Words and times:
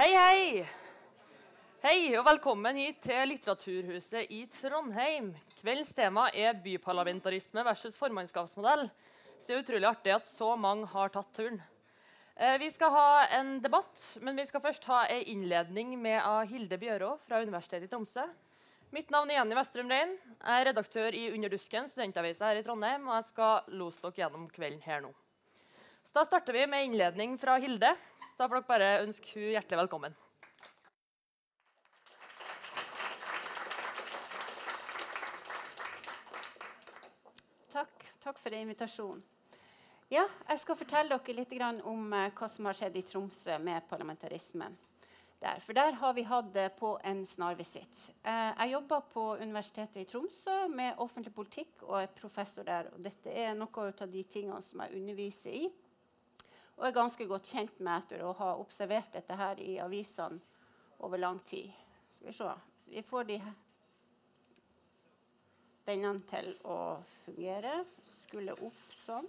Hei, 0.00 0.14
hei! 0.16 0.44
Hei, 1.82 1.96
og 2.16 2.22
velkommen 2.24 2.78
hit 2.80 3.02
til 3.04 3.28
Litteraturhuset 3.28 4.30
i 4.32 4.38
Trondheim. 4.48 5.26
Kveldens 5.58 5.90
tema 5.92 6.22
er 6.32 6.54
byparlamentarisme 6.56 7.60
versus 7.66 7.98
formannskapsmodell. 8.00 8.86
Så 9.36 9.50
det 9.50 9.58
er 9.58 9.60
utrolig 9.60 9.88
artig 9.90 10.14
at 10.14 10.30
så 10.30 10.54
mange 10.56 10.88
har 10.88 11.12
tatt 11.12 11.28
turen. 11.36 11.60
Eh, 12.32 12.56
vi 12.62 12.70
skal 12.72 12.94
ha 12.94 13.04
en 13.42 13.58
debatt, 13.60 14.00
men 14.24 14.40
vi 14.40 14.46
skal 14.48 14.64
først 14.64 14.88
ha 14.88 15.02
en 15.04 15.28
innledning 15.34 15.92
med 16.00 16.24
Hilde 16.48 16.80
Bjørå 16.80 17.18
fra 17.26 17.42
Universitetet 17.44 17.90
i 17.90 17.92
Tromsø. 17.92 18.24
Mitt 18.96 19.12
navn 19.12 19.28
er 19.28 19.42
Jenny 19.42 19.58
Vestrum 19.58 19.92
Rein. 19.92 20.16
Jeg 20.38 20.62
er 20.62 20.70
redaktør 20.70 21.12
i 21.12 21.26
Underdusken, 21.34 21.92
studentavisa 21.92 22.48
her 22.48 22.62
i 22.62 22.64
Trondheim, 22.64 23.04
og 23.04 23.18
jeg 23.18 23.34
skal 23.34 23.76
lose 23.76 24.00
dere 24.00 24.22
gjennom 24.22 24.48
kvelden 24.48 24.80
her 24.88 25.04
nå. 25.04 25.12
Så 26.08 26.22
Da 26.22 26.24
starter 26.24 26.56
vi 26.56 26.64
med 26.66 26.88
innledning 26.88 27.36
fra 27.38 27.60
Hilde. 27.60 27.92
Da 28.40 28.46
får 28.48 28.56
dere 28.56 28.68
bare 28.70 28.86
ønske 29.04 29.34
hun 29.36 29.50
hjertelig 29.52 29.76
velkommen. 29.82 30.14
Takk. 37.68 38.06
Takk 38.24 38.40
for 38.40 38.56
invitasjonen. 38.56 39.20
Ja, 40.08 40.24
jeg 40.48 40.62
skal 40.62 40.78
fortelle 40.80 41.18
dere 41.20 41.36
litt 41.36 41.52
om 41.84 42.06
uh, 42.16 42.30
hva 42.32 42.48
som 42.48 42.70
har 42.70 42.78
skjedd 42.80 42.96
i 42.96 43.04
Tromsø 43.10 43.58
med 43.60 43.84
parlamentarismen. 43.92 44.78
Der. 45.44 45.60
For 45.60 45.76
der 45.76 46.00
har 46.00 46.16
vi 46.16 46.24
hatt 46.24 46.48
det 46.56 46.70
på 46.80 46.94
en 47.04 47.20
snarvisitt. 47.28 48.06
Uh, 48.24 48.56
jeg 48.56 48.72
jobber 48.72 49.04
på 49.12 49.26
Universitetet 49.36 50.00
i 50.00 50.08
Tromsø 50.08 50.56
med 50.72 50.96
offentlig 50.96 51.36
politikk 51.36 51.84
og 51.90 52.00
er 52.06 52.16
professor 52.16 52.64
der. 52.64 52.88
Og 52.96 53.04
dette 53.04 53.36
er 53.36 53.52
noe 53.52 53.86
av 53.92 54.08
de 54.08 54.24
tingene 54.24 54.64
som 54.64 54.80
jeg 54.86 54.96
underviser 54.96 55.60
i. 55.60 55.68
Og 56.80 56.86
er 56.88 56.94
ganske 56.96 57.26
godt 57.28 57.44
kjent 57.52 57.80
med 57.84 57.92
etter 57.92 58.22
å 58.24 58.30
ha 58.38 58.54
observert 58.56 59.12
dette 59.12 59.36
her 59.36 59.58
i 59.60 59.74
avisene 59.84 60.40
over 61.04 61.20
lang 61.20 61.36
tid. 61.44 61.68
Skal 62.08 62.30
vi 62.30 62.32
se. 62.32 62.52
Vi 62.94 63.02
får 63.04 63.26
de 63.28 63.36
denne 65.84 66.12
til 66.30 66.48
å 66.64 66.78
fungere. 67.26 67.82
Skulle 68.24 68.56
opp 68.56 68.94
sånn. 69.02 69.28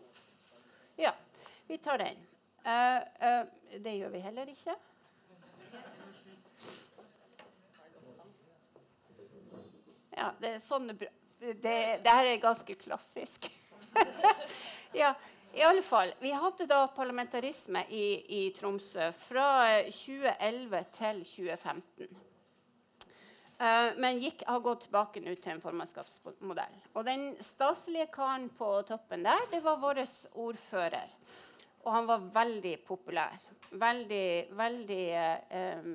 Ja, 0.96 1.12
vi 1.68 1.76
tar 1.84 2.00
den. 2.00 2.24
Uh, 2.64 3.04
uh, 3.20 3.44
det 3.84 3.98
gjør 3.98 4.16
vi 4.16 4.24
heller 4.24 4.54
ikke. 4.54 4.78
Ja, 10.16 10.32
det 10.40 10.56
er 10.56 10.64
sånn 10.64 10.88
det, 10.94 11.12
det, 11.40 11.76
det 12.00 12.16
her 12.16 12.32
er 12.32 12.40
ganske 12.48 12.80
klassisk. 12.80 13.52
ja, 15.02 15.12
i 15.54 15.62
alle 15.62 15.82
fall. 15.82 16.14
Vi 16.20 16.32
hadde 16.32 16.66
da 16.66 16.86
parlamentarisme 16.96 17.84
i, 17.90 18.06
i 18.40 18.42
Tromsø 18.56 19.12
fra 19.20 19.48
2011 19.92 20.84
til 20.96 21.24
2015. 21.28 22.22
Uh, 23.62 23.92
men 24.02 24.18
gikk, 24.18 24.42
har 24.48 24.64
gått 24.64 24.88
tilbake 24.88 25.22
nå 25.22 25.36
til 25.38 25.52
en 25.54 25.62
formannskapsmodell. 25.62 26.80
Og 26.96 27.06
den 27.06 27.28
staselige 27.46 28.08
karen 28.14 28.48
på 28.58 28.72
toppen 28.88 29.28
der, 29.28 29.44
det 29.52 29.60
var 29.62 29.78
vår 29.84 30.02
ordfører. 30.34 31.12
Og 31.84 31.92
han 31.94 32.10
var 32.10 32.26
veldig 32.34 32.74
populær. 32.88 33.38
Veldig, 33.70 34.56
veldig 34.58 35.06
uh, 35.52 35.94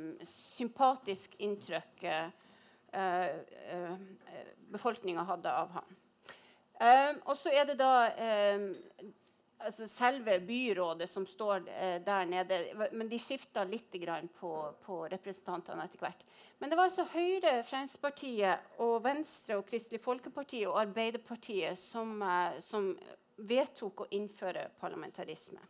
sympatisk 0.54 1.34
inntrykk 1.42 2.06
uh, 2.06 3.98
befolkninga 4.70 5.26
hadde 5.26 5.50
av 5.52 5.74
han. 5.74 5.96
og 7.24 7.36
så 7.40 7.50
er 7.52 7.66
det 7.68 7.74
da 7.80 7.90
altså 9.58 9.88
selve 9.88 10.38
byrådet 10.40 11.08
som 11.10 11.26
står 11.26 11.68
eh, 11.68 12.02
der 12.04 12.26
nede. 12.26 12.58
Men 12.92 13.08
de 13.08 13.18
skifta 13.18 13.64
litt 13.64 13.94
på, 14.40 14.52
på, 14.84 14.98
representantene 15.08 15.84
etter 15.84 16.02
hvert. 16.02 16.24
Men 16.58 16.70
det 16.70 16.76
var 16.76 16.90
altså 16.90 17.06
Høyre, 17.12 17.62
Fremskrittspartiet, 17.64 18.72
og 18.78 19.02
Venstre, 19.04 19.56
og 19.56 19.66
Kristelig 19.68 20.00
Folkeparti 20.00 20.64
og 20.66 20.80
Arbeiderpartiet 20.80 21.78
som, 21.78 22.20
eh, 22.22 22.60
som 22.60 22.92
vedtok 23.36 24.06
å 24.06 24.10
innføre 24.10 24.68
parlamentarisme. 24.80 25.60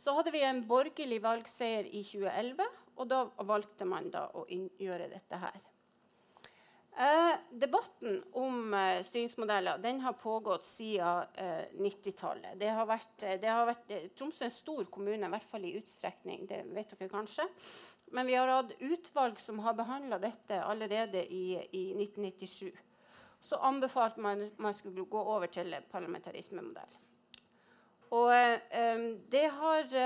Så 0.00 0.14
hadde 0.16 0.32
vi 0.32 0.40
en 0.42 0.62
borgerlig 0.64 1.20
valgseier 1.20 1.84
i 1.84 2.00
2011, 2.04 2.64
og 2.96 3.08
da 3.08 3.24
valgte 3.44 3.84
man 3.84 4.08
da 4.12 4.30
å 4.32 4.46
gjøre 4.48 5.10
dette 5.12 5.40
her. 5.42 5.69
Eh, 7.00 7.34
debatten 7.50 8.24
om 8.32 8.74
eh, 8.74 9.04
styringsmodeller 9.04 9.78
den 9.78 10.00
har 10.00 10.12
pågått 10.12 10.64
siden 10.64 11.22
eh, 11.34 11.64
90-tallet. 11.72 12.58
Det 12.60 12.68
har 12.76 12.84
vært, 12.86 13.22
eh, 13.22 13.38
det 13.40 13.48
har 13.48 13.64
vært 13.70 13.94
eh, 13.96 14.10
Tromsø 14.18 14.44
er 14.44 14.50
en 14.50 14.52
stor 14.52 14.84
kommune, 14.92 15.22
i 15.24 15.32
hvert 15.32 15.46
fall 15.48 15.64
i 15.64 15.72
utstrekning. 15.78 16.44
Det 16.50 16.58
vet 16.76 16.92
dere 16.92 17.08
kanskje. 17.08 17.46
Men 18.12 18.28
vi 18.28 18.36
har 18.36 18.52
hatt 18.52 18.76
utvalg 18.84 19.40
som 19.40 19.62
har 19.64 19.78
behandla 19.78 20.18
dette 20.20 20.60
allerede 20.60 21.24
i, 21.24 21.56
i, 21.72 21.86
1997. 22.02 22.68
Så 23.48 23.62
anbefalte 23.64 24.20
man 24.20 24.44
at 24.50 24.60
man 24.60 24.76
skulle 24.76 25.08
gå 25.08 25.24
over 25.24 25.48
til 25.48 25.72
parlamentarismemodell. 25.94 27.00
Og 28.12 28.28
eh, 28.36 29.08
det 29.32 29.46
har 29.56 29.98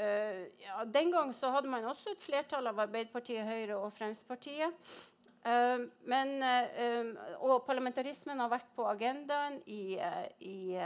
ja, 0.00 0.84
Den 0.88 1.10
gang 1.12 1.34
så 1.36 1.50
hadde 1.52 1.68
man 1.68 1.84
også 1.84 2.14
et 2.14 2.22
flertall 2.24 2.70
av 2.70 2.78
Arbeiderpartiet, 2.86 3.44
Høyre 3.44 3.82
og 3.82 3.90
Fremskrittspartiet. 3.98 4.92
Uh, 5.40 5.86
men, 6.04 6.34
uh, 6.44 7.38
og 7.40 7.62
parlamentarismen 7.64 8.42
har 8.42 8.50
vært 8.52 8.68
på 8.76 8.84
agendaen 8.90 9.56
i, 9.72 9.96
uh, 9.96 10.26
i 10.44 10.76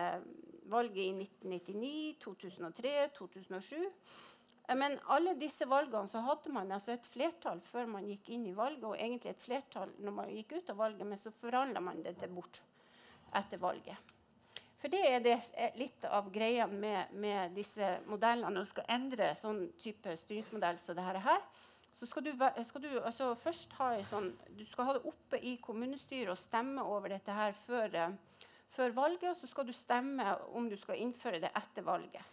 valget 0.70 1.02
i 1.02 1.10
1999, 1.24 2.14
2003, 2.22 2.94
2007. 3.18 3.82
Men 4.78 4.96
alle 5.12 5.34
disse 5.36 5.66
valgene 5.68 6.08
så 6.08 6.22
hadde 6.24 6.52
man 6.54 6.70
altså 6.72 6.94
et 6.94 7.06
flertall 7.12 7.60
før 7.66 7.90
man 7.98 8.06
gikk 8.08 8.30
inn 8.32 8.46
i 8.48 8.56
valget, 8.56 8.86
og 8.88 8.96
egentlig 8.96 9.34
et 9.34 9.44
flertall 9.44 9.92
når 10.00 10.16
man 10.22 10.30
gikk 10.32 10.56
ut 10.56 10.72
av 10.72 10.80
valget, 10.80 11.04
men 11.10 11.20
så 11.20 11.34
forhandla 11.36 11.82
man 11.84 12.00
det 12.06 12.30
bort 12.32 12.62
etter 13.36 13.60
valget. 13.60 14.14
For 14.80 14.92
det 14.92 15.02
er 15.08 15.20
det, 15.24 15.36
litt 15.80 16.04
av 16.04 16.26
greia 16.32 16.66
med, 16.68 17.12
med 17.16 17.54
disse 17.56 17.94
modellene. 18.04 18.50
Når 18.52 18.66
du 18.66 18.72
skal 18.72 18.90
endre 18.92 19.30
sånn 19.38 19.62
type 19.80 20.12
styringsmodell 20.20 20.80
som 20.80 20.98
dette 20.98 21.22
her, 21.24 21.40
så 22.04 22.10
skal 22.10 22.24
du, 22.24 22.32
skal 22.68 22.82
du 22.82 22.90
altså 23.00 23.30
først 23.40 23.72
ha 23.78 23.94
sånn, 24.04 24.26
du 24.52 24.60
skal 24.68 24.88
ha 24.88 24.94
det 24.96 25.06
oppe 25.08 25.38
i 25.40 25.54
kommunestyret 25.64 26.34
og 26.34 26.36
stemme 26.36 26.82
over 26.84 27.14
dette 27.14 27.32
her 27.32 27.54
før, 27.64 27.94
uh, 27.96 28.48
før, 28.74 28.92
valget. 28.92 29.30
Og 29.30 29.38
så 29.40 29.48
skal 29.48 29.64
du 29.64 29.72
stemme 29.72 30.26
om 30.52 30.68
du 30.68 30.76
skal 30.76 31.00
innføre 31.00 31.40
det 31.40 31.48
etter 31.56 31.86
valget. 31.86 32.26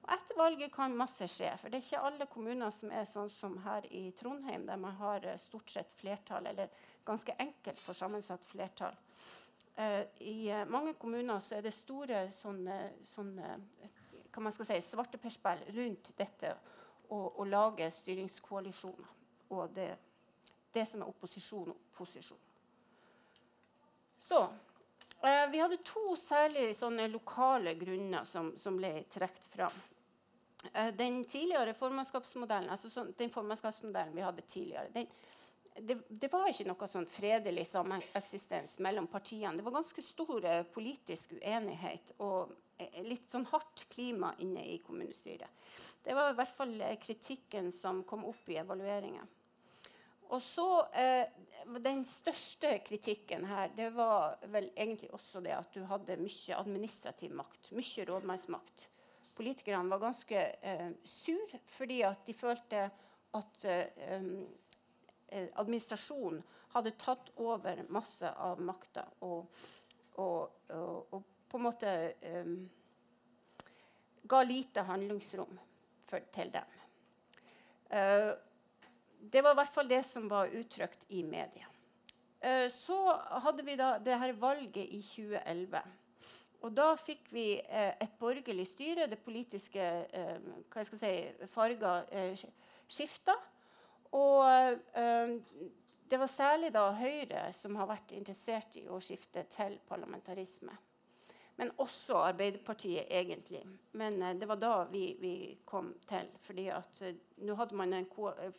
Og 0.00 0.14
etter 0.16 0.38
valget 0.38 0.72
kan 0.72 0.96
masse 0.96 1.28
skje. 1.28 1.50
For 1.60 1.68
det 1.68 1.76
er 1.76 1.84
ikke 1.84 2.06
alle 2.08 2.28
kommuner 2.32 2.72
som 2.72 2.94
er 2.94 3.04
sånn 3.10 3.28
som 3.34 3.58
her 3.66 3.84
i 3.92 4.06
Trondheim, 4.16 4.64
der 4.70 4.80
man 4.80 4.96
har 5.02 5.28
uh, 5.28 5.36
stort 5.44 5.76
sett 5.76 5.92
flertall, 6.00 6.48
eller 6.48 6.72
ganske 7.04 7.36
enkelt 7.36 7.84
for 7.84 8.00
sammensatt 8.00 8.48
flertall. 8.48 8.96
Uh, 9.76 10.08
I 10.24 10.64
mange 10.72 10.96
kommuner 10.96 11.44
så 11.44 11.58
er 11.60 11.68
det 11.68 11.76
store 11.76 12.24
sånne, 12.32 12.80
sånne 13.12 13.52
hva 14.32 14.48
man 14.48 14.56
skal 14.56 14.72
si, 14.72 14.80
svarteperspill 14.88 15.68
rundt 15.76 16.14
dette 16.16 16.56
å 17.12 17.44
lage 17.48 17.92
styringskoalisjoner. 17.92 19.17
Og 19.54 19.70
det, 19.74 19.90
det, 20.72 20.84
som 20.86 21.02
er 21.02 21.10
opposisjon 21.10 21.70
og 21.72 21.84
posisjon. 21.96 22.40
Så 24.28 24.42
eh, 25.22 25.46
Vi 25.50 25.62
hadde 25.62 25.80
to 25.84 26.16
særlig 26.20 26.74
lokale 27.12 27.74
grunner 27.74 28.24
som, 28.28 28.52
som 28.58 28.76
ble 28.76 29.04
trukket 29.10 29.48
fram. 29.54 29.80
Eh, 30.72 30.94
den 30.94 31.24
tidligere 31.24 31.74
formannskapsmodellen 31.74 32.70
altså 32.70 32.90
så, 32.90 33.06
den 33.16 33.30
formannskapsmodellen 33.30 34.16
vi 34.16 34.26
hadde 34.26 34.42
tidligere, 34.42 34.88
den, 34.92 35.06
det, 35.80 35.98
det, 36.08 36.28
var 36.32 36.48
ikke 36.50 36.66
noe 36.68 36.88
sånn 36.90 37.06
fredelig 37.10 37.68
sameksistens 37.70 38.78
mellom 38.82 39.06
partiene. 39.10 39.56
Det 39.58 39.66
var 39.66 39.78
ganske 39.78 40.02
stor 40.02 40.44
eh, 40.44 40.64
politisk 40.74 41.34
uenighet 41.38 42.14
og 42.24 42.54
eh, 42.78 43.00
litt 43.06 43.28
sånn 43.30 43.46
hardt 43.52 43.86
klima 43.92 44.32
inne 44.42 44.64
i 44.74 44.78
kommunestyret. 44.84 45.50
Det 46.04 46.16
var 46.16 46.32
i 46.32 46.38
hvert 46.38 46.56
fall 46.56 46.74
eh, 46.82 46.96
kritikken 47.02 47.70
som 47.74 48.02
kom 48.08 48.26
opp 48.28 48.50
i 48.50 48.58
evalueringen. 48.60 49.36
Og 50.28 50.42
så 50.42 50.68
eh, 50.92 51.26
Den 51.84 52.04
største 52.04 52.78
kritikken 52.84 53.44
her 53.48 53.72
det 53.76 53.90
var 53.96 54.38
vel 54.52 54.70
egentlig 54.74 55.10
også 55.12 55.40
det 55.44 55.54
at 55.56 55.74
du 55.74 55.82
hadde 55.88 56.16
mye 56.20 56.56
administrativ 56.56 57.34
makt. 57.36 57.72
Mye 57.76 58.06
rådmannsmakt. 58.08 58.88
Politikerne 59.36 59.90
var 59.90 60.02
ganske 60.02 60.44
eh, 60.62 60.90
sur 61.04 61.58
fordi 61.66 62.02
at 62.02 62.24
de 62.26 62.34
følte 62.34 62.88
at 63.38 63.64
eh, 63.64 64.22
eh, 65.28 65.48
administrasjonen 65.60 66.42
hadde 66.72 66.96
tatt 67.00 67.30
over 67.36 67.84
masse 67.92 68.28
av 68.28 68.60
makta 68.60 69.04
og, 69.24 69.60
og, 70.20 70.64
og, 70.74 71.14
og, 71.14 71.22
på 71.48 71.56
en 71.56 71.64
måte 71.64 71.92
um, 72.44 72.56
ga 74.28 74.42
lite 74.44 74.84
handlingsrom 74.84 75.54
for, 76.04 76.26
til 76.34 76.50
dem. 76.52 76.74
Uh, 77.88 78.34
det 79.20 79.42
var 79.44 79.54
i 79.54 79.60
hvert 79.60 79.74
fall 79.74 79.88
det 79.90 80.02
som 80.06 80.28
var 80.30 80.52
uttrykt 80.54 81.06
i 81.08 81.22
media. 81.26 81.66
Uh, 82.38 82.68
så 82.70 82.98
hadde 83.44 83.64
vi 83.66 83.74
da 83.78 83.96
det 83.98 84.18
her 84.18 84.36
valget 84.38 84.84
i 84.84 85.02
2011. 85.02 85.82
Og 86.66 86.74
da 86.74 86.88
fikk 86.98 87.28
vi 87.30 87.52
eh, 87.60 87.92
et 88.02 88.14
borgerlig 88.18 88.66
styre. 88.66 89.06
Det 89.10 89.20
politiske 89.22 89.82
eh, 90.10 90.48
hva 90.72 90.84
skal 90.86 90.98
si, 90.98 91.12
farger 91.52 92.08
eh, 92.10 92.46
skifta. 92.90 93.36
Og 94.18 94.42
eh, 94.98 95.36
det 96.08 96.18
var 96.18 96.32
særlig 96.32 96.72
da 96.74 96.88
Høyre 96.98 97.46
som 97.54 97.76
har 97.78 97.90
vært 97.90 98.14
interessert 98.16 98.78
i 98.80 98.88
å 98.90 98.98
skifte 99.04 99.44
til 99.52 99.78
parlamentarisme. 99.88 100.74
Men 101.58 101.72
også 101.82 102.20
Arbeiderpartiet, 102.22 103.08
egentlig. 103.10 103.64
Men 103.98 104.22
eh, 104.22 104.36
det 104.38 104.46
var 104.46 104.60
da 104.62 104.84
vi, 104.92 105.16
vi 105.20 105.58
kom 105.64 105.90
til. 106.06 106.30
fordi 106.42 106.68
at 106.70 107.02
eh, 107.02 107.16
nå 107.42 107.54
hadde 107.58 107.74
man 107.74 107.96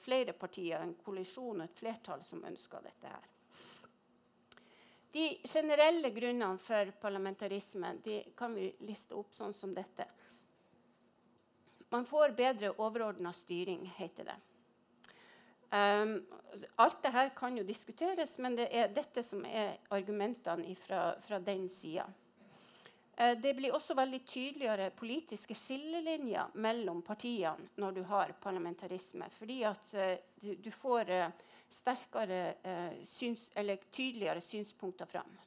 flere 0.03 0.33
partier, 0.33 0.81
en 0.83 0.97
koalisjon 1.05 1.61
og 1.61 1.63
et 1.63 1.79
flertall 1.79 2.23
som 2.27 2.43
ønska 2.43 2.81
dette 2.83 3.07
her. 3.07 3.29
De 5.11 5.25
generelle 5.47 6.11
grunnene 6.11 6.59
for 6.61 6.91
parlamentarisme 7.01 7.95
de 8.03 8.19
kan 8.37 8.53
vi 8.53 8.67
liste 8.85 9.15
opp 9.15 9.31
sånn 9.33 9.55
som 9.55 9.71
dette. 9.73 10.05
Man 11.89 12.05
får 12.05 12.35
bedre 12.37 12.75
overordna 12.77 13.31
styring, 13.33 13.87
heter 13.95 14.27
det. 14.27 14.39
Um, 15.71 16.17
alt 16.75 16.99
dette 17.01 17.29
kan 17.37 17.57
jo 17.57 17.63
diskuteres, 17.63 18.35
men 18.37 18.59
det 18.59 18.67
er 18.75 18.91
dette 18.93 19.23
som 19.23 19.45
er 19.45 19.77
argumentene 19.93 20.75
fra, 20.77 21.13
fra 21.23 21.39
den 21.39 21.69
sida. 21.71 22.05
Uh, 23.19 23.35
det 23.41 23.53
blir 23.57 23.75
også 23.75 23.97
veldig 23.99 24.23
tydeligere 24.25 24.89
politiske 24.95 25.57
skillelinjer 25.57 26.55
mellom 26.63 27.03
partiene 27.03 27.75
når 27.79 27.99
du 27.99 28.03
har 28.07 28.35
parlamentarisme. 28.41 29.27
Fordi 29.35 29.61
at 29.67 29.93
uh, 29.99 30.15
du, 30.39 30.71
får 30.71 31.11
uh, 31.11 31.47
sterkere 31.69 32.55
eh, 32.63 33.03
syns, 33.03 33.51
eller 33.53 33.75
tydeligere 33.91 34.41
synspunkter 34.41 35.05
fram. 35.05 35.37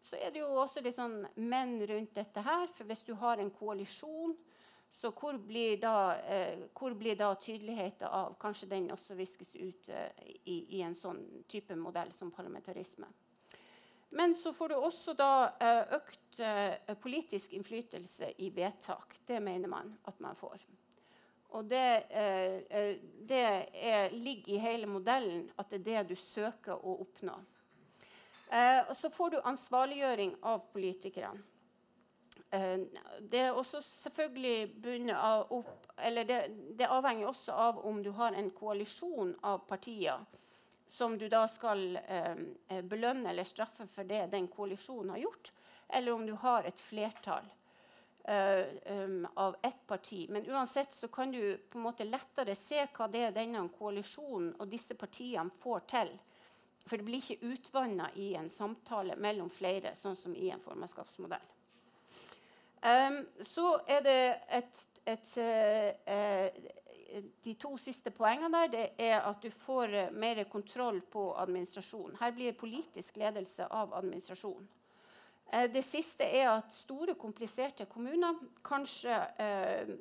Så 0.00 0.16
er 0.16 0.30
det 0.30 0.42
jo 0.42 0.52
også 0.60 0.82
litt 0.84 0.94
sånn 0.94 1.24
menn 1.34 1.80
rundt 1.88 2.14
dette 2.14 2.42
her. 2.44 2.68
For 2.76 2.86
hvis 2.86 3.02
du 3.06 3.14
har 3.18 3.40
en 3.42 3.50
koalisjon, 3.50 4.36
så 4.92 5.10
hvor 5.10 5.38
blir 5.42 5.80
da, 5.82 6.14
eh, 6.20 6.68
hvor 6.76 6.94
blir 6.94 7.16
da 7.18 7.32
tydeligheten 7.34 8.06
av 8.06 8.36
Kanskje 8.40 8.68
den 8.70 8.90
også 8.94 9.16
viskes 9.18 9.56
ut 9.56 9.88
eh, 9.88 10.12
i, 10.44 10.60
i, 10.78 10.82
en 10.86 10.94
sånn 10.94 11.24
type 11.48 11.74
modell 11.76 12.12
som 12.14 12.30
parlamentarisme. 12.30 13.08
Men 14.08 14.34
så 14.34 14.52
får 14.52 14.68
du 14.68 14.74
også 14.74 15.14
eh, 15.60 15.82
økt 15.96 16.40
eh, 16.40 16.94
politisk 17.00 17.52
innflytelse 17.52 18.32
i 18.38 18.50
vedtak. 18.50 19.18
Det 19.26 19.40
mener 19.40 19.68
man 19.68 19.96
at 20.04 20.20
man 20.20 20.36
får. 20.36 20.62
Og 21.56 21.64
det, 21.64 22.06
eh, 22.10 22.96
det 23.28 23.42
er, 23.72 24.10
ligger 24.10 24.54
i 24.54 24.62
hele 24.62 24.86
modellen 24.86 25.50
at 25.56 25.70
det 25.70 25.80
er 25.80 25.84
det 25.84 26.14
du 26.14 26.16
søker 26.16 26.78
å 26.78 27.00
oppnå. 27.02 27.36
Og 28.46 28.92
så 28.94 29.08
får 29.10 29.30
du 29.30 29.40
ansvarliggjøring 29.42 30.36
av 30.46 30.60
politikerne. 30.70 31.40
Det 33.26 33.40
er 33.40 33.56
også 33.58 33.80
selvfølgelig 33.82 34.68
bundet 34.84 35.18
av 35.18 35.50
opp, 35.50 35.88
eller 35.98 36.28
det, 36.28 36.36
det, 36.78 36.86
avhenger 36.86 37.26
også 37.26 37.56
av 37.58 37.80
om 37.90 37.98
du 38.06 38.12
har 38.14 38.38
en 38.38 38.52
koalisjon 38.54 39.34
av 39.42 39.64
partier 39.66 40.22
som 40.88 41.18
du 41.18 41.28
da 41.28 41.44
skal 41.50 41.98
eh, 42.06 42.82
belønne 42.82 43.30
eller 43.30 43.44
straffe 43.44 43.86
for 43.90 44.08
det 44.08 44.26
den 44.32 44.48
koalisjonen 44.48 45.14
har 45.16 45.24
gjort, 45.26 45.52
eller 45.88 46.12
om 46.12 46.26
du 46.26 46.34
har 46.42 46.66
et 46.66 46.80
flertall 46.80 47.46
um, 48.26 49.26
av 49.34 49.56
ett 49.62 49.86
parti. 49.86 50.26
Men 50.28 50.46
uansett 50.46 50.94
så 50.94 51.08
kan 51.08 51.32
du 51.32 51.56
på 51.56 51.78
en 51.78 51.82
måte 51.82 52.04
lettere 52.04 52.54
se 52.54 52.86
hva 52.96 53.08
det 53.08 53.22
er 53.28 53.34
denne 53.34 53.62
koalisjonen 53.78 54.54
og 54.58 54.70
disse 54.70 54.96
partiene 54.98 55.54
får 55.62 55.84
til. 55.90 56.10
For 56.86 56.98
det 56.98 57.06
blir 57.06 57.22
ikke 57.22 57.52
utvanna 57.52 58.10
i 58.14 58.32
en 58.38 58.50
samtale 58.50 59.16
mellom 59.18 59.50
flere, 59.50 59.94
sånn 59.94 60.18
som 60.18 60.34
i 60.34 60.50
en 60.54 60.62
formannskapsmodell. 60.62 61.52
Um, 62.86 63.22
så 63.42 63.80
er 63.90 64.02
det 64.06 64.20
et, 64.54 64.82
et 65.10 65.32
uh, 65.42 66.50
De 67.44 67.54
to 67.60 67.76
siste 67.80 68.10
poengene 68.12 68.50
der 68.66 68.72
det 68.72 68.86
er 69.08 69.20
at 69.24 69.42
du 69.42 69.50
får 69.50 69.94
uh, 69.94 70.08
mer 70.12 70.42
kontroll 70.52 71.00
på 71.00 71.30
administrasjonen. 71.38 72.16
Her 72.20 72.34
blir 72.36 72.58
politisk 72.58 73.16
ledelse 73.20 73.68
av 73.70 73.94
administrasjonen. 73.94 74.68
Eh, 75.50 75.70
det 75.70 75.82
siste 75.82 76.26
er 76.26 76.48
at 76.50 76.72
store, 76.74 77.14
kompliserte 77.18 77.86
kommuner 77.90 78.38
kanskje 78.66 79.18
eh, 79.38 79.92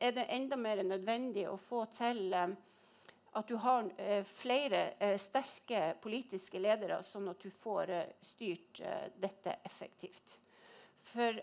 er 0.00 0.16
det 0.16 0.26
enda 0.34 0.58
mer 0.58 0.82
nødvendig 0.82 1.46
å 1.48 1.58
få 1.68 1.84
til 1.94 2.32
eh, 2.34 2.56
at 3.38 3.46
du 3.46 3.54
har 3.60 3.86
flere 4.40 4.80
sterke 5.20 5.92
politiske 6.02 6.58
ledere, 6.58 6.96
sånn 7.06 7.28
at 7.30 7.38
du 7.44 7.52
får 7.52 7.92
styrt 8.24 8.80
dette 9.20 9.52
effektivt. 9.68 10.32
For 11.12 11.36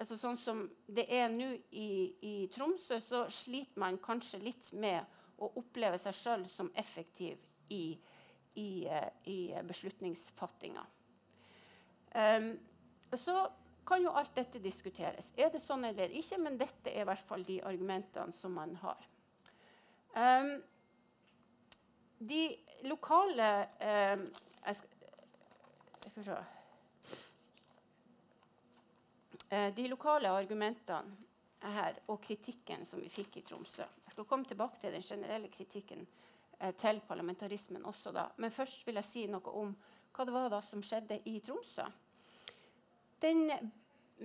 altså 0.00 0.16
sånn 0.16 0.38
som 0.40 0.62
det 0.88 1.04
er 1.12 1.28
nå 1.32 1.50
i, 1.76 1.90
i, 2.24 2.34
Tromsø, 2.52 3.00
så 3.04 3.26
sliter 3.32 3.80
man 3.80 4.00
kanskje 4.02 4.40
litt 4.42 4.70
med 4.80 5.04
å 5.40 5.50
oppleve 5.60 6.00
seg 6.00 6.16
sjøl 6.16 6.46
som 6.52 6.70
effektiv 6.80 7.40
i, 7.72 7.98
i, 8.60 8.70
i 9.28 9.38
beslutningsfattinga. 9.68 10.84
Um, 12.16 12.52
så 13.16 13.36
kan 13.86 14.02
jo 14.04 14.12
alt 14.16 14.34
dette 14.36 14.60
diskuteres. 14.62 15.30
Er 15.36 15.52
det 15.52 15.62
sånn 15.62 15.84
eller 15.88 16.12
ikke? 16.16 16.38
Men 16.42 16.58
dette 16.60 16.92
er 16.92 17.04
i 17.04 17.08
hvert 17.08 17.26
fall 17.28 17.44
de 17.46 17.60
argumentene 17.66 18.36
som 18.36 18.54
man 18.56 18.76
har. 18.82 19.08
Um, 20.14 20.56
de 22.20 22.42
lokale 22.88 23.50
um, 23.80 24.24
jeg 24.64 24.80
skal, 24.80 25.12
jeg 26.04 26.14
skal 26.14 26.26
se. 26.30 26.40
Uh, 29.50 29.74
de 29.74 29.88
lokale 29.90 30.30
argumentene 30.30 31.28
her 31.60 31.98
og 32.08 32.20
kritikken 32.24 32.86
som 32.88 33.02
vi 33.02 33.10
fikk 33.12 33.40
i 33.40 33.44
Tromsø. 33.44 33.84
Jeg 33.84 34.14
skal 34.14 34.26
komme 34.28 34.48
tilbake 34.48 34.80
til 34.80 34.94
den 34.94 35.04
generelle 35.04 35.50
kritikken 35.52 36.06
eh, 36.58 36.74
til 36.74 37.00
parlamentarismen 37.08 37.84
også 37.84 38.12
da. 38.16 38.28
Men 38.36 38.54
først 38.54 38.86
vil 38.86 38.96
jeg 39.00 39.08
si 39.08 39.26
noe 39.28 39.52
om 39.60 39.74
hva 40.16 40.26
det 40.26 40.34
var 40.34 40.48
da 40.52 40.62
som 40.64 40.82
skjedde 40.84 41.20
i 41.28 41.38
Tromsø. 41.44 41.84
Den 43.20 43.44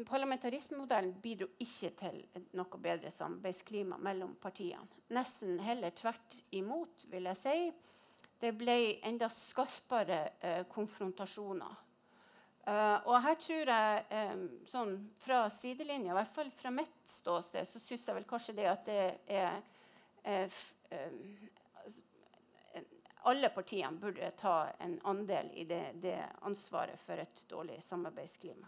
parlamentarismemodellen 0.07 1.15
bidro 1.23 1.49
ikke 1.59 1.91
til 1.99 2.21
noe 2.55 2.81
bedre 2.81 3.11
samarbeidsklima 3.11 3.99
mellom 3.99 4.35
partiene. 4.41 4.87
Nesten 5.15 5.59
heller 5.63 5.95
tvert 5.95 6.39
imot, 6.55 7.05
vil 7.11 7.27
jeg 7.31 7.39
si. 7.39 7.57
Det 8.39 8.51
ble 8.55 8.77
enda 9.07 9.29
skarpere 9.31 10.21
eh, 10.39 10.63
konfrontasjoner. 10.71 11.83
Uh, 12.65 12.97
og 13.05 13.19
her 13.21 13.35
tror 13.37 13.69
jeg, 13.69 14.05
um, 14.33 14.45
sånn 14.71 14.95
fra 15.21 15.43
sidelinja, 15.53 16.15
i 16.15 16.17
hvert 16.17 16.31
fall 16.33 16.47
fra 16.57 16.71
mitt 16.73 17.03
ståsted, 17.05 17.67
så 17.69 17.81
syns 17.81 18.07
jeg 18.09 18.17
vel 18.17 18.25
kanskje 18.25 18.55
det 18.57 18.65
at 18.71 18.87
det 18.89 19.03
er 19.29 19.59
uh, 20.25 20.55
uh, 20.89 21.51
alle 23.25 23.49
partiene 23.49 23.97
burde 24.01 24.31
ta 24.37 24.69
en 24.79 24.99
andel 25.03 25.51
i 25.53 25.63
det, 25.69 25.83
det, 26.01 26.17
ansvaret 26.41 26.99
for 27.05 27.21
et 27.21 27.45
dårlig 27.49 27.79
samarbeidsklima. 27.83 28.67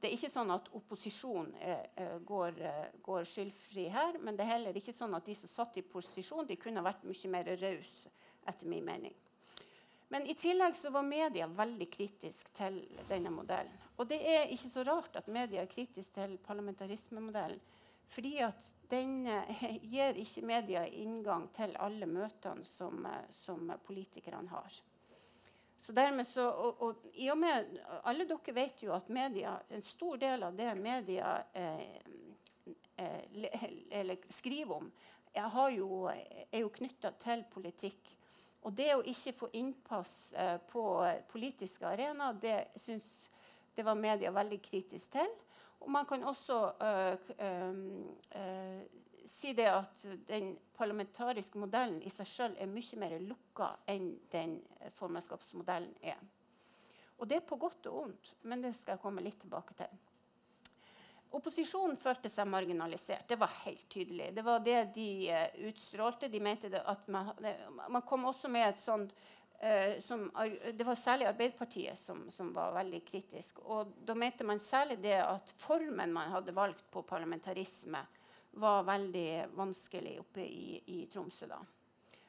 Det 0.00 0.08
er 0.08 0.16
ikke 0.16 0.32
sånn 0.32 0.52
at 0.52 0.68
opposisjonen 0.76 1.52
uh, 1.60 2.16
går, 2.28 2.60
uh, 2.60 2.86
går, 3.04 3.24
skyldfri 3.28 3.88
her, 3.92 4.20
men 4.20 4.36
det 4.36 4.44
er 4.44 4.56
heller 4.58 4.76
ikke 4.76 4.92
sånn 4.96 5.16
at 5.16 5.24
de 5.24 5.36
som 5.36 5.52
satt 5.52 5.76
i 5.80 5.84
posisjon, 5.84 6.44
de 6.48 6.60
kunne 6.60 6.84
vært 6.84 7.04
mye 7.08 7.32
mer 7.32 7.52
rause, 7.60 8.12
etter 8.44 8.68
min 8.68 8.84
mening. 8.84 9.16
Men 10.08 10.26
i 10.26 10.34
tillegg 10.34 10.76
så 10.76 10.90
var 10.94 11.06
media 11.06 11.46
veldig 11.46 11.88
kritisk 11.90 12.50
til 12.54 12.80
denne 13.08 13.32
modellen. 13.34 13.72
Og 13.96 14.08
det 14.10 14.18
er 14.26 14.50
ikke 14.52 14.72
så 14.72 14.84
rart 14.86 15.16
at 15.16 15.30
media 15.30 15.62
er 15.62 15.70
kritisk 15.70 16.14
til 16.16 16.36
parlamentarismemodellen. 16.44 17.60
Fordi 18.08 18.38
at 18.44 18.66
den 18.90 19.26
eh, 19.26 19.78
gir 19.94 20.18
ikke 20.20 20.42
media 20.46 20.84
inngang 20.86 21.48
til 21.56 21.72
alle 21.80 22.06
møtene 22.06 22.66
som, 22.68 23.06
eh, 23.06 23.30
som 23.32 23.72
politikerne 23.86 24.50
har. 24.52 24.82
Så 25.78 25.92
dermed 25.92 26.26
så, 26.26 26.48
og, 26.48 26.82
og, 26.82 27.08
i 27.14 27.30
og 27.30 27.38
med, 27.38 27.66
Alle 28.08 28.24
dere 28.28 28.54
vet 28.56 28.82
jo 28.86 28.94
at 28.96 29.08
media, 29.12 29.58
en 29.68 29.82
stor 29.84 30.16
del 30.16 30.46
av 30.46 30.54
det 30.56 30.70
media 30.80 31.32
eh, 31.52 31.98
eh, 32.96 34.14
skriver 34.28 34.76
om, 34.76 34.92
er 35.34 35.58
jo, 35.74 36.06
er 36.08 36.60
jo 36.62 36.70
knytta 36.72 37.10
til 37.20 37.44
politikk. 37.52 38.14
Og 38.64 38.72
det 38.72 38.90
å 38.94 39.04
ikke 39.04 39.34
få 39.36 39.48
innpass 39.60 40.32
eh, 40.32 40.56
på 40.70 40.82
politiske 41.28 41.86
arenaer, 41.86 42.38
det 42.40 42.58
syns 42.80 43.08
det 43.76 43.84
var 43.84 43.98
media 43.98 44.30
veldig 44.32 44.60
kritisk 44.64 45.12
til. 45.12 45.32
Og 45.84 45.90
man 45.90 46.06
kan 46.08 46.24
også 46.24 46.58
øh, 46.80 47.16
øh, 47.46 47.74
øh, 48.36 48.80
si 49.26 49.52
det 49.52 49.66
at 49.68 50.06
den 50.28 50.58
parlamentariske 50.76 51.58
modellen 51.58 52.00
i 52.02 52.12
seg 52.12 52.28
sjøl 52.28 52.56
er 52.58 52.70
mye 52.70 53.00
mer 53.00 53.18
lukka 53.20 53.74
enn 53.88 54.14
den 54.32 54.56
formannskapsmodellen 54.96 55.92
er. 56.02 56.20
Og 57.18 57.28
det 57.28 57.36
er 57.36 57.46
på 57.46 57.56
godt 57.60 57.86
og 57.86 58.00
vondt, 58.00 58.34
men 58.42 58.64
det 58.64 58.74
skal 58.76 58.96
jeg 58.96 59.04
komme 59.04 59.22
litt 59.24 59.40
tilbake 59.40 59.76
til. 59.78 59.92
Opposisjonen 61.34 61.96
følte 61.98 62.30
seg 62.30 62.46
marginalisert. 62.46 63.26
Det 63.28 63.38
var 63.40 63.52
helt 63.64 63.88
tydelig. 63.90 64.30
Det 64.36 64.44
var 64.46 64.60
det 64.62 64.80
de 64.94 65.08
uh, 65.30 65.62
utstrålte. 65.68 66.30
De 66.30 66.40
mente 66.42 66.70
at 66.78 67.08
man, 67.10 67.32
man, 67.88 68.04
kom 68.06 68.28
også 68.30 68.50
med 68.52 68.68
et 68.68 68.82
sånt 68.82 69.14
eh, 69.58 70.00
som, 70.04 70.28
det 70.72 70.86
var 70.86 70.98
særlig 70.98 71.26
Arbeiderpartiet 71.26 71.98
som, 71.98 72.24
som, 72.30 72.52
var 72.54 72.74
veldig 72.78 73.02
kritisk. 73.08 73.58
Og 73.64 73.94
da 74.06 74.14
mente 74.14 74.46
man 74.46 74.62
særlig 74.62 75.00
det 75.02 75.16
at 75.22 75.54
formen 75.58 76.12
man 76.14 76.32
hadde 76.34 76.54
valgt 76.54 76.86
på 76.90 77.02
parlamentarisme, 77.02 78.04
var 78.54 78.84
veldig 78.86 79.56
vanskelig 79.58 80.18
oppe 80.22 80.44
i, 80.46 80.78
i 80.86 80.98
Tromsø 81.10 81.48
da. 81.50 81.58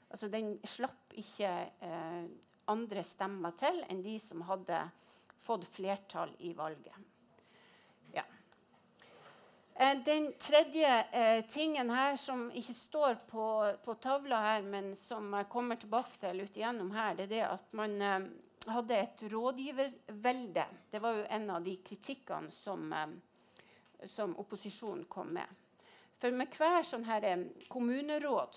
Altså, 0.10 0.30
den 0.34 0.56
slapp 0.66 1.14
ikke 1.18 1.52
eh, 1.86 2.24
andre 2.72 3.04
stemmer 3.06 3.54
til 3.60 3.84
enn 3.90 4.02
de 4.02 4.16
som 4.22 4.42
hadde 4.48 4.80
fått 5.46 5.68
flertall 5.70 6.34
i 6.40 6.54
valget. 6.58 6.98
Eh, 9.76 9.98
den 10.06 10.34
tredje 10.40 11.04
eh, 11.12 11.46
tingen 11.46 11.90
her 11.92 12.16
som 12.16 12.48
ikke 12.56 12.74
står 12.74 13.18
på, 13.28 13.46
på, 13.84 13.96
tavla 14.00 14.40
her, 14.40 14.62
men 14.64 14.94
som 14.96 15.34
jeg 15.36 15.50
kommer 15.52 15.80
tilbake 15.82 16.22
til 16.22 16.46
ut 16.46 16.58
igjennom 16.58 16.94
her, 16.96 17.18
det 17.18 17.26
er 17.28 17.34
det 17.34 17.42
at 17.50 17.76
man 17.76 17.96
eh, 18.02 18.30
hadde 18.72 19.00
et 19.02 19.26
rådgivervelde. 19.34 20.66
Det 20.92 21.02
var 21.04 21.20
jo 21.20 21.28
en 21.38 21.50
av 21.58 21.68
de 21.68 21.76
kritikkene 21.84 22.54
som, 22.56 22.88
som 24.16 24.38
opposisjonen 24.42 25.04
kom 25.12 25.36
med. 25.36 25.60
For 26.24 26.32
med 26.32 26.56
hver 26.56 26.88
sånn 26.88 27.04
her 27.06 27.28
kommuneråd 27.70 28.56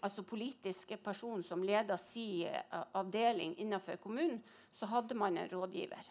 altså 0.00 0.24
politiske 0.26 0.96
person 0.96 1.42
som 1.42 1.62
leda 1.64 1.94
uh, 1.94 2.82
avdeling 2.92 3.54
innenfor 3.56 3.96
kommunen, 3.96 4.42
så 4.72 4.86
hadde 4.86 5.14
man 5.14 5.38
en 5.38 5.48
rådgiver. 5.48 6.10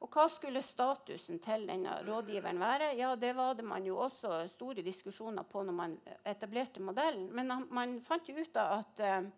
Og 0.00 0.08
hva 0.08 0.24
skulle 0.32 0.62
statusen 0.64 1.42
til 1.44 1.66
denne 1.68 1.98
rådgiveren 2.06 2.60
være? 2.60 2.94
Ja, 2.96 3.14
Det 3.16 3.34
var 3.36 3.54
det 3.54 3.64
man 3.64 3.84
jo 3.84 3.98
også 4.00 4.46
store 4.48 4.82
diskusjoner 4.82 5.44
på 5.44 5.62
når 5.62 5.76
man 5.76 5.98
etablerte 6.24 6.80
modellen. 6.80 7.28
Men 7.34 7.68
man 7.68 8.00
fant 8.00 8.28
jo 8.28 8.38
ut 8.40 8.56
av 8.56 8.78
at 8.78 9.02
uh, 9.04 9.28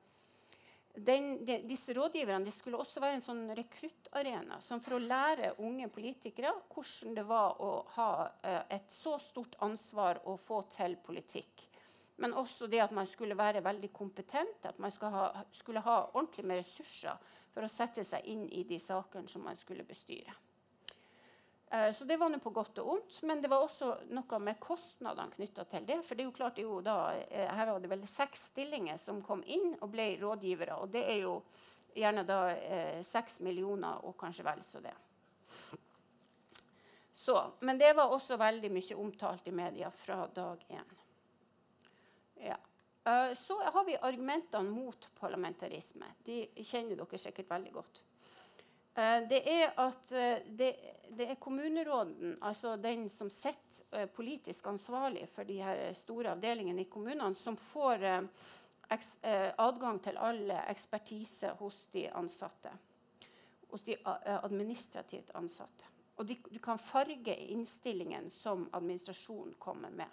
den, 0.94 1.44
de, 1.44 1.58
disse 1.66 1.94
rådgiverne 1.96 2.52
skulle 2.54 2.78
også 2.78 3.02
være 3.02 3.18
en 3.18 3.24
sånn 3.24 3.42
rekruttarena 3.56 4.60
for 4.62 4.94
å 4.94 5.02
lære 5.02 5.54
unge 5.64 5.88
politikere 5.90 6.52
hvordan 6.70 7.16
det 7.16 7.26
var 7.26 7.58
å 7.58 7.72
ha 7.96 8.08
uh, 8.30 8.62
et 8.70 8.86
så 8.92 9.16
stort 9.18 9.58
ansvar 9.66 10.22
å 10.30 10.36
få 10.38 10.62
til 10.76 10.94
politikk. 11.02 11.66
Men 12.22 12.36
også 12.38 12.68
det 12.70 12.84
at 12.84 12.94
man 12.94 13.08
skulle 13.10 13.34
være 13.34 13.64
veldig 13.64 13.90
kompetent, 13.90 14.62
at 14.62 14.78
man 14.78 14.94
skulle 14.94 15.10
ha, 15.16 15.44
skulle 15.50 15.82
ha 15.82 15.98
ordentlig 16.12 16.46
med 16.46 16.62
ressurser 16.62 17.18
for 17.50 17.66
å 17.66 17.72
sette 17.72 18.04
seg 18.06 18.30
inn 18.30 18.46
i 18.46 18.62
de 18.68 18.78
sakene 18.78 19.26
som 19.28 19.42
man 19.42 19.58
skulle 19.58 19.82
bestyre. 19.88 20.36
Uh, 21.72 21.94
så 21.94 22.04
det 22.04 22.18
var 22.20 22.28
noe 22.28 22.42
på 22.42 22.52
godt 22.52 22.78
og 22.82 22.88
vondt. 22.90 23.18
Men 23.28 23.40
det 23.40 23.48
var 23.48 23.64
også 23.64 23.94
noe 24.12 24.40
med 24.44 24.60
kostnadene 24.60 25.32
knytta 25.32 25.64
til 25.70 25.86
det. 25.88 26.00
For 26.04 26.18
det 26.18 26.26
er 26.26 26.28
jo 26.28 26.36
klart 26.36 26.58
det 26.58 26.66
jo 26.66 26.80
da, 26.84 26.96
uh, 27.16 27.46
her 27.56 27.70
var 27.72 27.80
det 27.80 27.92
vel 27.92 28.04
seks 28.08 28.48
stillinger 28.52 29.00
som 29.00 29.22
kom 29.24 29.44
inn 29.46 29.72
og 29.80 29.88
ble 29.94 30.12
rådgivere. 30.20 30.76
Og 30.84 30.92
det 30.92 31.06
er 31.08 31.22
jo 31.22 31.38
gjerne 31.96 32.26
da 32.28 32.42
uh, 32.52 33.00
seks 33.06 33.40
millioner 33.40 34.04
og 34.04 34.18
kanskje 34.20 34.46
vel 34.46 34.60
så 34.66 34.84
det. 34.84 34.94
Så, 37.22 37.38
men 37.60 37.78
det 37.78 37.92
var 37.94 38.10
også 38.10 38.36
veldig 38.36 38.68
mye 38.74 38.98
omtalt 38.98 39.46
i 39.46 39.54
media 39.54 39.90
fra 39.94 40.26
dag 40.34 40.64
én. 40.74 40.94
Ja. 42.42 42.56
Så 43.38 43.60
har 43.62 43.84
vi 43.86 43.94
argumentene 43.94 44.70
mot 44.70 45.06
parlamentarisme. 45.20 46.08
De 46.26 46.40
kjenner 46.66 46.98
dere 46.98 47.20
sikkert 47.22 47.50
veldig 47.50 47.72
godt. 47.76 48.02
Uh, 48.92 49.22
det 49.28 49.40
er 49.48 49.72
at 49.80 50.12
uh, 50.12 50.42
det, 50.58 50.70
det, 51.08 51.28
er 51.30 51.40
kommuneråden, 51.40 52.36
altså 52.42 52.76
den 52.76 53.08
som 53.12 53.30
sitter 53.30 54.06
politisk 54.16 54.66
ansvarlig 54.66 55.26
for 55.34 55.48
de 55.48 55.58
her 55.64 55.80
store 55.96 56.32
avdelingene 56.32 56.84
i 56.84 56.90
kommunene, 56.90 57.34
som 57.34 57.56
får 57.56 58.04
adgang 59.60 59.98
til 60.04 60.18
all 60.20 60.50
ekspertise 60.68 61.54
hos 61.58 61.78
de 61.92 62.06
ansatte. 62.12 62.72
Hos 63.70 63.84
de 63.86 63.96
administrativt 64.04 65.30
ansatte. 65.34 65.88
Og 66.20 66.26
de, 66.28 66.36
du 66.50 66.58
kan 66.62 66.78
farge 66.78 67.36
innstillingen 67.52 68.28
som 68.30 68.68
administrasjonen 68.72 69.54
kommer 69.58 69.90
med. 69.90 70.08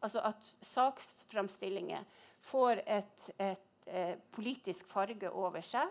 Altså 0.00 0.22
at 0.26 0.50
saksframstillinger 0.60 2.04
får 2.40 2.82
et, 2.86 3.30
et, 3.38 3.64
et 3.86 3.94
eh, 3.94 4.14
politisk 4.34 4.86
farge 4.90 5.30
over 5.30 5.64
seg. 5.64 5.88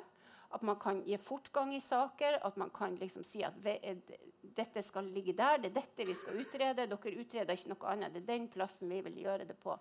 At 0.50 0.64
man 0.64 0.80
kan 0.80 1.02
gi 1.04 1.18
fortgang 1.20 1.74
i 1.76 1.82
saker. 1.82 2.40
At 2.48 2.58
man 2.58 2.70
kan 2.76 2.96
liksom 2.96 3.24
si 3.28 3.44
at 3.44 3.58
eh, 3.66 3.98
dette 4.42 4.84
skal 4.84 5.10
ligge 5.14 5.36
der. 5.38 5.58
Det 5.62 5.72
er 5.72 5.80
dette 5.82 6.08
vi 6.08 6.16
skal 6.16 6.40
utrede. 6.42 6.88
Dere 6.88 7.16
utreder 7.22 7.54
ikke 7.54 7.74
noe 7.74 7.92
annet. 7.92 8.14
Det 8.14 8.24
er 8.24 8.32
den 8.34 8.48
plassen 8.54 8.90
vi 8.90 9.02
vil 9.10 9.20
gjøre 9.26 9.50
det 9.50 9.58
på. 9.60 9.76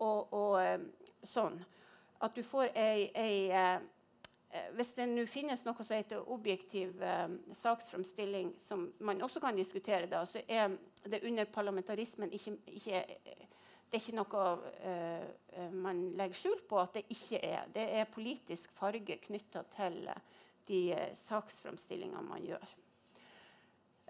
Og, 0.00 0.34
og 0.34 0.58
eh, 0.62 0.78
sånn. 1.26 1.60
At 2.20 2.36
du 2.36 2.44
får 2.44 2.74
ei, 2.76 3.08
ei 3.16 3.80
hvis 4.74 4.94
det 4.96 5.06
nå 5.06 5.24
finnes 5.30 5.62
noe 5.62 5.84
som 5.84 5.94
heter 5.94 6.26
objektiv 6.34 7.02
eh, 7.02 7.28
saksframstilling, 7.54 8.52
som 8.58 8.88
man 8.98 9.22
også 9.22 9.42
kan 9.42 9.56
diskutere, 9.56 10.08
da, 10.10 10.24
så 10.26 10.42
er 10.48 10.74
det 11.06 11.22
under 11.22 11.46
parlamentarismen 11.54 12.32
ikke, 12.34 12.56
ikke 12.66 13.04
det 13.90 13.98
er 13.98 14.04
ikke 14.04 14.20
noe 14.20 14.42
uh, 14.86 15.70
man 15.74 16.04
legger 16.18 16.38
skjul 16.38 16.60
på 16.70 16.78
at 16.78 16.94
det 16.94 17.08
ikke 17.10 17.40
er. 17.42 17.64
Det 17.74 17.86
er 17.98 18.12
politisk 18.12 18.70
farge 18.78 19.16
knytta 19.24 19.64
til 19.74 20.04
de 20.68 20.78
uh, 20.94 21.08
saksframstillingene 21.18 22.22
man 22.22 22.46
gjør. 22.46 22.76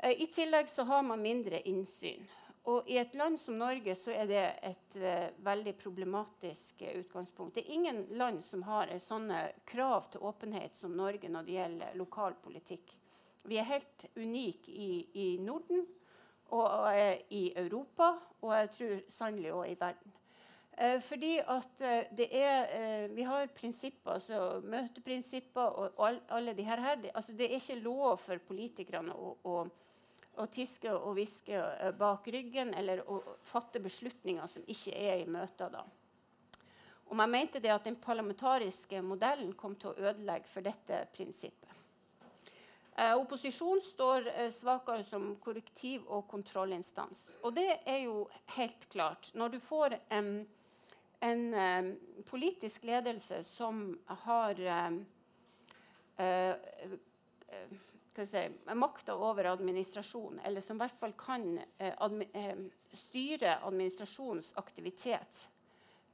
Uh, 0.02 0.12
I 0.12 0.28
tillegg 0.28 0.68
så 0.68 0.84
har 0.84 1.06
man 1.08 1.24
mindre 1.24 1.62
innsyn. 1.64 2.28
Og 2.68 2.90
i 2.92 2.98
et 3.00 3.14
land 3.16 3.40
som 3.40 3.56
Norge 3.56 3.94
så 3.96 4.12
er 4.12 4.28
det 4.28 4.42
et 4.68 4.96
veldig 5.40 5.72
problematisk 5.80 6.82
utgangspunkt. 6.90 7.54
Det 7.56 7.62
er 7.64 7.72
ingen 7.72 8.02
land 8.20 8.42
som 8.44 8.60
har 8.68 8.92
sånne 9.00 9.46
krav 9.64 10.10
til 10.12 10.26
åpenhet 10.28 10.76
som 10.76 10.92
Norge 10.92 11.32
når 11.32 11.46
det 11.46 11.54
gjelder 11.56 11.96
lokalpolitikk. 11.96 12.92
Vi 13.48 13.56
er 13.56 13.64
helt 13.64 14.04
unike 14.20 14.76
i, 14.76 14.92
i 15.16 15.26
Norden 15.40 15.86
og 16.50 16.88
eh, 16.94 17.20
i 17.30 17.42
Europa, 17.56 18.14
og 18.42 18.54
jeg 18.56 18.70
tror 18.76 18.96
sannelig 19.08 19.52
òg 19.54 19.68
i 19.70 19.76
verden. 19.80 20.16
Eh, 20.80 20.96
fordi 21.04 21.34
at 21.38 21.82
eh, 21.84 22.10
det 22.16 22.28
er 22.36 23.08
Vi 23.14 23.22
har 23.22 23.46
prinsipper, 23.54 24.12
altså 24.12 24.60
møteprinsipper 24.64 25.62
og 25.62 26.02
all, 26.06 26.20
alle 26.28 26.54
de 26.54 26.62
her. 26.62 26.84
Altså 27.14 27.32
det 27.32 27.50
er 27.50 27.58
ikke 27.58 27.82
lov 27.82 28.18
for 28.18 28.38
politikerne 28.48 29.14
å, 29.14 29.36
å, 29.44 29.56
å 30.36 30.46
tiske 30.46 30.92
og 30.92 31.14
hviske 31.18 31.62
bak 31.98 32.28
ryggen 32.28 32.74
eller 32.74 33.02
å 33.08 33.20
fatte 33.42 33.80
beslutninger 33.80 34.46
som 34.46 34.62
ikke 34.66 34.94
er 34.94 35.24
i 35.24 35.26
møter. 35.26 35.70
da. 35.70 35.84
Og 37.10 37.16
man 37.16 37.30
mente 37.30 37.58
det 37.58 37.72
at 37.74 37.84
den 37.84 37.96
parlamentariske 37.98 39.02
modellen 39.02 39.52
kom 39.58 39.74
til 39.74 39.90
å 39.90 40.10
ødelegge 40.10 40.46
for 40.46 40.62
dette 40.62 41.02
prinsippet. 41.16 41.69
Eh, 43.00 43.16
opposisjon 43.16 43.80
står 43.80 44.28
eh, 44.28 44.50
svakere 44.52 45.04
som 45.08 45.30
korrektiv 45.40 46.02
og 46.12 46.26
kontrollinstans. 46.28 47.22
Og 47.40 47.54
det 47.56 47.78
er 47.88 48.02
jo 48.02 48.26
helt 48.58 48.84
klart. 48.92 49.30
Når 49.32 49.54
du 49.54 49.60
får 49.64 49.96
en, 50.12 50.28
en 51.24 51.46
um, 51.54 51.88
politisk 52.28 52.84
ledelse 52.84 53.38
som 53.54 53.80
har 54.26 54.60
uh, 54.68 54.98
si, 58.20 58.44
makta 58.76 59.16
over 59.16 59.48
administrasjonen, 59.54 60.44
eller 60.44 60.60
som 60.60 60.76
i 60.76 60.84
hvert 60.84 61.00
fall 61.00 61.16
kan 61.16 61.56
admi 62.04 62.28
styre 63.06 63.62
administrasjonens 63.64 64.52
aktivitet 64.60 65.46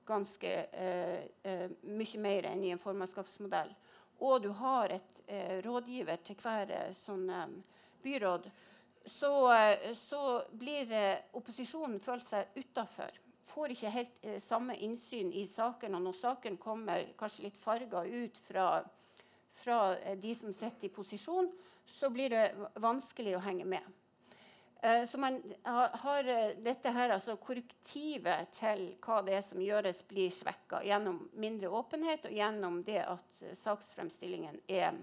ganske 0.06 0.52
mye 1.82 2.20
mer 2.22 2.46
enn 2.46 2.62
i 2.62 2.70
en 2.70 2.78
formannskapsmodell, 2.78 3.72
og 4.18 4.42
du 4.42 4.48
har 4.48 4.92
et 4.94 5.20
eh, 5.26 5.58
rådgiver 5.64 6.22
til 6.24 6.38
hver 6.40 6.70
eh, 6.72 6.94
sånn 6.96 7.28
eh, 7.30 7.52
byråd, 8.04 8.48
så, 9.06 9.32
eh, 9.54 9.92
så, 9.98 10.22
blir 10.50 10.92
opposisjonen 11.36 12.00
følt 12.00 12.26
seg 12.26 12.56
utafor. 12.56 13.20
Får 13.46 13.72
ikke 13.72 13.92
helt 13.94 14.24
samme 14.42 14.74
innsyn 14.82 15.30
i 15.32 15.44
saken. 15.46 15.94
Og 15.94 16.02
når 16.08 16.16
saken 16.18 16.56
kommer 16.58 17.12
kanskje 17.18 17.46
litt 17.46 17.60
farga 17.60 18.02
ut 18.02 18.40
fra, 18.48 18.66
fra 19.62 19.78
de 20.18 20.34
som 20.34 20.52
sitter 20.52 20.88
i 20.88 20.92
posisjon, 20.92 21.52
så 21.86 22.10
blir 22.10 22.34
det 22.34 22.48
vanskelig 22.82 23.36
å 23.38 23.44
henge 23.44 23.68
med. 23.70 23.86
Eh, 24.80 25.04
så 25.08 25.18
man 25.18 25.42
har 25.92 26.28
eh, 26.28 26.56
dette 26.64 26.90
her, 26.90 27.14
altså 27.14 27.36
korrektivet 27.40 28.52
til 28.54 28.88
hva 29.04 29.22
det 29.26 29.38
er 29.38 29.44
som 29.46 29.62
gjøres, 29.62 30.02
blir 30.08 30.34
svekka 30.34 30.82
gjennom 30.86 31.22
mindre 31.40 31.70
åpenhet 31.72 32.28
og 32.28 32.36
gjennom 32.36 32.82
det 32.86 33.00
at 33.04 33.40
saksfremstillingen 33.56 34.60
er, 34.68 34.98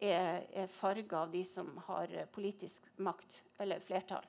er, 0.00 0.44
er 0.52 0.74
farga 0.74 1.24
av 1.24 1.32
de 1.32 1.44
som 1.48 1.72
har 1.88 2.12
politisk 2.34 2.86
makt 3.00 3.40
eller 3.60 3.80
flertall. 3.84 4.28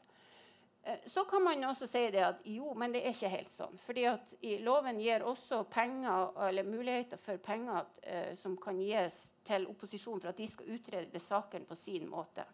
Eh, 0.84 1.00
så 1.06 1.24
kan 1.24 1.44
man 1.44 1.64
også 1.64 1.88
si 1.88 2.08
det 2.12 2.24
at 2.26 2.42
jo, 2.44 2.74
men 2.74 2.94
det 2.94 3.04
er 3.04 3.14
ikke 3.14 3.30
helt 3.30 3.52
sånn. 3.54 3.78
fordi 3.78 4.08
at 4.10 4.34
Loven 4.66 5.00
gir 5.00 5.22
også 5.22 5.64
penger, 5.70 6.32
eller 6.48 6.66
muligheter 6.66 7.22
for 7.22 7.38
penger 7.38 7.86
uh, 8.08 8.34
som 8.36 8.58
kan 8.58 8.80
gis 8.82 9.20
til 9.46 9.68
opposisjonen 9.70 10.22
for 10.22 10.32
at 10.32 10.42
de 10.42 10.48
skal 10.50 10.74
utrede 10.74 11.20
saken 11.20 11.68
på 11.70 11.78
sin 11.78 12.10
måte. 12.10 12.46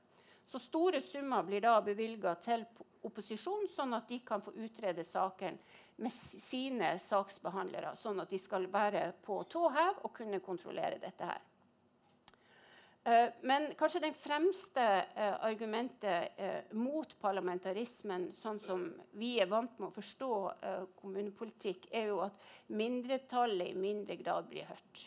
Så 0.48 0.60
store 0.64 1.02
summer 1.04 1.44
blir 1.44 1.62
da 1.62 1.76
bevilga 1.84 2.36
til 2.40 2.64
opposisjonen, 3.08 3.68
sånn 3.72 3.96
at 3.98 4.08
de 4.08 4.22
kan 4.26 4.42
få 4.44 4.54
utrede 4.56 5.04
saken 5.04 5.60
med 6.00 6.14
sine 6.14 6.94
saksbehandlere. 7.02 7.96
Sånn 8.00 8.22
at 8.24 8.32
de 8.32 8.40
skal 8.40 8.70
være 8.72 9.10
på 9.26 9.42
tå 9.52 9.68
hev 9.76 10.02
og 10.08 10.14
kunne 10.16 10.40
kontrollere 10.44 11.02
dette 11.04 11.28
her. 11.28 11.44
Uh, 13.08 13.30
men 13.48 13.70
kanskje 13.80 14.02
den 14.04 14.16
fremste 14.20 14.84
uh, 15.16 15.36
argumentet 15.48 16.40
uh, 16.44 16.74
mot 16.76 17.14
parlamentarismen, 17.22 18.26
sånn 18.36 18.60
som 18.60 18.84
vi 19.16 19.38
er 19.40 19.48
vant 19.48 19.78
med 19.80 19.88
å 19.88 19.96
forstå 19.96 20.32
kommunepolitikk, 21.00 21.88
er 21.96 22.10
jo 22.12 22.20
at 22.26 22.50
mindretallet 22.68 23.72
i 23.72 23.80
mindre 23.80 24.20
grad 24.20 24.52
blir 24.52 24.68
hørt. 24.68 25.06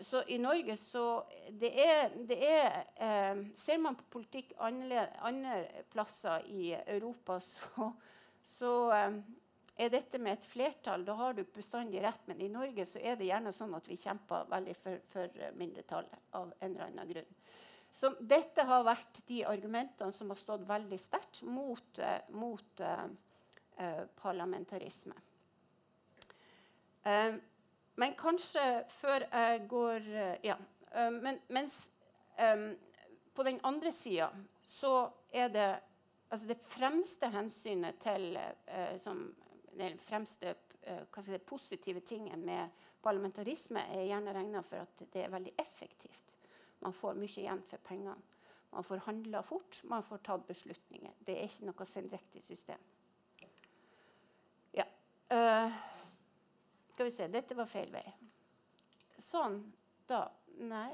Så 0.00 0.22
i 0.32 0.38
Norge 0.40 0.72
så 0.80 1.04
det 1.52 1.68
er, 1.82 2.14
det 2.24 2.38
er 2.48 3.42
Ser 3.58 3.80
man 3.82 3.98
på 3.98 4.06
politikk 4.14 4.54
andre, 4.56 5.02
plasser 5.92 6.46
i 6.48 6.70
Europa, 6.78 7.36
så, 7.44 7.90
så 8.40 8.72
er 9.80 9.92
dette 9.92 10.20
med 10.20 10.38
et 10.38 10.46
flertall, 10.48 11.04
da 11.04 11.16
har 11.18 11.36
du 11.36 11.42
bestandig 11.54 12.02
rett. 12.04 12.24
Men 12.28 12.40
i 12.40 12.48
Norge 12.52 12.86
så 12.88 13.00
er 13.00 13.16
det 13.20 13.28
gjerne 13.28 13.52
sånn 13.52 13.76
at 13.76 13.88
vi 13.88 13.98
kjemper 14.00 14.48
veldig 14.50 14.76
for, 14.80 15.04
for 15.12 15.44
mindretallet 15.60 16.36
av 16.36 16.52
en 16.58 16.70
eller 16.70 16.86
annen 16.88 17.12
grunn. 17.12 17.36
Så 17.94 18.12
dette 18.20 18.64
har 18.64 18.86
vært 18.86 19.22
de 19.26 19.42
argumentene 19.48 20.14
som 20.14 20.30
har 20.30 20.38
stått 20.38 20.66
veldig 20.68 20.98
sterkt 21.00 21.42
mot, 21.42 21.98
uh, 21.98 22.20
mot 22.32 22.82
uh, 22.84 23.06
uh, 23.80 24.04
parlamentarisme. 24.20 25.16
Men 27.96 28.14
kanskje 28.18 28.84
før 29.00 29.26
jeg 29.26 29.66
går 29.68 30.06
Ja. 30.44 30.56
men 31.10 31.40
mens 31.48 31.90
um, 32.38 32.76
på 33.34 33.42
den 33.42 33.60
andre 33.62 33.92
sida 33.92 34.30
så 34.64 35.10
er 35.32 35.48
det 35.48 35.68
altså 36.30 36.46
det 36.46 36.58
fremste 36.62 37.28
hensynet 37.28 37.98
til, 38.00 38.38
som 38.98 39.34
den 39.78 39.98
fremste 39.98 40.54
uh, 40.88 41.22
si, 41.22 41.38
positive 41.38 42.00
tingen 42.00 42.44
med 42.44 42.68
parlamentarisme 43.02 43.80
er 43.80 44.06
gjerne 44.08 44.34
regna 44.34 44.62
for 44.62 44.82
at 44.84 45.04
det 45.12 45.24
er 45.24 45.32
veldig 45.32 45.52
effektivt. 45.58 46.34
Man 46.80 46.92
får 46.96 47.18
mye 47.18 47.40
igjen 47.42 47.62
for 47.68 47.82
pengene. 47.84 48.16
Man 48.70 48.84
får 48.84 49.02
handla 49.06 49.42
fort, 49.42 49.80
man 49.84 50.04
får 50.06 50.22
tatt 50.24 50.46
beslutninger. 50.46 51.12
Det 51.26 51.34
er 51.36 51.48
ikke 51.48 51.66
noe 51.66 51.86
sendrektig 51.90 52.42
system. 52.44 52.82
Ja. 54.76 54.86
Uh, 55.30 55.74
skal 57.00 57.08
vi 57.08 57.16
se 57.16 57.26
Dette 57.32 57.54
var 57.56 57.64
feil 57.64 57.88
vei. 57.88 58.04
Sånn. 59.24 59.54
Da 60.04 60.26
Nei. 60.60 60.90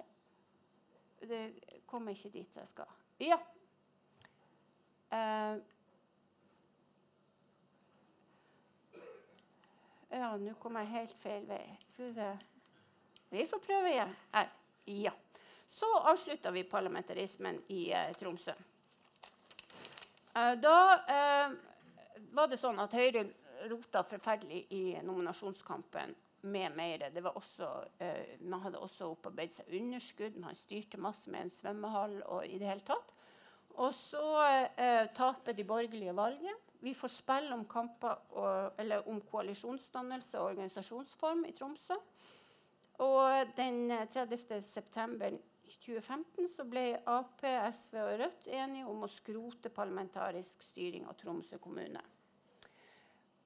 Det 1.19 1.41
kommer 1.91 2.15
ikke 2.15 2.31
dit 2.31 2.53
jeg 2.55 2.69
skal. 2.71 2.93
Ja. 3.19 3.41
Uh, 5.11 5.59
Ja, 10.15 10.29
nå 10.39 10.55
kom 10.63 10.79
jeg 10.79 10.93
helt 10.93 11.17
feil 11.19 11.43
vei. 11.49 11.65
Skal 11.91 12.13
vi 12.13 12.13
se. 12.15 12.29
Vi 13.35 13.47
får 13.51 13.65
prøve 13.65 13.91
igjen. 13.91 14.13
Her. 14.37 14.53
Ja. 14.87 15.13
Så 15.67 15.89
avslutta 16.07 16.53
vi 16.55 16.63
parlamentarismen 16.71 17.59
i 17.75 17.89
eh, 17.91 18.15
Tromsø. 18.17 18.55
Eh, 20.39 20.55
da 20.63 20.79
var 22.39 22.47
det 22.47 22.61
sånn 22.63 22.79
at 22.81 22.95
Høyre 22.95 23.27
rota 23.71 24.03
forferdelig 24.07 24.67
i 24.75 24.83
nominasjonskampen 25.05 26.15
med 26.47 26.77
mer. 26.77 27.05
Også, 27.35 27.69
eh, 27.99 28.39
man 28.41 28.61
hadde 28.61 28.81
også 28.83 29.11
opparbeidet 29.13 29.59
seg 29.59 29.75
underskudd. 29.81 30.39
Man 30.41 30.59
styrte 30.59 31.01
masse 31.01 31.31
med 31.31 31.47
en 31.47 31.51
svømmehall 31.51 32.21
og 32.25 32.47
i 32.47 32.59
det 32.59 32.69
hele 32.69 32.87
tatt. 32.87 33.13
Og 33.77 33.93
så 33.95 34.25
eh, 34.79 35.05
taper 35.17 35.53
de 35.53 35.65
borgerlige 35.65 36.17
valget. 36.17 36.73
Vi 36.81 36.95
får 36.95 37.13
spill 37.13 37.53
om, 37.53 37.67
og, 38.31 38.81
om 39.07 39.21
koalisjonsdannelse 39.31 40.39
og 40.39 40.53
organisasjonsform 40.53 41.45
i 41.49 41.53
Tromsø. 41.57 41.97
Og 43.05 43.53
den 43.57 43.91
30. 44.13 44.63
september 44.65 45.37
2015 45.69 46.49
så 46.49 46.65
ble 46.69 46.85
Ap, 47.11 47.43
SV 47.43 47.99
og 48.01 48.13
Rødt 48.23 48.49
enige 48.49 48.89
om 48.89 49.05
å 49.05 49.11
skrote 49.11 49.73
parlamentarisk 49.75 50.63
styring 50.71 51.05
av 51.11 51.19
Tromsø 51.21 51.59
kommune. 51.63 52.01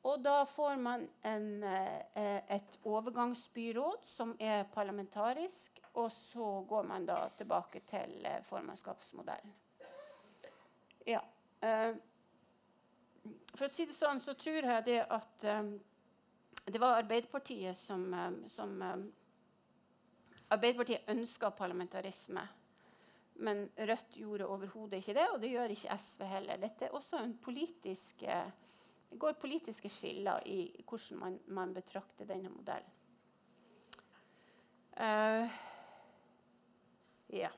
Og 0.02 0.22
da 0.24 0.44
får 0.48 0.76
man 0.80 1.08
en, 1.22 1.62
eh, 1.62 2.40
et 2.48 2.78
overgangsbyråd 2.84 4.06
som 4.08 4.32
er 4.40 4.64
parlamentarisk, 4.72 5.80
og 5.94 6.12
så 6.12 6.64
går 6.68 6.86
man 6.88 7.06
da 7.06 7.28
tilbake 7.36 7.82
til 7.86 8.24
eh, 8.24 8.40
formannskapsmodellen. 8.48 9.52
Ja. 11.06 11.20
Eh, 11.60 11.92
for 13.52 13.66
å 13.66 13.68
si 13.68 13.84
det 13.84 13.96
sånn, 13.96 14.22
så 14.24 14.32
tror 14.40 14.64
jeg 14.64 14.84
det 14.86 15.00
at 15.04 15.44
det 16.64 16.80
var 16.80 17.02
Arbeiderpartiet 17.02 17.76
som, 17.76 18.06
som 18.48 18.78
Arbeiderpartiet 20.48 21.10
ønska 21.12 21.50
parlamentarisme. 21.50 22.46
Men 23.44 23.66
Rødt 23.76 24.16
gjorde 24.16 24.48
overhodet 24.48 25.02
ikke 25.02 25.16
det, 25.18 25.26
og 25.34 25.40
det 25.42 25.50
gjør 25.52 25.74
ikke 25.74 25.98
SV 25.98 26.24
heller. 26.30 26.62
Dette 26.62 26.86
er 26.86 26.96
også 26.96 27.20
en 27.20 27.36
politisk, 27.42 28.24
det 29.10 29.18
går 29.18 29.32
politiske 29.42 29.90
skiller 29.90 30.46
i 30.46 30.84
hvordan 30.86 31.18
man, 31.18 31.38
man 31.46 31.74
betrakter 31.74 32.28
denne 32.28 32.52
modellen. 32.52 32.96
Uh, 35.00 35.50
ja. 37.32 37.50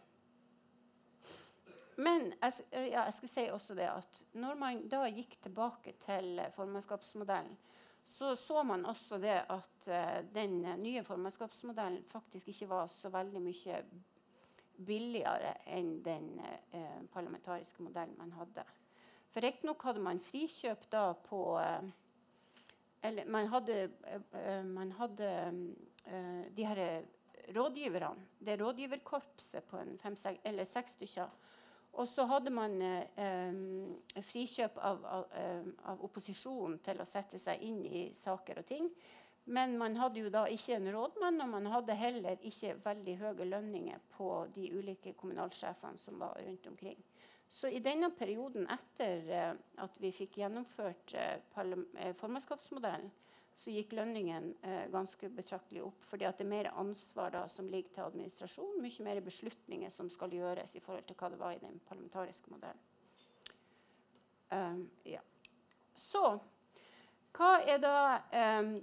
Men 1.96 2.32
jeg, 2.40 2.52
eh, 2.70 2.88
ja, 2.88 3.04
jeg 3.04 3.14
skal 3.18 3.28
si 3.28 3.44
også 3.52 3.76
det 3.76 3.88
at 3.90 4.22
når 4.38 4.56
man 4.58 4.82
da 4.88 5.04
gikk 5.10 5.36
tilbake 5.42 5.94
til 6.06 6.40
formannskapsmodellen, 6.56 7.56
så 8.06 8.34
så 8.36 8.62
man 8.62 8.86
også 8.86 9.18
det 9.18 9.38
at 9.50 9.88
uh, 9.88 10.18
den 10.34 10.60
nye 10.82 11.04
formannskapsmodellen 11.04 12.04
faktisk 12.08 12.48
ikke 12.48 12.68
var 12.68 12.86
så 12.86 13.12
veldig 13.12 13.42
mye 13.42 13.82
billigere 14.86 15.54
enn 15.66 15.98
den 16.04 16.30
uh, 16.40 17.02
parlamentariske 17.12 17.82
modellen 17.82 18.16
man 18.18 18.32
hadde. 18.40 18.64
For 19.32 19.44
Riktignok 19.44 19.82
hadde 19.88 20.04
man 20.04 20.20
frikjøp 20.22 20.86
da 20.92 21.06
på 21.26 21.40
uh, 21.56 21.82
Eller 23.02 23.26
man 23.26 23.48
hadde, 23.50 23.90
man 24.62 24.92
hadde 24.94 25.28
de 26.54 26.66
her 26.66 27.02
rådgiverne, 27.50 28.28
det 28.38 28.54
rådgiverkorpset 28.60 29.64
på 29.66 29.80
en 29.80 29.96
fem, 29.98 30.14
eller 30.44 30.64
seks 30.64 30.94
stykker 30.94 31.32
og 31.92 32.08
så 32.08 32.24
hadde 32.24 32.52
man 32.52 32.78
eh, 32.82 34.22
frikjøp 34.24 34.78
av, 34.80 35.02
av, 35.04 35.26
eh, 35.36 35.66
av, 35.90 36.04
opposisjonen 36.06 36.78
til 36.84 37.02
å 37.02 37.08
sette 37.08 37.40
seg 37.40 37.60
inn 37.66 37.82
i 37.84 38.06
saker 38.16 38.62
og 38.62 38.68
ting. 38.68 38.88
Men 39.52 39.74
man 39.76 39.98
hadde 39.98 40.22
jo 40.22 40.30
da 40.32 40.46
ikke 40.48 40.78
en 40.78 40.88
rådmann, 40.94 41.40
og 41.44 41.50
man 41.52 41.68
hadde 41.68 41.98
heller 41.98 42.40
ikke 42.48 42.78
veldig 42.84 43.16
høye 43.20 43.48
lønninger 43.50 44.04
på 44.14 44.30
de 44.54 44.70
ulike 44.72 45.12
kommunalsjefene 45.18 46.00
som 46.00 46.22
var 46.22 46.38
rundt 46.40 46.70
omkring. 46.70 47.02
Så 47.52 47.68
i 47.68 47.82
denne 47.84 48.08
perioden 48.16 48.64
etter 48.72 49.26
eh, 49.28 49.50
at 49.84 49.98
vi 50.00 50.12
fikk 50.16 50.38
gjennomført 50.40 51.12
eh, 51.14 51.36
eh 51.36 52.14
formannskapsmodellen, 52.16 53.10
så 53.52 53.70
gikk 53.70 53.92
lønningen 53.92 54.46
ganske 54.90 55.28
betraktelig 55.28 55.82
opp. 55.84 56.04
fordi 56.08 56.24
det 56.24 56.40
er 56.40 56.48
mer 56.48 56.70
ansvar 56.80 57.30
da, 57.30 57.42
som 57.52 57.68
ligger 57.68 57.92
til 57.94 58.02
administrasjon. 58.06 58.80
Mye 58.80 59.04
mer 59.04 59.20
beslutninger 59.20 59.90
som 59.92 60.08
skal 60.10 60.32
gjøres 60.32 60.72
i 60.74 60.80
forhold 60.80 61.04
til 61.04 61.18
hva 61.20 61.28
det 61.28 61.38
var 61.38 61.52
i 61.52 61.60
den 61.60 61.76
parlamentariske 61.88 62.50
modellen. 62.50 62.80
Um, 64.52 64.90
ja. 65.04 65.20
Så 65.96 66.24
hva 67.32 67.52
er 67.64 67.78
da 67.80 67.96
um, 68.60 68.74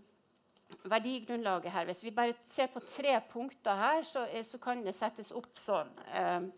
verdigrunnlaget 0.89 1.71
her? 1.71 1.86
Hvis 1.86 2.03
vi 2.03 2.13
bare 2.15 2.34
ser 2.49 2.71
på 2.73 2.79
tre 2.79 3.19
punkter 3.32 3.77
her, 3.77 4.03
så, 4.03 4.25
så 4.43 4.58
kan 4.62 4.82
det 4.86 4.95
settes 4.97 5.32
opp 5.36 5.58
sånn. 5.62 5.91
Um, 6.13 6.49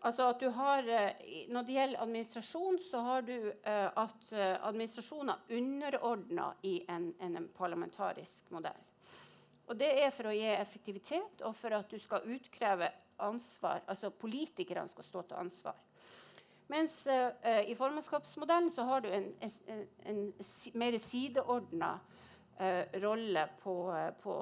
Altså 0.00 0.26
at 0.28 0.40
du 0.40 0.48
har, 0.52 0.88
eh, 0.88 1.46
Når 1.48 1.62
det 1.62 1.72
gjelder 1.72 2.02
administrasjon, 2.02 2.78
så 2.90 3.00
har 3.00 3.22
du 3.22 3.32
uh, 3.32 3.88
at 3.96 4.28
uh, 4.32 4.68
administrasjonen 4.68 5.30
er 5.30 5.56
underordna 5.56 6.52
i 6.62 6.84
en, 6.88 7.14
en, 7.20 7.48
parlamentarisk 7.56 8.50
modell. 8.50 8.82
Og 9.66 9.78
Det 9.78 9.88
er 10.04 10.10
for 10.10 10.28
å 10.30 10.34
gi 10.36 10.46
effektivitet 10.52 11.42
og 11.42 11.56
for 11.56 11.74
at 11.74 11.90
du 11.90 11.98
skal 11.98 12.26
utkreve 12.28 12.90
ansvar. 13.18 13.82
Altså 13.88 14.10
politikerne 14.10 14.88
skal 14.88 15.04
stå 15.04 15.22
til 15.22 15.40
ansvar. 15.40 15.80
Mens 16.68 17.06
uh, 17.06 17.62
i 17.66 17.74
formannskapsmodellen 17.78 18.70
så 18.74 18.82
har 18.82 19.00
du 19.00 19.08
en, 19.08 19.32
en, 19.40 19.82
en 20.06 20.22
mer 20.74 20.98
sideordna 20.98 21.92
eh, 21.94 22.15
rolle 23.02 23.42
på, 23.60 23.74
på, 24.22 24.34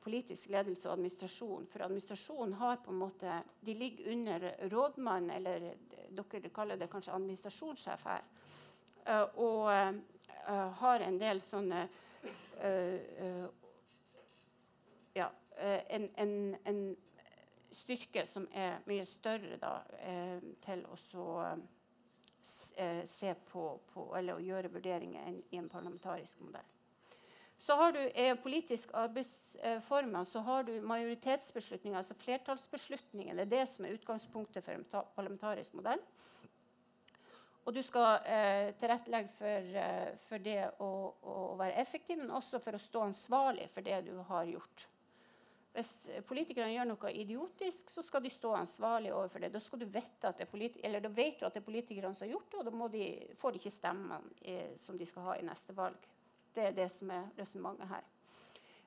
politisk 0.00 0.48
ledelse 0.48 0.88
og 0.88 0.94
administrasjon. 0.94 1.66
For 1.68 1.84
administrasjonen 1.84 2.54
har 2.56 2.78
på 2.84 2.94
en 2.94 3.00
måte 3.02 3.42
De 3.60 3.74
ligger 3.74 4.12
under 4.12 4.46
rådmannen, 4.72 5.30
eller 5.30 5.74
dere 6.10 6.52
kaller 6.54 6.80
det 6.80 6.88
kanskje 6.88 7.12
administrasjonssjef 7.12 8.06
her. 8.08 8.24
Eh, 9.08 9.22
og 9.36 9.72
eh, 9.72 10.72
har 10.80 11.00
en 11.00 11.18
del 11.20 11.40
sånne 11.44 11.84
eh, 12.60 12.96
eh, 13.24 13.44
Ja, 15.16 15.30
eh, 15.56 15.82
en, 15.96 16.08
en, 16.16 16.56
en, 16.64 16.80
styrke 17.78 18.24
som 18.26 18.46
er 18.56 18.78
mye 18.88 19.04
større 19.06 19.58
da, 19.60 19.74
til 20.64 20.80
å 20.88 20.96
så 20.96 21.26
se 23.04 23.34
på, 23.50 23.64
på, 23.92 24.06
eller 24.16 24.38
å 24.38 24.42
gjøre 24.42 24.70
vurderinger 24.72 25.28
enn 25.28 25.36
i 25.52 25.60
en 25.60 25.68
parlamentarisk 25.68 26.40
modell. 26.40 26.77
Så 27.58 27.74
har 27.74 27.92
du 27.92 28.00
eh, 28.00 28.34
politiske 28.38 28.94
arbeidsformer 28.96 30.24
så 30.24 30.40
har 30.46 30.62
du 30.62 30.76
majoritetsbeslutninger, 30.80 31.98
altså 31.98 32.14
flertallsbeslutninger. 32.14 33.34
Det 33.34 33.46
er 33.46 33.54
det 33.56 33.64
som 33.68 33.84
er 33.84 33.96
utgangspunktet 33.98 34.64
for 34.64 34.78
en 34.78 34.86
parlamentarisk 35.16 35.74
modell. 35.74 36.02
Og 37.68 37.74
du 37.74 37.82
skal 37.84 38.22
eh, 38.24 38.70
tilrettelegge 38.80 39.34
for, 39.36 39.72
eh, 39.82 40.12
for 40.28 40.40
det 40.40 40.60
å, 40.80 40.92
å, 41.20 41.34
være 41.58 41.76
effektiv, 41.82 42.22
men 42.22 42.30
også 42.32 42.62
for 42.64 42.78
å 42.78 42.80
stå 42.80 43.02
ansvarlig 43.10 43.66
for 43.74 43.84
det 43.84 43.98
du 44.06 44.14
har 44.30 44.46
gjort. 44.48 44.86
Hvis 45.74 45.90
politikerne 46.26 46.72
gjør 46.72 46.88
noe 46.88 47.10
idiotisk, 47.12 47.90
så 47.92 48.02
skal 48.02 48.22
de 48.24 48.32
stå 48.32 48.54
ansvarlig 48.56 49.12
overfor 49.12 49.44
det. 49.44 49.52
Da, 49.52 49.60
skal 49.60 49.82
du 49.82 49.84
vite 49.84 50.30
at 50.30 50.40
det 50.40 50.48
er 50.48 51.00
da 51.04 51.12
vet 51.12 51.42
du 51.42 51.44
at 51.44 51.58
det 51.58 51.60
er 51.60 51.66
politikerne 51.66 52.14
som 52.16 52.24
har 52.24 52.32
gjort 52.38 52.54
det, 52.54 52.62
og 52.62 52.70
da 52.70 52.88
de, 52.94 53.04
får 53.42 53.52
de 53.52 53.60
ikke 53.60 53.74
stemmene 53.76 54.22
eh, 54.40 54.72
som 54.80 54.96
de 54.98 55.10
skal 55.10 55.28
ha 55.28 55.36
i 55.36 55.44
neste 55.46 55.76
valg. 55.76 56.08
Det 56.58 56.66
er 56.66 56.74
det 56.74 56.88
som 56.90 57.10
er 57.14 57.28
resonnementet 57.38 57.86
her. 57.92 58.06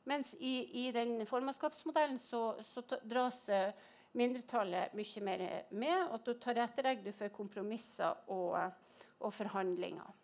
Mens 0.04 0.34
i, 0.40 0.88
i 0.88 0.92
den 0.92 1.22
formannskapsmodellen 1.30 2.20
så, 2.20 2.42
så 2.66 2.82
dras 3.08 3.46
eh, 3.50 3.72
mindretallet 4.18 4.96
mye 4.98 5.24
mer 5.24 5.44
med, 5.72 6.10
og 6.12 6.26
da 6.26 6.36
tilrettelegger 6.36 7.06
du 7.06 7.14
for 7.16 7.32
kompromisser 7.32 8.26
og, 8.34 8.58
og 9.22 9.34
forhandlinger. 9.34 10.18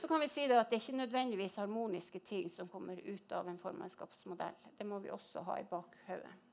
Så 0.00 0.08
kan 0.08 0.22
vi 0.22 0.30
si 0.32 0.46
det 0.48 0.56
at 0.56 0.70
det 0.70 0.78
er 0.78 0.86
ikke 0.86 1.02
nødvendigvis 1.02 1.58
harmoniske 1.60 2.22
ting 2.24 2.48
som 2.48 2.70
kommer 2.72 2.96
ut 3.04 3.32
av 3.36 3.50
en 3.52 3.60
formannskapsmodell. 3.60 4.56
Det 4.78 4.86
må 4.88 4.98
vi 5.04 5.12
også 5.12 5.42
ha 5.44 5.58
i 5.60 5.68
bakhodet. 5.68 6.49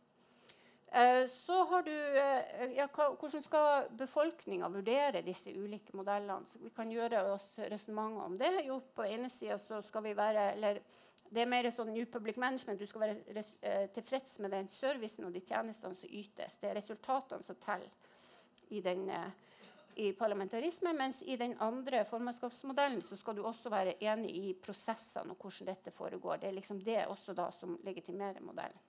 Eh, 0.92 1.28
så 1.30 1.64
har 1.64 1.84
du, 1.84 2.18
eh, 2.18 2.72
ja, 2.78 2.88
Hvordan 2.88 3.42
skal 3.42 3.90
befolkninga 3.90 4.70
vurdere 4.70 5.22
disse 5.22 5.52
ulike 5.52 5.96
modellene? 5.98 6.46
Så 6.48 6.60
vi 6.60 6.70
kan 6.70 6.92
gjøre 6.92 7.24
oss 7.34 7.60
resonnementer 7.60 8.24
om 8.24 8.38
det. 8.38 8.54
Jo, 8.66 8.80
på 8.96 9.04
ene 9.04 9.30
sida 9.30 9.82
skal 9.82 10.04
vi 10.04 10.16
være 10.16 10.54
eller 10.54 10.80
det 11.30 11.42
er 11.42 11.50
mer 11.52 11.68
sånn 11.76 11.92
New 11.92 12.06
Public 12.06 12.38
Management. 12.38 12.80
Du 12.80 12.88
skal 12.88 13.02
være 13.02 13.42
uh, 13.44 13.90
tilfreds 13.92 14.38
med 14.40 14.54
den 14.56 14.70
servicen 14.72 15.26
og 15.28 15.34
de 15.36 15.42
tjenestene 15.44 16.00
som 16.00 16.10
ytes. 16.10 16.56
Det 16.56 16.70
er 16.70 16.78
resultatene 16.80 17.44
som 17.44 17.58
teller 17.60 17.92
i, 18.70 18.80
den, 18.80 19.12
i 20.00 20.14
parlamentarisme. 20.16 20.94
Mens 20.96 21.20
i 21.28 21.36
den 21.36 21.58
andre 21.60 22.06
formannskapsmodellen 22.08 23.04
så 23.04 23.20
skal 23.20 23.36
du 23.36 23.44
også 23.44 23.70
være 23.70 23.98
enig 24.00 24.38
i 24.40 24.54
prosessene 24.56 25.36
og 25.36 25.44
hvordan 25.44 25.68
dette 25.74 25.92
foregår. 25.92 26.40
Det 26.40 26.48
er 26.48 26.56
liksom 26.62 26.80
det 26.80 27.02
også 27.12 27.36
da 27.36 27.52
som 27.52 27.76
legitimerer 27.84 28.40
modellen. 28.40 28.87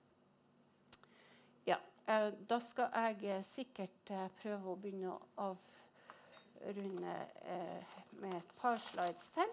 Uh, 2.09 2.33
da 2.49 2.57
skal 2.65 2.89
jeg 3.21 3.45
sikkert 3.45 4.13
prøve 4.41 4.73
å 4.73 4.79
begynne 4.81 5.13
å 5.13 5.45
avrunde 5.45 7.13
med 8.19 8.35
et 8.35 8.53
par 8.59 8.77
slides 8.81 9.29
til. 9.35 9.51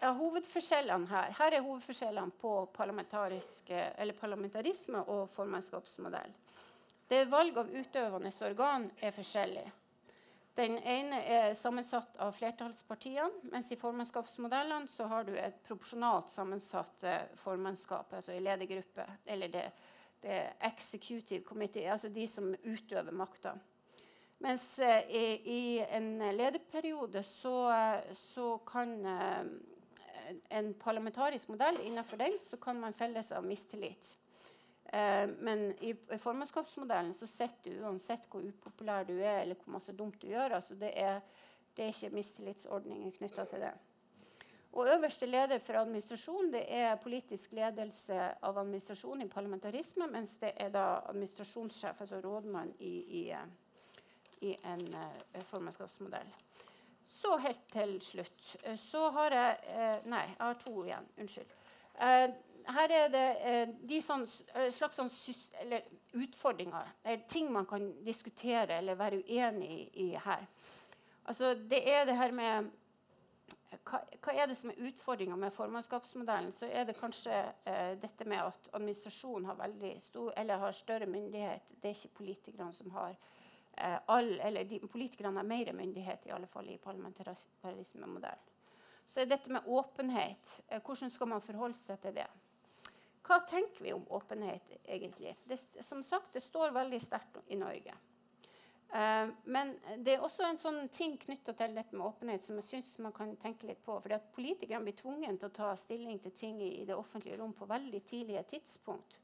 Ja, 0.00 0.12
hovedforskjellene 0.12 1.08
her. 1.10 1.34
Her 1.38 1.52
er 1.56 1.62
hovedforskjellene 1.64 2.30
på 2.40 2.66
parlamentarisme 2.76 5.00
og 5.08 5.30
formannskapsmodell. 5.32 6.32
Det 7.08 7.30
Valg 7.30 7.58
av 7.58 7.70
utøvende 7.70 8.32
organ 8.44 8.90
er 9.00 9.10
forskjellig. 9.14 9.72
Den 10.56 10.78
ene 10.88 11.20
er 11.28 11.54
sammensatt 11.54 12.16
av 12.24 12.32
flertallspartiene, 12.32 13.50
mens 13.52 13.72
i 13.72 13.76
formannskapsmodellene 13.76 14.88
så 14.88 15.04
har 15.10 15.24
du 15.28 15.36
et 15.36 15.58
proporsjonalt 15.68 16.30
sammensatt 16.32 17.04
eh, 17.04 17.26
formannskap, 17.42 18.12
altså 18.16 18.32
i 18.32 18.40
ledergruppe, 18.40 19.04
eller 19.28 19.48
det, 19.52 19.66
det 20.22 20.32
er 20.32 20.68
executive 20.68 21.44
committee, 21.44 21.90
altså 21.92 22.08
de 22.08 22.26
som 22.28 22.54
utøver 22.64 23.12
makta. 23.12 23.56
Mens 24.44 24.64
uh, 24.82 25.00
i, 25.08 25.24
i, 25.48 25.62
en 25.96 26.18
lederperiode 26.36 27.22
så, 27.24 27.56
så 28.12 28.56
kan 28.68 28.98
uh, 29.06 29.46
en 30.50 30.74
parlamentarisk 30.74 31.48
modell 31.48 31.78
innenfor 31.84 32.20
den 32.20 32.38
så 32.42 32.56
kan 32.60 32.80
man 32.80 32.94
felles 32.96 33.32
av 33.32 33.44
mistillit. 33.46 34.16
Eh, 34.92 35.28
men 35.38 35.72
i 35.82 35.94
formannskapsmodellen 36.18 37.14
så 37.14 37.26
sitter 37.26 37.70
du 37.70 37.82
uansett 37.82 38.28
hvor 38.30 38.44
upopulær 38.46 39.06
du 39.08 39.16
er 39.18 39.42
eller 39.42 39.58
hvor 39.58 39.74
masse 39.78 39.94
dumt 39.96 40.20
du 40.22 40.28
gjør. 40.30 40.58
altså 40.60 40.74
Det 40.74 40.92
er, 40.94 41.20
det 41.76 41.84
er 41.84 41.94
ikke 41.94 42.14
mistillitsordninger 42.14 43.16
knytta 43.18 43.44
til 43.50 43.66
det. 43.66 43.72
Og 44.76 44.88
øverste 44.92 45.26
leder 45.26 45.58
for 45.64 45.78
administrasjon 45.80 46.50
det 46.52 46.66
er 46.68 46.98
politisk 47.00 47.54
ledelse 47.56 48.16
av 48.44 48.58
administrasjon 48.60 49.22
i 49.24 49.28
parlamentarisme, 49.32 50.04
mens 50.12 50.34
det 50.42 50.50
er 50.60 50.68
da 50.74 50.84
administrasjonssjef, 51.08 52.02
altså 52.04 52.20
rådmann, 52.20 52.74
i, 52.84 52.92
i, 53.22 53.22
i 54.44 54.52
en 54.68 54.84
uh, 54.92 55.40
formannskapsmodell. 55.48 56.28
Så 57.08 57.38
helt 57.40 57.64
til 57.72 57.96
slutt 58.04 58.52
eh, 58.62 58.76
så 58.76 59.08
har 59.16 59.32
jeg 59.32 59.56
uh, 59.72 60.10
Nei, 60.12 60.26
jeg 60.34 60.40
har 60.44 60.60
to 60.60 60.76
igjen. 60.84 61.08
Unnskyld. 61.24 61.58
Uh, 61.96 62.28
her 62.76 62.92
er 62.92 63.08
det 63.08 63.26
de 63.86 64.00
sånn, 64.02 64.24
slags 64.74 64.98
sånn, 64.98 65.12
eller 65.62 65.84
utfordringer, 66.18 66.88
eller 67.04 67.28
ting 67.30 67.52
man 67.54 67.64
kan 67.70 67.92
diskutere 68.04 68.80
eller 68.80 68.98
være 68.98 69.22
uenig 69.22 69.68
i, 69.70 69.84
i 70.02 70.08
her. 70.18 70.42
Altså, 71.30 71.54
det 71.54 71.86
er 71.88 72.04
det 72.10 72.18
her 72.18 72.34
med 72.34 72.74
hva, 73.70 74.00
hva, 74.22 74.32
er 74.32 74.48
det 74.50 74.56
som 74.58 74.70
er 74.70 74.82
utfordringa 74.88 75.36
med 75.38 75.54
formannskapsmodellen? 75.54 76.52
Så 76.54 76.68
er 76.70 76.86
det 76.86 76.96
kanskje 76.98 77.34
eh, 77.66 77.94
dette 78.00 78.26
med 78.28 78.42
at 78.42 78.70
administrasjonen 78.76 79.48
har, 79.50 79.62
stor, 80.02 80.32
har, 80.36 80.72
større 80.72 81.06
myndighet. 81.10 81.74
Det 81.82 81.90
er 81.90 81.98
ikke 81.98 82.18
politikerne 82.22 82.72
som 82.74 82.90
har 82.94 83.12
eh, 83.12 83.98
all, 84.06 84.32
eller 84.40 84.64
de, 84.64 84.80
Politikerne 84.92 85.42
har 85.42 85.48
mer 85.48 85.72
myndighet, 85.72 86.26
i 86.26 86.34
alle 86.34 86.46
fall 86.50 86.70
i 86.70 86.78
parlamentarismemodellen. 86.82 88.52
Så 89.06 89.22
er 89.22 89.30
dette 89.30 89.52
med 89.52 89.66
åpenhet. 89.66 90.60
Eh, 90.68 90.82
hvordan 90.82 91.10
skal 91.10 91.30
man 91.34 91.44
forholde 91.44 91.78
seg 91.78 92.00
til 92.02 92.16
det? 92.18 92.26
Hva 93.26 93.40
tenker 93.50 93.82
vi 93.82 93.92
om 93.94 94.04
åpenhet, 94.14 94.76
egentlig? 94.84 95.34
Det, 95.44 95.58
som 95.82 96.02
sagt, 96.06 96.32
det 96.34 96.44
står 96.46 96.74
veldig 96.74 97.00
sterkt 97.02 97.40
i 97.50 97.58
Norge. 97.58 97.94
Uh, 98.86 99.32
men 99.50 99.72
det 100.06 100.14
er 100.14 100.22
også 100.24 100.44
en 100.46 100.60
sånn 100.60 100.86
ting 100.94 101.16
knytta 101.18 101.56
til 101.58 101.74
dette 101.74 101.96
med 101.96 102.06
åpenhet 102.06 102.44
som 102.44 102.56
jeg 102.60 102.68
synes 102.68 102.92
man 103.02 103.14
kan 103.16 103.34
tenke 103.42 103.66
litt 103.66 103.82
på. 103.84 103.98
fordi 104.00 104.14
at 104.14 104.30
Politikerne 104.34 104.86
blir 104.86 104.96
tvunget 104.96 105.40
til 105.40 105.50
å 105.50 105.56
ta 105.56 105.72
stilling 105.76 106.20
til 106.22 106.32
ting 106.32 106.60
i, 106.62 106.84
det 106.86 106.94
offentlige 106.94 107.40
rom 107.40 107.52
på 107.52 107.66
veldig 107.66 108.02
tidlige 108.06 108.44
tidspunkt. 108.54 109.18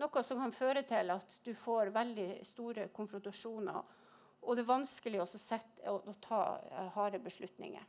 Noe 0.00 0.24
som 0.24 0.40
kan 0.40 0.56
føre 0.56 0.82
til 0.88 1.12
at 1.12 1.38
du 1.44 1.52
får 1.54 1.92
veldig 1.92 2.28
store 2.48 2.88
konfrontasjoner. 2.96 3.96
Og 4.40 4.56
det 4.56 4.64
er 4.64 4.72
vanskelig 4.72 5.20
å, 5.20 5.28
sette, 5.28 5.84
å, 5.92 6.14
ta 6.24 6.42
uh, 6.56 6.86
harde 6.96 7.20
beslutninger. 7.20 7.84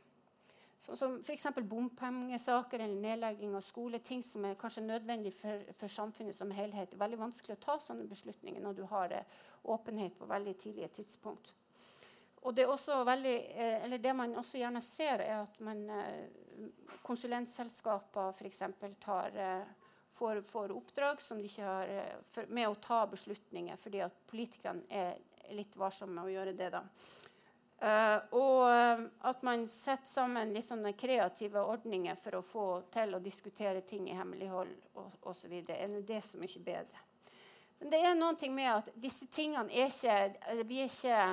Sånn 0.82 0.98
som 0.98 1.16
f.eks. 1.22 1.46
bompengesaker 1.62 2.82
eller 2.82 2.98
nedlegging 2.98 3.54
av 3.54 3.62
skole. 3.62 4.00
Ting 4.02 4.22
som 4.26 4.44
er 4.48 4.58
kanskje 4.58 4.82
nødvendig 4.82 5.30
for, 5.38 5.62
for, 5.78 5.92
samfunnet 5.94 6.36
som 6.36 6.50
helhet. 6.50 6.90
Det 6.90 6.98
er 6.98 7.04
veldig 7.04 7.20
vanskelig 7.20 7.56
å 7.56 7.62
ta 7.62 7.76
sånne 7.80 8.08
beslutninger 8.10 8.64
når 8.64 8.80
du 8.80 8.82
har 8.90 9.14
uh, 9.14 9.36
åpenhet 9.74 10.18
på 10.18 10.26
veldig 10.30 10.56
tidlige 10.58 10.90
tidspunkt. 10.98 11.52
Og 12.42 12.56
det, 12.58 12.64
veldig, 13.06 13.36
eller 13.54 14.02
det 14.02 14.12
man 14.18 14.34
også 14.34 14.58
gjerne 14.58 14.80
ser, 14.82 15.22
er 15.22 15.44
at 15.44 15.60
man, 15.62 15.84
konsulentselskaper 17.06 18.34
f.eks. 18.34 18.64
tar 18.98 19.38
får, 20.22 20.40
får, 20.40 20.72
oppdrag 20.72 21.20
som 21.20 21.38
de 21.38 21.48
ikke 21.48 21.66
har 21.66 21.88
eh, 21.88 22.16
for, 22.32 22.46
med 22.54 22.68
å 22.68 22.78
ta 22.82 23.02
beslutninger, 23.10 23.78
fordi 23.82 24.02
at 24.04 24.18
politikerne 24.30 24.84
er 24.88 25.16
litt 25.56 25.74
varsomme 25.76 26.14
med 26.14 26.28
å 26.28 26.34
gjøre 26.36 26.54
det. 26.58 26.68
da. 26.74 26.84
Uh, 27.82 28.18
og 28.38 28.58
uh, 28.70 29.00
at 29.26 29.40
man 29.42 29.64
setter 29.66 30.06
sammen 30.06 30.54
sånne 30.62 30.92
kreative 30.94 31.64
ordninger 31.66 32.14
for 32.22 32.38
å 32.38 32.44
få 32.46 32.66
til 32.94 33.16
å 33.16 33.22
diskutere 33.22 33.82
ting 33.82 34.06
i 34.06 34.14
hemmelighold 34.14 34.70
osv. 35.26 35.56
er 35.66 35.88
nå 35.90 36.04
det 36.06 36.20
så 36.22 36.38
mye 36.38 36.62
bedre. 36.62 37.02
Men 37.80 37.90
det 37.90 37.98
er 38.06 38.38
ting 38.38 38.54
med 38.54 38.70
at 38.70 38.92
disse 38.94 39.26
tingene 39.26 39.72
er 39.74 39.90
ikke 39.90 40.62
Vi 40.70 40.78
er 40.84 40.86
ikke 40.86 41.24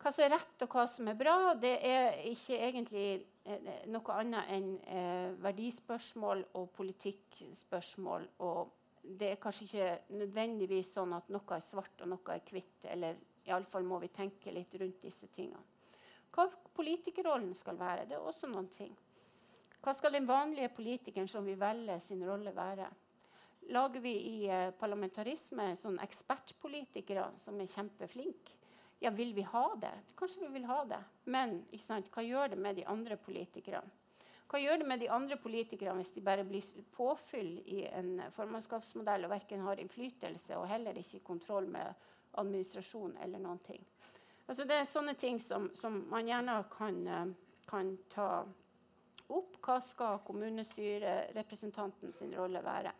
Hva 0.00 0.12
som 0.14 0.24
er 0.24 0.30
rett 0.36 0.62
og 0.62 0.70
hva 0.70 0.86
som 0.86 1.08
er 1.10 1.18
bra, 1.18 1.54
det 1.58 1.74
er 1.82 2.22
ikke 2.30 2.60
egentlig 2.68 3.08
Eh, 3.50 3.86
noe 3.88 4.16
annet 4.20 4.50
enn 4.52 4.74
eh, 4.84 5.30
verdispørsmål 5.40 6.44
og 6.60 6.68
politikkspørsmål. 6.76 8.26
Og 8.44 8.72
det 9.16 9.32
er 9.32 9.40
kanskje 9.40 9.66
ikke 9.66 10.18
nødvendigvis 10.20 10.92
sånn 10.94 11.14
at 11.16 11.30
noe 11.32 11.56
er 11.56 11.64
svart 11.64 12.04
og 12.04 12.12
noe 12.12 12.36
er 12.36 12.44
hvitt. 12.52 12.84
Eller 12.92 13.16
iallfall 13.50 13.86
må 13.86 13.98
vi 14.02 14.08
tenke 14.14 14.54
litt 14.54 14.74
rundt 14.80 15.02
disse 15.04 15.28
tingene. 15.34 15.62
Hva 16.30 16.46
politikerrollen 16.76 17.54
skal 17.58 17.78
være, 17.78 18.06
det 18.06 18.16
er 18.16 18.26
også 18.26 18.50
noen 18.50 18.68
ting. 18.70 18.92
Hva 19.80 19.94
skal 19.96 20.14
den 20.14 20.28
vanlige 20.28 20.70
politikeren 20.76 21.28
som 21.28 21.46
vi 21.46 21.56
velger, 21.58 21.98
sin 22.04 22.22
rolle 22.26 22.52
være? 22.54 22.86
Lager 23.74 24.02
vi 24.02 24.12
i 24.12 24.36
eh, 24.50 24.70
parlamentarisme 24.76 25.70
sånn 25.78 25.98
ekspertpolitikere 26.02 27.26
som 27.42 27.58
er 27.60 27.70
kjempeflinke? 27.70 28.56
Ja, 29.00 29.10
vil 29.16 29.32
vi 29.32 29.42
ha 29.48 29.64
det? 29.80 29.92
Kanskje 30.16 30.44
vi 30.44 30.52
vil 30.58 30.66
ha 30.68 30.82
det. 30.84 31.00
Men 31.32 31.62
hva 31.72 32.24
gjør 32.24 32.52
det 32.52 32.58
med 32.60 32.76
de 32.76 32.84
andre 32.84 33.16
politikerne? 33.16 33.88
Hva 34.50 34.58
gjør 34.58 34.80
det 34.82 34.86
med 34.90 34.98
de 35.00 35.08
andre 35.14 35.36
politikerne 35.38 36.00
hvis 36.00 36.12
de 36.16 36.24
bare 36.26 36.44
blir 36.44 36.66
påfyll 36.92 37.52
i 37.70 37.84
en 37.86 38.16
formannskapsmodell 38.34 39.24
og 39.24 39.32
verken 39.32 39.62
har 39.62 39.78
innflytelse 39.78 40.58
og 40.58 40.66
heller 40.68 40.98
ikke 40.98 41.22
kontroll 41.24 41.68
med 41.70 41.94
administrasjon 42.40 43.16
eller 43.22 43.42
noen 43.42 43.58
ting? 43.64 43.84
Altså 44.50 44.64
det 44.66 44.80
er 44.80 44.88
sånne 44.88 45.14
ting 45.14 45.38
som, 45.38 45.68
som 45.78 46.00
man 46.10 46.26
gjerne 46.26 46.56
kan, 46.72 46.96
kan, 47.70 47.92
ta 48.10 48.30
opp 49.30 49.60
hva 49.62 49.76
skal 49.86 50.18
kommunestyrerepresentanten 50.26 52.10
sin 52.12 52.34
rolle 52.34 52.58
være. 52.64 52.90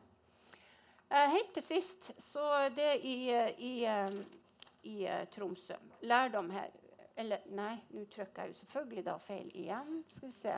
Eh, 1.08 1.26
helt 1.34 1.50
til 1.56 1.66
sist, 1.66 2.12
så 2.22 2.44
det 2.76 2.92
i, 3.02 3.16
i, 3.34 3.72
i, 3.82 4.92
i 4.92 4.98
Tromsø 5.34 5.74
Lærdom 6.06 6.52
her 6.54 6.70
Eller 7.18 7.42
nei, 7.50 7.74
nå 7.96 8.06
trykker 8.14 8.46
jeg 8.46 8.52
jo 8.52 8.60
selvfølgelig 8.62 9.02
da 9.10 9.16
feil 9.20 9.50
igjen. 9.50 10.04
Skal 10.14 10.30
vi 10.30 10.36
se. 10.38 10.54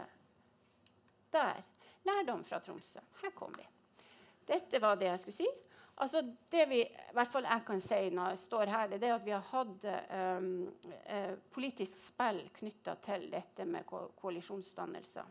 Der. 1.32 1.64
Lærdom 2.04 2.44
fra 2.44 2.60
Tromsø. 2.60 3.00
Her 3.22 3.32
kom 3.34 3.56
vi. 3.56 3.64
Dette 4.46 4.78
var 4.84 5.00
det 5.00 5.08
jeg 5.08 5.24
skulle 5.24 5.40
si. 5.40 5.48
Altså 6.02 6.22
det 6.50 6.64
vi, 6.66 6.80
i 6.82 7.14
hvert 7.14 7.30
fall 7.30 7.46
jeg 7.46 7.62
kan 7.66 7.82
si 7.82 7.98
når 8.10 8.32
jeg 8.32 8.38
står 8.42 8.70
her, 8.72 8.88
det 8.90 9.06
er 9.06 9.14
at 9.14 9.26
vi 9.26 9.34
har 9.36 9.44
hatt 9.52 9.84
um, 9.86 10.48
politisk 11.54 12.00
spill 12.08 12.40
knytta 12.56 12.96
til 13.04 13.28
dette 13.30 13.66
med 13.68 13.86
ko 13.86 14.08
koalisjonsdannelser. 14.18 15.30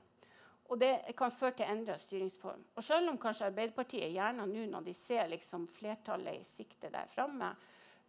Og 0.72 0.80
det 0.80 0.94
kan 1.20 1.34
føre 1.36 1.58
til 1.60 1.68
endra 1.68 1.98
styringsform. 2.00 2.64
Og 2.80 2.84
selv 2.88 3.12
om 3.12 3.20
kanskje 3.20 3.50
Arbeiderpartiet 3.50 4.14
gjerne 4.14 4.48
nå, 4.48 4.64
når 4.72 4.88
de 4.88 4.94
ser 4.96 5.28
liksom 5.28 5.68
flertallet 5.76 6.40
i 6.40 6.48
sikte 6.48 6.88
der 6.94 7.12
framme, 7.12 7.52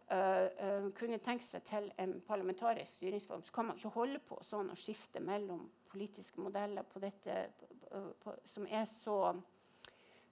uh, 0.07 0.47
uh, 0.47 0.87
kunne 0.95 1.19
tenke 1.19 1.43
seg 1.43 1.67
til 1.67 1.91
en 1.99 2.21
parlamentarisk 2.23 3.01
styringsform, 3.01 3.43
så 3.43 3.57
kan 3.57 3.67
man 3.67 3.81
ikke 3.81 3.91
holde 3.97 4.23
på 4.23 4.39
sånn 4.47 4.71
å 4.71 4.79
skifte 4.79 5.19
mellom 5.19 5.67
politiske 5.91 6.39
modeller 6.39 6.87
på 6.87 7.03
dette 7.03 7.41
på, 7.59 8.07
på, 8.23 8.39
som 8.47 8.71
er 8.71 8.87
så 8.87 9.33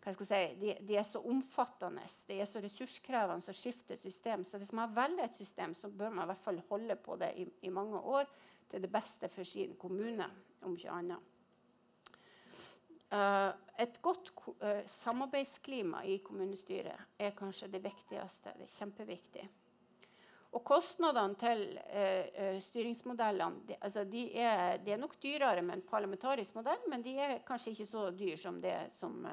Si, 0.01 0.37
de, 0.57 0.71
de, 0.81 0.95
er 0.97 1.03
så 1.05 1.19
omfattende, 1.29 2.01
de 2.25 2.39
er 2.41 2.47
så 2.49 2.61
ressurskrevende 2.63 3.53
å 3.53 3.53
skifte 3.53 3.97
system. 3.99 4.41
Så 4.49 4.57
hvis 4.57 4.73
man 4.73 4.95
velger 4.95 5.27
et 5.27 5.37
system, 5.37 5.75
så 5.77 5.91
bør 5.93 6.09
man 6.15 6.25
i 6.25 6.31
hvert 6.31 6.41
fall 6.41 6.61
holde 6.71 6.97
på 6.97 7.19
det 7.21 7.35
i, 7.37 7.45
i 7.67 7.73
mange 7.73 8.01
år 8.01 8.25
til 8.71 8.81
det 8.81 8.89
beste 8.89 9.29
for 9.29 9.45
sin 9.45 9.75
kommune, 9.77 10.25
om 10.65 10.73
ikke 10.73 10.95
annet. 10.95 11.29
Uh, 13.11 13.51
et 13.83 13.97
godt 14.01 14.29
uh, 14.47 14.81
samarbeidsklima 15.03 16.05
i 16.07 16.21
kommunestyret 16.23 17.19
er 17.19 17.33
kanskje 17.35 17.67
det 17.67 17.81
viktigste. 17.83 18.53
Det 18.55 18.69
er 18.69 18.77
kjempeviktig. 18.77 19.47
Og 20.55 20.63
kostnadene 20.65 21.35
til 21.39 21.65
uh, 21.75 22.55
styringsmodellene 22.63 23.67
de, 23.67 23.75
altså 23.81 24.05
de, 24.07 24.29
er, 24.31 24.79
de, 24.79 24.95
er, 24.95 25.01
nok 25.01 25.17
dyrere 25.21 25.61
med 25.61 25.77
en 25.77 25.89
parlamentarisk 25.89 26.55
modell, 26.55 26.87
men 26.89 27.03
de 27.03 27.17
er 27.19 27.41
kanskje 27.47 27.75
ikke 27.75 27.89
så 27.91 28.07
dyre 28.15 28.39
som 28.39 28.63
det 28.63 28.77
som 28.95 29.27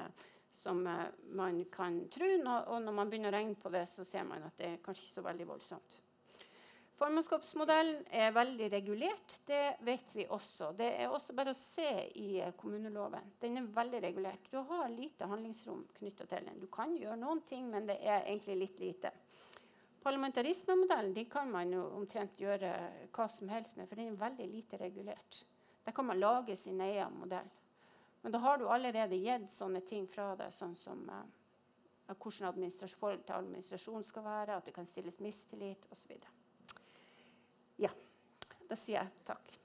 som 0.69 0.87
eh, 0.87 1.07
man 1.33 1.65
kan 1.65 2.03
tro. 2.13 2.29
Og 2.73 2.77
når 2.83 2.93
man 2.93 3.09
begynner 3.09 3.33
å 3.33 3.39
regne 3.39 3.57
på 3.57 3.71
det, 3.73 3.87
så 3.89 4.05
ser 4.05 4.27
man 4.27 4.45
at 4.45 4.55
det 4.59 4.69
er 4.69 4.85
kanskje 4.85 5.07
ikke 5.07 5.17
så 5.17 5.25
veldig 5.25 5.49
voldsomt. 5.49 5.97
Formannskapsmodellen 6.99 8.01
er 8.11 8.33
veldig 8.35 8.67
regulert. 8.73 9.37
Det 9.47 9.79
vet 9.87 10.09
vi 10.13 10.25
også. 10.27 10.73
Det 10.75 10.89
er 10.99 11.13
også 11.15 11.33
bare 11.37 11.53
å 11.55 11.57
se 11.57 11.87
i 12.19 12.41
eh, 12.43 12.53
kommuneloven. 12.59 13.33
Den 13.41 13.61
er 13.61 13.69
veldig 13.75 14.01
regulert. 14.03 14.49
Du 14.51 14.59
har 14.71 14.89
lite 14.91 15.29
handlingsrom 15.31 15.85
knytta 15.97 16.27
til 16.27 16.49
den. 16.49 16.59
Du 16.59 16.67
kan 16.71 16.97
gjøre 16.99 17.19
noen 17.21 17.41
ting, 17.47 17.69
men 17.71 17.87
det 17.89 18.01
er 18.03 18.25
egentlig 18.25 18.59
litt 18.65 18.83
lite. 18.83 19.13
Parlamentarismemodellen 20.03 21.15
de 21.15 21.25
kan 21.31 21.49
man 21.51 21.71
jo 21.75 21.85
omtrent 21.97 22.39
gjøre 22.39 22.71
hva 23.15 23.25
som 23.31 23.49
helst 23.51 23.75
med, 23.75 23.89
for 23.89 23.99
den 23.99 24.13
er 24.13 24.21
veldig 24.21 24.51
lite 24.51 24.79
regulert. 24.79 25.41
Der 25.85 25.95
kan 25.95 26.07
man 26.07 26.19
lage 26.19 26.55
sin 26.59 26.79
egen 26.83 27.17
modell. 27.19 27.47
Men 28.21 28.31
da 28.31 28.41
har 28.43 28.57
du 28.57 28.67
allerede 28.67 29.15
gitt 29.15 29.47
sånne 29.51 29.81
ting 29.87 30.07
fra 30.11 30.33
deg, 30.39 30.51
sånn 30.51 30.75
som 30.75 31.05
uh, 31.07 31.23
hvordan 32.09 32.49
forhold 32.99 33.23
til 33.23 33.37
administrasjon 33.37 34.03
skal 34.07 34.25
være, 34.25 34.57
at 34.57 34.67
det 34.67 34.75
kan 34.75 34.87
stilles 34.87 35.19
mistillit 35.23 35.85
osv. 35.93 36.17
Ja. 37.79 37.93
Da 38.69 38.77
sier 38.77 38.99
jeg 38.99 39.25
takk. 39.25 39.55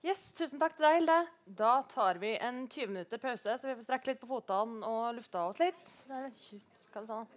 Yes, 0.00 0.30
Tusen 0.32 0.56
takk 0.56 0.78
til 0.78 0.86
deg, 0.86 0.94
Hilde. 0.96 1.14
Da 1.58 1.70
tar 1.90 2.16
vi 2.22 2.30
en 2.40 2.62
20 2.64 2.88
minutter 2.88 3.20
pause, 3.20 3.52
så 3.60 3.68
vi 3.68 3.74
får 3.76 3.84
strekke 3.84 4.08
litt 4.08 4.20
på 4.22 4.28
fotene 4.30 4.80
og 4.88 5.18
lufta 5.18 5.42
oss 5.50 5.60
litt. 5.60 5.90
Hva 6.08 7.02
sa 7.04 7.18
han? 7.18 7.28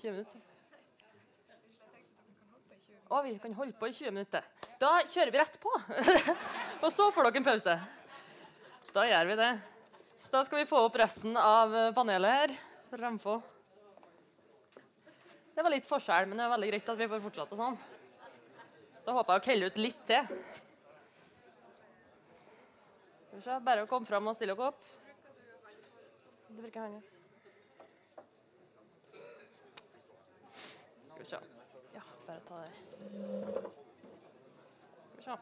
20 0.00 0.16
minutter? 0.16 0.42
Å, 3.06 3.20
vi 3.22 3.36
kan 3.38 3.54
holde 3.60 3.76
på 3.78 3.86
i 3.86 3.94
20 3.94 4.16
minutter. 4.16 4.50
Da 4.82 4.96
kjører 5.06 5.30
vi 5.30 5.40
rett 5.44 5.60
på. 5.62 5.70
og 6.82 6.90
så 6.90 7.06
får 7.14 7.28
dere 7.28 7.40
en 7.44 7.48
pause. 7.52 7.78
Da 8.98 9.06
gjør 9.06 9.30
vi 9.30 9.38
det. 9.38 9.52
Så 10.24 10.34
da 10.34 10.42
skal 10.48 10.64
vi 10.64 10.68
få 10.74 10.82
opp 10.88 10.98
resten 10.98 11.38
av 11.38 11.78
panelet 11.94 12.34
her. 12.34 12.60
Fremfor. 12.90 13.46
Det 15.54 15.62
var 15.62 15.70
litt 15.70 15.86
forskjell, 15.86 16.26
men 16.26 16.42
det 16.42 16.48
er 16.48 16.56
veldig 16.56 16.74
greit 16.74 16.90
at 16.96 16.98
vi 16.98 17.12
får 17.14 17.26
fortsette 17.30 17.62
sånn. 17.62 17.78
Da 19.06 19.14
håper 19.14 19.38
jeg 19.38 19.40
å 19.40 19.46
kelle 19.52 19.70
ut 19.70 19.84
litt 19.86 20.02
til. 20.10 20.34
Skal 23.40 23.62
Bare 23.62 23.84
å 23.84 23.88
komme 23.90 24.06
fram 24.06 24.26
og 24.30 24.34
stille 24.36 24.54
dere 24.58 24.70
opp. 24.72 24.80
Det 26.48 26.62
virker 26.64 26.80
henget. 26.86 27.04
Skal 31.04 31.20
vi 31.20 31.26
se. 31.28 31.40
Ja, 31.94 32.02
bare 32.26 32.40
ta 32.48 32.62
det. 32.64 32.72
Skal 35.12 35.20
vi 35.20 35.22
se. 35.28 35.36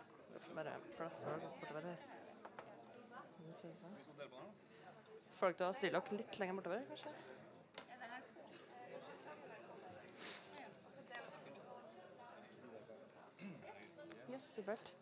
Bare 0.56 0.76
plass 0.96 1.16
bortover 1.60 1.88
her. 1.88 2.04
Dere 5.40 5.52
til 5.56 5.66
å 5.66 5.72
stille 5.76 6.00
dere 6.00 6.20
litt 6.20 6.38
lenger 6.40 6.60
bortover, 6.60 6.84
kanskje? 6.90 7.16
Yes, 14.32 14.52
supert. 14.56 14.95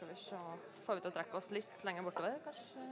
Skal 0.00 0.08
vi 0.08 0.16
se 0.16 0.36
Får 0.86 0.96
vi 0.96 1.00
til 1.04 1.10
å 1.10 1.12
trekke 1.12 1.36
oss 1.36 1.46
litt 1.52 1.82
lenger 1.84 2.06
bortover, 2.06 2.38
kanskje? 2.40 2.84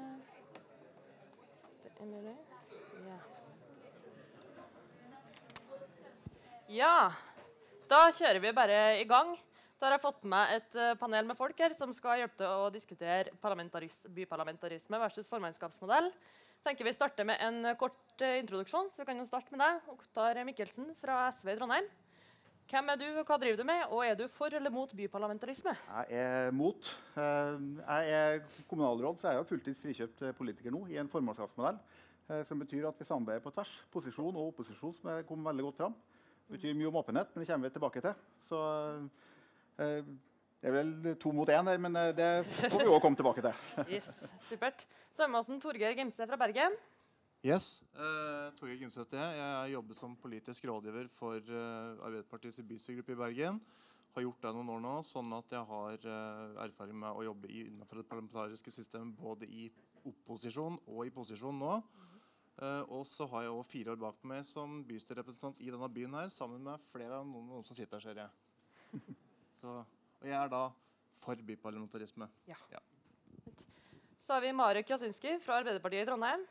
Ja. 3.06 3.14
ja. 6.76 6.90
Da 7.88 8.00
kjører 8.12 8.42
vi 8.44 8.52
bare 8.58 8.76
i 9.00 9.06
gang. 9.08 9.32
Da 9.80 9.88
har 9.88 9.96
jeg 9.96 10.02
fått 10.02 10.28
med 10.28 10.52
et 10.58 10.76
uh, 10.76 10.92
panel 11.00 11.24
med 11.30 11.38
folk 11.38 11.56
her 11.64 11.72
som 11.78 11.96
skal 11.96 12.20
hjelpe 12.20 12.42
til 12.42 12.66
å 12.66 12.68
diskutere 12.76 13.32
byparlamentarisme 13.40 15.00
versus 15.00 15.32
formannskapsmodell. 15.32 16.12
tenker 16.68 16.90
Vi 16.90 16.92
starter 16.92 17.24
med 17.24 17.40
en 17.40 17.72
kort 17.80 18.20
uh, 18.20 18.36
introduksjon. 18.36 18.92
så 18.92 19.00
vi 19.00 19.08
kan 19.08 19.24
jo 19.24 19.30
starte 19.32 19.56
med 19.56 19.64
deg, 19.64 19.88
Oktar 19.96 20.44
Mikkelsen 20.44 20.92
fra 21.00 21.24
SV 21.32 21.54
i 21.54 21.56
Trondheim. 21.56 21.88
Hvem 22.68 22.90
er 22.92 22.98
du, 23.00 23.06
og 23.16 23.24
hva 23.24 23.36
driver 23.40 23.56
du 23.56 23.64
med, 23.64 23.82
og 23.88 24.02
er 24.04 24.16
du 24.18 24.26
for 24.28 24.52
eller 24.52 24.68
mot 24.68 24.90
byparlamentarisme? 24.92 25.72
Jeg 26.10 26.18
er 26.20 26.50
mot. 26.52 26.90
Eh, 27.16 27.62
jeg 27.80 28.10
er 28.16 28.42
kommunalråd, 28.68 29.22
så 29.22 29.30
jeg 29.30 29.40
er 29.40 29.46
fulltids 29.48 29.80
frikjøpt 29.80 30.24
politiker 30.36 30.74
nå 30.74 30.82
i 30.92 30.98
en 31.00 31.08
formannskapsmodell. 31.08 31.78
Eh, 32.28 32.42
som 32.44 32.60
betyr 32.60 32.84
at 32.90 33.00
vi 33.00 33.06
samarbeider 33.08 33.40
på 33.46 33.54
tvers. 33.56 33.72
Posisjon 33.94 34.36
og 34.36 34.50
opposisjon 34.50 34.92
som 34.98 35.24
kom 35.30 35.48
veldig 35.48 35.64
godt 35.70 35.80
fram. 35.80 35.96
Det 36.44 36.58
betyr 36.58 36.76
mye 36.76 36.90
om 36.90 37.00
åpenhet, 37.00 37.32
men 37.32 37.40
det 37.40 37.48
kommer 37.48 37.70
vi 37.70 37.76
tilbake 37.78 38.04
til. 38.04 38.20
Så 38.50 38.60
eh, 39.80 40.12
det 40.60 40.68
er 40.68 40.76
vel 40.76 40.94
to 41.24 41.32
mot 41.32 41.48
én 41.48 41.72
her, 41.72 41.80
men 41.80 41.96
det 42.20 42.30
får 42.68 42.82
vi 42.84 42.92
òg 42.92 43.00
komme 43.00 43.16
tilbake 43.16 43.48
til. 43.48 43.64
yes, 43.96 44.12
supert. 44.50 44.84
Er 45.16 45.32
vi 45.32 45.60
Torgeir 45.64 45.96
Gimse 45.96 46.28
fra 46.28 46.36
Bergen. 46.36 46.76
Yes. 47.46 47.84
Uh, 47.94 48.50
Torgeir 48.58 48.80
Gimseth. 48.80 49.14
Jeg 49.14 49.70
jobber 49.70 49.94
som 49.94 50.16
politisk 50.18 50.64
rådgiver 50.66 51.06
for 51.14 51.38
uh, 51.38 51.94
Arbeiderpartiets 52.02 52.58
bystyregruppe 52.66 53.14
i 53.14 53.20
Bergen. 53.20 53.60
Har 54.16 54.24
gjort 54.24 54.42
det 54.42 54.52
noen 54.56 54.72
år 54.74 54.80
nå, 54.82 54.94
sånn 55.06 55.30
at 55.36 55.54
jeg 55.54 55.62
har 55.68 56.08
uh, 56.10 56.58
erfaring 56.64 56.98
med 56.98 57.14
å 57.14 57.22
jobbe 57.28 57.46
i, 57.52 57.68
innenfor 57.68 58.00
det 58.00 58.08
parlamentariske 58.10 58.74
systemet 58.74 59.14
både 59.20 59.46
i 59.46 59.68
opposisjon 60.08 60.80
og 60.88 61.04
i 61.06 61.14
posisjon 61.14 61.62
nå. 61.62 61.78
Uh, 62.58 62.82
og 62.90 63.06
så 63.06 63.28
har 63.30 63.46
jeg 63.46 63.54
òg 63.54 63.70
fire 63.70 63.94
år 63.94 64.02
bak 64.02 64.26
meg 64.26 64.42
som 64.42 64.80
bystyrerepresentant 64.88 65.62
i 65.62 65.70
denne 65.70 65.92
byen 65.94 66.18
her, 66.18 66.34
sammen 66.34 66.66
med 66.66 66.90
flere 66.90 67.20
av 67.20 67.28
noen, 67.28 67.46
noen 67.52 67.66
som 67.68 67.78
sitter 67.78 68.02
her, 68.02 68.08
ser 68.08 68.18
jeg. 68.18 69.14
så, 69.62 69.78
og 70.18 70.26
jeg 70.26 70.40
er 70.42 70.50
da 70.50 70.66
for 71.22 71.38
byparlamentarisme. 71.46 72.26
Ja. 72.50 72.58
ja. 72.74 72.82
Så 74.26 74.34
har 74.34 74.42
vi 74.42 74.50
Marek 74.50 74.90
Jasinski 74.90 75.38
fra 75.44 75.62
Arbeiderpartiet 75.62 76.02
i 76.02 76.10
Trondheim. 76.10 76.42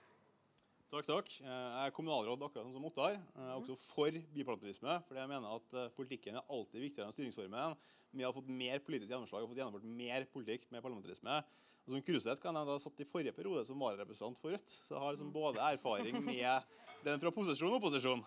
Takk, 0.88 1.04
takk. 1.04 1.30
Eh, 1.44 1.52
jeg 1.52 1.90
er 1.90 1.94
kommunalråd 1.96 2.44
akkurat 2.48 2.72
som 2.72 2.86
Ottar. 2.88 3.18
Jeg 3.18 3.44
er 3.44 3.56
også 3.58 3.76
for 3.76 4.20
biparlamentarisme. 4.32 4.94
For 5.10 5.20
jeg 5.20 5.28
mener 5.28 5.56
at 5.58 5.74
eh, 5.76 5.90
politikken 5.98 6.38
er 6.40 6.54
alltid 6.56 6.80
viktigere 6.80 7.10
enn 7.10 7.16
styringsformen. 7.16 7.76
Vi 8.16 8.24
har 8.24 8.32
fått 8.36 8.48
mer 8.48 8.80
politisk 8.86 9.12
gjennomslag 9.12 9.44
og 9.44 9.52
fått 9.52 9.60
gjennomført 9.60 9.90
mer 10.00 10.28
politikk 10.32 10.64
med 10.72 10.86
parlamentarisme. 10.86 11.42
Og 11.84 11.92
som 11.92 12.06
Kruseth 12.08 12.44
kan 12.44 12.56
jeg 12.56 12.70
da 12.70 12.78
satt 12.80 13.04
i 13.04 13.08
forrige 13.10 13.36
periode 13.36 13.66
som 13.68 13.84
vararepresentant 13.84 14.40
for 14.40 14.56
Rødt. 14.56 14.72
Så 14.72 14.96
jeg 14.96 15.04
har 15.04 15.18
liksom 15.18 15.34
både 15.36 15.68
erfaring 15.76 16.22
med 16.24 16.72
den 17.04 17.20
fra 17.24 17.36
posisjon 17.36 17.74
og 17.74 17.82
opposisjon. 17.82 18.24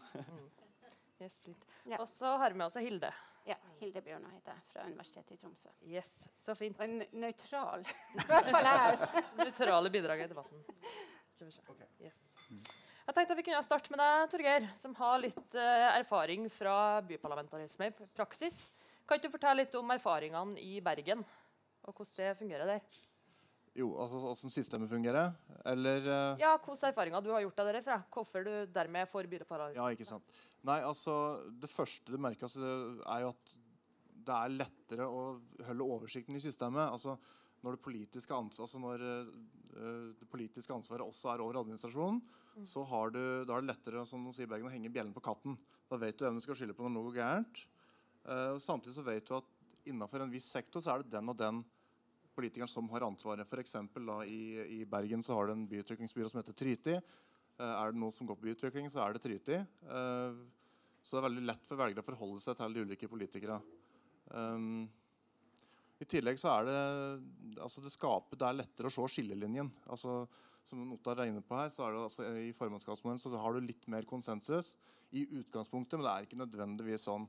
yes, 1.25 1.43
ja. 1.89 1.97
Og 1.97 2.09
så 2.13 2.37
har 2.45 2.53
vi 2.53 2.61
med 2.61 2.69
oss 2.69 2.77
Hilde. 2.77 3.13
Ja, 3.49 3.57
Hilde 3.81 4.05
Bjørna 4.05 4.35
heter 4.35 4.53
jeg, 4.53 4.67
fra 4.75 4.85
Universitetet 4.85 5.33
i 5.33 5.41
Tromsø. 5.41 5.73
Yes, 5.89 6.13
så 6.45 6.53
fint. 6.61 6.77
Og 6.77 7.09
nøytral. 7.25 7.89
I 8.21 8.27
hvert 8.29 8.53
fall 8.53 8.69
her. 8.69 9.07
Nøytrale 9.41 9.93
bidrag 9.97 10.27
i 10.27 10.29
debatten. 10.29 10.61
Okay. 11.41 11.89
Yes. 12.05 12.21
Jeg 12.51 13.17
tenkte 13.17 13.37
Vi 13.39 13.45
kunne 13.49 13.63
starte 13.67 13.93
med 13.93 14.03
deg, 14.03 14.27
Torgeir, 14.33 14.67
som 14.83 14.95
har 14.99 15.23
litt 15.23 15.57
uh, 15.59 15.91
erfaring 15.97 16.49
fra 16.53 16.75
byparlamentarisme 17.07 17.91
i 17.91 18.09
praksis. 18.17 18.65
Kan 19.07 19.19
ikke 19.19 19.31
du 19.31 19.35
fortelle 19.35 19.65
litt 19.65 19.75
om 19.79 19.95
erfaringene 19.95 20.61
i 20.63 20.79
Bergen, 20.85 21.25
og 21.87 21.95
hvordan 21.95 22.19
det 22.21 22.35
fungerer 22.39 22.71
der? 22.71 23.01
Jo, 23.79 23.93
altså 24.03 24.19
Hvordan 24.19 24.51
systemet 24.51 24.91
fungerer? 24.91 25.33
Eller 25.71 26.07
uh... 26.07 26.41
Ja, 26.43 26.57
Hvilke 26.59 26.91
erfaringer 26.91 27.23
du 27.23 27.31
har 27.31 27.43
gjort 27.45 27.61
deg 27.61 27.69
derfra? 27.77 28.01
Hvorfor 28.11 28.47
du 28.47 28.53
dermed 28.75 29.11
får 29.11 29.29
byparlamentarisme? 29.31 29.79
Ja, 29.79 29.91
ikke 29.95 30.09
sant. 30.09 30.41
Nei, 30.67 30.81
altså, 30.83 31.15
Det 31.63 31.71
første 31.71 32.11
du 32.11 32.19
merker, 32.19 32.49
altså, 32.51 32.71
er 33.07 33.25
jo 33.25 33.31
at 33.31 33.55
det 34.21 34.37
er 34.37 34.57
lettere 34.57 35.07
å 35.07 35.23
holde 35.67 35.87
oversikten 35.97 36.37
i 36.37 36.43
systemet. 36.43 36.91
altså 36.91 37.17
når 37.65 37.77
det 37.77 37.85
politiske, 37.85 38.35
ansvar, 38.35 38.67
altså 38.67 38.81
når, 38.81 39.03
uh, 39.05 40.13
det 40.17 40.29
politiske 40.33 40.75
ansvaret 40.75 41.05
også 41.05 41.33
er 41.33 41.43
over 41.45 41.61
administrasjonen, 41.61 42.21
mm. 42.57 42.65
så 42.67 42.85
du, 43.13 43.21
da 43.45 43.57
er 43.57 43.65
det 43.65 43.71
lettere 43.71 44.05
som 44.09 44.25
de 44.25 44.33
sier 44.37 44.49
Bergen, 44.51 44.69
å 44.69 44.73
henge 44.73 44.93
bjellen 44.93 45.15
på 45.17 45.25
katten. 45.25 45.59
Da 45.91 45.99
vet 46.01 46.17
du 46.17 46.25
hvem 46.25 46.39
du 46.39 46.45
skal 46.45 46.57
skylde 46.59 46.77
på 46.77 46.87
når 46.87 46.95
noe 46.95 47.11
går 47.11 47.19
gærent. 47.21 47.65
Uh, 48.25 48.57
samtidig 48.61 48.97
så 48.97 49.05
vet 49.05 49.27
du 49.29 49.37
at 49.37 49.51
innenfor 49.89 50.25
en 50.25 50.33
viss 50.33 50.49
sektor 50.53 50.85
så 50.85 50.95
er 50.95 51.05
det 51.05 51.13
den 51.15 51.33
og 51.33 51.39
den 51.41 51.61
politikeren 52.37 52.71
som 52.71 52.89
har 52.93 53.05
ansvaret. 53.05 53.49
For 53.49 53.61
eksempel, 53.61 54.07
da, 54.09 54.23
i, 54.25 54.61
i, 54.81 54.85
Bergen 54.89 55.25
så 55.25 55.37
har 55.37 55.49
det 55.49 55.59
en 55.59 55.67
byutviklingsbyrå 55.69 56.31
som 56.31 56.41
heter 56.41 56.57
Tryti. 56.57 56.97
Uh, 57.61 57.75
er 57.75 57.93
det 57.93 58.01
noe 58.01 58.15
som 58.15 58.29
går 58.29 58.39
på 58.41 58.49
byutvikling, 58.49 58.89
så 58.93 59.05
er 59.05 59.17
det 59.17 59.25
Tryti. 59.27 59.61
så 61.01 61.17
det 61.17 61.21
er 61.21 61.29
veldig 61.29 61.45
lett 61.49 61.69
for 61.69 61.81
velgere 61.81 62.05
å 62.05 62.09
forholde 62.09 62.41
seg 62.41 62.57
til 62.57 62.77
de 62.77 62.87
ulike 62.87 63.09
politikere. 63.09 63.61
Um, 64.31 64.85
i 66.01 66.09
tillegg 66.09 66.39
så 66.41 66.55
er 66.55 66.69
det 66.69 66.79
altså 67.61 67.83
det 67.85 67.93
skaper, 67.93 68.39
det 68.41 68.47
er 68.49 68.59
lettere 68.63 68.89
å 68.89 68.95
se 68.95 69.05
skillelinjen. 69.17 69.69
Altså, 69.93 70.25
som 70.65 70.83
Ottar 70.95 71.19
regner 71.21 71.45
på 71.45 71.59
her, 71.59 71.69
så 71.73 71.85
er 71.87 71.95
det 71.95 72.03
altså, 72.07 72.27
I 72.41 72.53
formannskapsmodellen 72.57 73.21
så 73.21 73.33
har 73.43 73.57
du 73.57 73.65
litt 73.65 73.87
mer 73.91 74.07
konsensus 74.09 74.75
i 75.17 75.27
utgangspunktet, 75.41 75.99
men 75.99 76.07
det 76.07 76.13
er 76.13 76.29
ikke 76.29 76.41
nødvendigvis 76.41 77.09
sånn. 77.09 77.27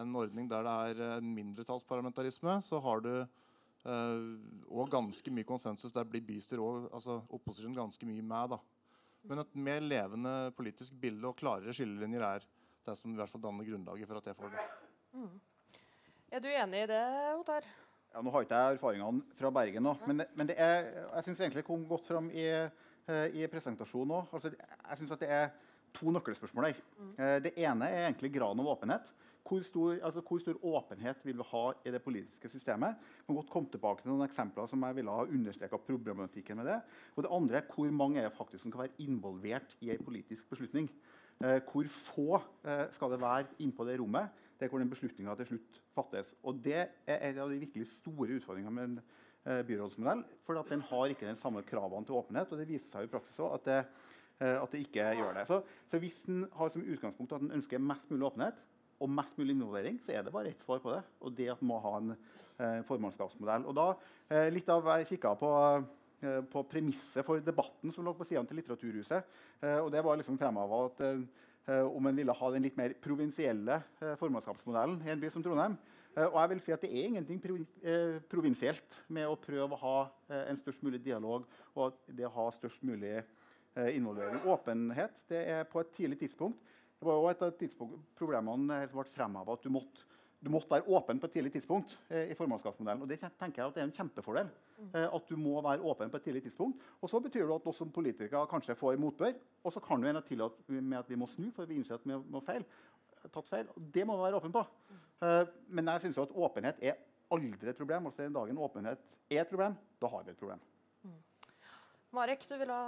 En 0.00 0.14
ordning 0.18 0.48
der 0.50 0.64
det 0.66 0.74
er 0.90 1.02
eh, 1.08 1.26
mindretallsparlamentarisme, 1.26 2.58
så 2.64 2.80
har 2.82 3.04
du 3.04 3.12
også 3.84 4.86
ganske 4.94 5.32
mye 5.36 5.44
konsensus. 5.44 5.92
Der 5.92 6.06
blir 6.08 6.24
bystyret 6.24 6.62
og 6.64 6.86
altså, 6.88 7.18
opposisjonen 7.28 7.76
ganske 7.76 8.06
mye 8.08 8.24
med. 8.24 8.54
da. 8.54 8.58
Men 9.28 9.42
et 9.42 9.56
mer 9.56 9.84
levende 9.84 10.32
politisk 10.56 10.96
bilde 11.00 11.28
og 11.28 11.36
klarere 11.36 11.72
skillelinjer 11.76 12.24
er 12.24 12.46
det 12.84 12.96
som 12.96 13.12
i 13.12 13.18
hvert 13.18 13.28
fall 13.32 13.44
danner 13.44 13.68
grunnlaget 13.68 14.08
for 14.08 14.20
at 14.20 14.30
jeg 14.30 14.38
får 14.40 14.54
det. 14.54 14.64
Mm. 15.12 15.34
Er 16.34 16.42
du 16.42 16.48
enig 16.50 16.82
i 16.84 16.88
det, 16.90 17.04
Ottar? 17.38 17.68
Ja, 18.14 18.20
nå 18.22 18.30
har 18.30 18.44
ikke 18.44 18.54
jeg 18.54 18.76
erfaringene 18.76 19.24
fra 19.34 19.50
Bergen, 19.50 19.82
nå, 19.82 19.92
men, 20.06 20.22
men 20.38 20.50
er, 20.54 20.84
jeg 21.02 21.24
syns 21.26 21.40
egentlig 21.40 21.64
det 21.64 21.66
kom 21.66 21.82
godt 21.88 22.04
fram 22.06 22.28
i, 22.30 22.44
eh, 22.46 23.24
i 23.40 23.48
presentasjonen 23.50 24.12
òg. 24.20 24.28
Altså, 24.38 24.52
jeg 24.54 25.00
synes 25.00 25.18
det 25.18 25.30
er 25.34 25.48
to 25.98 26.12
nøkkelspørsmål 26.14 26.68
der. 26.68 26.78
Mm. 26.94 27.08
Eh, 27.18 27.34
det 27.42 27.52
ene 27.58 27.88
er 27.90 28.04
egentlig 28.04 28.30
graden 28.36 28.62
av 28.62 28.70
åpenhet. 28.70 29.10
Hvor 29.42 29.66
stor, 29.66 29.96
altså, 29.98 30.22
hvor 30.22 30.38
stor, 30.44 30.60
åpenhet 30.62 31.26
vil 31.26 31.40
vi 31.42 31.48
ha 31.50 31.64
i 31.82 31.94
det 31.96 32.02
politiske 32.06 32.48
systemet? 32.48 32.94
Jeg 33.18 33.26
kan 33.26 33.40
godt 33.40 33.50
komme 33.50 33.74
tilbake 33.74 34.04
til 34.04 34.12
noen 34.12 34.28
eksempler 34.28 34.70
som 34.70 34.86
jeg 34.86 35.00
ville 35.00 35.18
ha 35.18 35.26
understreka 35.26 35.82
problematikken 35.90 36.62
med 36.62 36.70
det. 36.70 36.78
Og 37.16 37.26
det 37.26 37.34
andre 37.34 37.58
er 37.58 37.68
hvor 37.74 37.90
mange 37.98 38.22
er 38.22 38.30
faktisk 38.38 38.62
som 38.62 38.72
kan 38.76 38.86
være 38.86 39.08
involvert 39.08 39.74
i 39.82 39.90
en 39.90 40.06
politisk 40.06 40.46
beslutning. 40.54 40.86
Eh, 41.42 41.58
hvor 41.66 41.90
få 41.90 42.40
eh, 42.62 42.86
skal 42.94 43.10
det 43.10 43.20
være 43.26 43.50
innpå 43.58 43.90
det 43.90 43.98
rommet 43.98 44.43
der 44.60 44.70
hvor 44.70 44.82
den 44.82 44.90
beslutninga 44.90 45.34
til 45.38 45.52
slutt 45.52 45.78
fattes. 45.94 46.34
Og 46.42 46.60
Det 46.64 46.76
er 47.06 47.22
en 47.30 47.38
av 47.44 47.52
de 47.52 47.60
virkelig 47.62 47.88
store 47.90 48.38
utfordringene 48.38 48.74
med 48.74 48.84
en 48.84 49.00
eh, 49.46 49.62
byrådsmodell. 49.66 50.24
For 50.46 50.62
den 50.68 50.84
har 50.90 51.06
ikke 51.12 51.26
den 51.26 51.40
samme 51.40 51.62
kravene 51.62 52.06
til 52.06 52.18
åpenhet. 52.18 52.52
og 52.52 52.58
Det 52.58 52.68
viser 52.68 52.90
seg 52.90 53.08
i 53.08 53.12
praksis 53.12 53.38
også 53.38 53.54
at 53.54 53.64
det, 53.70 53.80
at 54.44 54.72
det 54.72 54.80
ikke 54.82 55.02
gjør 55.14 55.36
det. 55.36 55.46
Så, 55.46 55.60
så 55.88 55.98
hvis 56.02 56.24
en 56.28 56.46
har 56.52 56.68
som 56.68 56.82
utgangspunkt 56.82 57.32
at 57.32 57.44
en 57.44 57.52
ønsker 57.54 57.78
mest 57.78 58.08
mulig 58.10 58.26
åpenhet 58.26 58.56
og 59.00 59.10
mest 59.10 59.38
mulig 59.38 59.54
involvering, 59.54 60.00
så 60.02 60.12
er 60.12 60.24
det 60.24 60.32
bare 60.34 60.50
ett 60.50 60.64
svar 60.64 60.80
på 60.82 60.90
det. 60.90 61.02
Og 61.20 61.36
det 61.36 61.52
at 61.52 61.62
en 61.62 61.68
må 61.70 61.78
ha 61.78 61.92
en 62.00 62.14
eh, 62.14 62.80
formannskapsmodell. 62.88 63.68
Og 63.70 63.76
da, 63.78 63.86
eh, 64.30 64.48
litt 64.50 64.68
av 64.68 64.90
Jeg 64.98 65.14
kikka 65.14 65.36
på 65.38 65.52
Eh, 66.24 66.40
på 66.48 66.62
premisset 66.70 67.24
for 67.26 67.42
debatten 67.44 67.92
som 67.92 68.04
lå 68.06 68.14
på 68.16 68.24
sidene 68.24 68.48
til 68.48 68.56
Litteraturhuset. 68.60 69.26
Eh, 69.60 69.80
og 69.82 69.90
det 69.92 70.00
var 70.04 70.16
liksom 70.16 70.38
fremheva 70.40 70.84
at 70.86 71.02
eh, 71.04 71.24
om 71.66 72.06
en 72.06 72.16
ville 72.16 72.34
ha 72.36 72.48
den 72.52 72.64
litt 72.66 72.76
mer 72.76 72.92
provinsielle 73.00 73.78
formannskapsmodellen 74.20 74.98
i 75.06 75.12
en 75.14 75.20
by 75.22 75.30
som 75.32 75.44
Trondheim. 75.44 75.76
Og 76.14 76.36
jeg 76.38 76.50
vil 76.52 76.60
si 76.62 76.74
at 76.74 76.82
Det 76.84 76.90
er 76.92 77.08
ingenting 77.08 77.40
provinsielt 78.30 78.98
med 79.08 79.26
å 79.26 79.38
prøve 79.40 79.74
å 79.74 79.80
ha 79.80 79.96
en 80.44 80.60
størst 80.60 80.84
mulig 80.84 81.00
dialog 81.02 81.46
og 81.74 81.96
det 82.06 82.28
å 82.28 82.34
ha 82.36 82.44
størst 82.54 82.84
mulig 82.86 83.16
involvering. 83.74 84.44
Åpenhet 84.46 85.24
det 85.28 85.40
er 85.56 85.64
på 85.64 85.80
et 85.80 85.90
tidlig 85.96 86.20
tidspunkt. 86.20 86.60
Det 87.00 87.08
var 87.08 87.18
jo 87.18 87.30
et 87.32 87.42
av 87.42 87.96
problemene 88.14 88.84
som 88.86 89.00
ble 89.00 89.10
fremheva 89.16 89.56
at 89.56 89.64
du 89.64 89.72
måtte 89.74 90.06
du 90.44 90.50
måtte 90.52 90.70
være 90.70 90.88
åpen 90.92 91.20
på 91.20 91.28
et 91.28 91.34
tidlig 91.38 91.52
tidspunkt 91.54 91.94
eh, 92.08 92.30
i 92.32 92.36
formannskapsmodellen. 92.36 93.02
Og 93.04 93.08
det 93.08 93.20
tenker 93.22 93.62
jeg 93.62 93.70
at 93.70 93.76
det 93.76 93.82
er 93.82 93.88
en 93.88 93.94
kjempefordel. 93.96 94.50
Mm. 94.76 94.90
Eh, 94.90 95.06
at 95.16 95.30
du 95.30 95.38
må 95.40 95.54
være 95.64 95.84
åpen 95.84 96.12
på 96.12 96.20
et 96.20 96.26
tidlig 96.28 96.42
tidspunkt. 96.44 96.82
Og 97.00 97.10
så 97.10 97.20
betyr 97.24 97.46
det 97.46 97.56
at 97.56 97.68
oss 97.70 97.80
som 97.80 97.92
politikere 97.94 98.44
kanskje 98.50 98.76
får 98.78 99.00
motbør. 99.00 99.32
Og 99.64 99.72
så 99.72 99.82
kan 99.84 100.02
du 100.02 100.08
ende 100.10 100.22
til 100.28 100.44
at, 100.44 100.58
med 100.68 100.98
at 101.00 101.08
vi 101.10 101.18
må 101.20 101.28
snu, 101.30 101.48
for 101.56 101.70
vi 101.70 101.78
innser 101.80 101.96
at 101.96 102.04
vi 102.04 102.12
har 102.16 102.46
feil, 102.46 102.66
tatt 103.24 103.48
feil. 103.48 103.72
Og 103.72 103.88
det 103.94 104.04
må 104.06 104.18
vi 104.18 104.26
være 104.26 104.42
åpen 104.42 104.54
på. 104.54 104.66
Mm. 104.90 105.00
Eh, 105.28 105.56
men 105.78 105.92
jeg 105.94 106.04
syns 106.04 106.22
at 106.26 106.36
åpenhet 106.36 106.84
er 106.84 107.00
aldri 107.32 107.72
et 107.72 107.80
problem. 107.80 108.10
Altså 108.10 108.26
Den 108.26 108.36
dagen 108.36 108.60
åpenhet 108.68 109.08
er 109.30 109.42
et 109.42 109.50
problem, 109.50 109.78
da 110.00 110.12
har 110.12 110.26
vi 110.26 110.34
et 110.34 110.44
problem. 110.44 110.60
Mm. 111.04 111.18
Marek, 112.20 112.44
du 112.50 112.58
vil 112.60 112.70
ha 112.74 112.84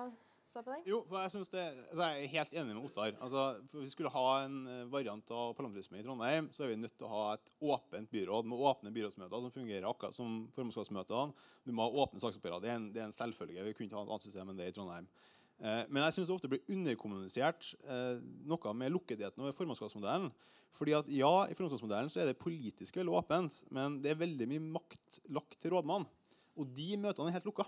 på? 0.64 0.76
Jo, 0.88 1.02
for 1.08 1.20
jeg, 1.20 1.44
det, 1.52 1.64
altså 1.90 2.06
jeg 2.06 2.24
er 2.24 2.32
helt 2.32 2.56
enig 2.56 2.74
med 2.74 2.88
Ottar. 2.88 3.12
Altså, 3.24 3.44
for 3.70 3.80
Hvis 3.80 3.90
vi 3.90 3.94
skulle 3.96 4.12
ha 4.14 4.24
en 4.44 4.56
eh, 4.72 4.82
variant 4.92 5.32
av 5.34 5.54
parlamentarisme 5.58 6.00
i 6.00 6.04
Trondheim, 6.06 6.50
så 6.54 6.64
er 6.64 6.72
vi 6.72 6.80
nødt 6.80 6.96
til 6.96 7.08
å 7.08 7.12
ha 7.12 7.22
et 7.34 7.52
åpent 7.60 8.10
byråd 8.12 8.48
med 8.48 8.64
åpne 8.70 8.92
byrådsmøter 8.96 9.44
som 9.44 9.54
fungerer 9.54 9.88
akkurat 9.90 10.16
som 10.16 10.42
formannskapsmøtene. 10.56 11.48
Du 11.66 11.72
må 11.76 11.86
ha 11.86 12.04
åpne 12.04 12.22
saksoppgjør. 12.22 12.60
Det, 12.64 12.76
det, 12.94 13.02
er 13.02 13.08
en 13.10 13.16
selvfølge. 13.16 13.64
Vi 13.68 13.76
kunne 13.76 13.90
ikke 13.90 14.00
ha 14.00 14.04
et 14.06 14.12
annet 14.16 14.28
system 14.28 14.52
enn 14.52 14.60
det 14.60 14.70
i 14.72 14.76
Trondheim. 14.76 15.08
Eh, 15.56 15.82
men 15.88 16.04
jeg 16.04 16.18
syns 16.18 16.28
det 16.28 16.36
ofte 16.36 16.52
blir 16.52 16.74
underkommunisert 16.74 17.72
eh, 17.88 18.20
noe 18.48 18.76
med 18.76 18.92
lukketheten 18.96 19.44
over 19.44 19.56
formannskapsmodellen. 19.56 20.28
Fordi 20.76 20.92
at 20.98 21.08
ja, 21.08 21.32
I 21.48 21.56
formannskapsmodellen 21.56 22.12
så 22.12 22.20
er 22.22 22.30
det 22.30 22.40
politisk 22.40 22.98
veldig 23.00 23.16
åpent, 23.22 23.62
men 23.72 24.00
det 24.04 24.12
er 24.12 24.20
veldig 24.20 24.48
mye 24.50 24.68
makt 24.76 25.22
lagt 25.32 25.58
til 25.62 25.72
rådmannen. 25.72 26.08
Og 26.56 26.68
de 26.76 26.94
møtene 27.00 27.30
er 27.30 27.36
helt 27.38 27.48
lukka. 27.48 27.66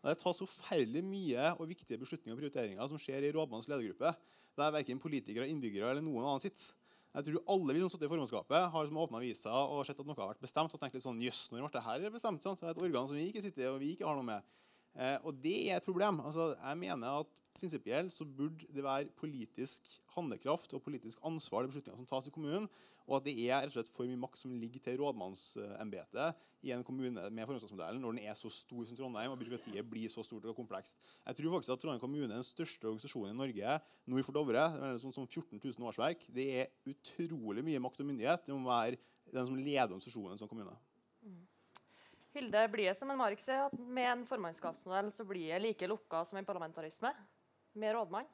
Det 0.00 0.16
tas 0.20 0.38
så 0.40 0.46
forferdelig 0.48 1.02
mye 1.04 1.48
og 1.58 1.68
viktige 1.68 2.00
beslutninger 2.00 2.36
og 2.36 2.40
prioriteringer 2.40 2.88
som 2.88 3.00
skjer 3.00 3.26
i 3.26 3.32
rådmannens 3.36 3.68
ledergruppe, 3.68 4.14
der 4.56 4.72
verken 4.74 5.02
politikere, 5.02 5.48
innbyggere 5.50 5.92
eller 5.92 6.04
noen 6.04 6.24
annen 6.24 6.44
sitter. 6.44 6.72
Jeg 7.10 7.26
tror 7.26 7.52
alle 7.52 7.74
vi 7.74 7.82
som 7.82 7.90
sitter 7.90 8.06
i 8.06 8.12
formannskapet, 8.12 8.68
har 8.72 8.86
som 8.86 8.98
åpna 9.02 9.18
avisa 9.18 9.52
og 9.66 9.82
sett 9.86 9.98
at 9.98 10.06
noe 10.06 10.16
har 10.16 10.30
vært 10.30 10.44
bestemt, 10.44 10.72
og 10.72 10.80
tenkt 10.80 10.94
litt 10.94 11.04
sånn 11.04 11.20
Jøss, 11.20 11.48
når 11.50 11.66
ble 11.66 11.72
det 11.74 11.86
her 11.88 12.14
bestemt? 12.14 12.44
Sant? 12.44 12.62
Det 12.62 12.68
er 12.68 12.76
et 12.76 12.82
organ 12.86 13.08
som 13.10 13.18
vi 13.18 13.26
ikke 13.28 13.42
sitter 13.42 13.66
i, 13.66 13.70
og 13.72 13.80
vi 13.82 13.92
ikke 13.96 14.06
har 14.06 14.16
noe 14.16 14.28
med. 14.28 14.56
Eh, 14.94 15.16
og 15.26 15.36
det 15.42 15.56
er 15.66 15.80
et 15.80 15.86
problem. 15.86 16.22
Altså, 16.22 16.52
jeg 16.54 16.78
mener 16.78 17.24
at 17.24 17.42
prinsipielt 17.58 18.14
så 18.14 18.24
burde 18.24 18.68
det 18.72 18.84
være 18.86 19.10
politisk 19.18 19.90
handlekraft 20.14 20.72
og 20.78 20.84
politisk 20.86 21.20
ansvar 21.26 21.66
de 21.66 21.72
beslutningene 21.74 22.00
som 22.00 22.08
tas 22.08 22.30
i 22.30 22.34
kommunen, 22.34 22.70
og 23.10 23.18
at 23.18 23.26
det 23.26 23.34
er 23.42 23.64
rett 23.64 23.72
og 23.72 23.74
slett 23.74 23.90
for 23.90 24.06
mye 24.06 24.20
makt 24.22 24.38
som 24.38 24.52
ligger 24.54 24.82
til 24.84 25.00
rådmannsembetet 25.00 26.46
i 26.62 26.70
en 26.74 26.84
kommune 26.86 27.24
med 27.32 27.48
formannskapsmodellen 27.48 28.02
når 28.04 28.14
den 28.14 28.28
er 28.30 28.36
så 28.38 28.50
stor 28.54 28.84
som 28.86 28.98
Trondheim 28.98 29.34
og 29.34 29.40
byråkratiet 29.40 29.88
blir 29.90 30.12
så 30.12 30.22
stort 30.26 30.46
og 30.46 30.54
komplekst. 30.54 31.00
Jeg 31.26 31.38
tror 31.40 31.56
faktisk 31.56 31.74
at 31.74 31.82
Trondheim 31.82 32.02
kommune 32.02 32.28
er 32.28 32.36
den 32.36 32.46
største 32.46 32.86
organisasjonen 32.86 33.34
i 33.34 33.40
Norge 33.40 33.76
nord 34.12 34.28
for 34.28 34.36
Dovre. 34.36 34.66
Sånn 35.02 35.16
som 35.16 35.26
14 35.26 35.58
000 35.58 35.90
årsverk. 35.90 36.22
Det 36.30 36.46
er 36.62 36.70
utrolig 36.92 37.66
mye 37.66 37.82
makt 37.82 38.04
og 38.04 38.10
myndighet. 38.12 38.46
Det 38.46 38.54
må 38.54 38.70
være 38.70 39.00
den 39.32 39.48
som 39.48 39.58
leder 39.58 39.88
organisasjonen 39.88 40.38
som 40.38 40.50
kommune. 40.50 40.76
Mm. 41.26 41.42
Hilde, 42.36 42.66
blir 42.70 42.92
det 42.92 42.98
som 43.00 43.10
en 43.10 43.18
Mark 43.18 43.42
sier, 43.42 43.66
at 43.66 43.74
med 43.74 44.06
en 44.06 44.26
formannskapsmodell 44.28 45.10
så 45.16 45.26
blir 45.26 45.50
det 45.50 45.64
like 45.64 45.90
lukka 45.90 46.22
som 46.28 46.38
en 46.38 46.46
parlamentarisme? 46.46 47.10
Med 47.74 47.96
rådmann? 47.96 48.28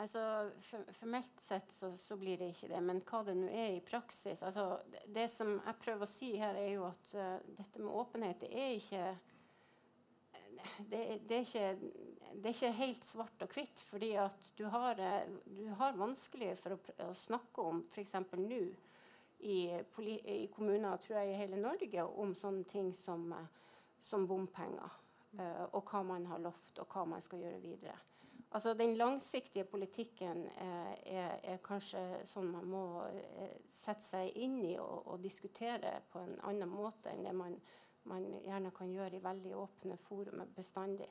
Altså, 0.00 0.50
Formelt 0.96 1.40
sett 1.40 1.72
så, 1.72 1.90
så, 2.00 2.16
blir 2.16 2.38
det 2.40 2.52
ikke 2.54 2.70
det, 2.70 2.78
men 2.80 3.02
hva 3.04 3.20
det 3.26 3.34
nå 3.36 3.48
er 3.52 3.74
i 3.74 3.82
praksis 3.84 4.40
altså, 4.40 4.78
det, 5.04 5.26
som 5.28 5.58
jeg 5.58 5.80
prøver 5.82 6.06
å 6.06 6.08
si 6.08 6.30
her, 6.40 6.56
er 6.56 6.70
jo 6.78 6.86
at 6.88 7.12
uh, 7.12 7.34
dette 7.58 7.82
med 7.82 7.92
åpenhet 8.00 8.40
det 8.46 8.52
er 8.56 8.72
ikke 8.78 9.04
det, 10.78 11.02
det, 11.28 11.36
er 11.36 11.40
ikke, 11.40 11.90
det 12.32 12.48
er 12.48 12.54
ikke 12.54 12.72
helt 12.78 13.04
svart 13.04 13.44
og 13.44 13.52
hvitt. 13.56 13.82
fordi 13.84 14.12
at 14.22 14.52
du 14.58 14.64
har, 14.70 15.00
eh, 15.00 15.28
du 15.44 15.66
har 15.78 15.98
vanskelig 15.98 16.54
for 16.60 16.76
å, 16.76 16.78
å 17.08 17.12
snakke 17.18 17.64
om 17.66 17.82
f.eks. 17.90 18.14
nå 18.38 18.62
i, 19.42 19.58
i, 19.74 20.46
kommuner 20.54 21.02
tror 21.02 21.18
jeg, 21.18 21.32
i 21.32 21.40
hele 21.40 21.58
Norge 21.58 22.04
om 22.06 22.34
sånne 22.38 22.64
ting 22.70 22.92
som, 22.94 23.32
som 24.00 24.26
bompenger. 24.30 24.98
Uh, 25.32 25.64
og 25.72 25.88
hva 25.88 26.02
man 26.04 26.26
har 26.28 26.42
lovt, 26.44 26.76
og 26.78 26.92
hva 26.92 27.06
man 27.08 27.22
skal 27.24 27.40
gjøre 27.40 27.60
videre. 27.62 27.96
Altså 28.52 28.74
Den 28.76 28.96
langsiktige 28.96 29.64
politikken 29.64 30.46
eh, 30.60 31.14
er, 31.14 31.38
er, 31.42 31.60
kanskje 31.64 32.02
sånn 32.28 32.50
man 32.52 32.66
må 32.68 32.82
eh, 33.08 33.54
sette 33.64 34.04
seg 34.04 34.36
inn 34.36 34.58
i 34.64 34.74
og, 34.76 35.06
og, 35.06 35.22
diskutere 35.22 36.02
på 36.12 36.20
en 36.20 36.36
annen 36.44 36.68
måte 36.68 37.12
enn 37.12 37.24
det 37.24 37.32
man 37.36 37.56
man 38.10 38.26
gjerne 38.42 38.72
kan 38.74 38.90
gjøre 38.90 39.18
i 39.18 39.22
veldig 39.22 39.54
åpne 39.56 39.96
forum 40.08 40.42
bestandig. 40.56 41.08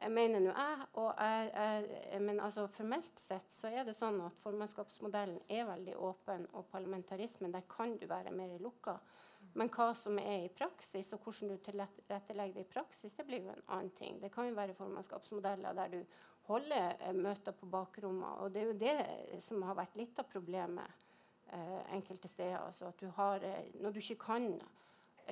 Jeg 0.00 0.12
mener 0.16 0.40
nå 0.40 0.52
jeg, 0.54 0.84
og 1.02 1.08
jeg, 1.18 1.48
jeg, 1.52 2.20
men 2.24 2.40
altså 2.40 2.64
formelt 2.72 3.20
sett 3.20 3.52
så 3.52 3.68
er 3.68 3.84
det 3.84 3.96
sånn 3.98 4.20
at 4.24 4.38
formannskapsmodellen 4.40 5.42
er 5.52 5.66
veldig 5.68 5.96
åpen, 6.00 6.46
og 6.56 6.70
parlamentarismen 6.72 7.52
der 7.52 7.66
kan 7.68 7.98
du 8.00 8.06
være 8.08 8.32
mer 8.32 8.54
lukka. 8.62 8.96
Men 9.58 9.68
hva 9.74 9.90
som 9.98 10.16
er 10.22 10.46
i 10.46 10.52
praksis, 10.54 11.10
og 11.12 11.26
hvordan 11.26 11.52
du 11.52 11.64
tilrettelegger 11.66 12.54
det 12.56 12.64
i 12.64 12.72
praksis, 12.72 13.12
det 13.18 13.26
blir 13.28 13.44
jo 13.44 13.52
en 13.52 13.66
annen 13.66 13.92
ting. 13.98 14.20
Det 14.22 14.30
kan 14.32 14.48
jo 14.48 14.56
være 14.56 14.76
formannskapsmodeller 14.78 15.76
der 15.76 15.92
du 15.92 16.00
holder 16.50 16.96
eh, 16.98 17.14
møter 17.16 17.56
på 17.56 17.68
bakrommet. 17.70 18.42
Og 18.42 18.52
det 18.52 18.62
er 18.62 18.68
jo 18.68 18.80
det 18.80 19.40
som 19.44 19.62
har 19.66 19.78
vært 19.78 19.96
litt 20.00 20.18
av 20.20 20.28
problemet 20.30 21.06
eh, 21.52 21.80
enkelte 21.96 22.28
steder. 22.28 22.58
Altså 22.60 22.90
at 22.90 23.00
du 23.00 23.08
har, 23.16 23.44
eh, 23.46 23.72
når 23.80 23.94
du 23.94 24.02
ikke 24.02 24.20
kan 24.26 24.52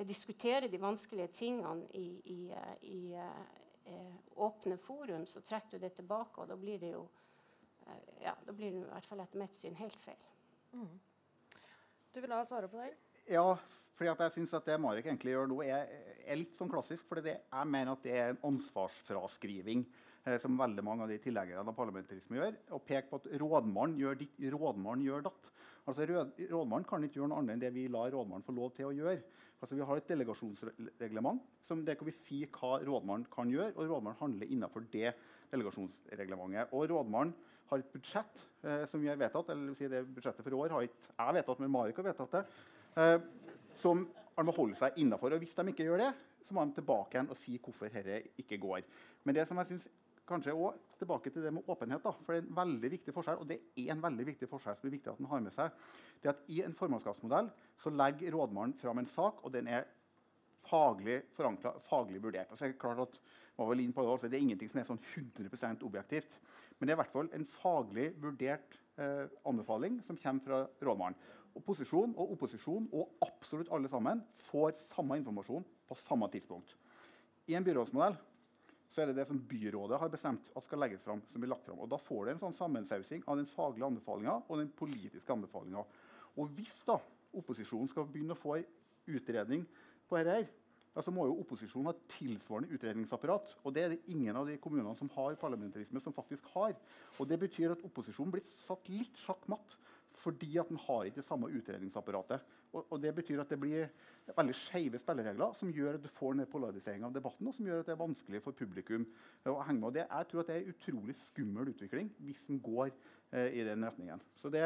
diskutere 0.07 0.69
de 0.71 0.79
vanskelige 0.79 1.27
tingene 1.35 1.87
i, 1.97 2.07
i, 2.31 2.39
i 2.87 3.01
eh, 3.19 4.15
åpne 4.39 4.77
forum, 4.79 5.25
så 5.27 5.43
trekker 5.43 5.77
du 5.77 5.85
det 5.85 5.95
tilbake, 5.97 6.41
og 6.41 6.47
da 6.47 6.57
blir 6.59 6.79
det 6.79 6.93
jo 6.93 7.07
ja, 8.21 8.35
da 8.45 8.53
blir 8.53 8.69
det 8.69 8.83
i 8.83 8.89
hvert 8.91 9.07
fall 9.09 9.21
etter 9.23 9.39
mitt 9.41 9.55
syn 9.57 9.73
helt 9.79 9.97
feil. 10.03 10.25
Mm. 10.77 10.99
Du 12.13 12.19
vil 12.21 12.33
ha 12.35 12.43
svare 12.45 12.69
på 12.69 12.77
det? 12.77 12.91
Ja, 13.29 13.57
fordi 13.97 14.11
jeg 14.11 14.31
synes 14.31 14.53
at 14.53 14.67
det 14.69 14.77
Marek 14.81 15.07
egentlig 15.07 15.33
gjør 15.33 15.49
nå, 15.49 15.57
er, 15.65 15.89
er 16.23 16.39
litt 16.39 16.53
sånn 16.57 16.69
klassisk. 16.71 17.07
for 17.09 17.19
Jeg 17.25 17.67
mener 17.67 17.91
at 17.95 18.05
det 18.05 18.13
er 18.15 18.31
en 18.31 18.41
ansvarsfraskriving 18.51 19.83
eh, 19.85 20.08
som 20.41 20.57
veldig 20.59 20.83
mange 20.85 21.05
av 21.05 21.09
de 21.11 21.17
tilhengerne 21.23 21.63
av 21.63 21.75
parlamentarisme 21.77 22.37
gjør. 22.37 22.55
og 22.75 22.83
peke 22.85 23.09
på 23.09 23.19
at 23.21 23.27
rådmannen 23.41 23.97
gjør 23.97 24.17
ditt, 24.19 24.37
rådmannen 24.53 25.05
gjør 25.05 25.25
datt. 25.25 25.51
Altså, 25.87 26.05
rådmannen 26.05 26.87
kan 26.87 27.03
ikke 27.03 27.21
gjøre 27.21 27.31
noe 27.31 27.41
annet 27.41 27.55
enn 27.55 27.63
det 27.63 27.73
vi 27.73 27.87
lar 27.89 28.11
rådmannen 28.13 28.45
få 28.45 28.53
lov 28.53 28.73
til 28.77 28.89
å 28.89 28.93
gjøre. 28.93 29.21
Altså, 29.59 29.75
vi 29.75 29.85
har 29.87 29.99
et 29.99 30.11
delegasjonsreglement 30.11 31.41
som 31.67 31.81
der 31.85 31.97
vi 32.05 32.13
sier 32.15 32.51
hva 32.53 32.77
rådmannen 32.83 33.25
kan 33.31 33.49
gjøre, 33.51 33.73
og 33.75 33.89
rådmannen 33.89 34.19
handler 34.21 34.51
innenfor 34.53 34.85
det 34.91 35.15
delegasjonsreglementet. 35.51 36.73
Og 36.77 36.89
rådmannen 36.91 37.33
har 37.69 37.81
et 37.81 37.91
budsjett 37.93 38.43
eh, 38.63 38.85
som 38.89 39.01
vi 39.01 39.09
har 39.09 39.19
vedtatt, 39.19 39.51
eller 39.53 39.75
si 39.77 39.89
det 39.91 40.05
budsjettet 40.07 40.45
for 40.45 40.57
år 40.57 40.75
har 40.75 40.87
ikke 40.87 41.11
jeg 41.11 41.37
vedtatt, 41.39 41.61
men 41.63 41.73
Marek 41.73 42.01
har 42.01 42.09
vedtatt 42.09 42.37
det, 42.37 42.43
eh, 43.01 43.17
som 43.77 44.05
han 44.37 44.47
må 44.47 44.55
holde 44.55 44.77
seg 44.79 44.97
innafor. 45.01 45.35
Hvis 45.41 45.57
de 45.57 45.67
ikke 45.73 45.87
gjør 45.89 46.05
det, 46.05 46.11
så 46.47 46.55
må 46.55 46.65
de 46.65 46.77
tilbake 46.79 47.17
igjen 47.17 47.29
og 47.29 47.37
si 47.37 47.57
hvorfor 47.59 47.91
dette 47.91 48.21
ikke 48.41 48.61
går. 48.61 48.85
Men 49.27 49.37
det 49.37 49.45
som 49.49 49.59
jeg 49.59 49.73
synes 49.73 49.89
kanskje 50.29 50.55
også 50.55 50.99
tilbake 50.99 51.31
til 51.33 51.45
det 51.45 51.53
med 51.55 51.67
åpenhet. 51.69 52.03
Da, 52.03 52.13
for 52.25 52.35
det 52.35 52.41
er 52.41 52.47
en 52.47 52.57
veldig 52.59 52.91
viktig 52.95 53.13
forskjell, 53.15 53.39
og 53.41 53.49
det 53.49 53.59
er 53.77 53.93
en 53.93 54.03
veldig 54.03 54.25
viktig 54.31 54.49
forskjell 54.51 54.77
som 54.77 54.89
er 54.89 54.95
viktig 54.95 55.11
at 55.11 55.21
den 55.21 55.29
har 55.31 55.43
med 55.45 55.55
seg. 55.55 55.71
det 56.21 56.29
er 56.29 56.35
at 56.35 56.51
I 56.51 56.61
en 56.65 56.75
formannskapsmodell 56.77 57.49
så 57.79 57.93
legger 57.93 58.35
rådmannen 58.35 58.75
fram 58.79 59.01
en 59.01 59.09
sak, 59.09 59.43
og 59.43 59.53
den 59.53 59.67
er 59.67 59.87
faglig 60.69 61.21
forankra, 61.35 61.73
faglig 61.87 62.21
vurdert. 62.23 62.51
Altså, 62.51 62.71
klart 62.79 63.01
at, 63.05 63.19
var 63.57 63.71
vel 63.71 63.81
inn 63.83 63.93
på 63.95 64.03
det, 64.03 64.11
også, 64.13 64.29
det 64.31 64.37
er 64.37 64.45
ingenting 64.45 64.69
som 64.71 64.79
er 64.79 64.87
sånn 64.87 65.01
100% 65.17 65.83
objektivt. 65.87 66.37
Men 66.77 66.87
det 66.87 66.93
er 66.93 66.97
i 66.97 67.01
hvert 67.01 67.15
fall 67.15 67.31
en 67.35 67.47
faglig 67.49 68.05
vurdert 68.21 68.77
eh, 69.01 69.25
anbefaling 69.49 69.99
som 70.07 70.19
kommer 70.19 70.45
fra 70.45 70.61
rådmannen. 70.87 71.19
Og 71.57 71.65
posisjon 71.65 72.13
og 72.13 72.35
opposisjon 72.35 72.85
og 72.95 73.17
absolutt 73.25 73.71
alle 73.73 73.89
sammen 73.91 74.21
får 74.47 74.77
samme 74.93 75.17
informasjon 75.19 75.65
på 75.89 75.97
samme 76.05 76.29
tidspunkt. 76.31 76.75
I 77.49 77.57
en 77.57 77.65
byrådsmodell 77.65 78.15
så 78.89 79.01
er 79.01 79.09
det 79.09 79.19
det 79.19 79.27
som 79.29 79.39
byrådet 79.49 79.99
har 80.01 80.11
bestemt 80.11 80.49
at 80.57 80.65
skal 80.65 80.81
legges 80.81 81.03
fram, 81.05 81.21
som 81.31 81.41
blir 81.41 81.51
lagt 81.51 81.65
fram. 81.67 81.79
Og 81.79 81.89
Da 81.89 81.97
får 82.01 82.25
du 82.25 82.31
en 82.31 82.41
sånn 82.41 82.57
sammensausing 82.57 83.23
av 83.27 83.37
den 83.37 83.49
faglige 83.49 83.85
anbefalinga 83.85 84.39
og 84.47 84.57
den 84.57 84.71
politiske 84.75 85.33
anbefalinga. 85.33 85.83
Og 86.37 86.55
hvis 86.57 86.73
da 86.87 86.97
opposisjonen 87.37 87.89
skal 87.91 88.07
begynne 88.09 88.33
å 88.33 88.39
få 88.39 88.57
en 88.57 88.65
utredning 89.13 89.67
på 90.09 90.17
dette, 90.17 90.49
ja, 90.95 91.03
så 91.05 91.13
må 91.13 91.27
jo 91.29 91.37
opposisjonen 91.43 91.91
ha 91.91 92.07
tilsvarende 92.09 92.73
utredningsapparat. 92.73 93.53
Og 93.63 93.75
det 93.75 93.83
er 93.83 93.93
det 93.93 94.01
ingen 94.09 94.35
av 94.35 94.49
de 94.49 94.57
kommunene 94.61 94.95
som 94.97 95.11
har 95.13 95.37
parlamentarisme, 95.39 96.01
som 96.01 96.15
faktisk 96.15 96.49
har. 96.55 96.73
Og 97.19 97.29
Det 97.29 97.39
betyr 97.39 97.75
at 97.75 97.85
opposisjonen 97.85 98.33
blir 98.33 98.43
satt 98.65 98.89
litt 98.89 99.21
sjakkmatt 99.21 99.77
fordi 100.19 100.57
at 100.59 100.69
den 100.69 100.79
har 100.83 101.07
ikke 101.07 101.21
det 101.21 101.27
samme 101.27 101.49
utredningsapparatet. 101.55 102.45
Og, 102.73 102.85
og, 102.91 103.01
Det 103.01 103.15
betyr 103.15 103.41
at 103.41 103.49
det 103.49 103.59
blir 103.59 103.87
veldig 104.35 104.55
skeive 104.55 104.99
spilleregler 105.01 105.53
som 105.57 105.71
gjør 105.73 105.97
at 105.97 106.03
du 106.03 106.09
får 106.13 106.35
en 106.35 106.45
polarisering 106.51 107.05
av 107.07 107.13
debatten, 107.15 107.47
og 107.47 107.55
som 107.55 107.65
gjør 107.65 107.83
at 107.83 107.87
det 107.89 107.95
er 107.95 108.01
vanskelig 108.03 108.41
for 108.45 108.57
publikum 108.57 109.07
å 109.45 109.61
henge 109.65 109.79
med. 109.79 109.87
Og 109.89 109.95
det, 109.95 110.05
jeg 110.05 110.31
tror 110.31 110.43
at 110.43 110.51
det 110.51 110.57
er 110.57 110.65
en 110.65 110.75
utrolig 110.75 111.15
skummel 111.23 111.71
utvikling 111.73 112.11
hvis 112.25 112.43
den 112.49 112.59
går 112.63 112.91
eh, 112.91 113.55
i 113.61 113.63
den 113.65 113.87
retningen. 113.87 114.21
Så 114.41 114.51
det, 114.53 114.65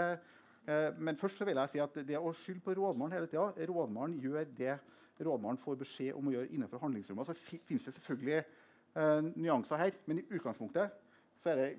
eh, 0.67 0.89
men 0.97 1.21
først 1.21 1.37
så 1.37 1.47
vil 1.47 1.61
jeg 1.61 1.75
si 1.75 1.83
at 1.83 2.01
det 2.07 2.19
å 2.19 2.33
skylde 2.33 2.65
på 2.65 2.75
rådmannen 2.81 3.15
hele 3.15 3.31
tida 3.31 3.69
Rådmannen 3.69 4.19
gjør 4.23 4.51
det 4.57 4.75
rådmannen 5.21 5.61
får 5.61 5.79
beskjed 5.83 6.17
om 6.17 6.27
å 6.27 6.33
gjøre 6.33 6.49
innenfor 6.55 6.81
handlingsrommet. 6.81 7.29
Så 7.29 7.59
finnes 7.67 7.85
det 7.85 7.95
selvfølgelig 7.95 8.39
eh, 8.41 9.29
nyanser 9.35 9.81
her, 9.85 9.95
men 10.09 10.19
i 10.19 10.27
utgangspunktet 10.33 10.99
så 11.43 11.53
er 11.53 11.59
det, 11.59 11.69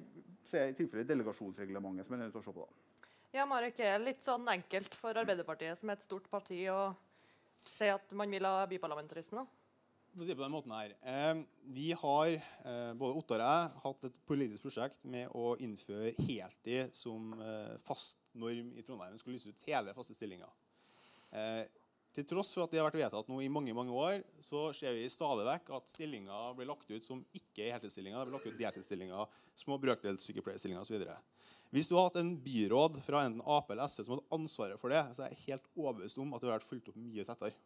så 0.49 0.59
er 0.59 0.67
det 0.67 0.75
i 0.75 0.81
tilfelle 0.83 1.09
delegasjonsreglementet 1.09 2.07
som 2.07 2.17
er 2.17 2.25
nødt 2.25 2.35
til 2.37 2.43
å 2.43 2.47
se 2.47 2.55
på. 2.55 2.67
da. 2.67 2.84
Ja, 3.35 3.43
Marek, 3.51 3.81
er 3.83 3.99
litt 3.99 4.21
sånn 4.23 4.45
enkelt 4.47 4.93
for 4.95 5.19
Arbeiderpartiet, 5.19 5.81
som 5.81 5.91
er 5.91 5.97
et 5.99 6.05
stort 6.07 6.29
parti, 6.31 6.61
å 6.71 6.93
si 7.67 7.89
at 7.91 8.13
man 8.15 8.31
vil 8.31 8.47
ha 8.47 8.61
byparlamentarisme? 8.71 9.43
For 10.13 10.23
å 10.23 10.29
si 10.29 10.37
på 10.39 10.45
den 10.45 10.55
måten 10.55 10.71
her. 10.71 10.93
Eh, 11.03 11.41
vi 11.75 11.89
har, 11.99 12.29
eh, 12.31 12.93
både 12.95 13.19
Ottar 13.19 13.43
og 13.43 13.51
jeg, 13.51 13.81
hatt 13.83 14.07
et 14.07 14.21
politisk 14.31 14.63
prosjekt 14.63 15.03
med 15.11 15.35
å 15.35 15.57
innføre 15.59 16.15
heltid 16.29 16.95
som 16.95 17.35
eh, 17.43 17.75
fast 17.83 18.23
norm 18.39 18.71
i 18.71 18.87
Trondheim. 18.87 19.17
Vi 19.17 19.25
skulle 19.25 19.41
lyse 19.41 19.51
ut 19.51 19.67
hele 19.67 19.97
faste 19.99 20.15
stillinger. 20.15 20.55
Eh, 21.33 21.67
til 22.15 22.31
tross 22.31 22.55
for 22.55 22.63
at 22.63 22.71
det 22.71 22.79
har 22.79 22.87
vært 22.87 23.03
vedtatt 23.03 23.27
nå 23.27 23.41
i 23.43 23.51
mange 23.51 23.75
mange 23.75 23.91
år, 23.91 24.23
så 24.39 24.69
ser 24.71 24.95
vi 24.95 25.11
stadig 25.11 25.43
vekk 25.51 25.75
at 25.75 25.91
stillinger 25.91 26.55
blir 26.55 26.71
lagt 26.71 26.87
ut 26.87 27.03
som 27.03 27.27
ikke 27.35 27.67
er 27.67 27.75
heltidsstillinger. 27.81 28.21
Det 28.23 28.31
blir 28.31 28.39
lagt 28.39 28.47
ut 28.47 28.63
deltidsstillinger, 28.63 29.39
små 29.59 29.83
brøkdelssykepleierstillinger 29.83 30.87
osv. 30.87 31.03
Hvis 31.75 31.89
du 31.91 31.97
hadde 31.97 32.07
hatt 32.07 32.21
en 32.21 32.37
byråd 32.39 33.01
fra 33.03 33.25
enten 33.27 33.43
Ap 33.51 33.73
eller 33.75 33.89
SV 33.91 34.05
som 34.05 34.13
hadde 34.15 34.37
ansvaret 34.37 34.79
for 34.79 34.95
det, 34.95 35.01
så 35.17 35.25
er 35.25 35.33
jeg 35.33 35.49
helt 35.49 35.65
overbevist 35.75 36.21
om 36.23 36.29
at 36.31 36.39
det 36.39 36.47
hadde 36.47 36.59
vært 36.61 36.69
fulgt 36.69 36.91
opp 36.93 37.01
mye 37.03 37.25
tettere. 37.27 37.57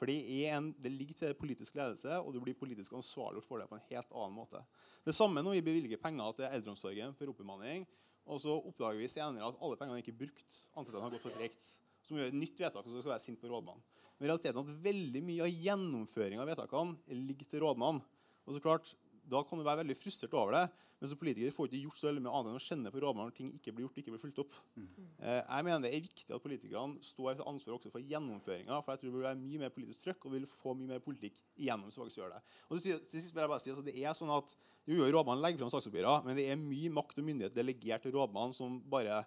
For 0.00 0.08
det, 0.08 0.88
ligger 0.88 1.18
til 1.18 1.34
politisk 1.36 1.76
ledelse, 1.76 2.16
og 2.16 2.32
du 2.32 2.40
blir 2.40 2.56
politisk 2.56 2.94
ansvarlig 2.96 3.42
for 3.44 3.60
det 3.60 3.68
på 3.68 3.76
en 3.76 3.84
helt 3.90 4.16
annen 4.16 4.38
måte. 4.38 4.62
Det 5.04 5.12
samme 5.14 5.44
når 5.44 5.58
vi 5.58 5.66
bevilger 5.68 6.00
penger 6.00 6.38
til 6.38 6.48
eldreomsorgen 6.48 7.12
for 7.18 7.34
oppbemanning, 7.34 7.84
og 8.24 8.40
så 8.40 8.56
oppdager 8.56 9.02
vi 9.02 9.10
senere 9.12 9.52
at 9.52 9.60
alle 9.60 9.76
pengene 9.76 10.00
ikke 10.00 10.14
er 10.14 10.20
brukt. 10.24 10.58
Ansatte 10.72 11.04
har 11.04 11.12
gått 11.12 11.26
for 11.26 11.36
tregt. 11.36 11.68
Så 12.02 12.14
må 12.14 12.18
vi 12.18 12.24
gjøre 12.24 12.32
et 12.32 12.40
nytt 12.40 12.64
vedtak, 12.64 12.86
og 12.86 12.90
så 12.90 13.04
skal 13.04 13.14
være 13.18 13.24
sint 13.26 13.42
på 13.42 13.52
rådmannen. 13.52 13.84
Men 14.16 14.30
realiteten 14.30 14.58
er 14.62 14.64
at 14.64 14.82
veldig 14.88 15.22
mye 15.28 15.44
av 15.44 15.62
gjennomføringa 15.68 16.42
av 16.42 16.50
vedtakene 16.54 17.20
ligger 17.28 17.52
til 17.52 17.66
rådmannen. 17.66 18.00
Og 18.46 18.56
så 18.56 18.64
klart, 18.64 18.96
Da 19.30 19.42
kan 19.46 19.60
du 19.60 19.64
være 19.66 19.82
veldig 19.82 19.96
frustrert 19.98 20.34
over 20.34 20.56
det, 20.56 20.64
men 21.02 21.10
som 21.10 21.18
politiker 21.18 21.54
får 21.54 21.66
ikke 21.66 21.80
gjort 21.82 21.98
så 21.98 22.06
veldig 22.08 22.22
mye 22.22 22.32
annet 22.38 22.52
enn 22.52 22.58
å 22.60 22.62
kjenne 22.62 22.90
på 22.94 23.00
rådmannen 23.02 23.30
når 23.30 23.34
ting 23.34 23.48
ikke 23.56 23.72
blir 23.74 23.88
gjort 23.88 23.96
ikke 23.98 24.12
blir 24.14 24.22
fulgt 24.22 24.42
opp. 24.44 24.58
Mm. 24.78 24.90
Eh, 25.18 25.38
jeg 25.40 25.66
mener 25.66 25.82
Det 25.82 25.90
er 25.90 26.04
viktig 26.04 26.36
at 26.36 26.44
politikerne 26.44 27.02
står 27.02 27.38
til 27.40 27.48
ansvar 27.50 27.74
også 27.74 27.90
for 27.90 28.12
gjennomføringa. 28.12 28.78
For 28.84 28.92
jeg 28.92 29.02
tror 29.02 29.10
det 29.10 29.24
være 29.24 29.40
mye 29.40 29.62
mer 29.64 29.72
politisk 29.74 30.06
trøkk 30.06 30.28
og 30.28 30.36
vil 30.36 30.46
få 30.46 30.76
mye 30.78 30.92
mer 30.92 31.02
politikk 31.02 31.40
igjennom. 31.58 31.90
så 31.90 32.04
faktisk 32.04 32.22
gjør 32.22 32.36
det. 32.36 32.42
Og 32.68 32.78
til 32.78 33.00
sist 33.02 33.34
vil 33.34 33.42
jeg 33.42 33.50
bare 33.50 33.62
si, 33.64 33.72
altså, 33.74 33.86
det 33.88 33.96
er 33.98 34.14
sånn 34.14 34.30
at 34.30 34.54
jo, 34.86 34.94
jo, 34.94 35.10
Rådmannen 35.10 35.42
legger 35.42 35.62
fram 35.62 35.74
saksoppgjørene, 35.74 36.26
men 36.26 36.38
det 36.38 36.46
er 36.50 36.62
mye 36.62 36.94
makt 36.94 37.18
og 37.18 37.26
myndighet 37.26 37.54
delegert 37.54 38.06
til 38.06 38.14
rådmannen 38.14 38.54
som 38.54 38.78
bare 38.90 39.24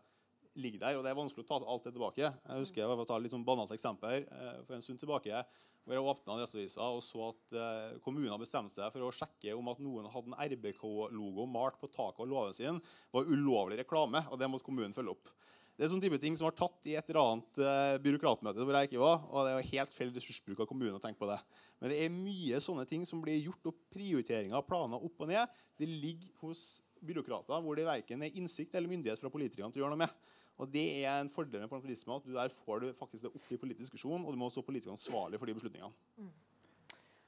ligger 0.60 0.82
der, 0.82 0.97
og 0.97 1.06
det 1.06 1.12
er 1.12 1.18
vanskelig 1.20 1.45
å 1.45 1.49
ta 1.49 1.60
alt 1.62 1.88
det 1.88 1.93
tilbake. 1.95 2.26
Jeg 2.26 2.64
husker 2.64 2.84
jeg 2.84 2.91
var 2.91 3.08
ta 3.08 3.18
litt 3.22 3.34
sånn 3.34 3.45
banalt 3.47 3.74
eksempel 3.76 4.24
eh, 4.24 4.60
for 4.66 4.78
en 4.78 4.86
stund 4.86 5.01
tilbake 5.01 5.45
hvor 5.86 5.93
jeg 5.93 6.06
åpna 6.10 6.34
Adresseavisa 6.34 6.86
og 6.95 7.01
så 7.06 7.28
at 7.28 7.56
eh, 7.62 7.97
kommunen 8.01 8.41
bestemte 8.41 8.74
seg 8.74 8.89
for 8.93 9.06
å 9.06 9.14
sjekke 9.14 9.53
om 9.53 9.68
at 9.70 9.82
noen 9.86 10.08
hadde 10.10 10.32
en 10.34 10.56
RBK-logo 10.56 11.45
malt 11.45 11.78
på 11.82 11.91
taket 11.93 12.24
av 12.24 12.30
låven 12.32 12.56
sin, 12.58 12.80
var 13.14 13.30
ulovlig 13.30 13.78
reklame, 13.84 14.24
og 14.32 14.41
det 14.41 14.49
måtte 14.49 14.66
kommunen 14.66 14.95
følge 14.95 15.14
opp. 15.14 15.30
Det 15.76 15.86
er 15.86 15.91
sånn 15.91 16.01
type 16.01 16.18
ting 16.24 16.38
som 16.39 16.47
var 16.47 16.56
tatt 16.58 16.88
i 16.88 16.95
et 16.97 17.10
eller 17.12 17.22
annet 17.22 17.60
eh, 17.60 17.97
byråkratmøte 18.01 18.64
hvor 18.64 18.80
jeg 18.80 18.89
ikke 18.89 19.03
var, 19.03 19.28
og 19.28 19.45
det 19.45 19.53
er 19.53 19.70
helt 19.76 19.93
feil 19.93 20.14
ressursbruk 20.16 20.64
av 20.64 20.70
kommunen 20.72 20.97
å 20.97 21.03
tenke 21.03 21.20
på 21.22 21.30
det. 21.30 21.38
Men 21.84 21.91
det 21.91 21.99
er 22.01 22.16
mye 22.16 22.62
sånne 22.64 22.88
ting 22.89 23.03
som 23.06 23.22
blir 23.22 23.38
gjort, 23.43 23.70
og 23.70 23.78
prioriteringer 23.93 24.58
av 24.58 24.66
planer 24.66 25.03
opp 25.06 25.22
og 25.22 25.30
ned, 25.30 25.60
det 25.78 25.91
ligger 25.91 26.32
hos 26.41 26.80
byråkrater 27.06 27.62
hvor 27.62 27.78
det 27.78 27.86
verken 27.86 28.24
er 28.26 28.39
innsikt 28.39 28.74
eller 28.74 28.89
myndighet 28.89 29.22
fra 29.22 29.30
politikerne 29.30 29.70
til 29.76 29.84
å 29.84 29.86
gjøre 29.86 29.97
noe 29.97 30.06
med. 30.08 30.32
Og 30.56 30.72
Det 30.72 30.86
er 31.03 31.20
en 31.20 31.30
fordel 31.30 31.66
med 31.66 31.70
parlamentarisme. 31.70 32.16
at 32.16 32.26
du 32.26 32.34
Der 32.34 32.49
får 32.49 32.80
du 32.80 32.93
faktisk 32.93 33.24
det 33.24 33.36
opp 33.36 33.51
i 33.51 33.58
politisk 33.58 33.89
diskusjon, 33.89 34.26
og 34.26 34.32
du 34.32 34.39
må 34.39 34.49
stå 34.49 34.64
politisk 34.64 34.93
ansvarlig 34.93 35.39
for 35.39 35.45
de 35.45 35.53
beslutningene. 35.53 35.91
Mm. 36.18 36.32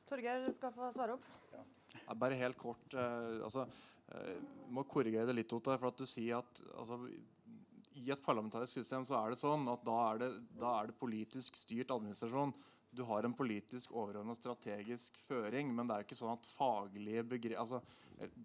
Torgeir, 0.07 0.45
du 0.47 0.53
skal 0.55 0.71
få 0.71 0.91
svare 0.93 1.17
opp. 1.17 1.25
Ja. 1.51 2.13
Bare 2.15 2.37
helt 2.39 2.57
kort. 2.57 2.85
Eh, 2.93 3.43
altså, 3.43 3.67
eh, 4.13 4.37
må 4.69 4.85
korrigere 4.87 5.27
det 5.27 5.35
litt, 5.35 5.53
Otta. 5.53 5.77
for 5.77 5.87
at 5.87 5.97
du 5.97 6.05
sier 6.05 6.37
at 6.37 6.61
altså, 6.77 6.99
I 7.97 8.11
et 8.11 8.23
parlamentarisk 8.23 8.77
system 8.77 9.03
så 9.03 9.17
er 9.17 9.29
det 9.33 9.39
sånn 9.39 9.67
at 9.67 9.83
da 9.83 10.13
er 10.13 10.17
det, 10.21 10.31
da 10.55 10.79
er 10.79 10.87
det 10.87 10.99
politisk 10.99 11.55
styrt 11.55 11.89
administrasjon. 11.89 12.53
Du 12.93 13.03
har 13.03 13.25
en 13.25 13.33
politisk 13.33 13.91
overordna 13.91 14.35
strategisk 14.37 15.17
føring, 15.17 15.73
men 15.75 15.87
det 15.87 15.95
er 15.95 16.03
jo 16.03 16.07
ikke 16.07 16.19
sånn 16.21 16.37
at 16.37 16.45
faglige 16.45 17.57
altså, 17.57 17.81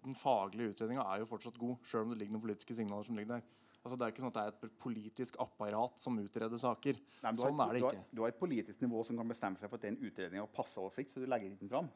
den 0.03 0.15
faglige 0.15 0.73
utredninga 0.73 1.05
er 1.05 1.21
jo 1.21 1.29
fortsatt 1.29 1.57
god, 1.57 1.77
sjøl 1.85 2.03
om 2.03 2.09
det 2.09 2.19
ligger 2.19 2.33
noen 2.33 2.43
politiske 2.43 2.75
signaler 2.75 3.07
som 3.07 3.15
ligger 3.15 3.37
der. 3.37 3.43
Altså, 3.83 3.97
det 3.99 4.05
er 4.05 4.13
ikke 4.13 4.23
sånn 4.23 4.31
at 4.31 4.37
det 4.37 4.43
er 4.43 4.53
et 4.69 4.75
politisk 4.79 5.37
apparat 5.43 5.97
som 5.99 6.15
utreder 6.21 6.59
saker. 6.61 6.99
Nei, 7.25 7.33
sånn 7.35 7.59
har, 7.59 7.73
er 7.73 7.75
det 7.75 7.81
du 7.81 7.87
har, 7.87 7.97
ikke. 7.97 8.15
du 8.15 8.21
har 8.23 8.31
et 8.31 8.39
politisk 8.39 8.85
nivå 8.85 9.03
som 9.03 9.19
kan 9.19 9.33
bestemme 9.33 9.59
seg 9.59 9.67
for 9.67 9.75
at 9.75 9.83
det 9.83 9.89
er 9.89 9.95
en 9.97 10.05
utredning 10.07 10.43
av 10.43 10.47
passe 10.55 10.79
oversikt, 10.79 11.11
så 11.11 11.19
du 11.19 11.27
legger 11.27 11.51
ikke 11.51 11.65
den 11.65 11.73
fram. 11.73 11.89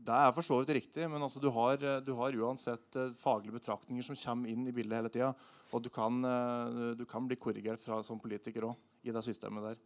Det 0.00 0.16
er 0.16 0.30
for 0.32 0.46
så 0.46 0.60
vidt 0.60 0.70
riktig, 0.78 1.08
men 1.10 1.20
altså, 1.26 1.42
du, 1.42 1.50
har, 1.52 1.82
du 2.06 2.12
har 2.16 2.38
uansett 2.38 2.96
eh, 2.96 3.10
faglige 3.18 3.58
betraktninger 3.58 4.06
som 4.06 4.16
kommer 4.22 4.52
inn 4.54 4.62
i 4.70 4.72
bildet 4.72 4.96
hele 4.96 5.12
tida. 5.12 5.32
Og 5.74 5.82
du 5.84 5.90
kan, 5.92 6.22
eh, 6.24 6.78
du 6.96 7.04
kan 7.08 7.26
bli 7.28 7.36
korrigert 7.36 7.82
fra, 7.82 7.98
som 8.06 8.22
politiker 8.22 8.70
òg 8.70 9.04
i 9.04 9.12
det 9.12 9.24
systemet 9.26 9.66
der. 9.66 9.82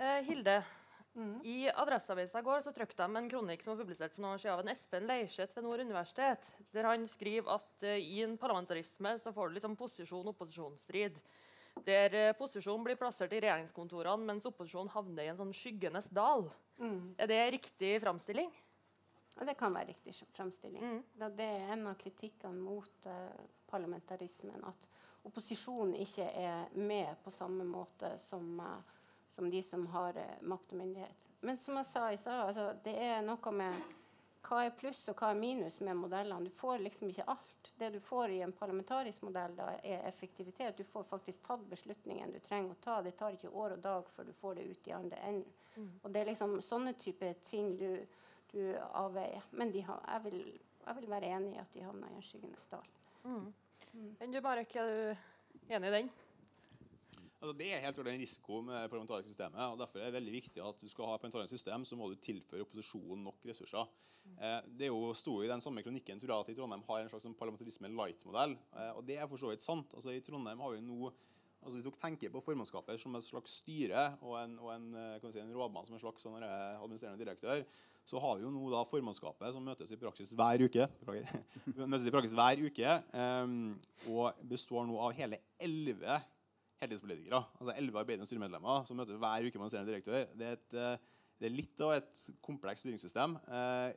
Eh, 0.00 0.18
Hilde, 0.26 0.56
i 1.42 1.68
Adresseavisa 1.68 2.38
i 2.38 2.46
går 2.46 2.62
så 2.62 2.72
trykte 2.72 3.02
de 3.02 3.18
en 3.18 3.28
kronikk 3.28 3.64
som 3.64 3.74
var 3.74 3.82
publisert 3.82 4.14
for 4.14 4.22
noen 4.22 4.36
år 4.36 4.42
siden 4.42 4.54
av 4.54 4.62
en 4.62 4.72
Espen 4.72 5.08
Leirseth 5.08 5.56
ved 5.56 5.66
Nord 5.66 5.82
universitet, 5.82 6.50
der 6.70 6.86
han 6.86 7.06
skriver 7.10 7.56
at 7.56 7.86
uh, 7.86 7.96
i 7.98 8.22
en 8.24 8.36
parlamentarisme 8.40 9.16
så 9.18 9.32
får 9.34 9.48
du 9.48 9.56
litt 9.56 9.66
sånn 9.66 9.78
posisjon-opposisjonsstrid. 9.80 11.18
Der 11.86 12.14
eh, 12.18 12.32
posisjonen 12.36 12.82
blir 12.84 12.98
plassert 12.98 13.32
i 13.32 13.38
regjeringskontorene, 13.40 14.26
mens 14.26 14.46
opposisjonen 14.48 14.90
havner 14.90 15.24
i 15.24 15.30
en 15.30 15.38
sånn 15.38 15.52
skyggenes 15.54 16.08
dal. 16.12 16.48
Er 17.20 17.30
det 17.30 17.38
riktig 17.54 17.92
framstilling? 18.02 18.50
Ja, 19.36 19.46
det 19.46 19.54
kan 19.56 19.72
være 19.72 19.92
riktig 19.92 20.12
fremstilling. 20.34 20.82
Mm. 20.82 21.28
Det 21.36 21.46
er 21.46 21.70
en 21.72 21.86
av 21.88 21.94
kritikkene 22.00 22.58
mot 22.60 23.06
uh, 23.08 23.30
parlamentarismen. 23.70 24.60
At 24.68 24.88
opposisjonen 25.28 25.94
ikke 26.02 26.26
er 26.36 26.74
med 26.76 27.22
på 27.24 27.32
samme 27.32 27.64
måte 27.64 28.12
som, 28.20 28.60
eh, 28.60 28.98
som 29.40 29.50
de 29.50 29.62
som 29.62 29.86
har 29.86 30.16
eh, 30.16 30.42
makt 30.42 30.72
og 30.72 30.78
myndighet. 30.78 31.28
Men 31.40 31.56
som 31.56 31.76
jeg 31.76 31.86
sa 31.86 32.12
i 32.12 32.16
stad, 32.16 32.42
altså, 32.44 32.74
det 32.84 32.92
er 32.92 33.22
noe 33.24 33.52
med 33.56 33.86
hva 34.44 34.58
er 34.66 34.74
pluss 34.76 35.00
og 35.08 35.16
hva 35.16 35.30
er 35.32 35.38
minus 35.40 35.78
med 35.80 35.96
modellene. 35.96 36.50
Du 36.50 36.58
får 36.60 36.82
liksom 36.84 37.08
ikke 37.08 37.24
alt. 37.32 37.70
Det 37.80 37.88
du 37.94 37.96
får 38.04 38.34
i 38.34 38.42
en 38.44 38.52
parlamentarisk 38.52 39.24
modell, 39.24 39.56
da, 39.56 39.70
er 39.80 40.04
effektivitet. 40.08 40.76
Du 40.76 40.84
får 40.84 41.08
faktisk 41.08 41.42
tatt 41.46 41.64
beslutningen 41.70 42.36
du 42.36 42.38
trenger 42.44 42.76
å 42.76 42.80
ta. 42.84 42.98
Det 43.00 43.14
tar 43.16 43.36
ikke 43.36 43.48
år 43.48 43.78
og 43.78 43.82
dag 43.88 44.12
før 44.12 44.28
du 44.28 44.36
får 44.42 44.60
det 44.60 44.68
ut 44.68 44.88
i 44.92 44.96
andre 44.96 45.24
enden. 45.30 45.58
Og 46.02 46.12
det 46.12 46.20
er 46.20 46.32
liksom 46.34 46.56
sånne 46.64 46.92
type 47.00 47.34
ting 47.48 47.76
du, 47.80 47.90
du 48.52 48.62
avveier. 48.92 49.48
Men 49.56 49.72
de 49.72 49.88
har, 49.88 50.04
jeg, 50.04 50.24
vil, 50.28 50.40
jeg 50.84 51.00
vil 51.00 51.12
være 51.16 51.32
enig 51.38 51.54
i 51.56 51.62
at 51.64 51.72
de 51.72 51.88
havna 51.88 52.12
i 52.12 52.18
en 52.20 52.26
skyggenes 52.28 52.68
dal. 52.72 52.88
Men 54.20 54.34
du, 54.36 54.40
Marek, 54.44 54.76
er 54.76 54.92
du 54.92 55.72
enig 55.72 55.88
i 55.88 55.96
den? 56.02 56.12
Altså, 57.40 57.54
det 57.56 57.70
er 57.72 57.80
helt 57.80 57.96
klart 57.96 58.10
en 58.12 58.20
risiko 58.20 58.60
med 58.60 58.76
det 58.76 58.90
parlamentariske 58.92 59.32
systemet. 59.32 59.60
og 59.64 59.78
Derfor 59.80 59.98
er 59.98 60.10
det 60.10 60.18
veldig 60.18 60.32
viktig 60.34 60.60
at 60.60 60.82
du 60.82 60.88
skal 60.92 61.08
ha 61.08 61.16
parlamentarisk 61.16 61.54
system, 61.56 61.86
så 61.88 61.96
må 61.96 62.10
du 62.10 62.18
tilføre 62.20 62.66
opposisjonen 62.66 63.24
nok 63.24 63.46
ressurser. 63.48 63.88
Eh, 64.36 64.58
det 64.76 64.90
er 64.90 64.92
jo 64.92 65.14
sto 65.16 65.38
i 65.40 65.48
den 65.48 65.64
samme 65.64 65.82
kronikken 65.82 66.20
tror 66.20 66.34
jeg, 66.34 66.44
at 66.44 66.52
i 66.52 66.58
Trondheim 66.58 66.84
har 66.88 67.00
en 67.00 67.08
slags 67.08 67.24
sånn 67.24 67.38
parlamentarisme 67.38 67.88
light-modell. 67.96 68.58
Eh, 68.76 68.92
og 68.92 69.06
det 69.08 69.16
er 69.16 69.30
for 69.30 69.40
så 69.40 69.54
vidt 69.54 69.64
sant. 69.64 69.96
Altså, 69.96 70.12
I 70.12 70.20
Trondheim 70.24 70.60
har 70.60 70.76
vi 70.76 70.84
nå 70.84 71.12
altså 71.60 71.76
Hvis 71.76 71.84
dere 71.84 72.00
tenker 72.00 72.30
på 72.32 72.40
formannskapet 72.40 73.00
som 73.00 73.16
et 73.16 73.24
slags 73.26 73.58
styre 73.60 74.06
og 74.24 74.36
en, 74.40 74.56
og 74.62 74.70
en, 74.72 74.86
eh, 74.96 75.26
si, 75.28 75.40
en 75.42 75.52
rådmann 75.52 75.84
som 75.84 75.96
en 75.96 76.00
slags 76.00 76.24
sånn, 76.24 76.38
eh, 76.40 76.80
administrerende 76.80 77.20
direktør, 77.20 77.64
så 78.08 78.20
har 78.24 78.38
vi 78.38 78.46
jo 78.46 78.52
nå 78.54 78.70
da 78.72 78.80
formannskapet 78.88 79.52
som 79.52 79.64
møtes 79.64 79.92
i 79.92 79.98
praksis 80.00 80.32
hver 80.32 80.64
uke. 80.64 80.86
Møtes 81.84 82.08
i 82.08 82.14
praksis 82.14 82.34
hver 82.38 82.62
uke 82.64 82.94
um, 83.12 83.76
og 84.08 84.40
består 84.48 84.88
nå 84.88 84.96
av 85.04 85.12
hele 85.18 85.42
elleve 85.60 86.16
heltidspolitikere. 86.80 87.40
Altså 87.60 87.74
elleve 87.76 88.02
arbeidende 88.02 88.28
styremedlemmer 88.28 88.84
som 88.88 88.98
møter 89.00 89.20
hver 89.20 89.46
uke 89.46 89.56
administrerende 89.58 89.92
direktør. 89.92 90.28
Det 90.36 90.46
er, 90.48 90.58
et, 90.58 90.76
eh, 90.76 91.24
det 91.40 91.48
er 91.48 91.56
litt 91.56 91.82
av 91.84 91.94
et 91.98 92.22
komplekst 92.44 92.86
styringssystem. 92.86 93.36
Eh, 93.48 93.92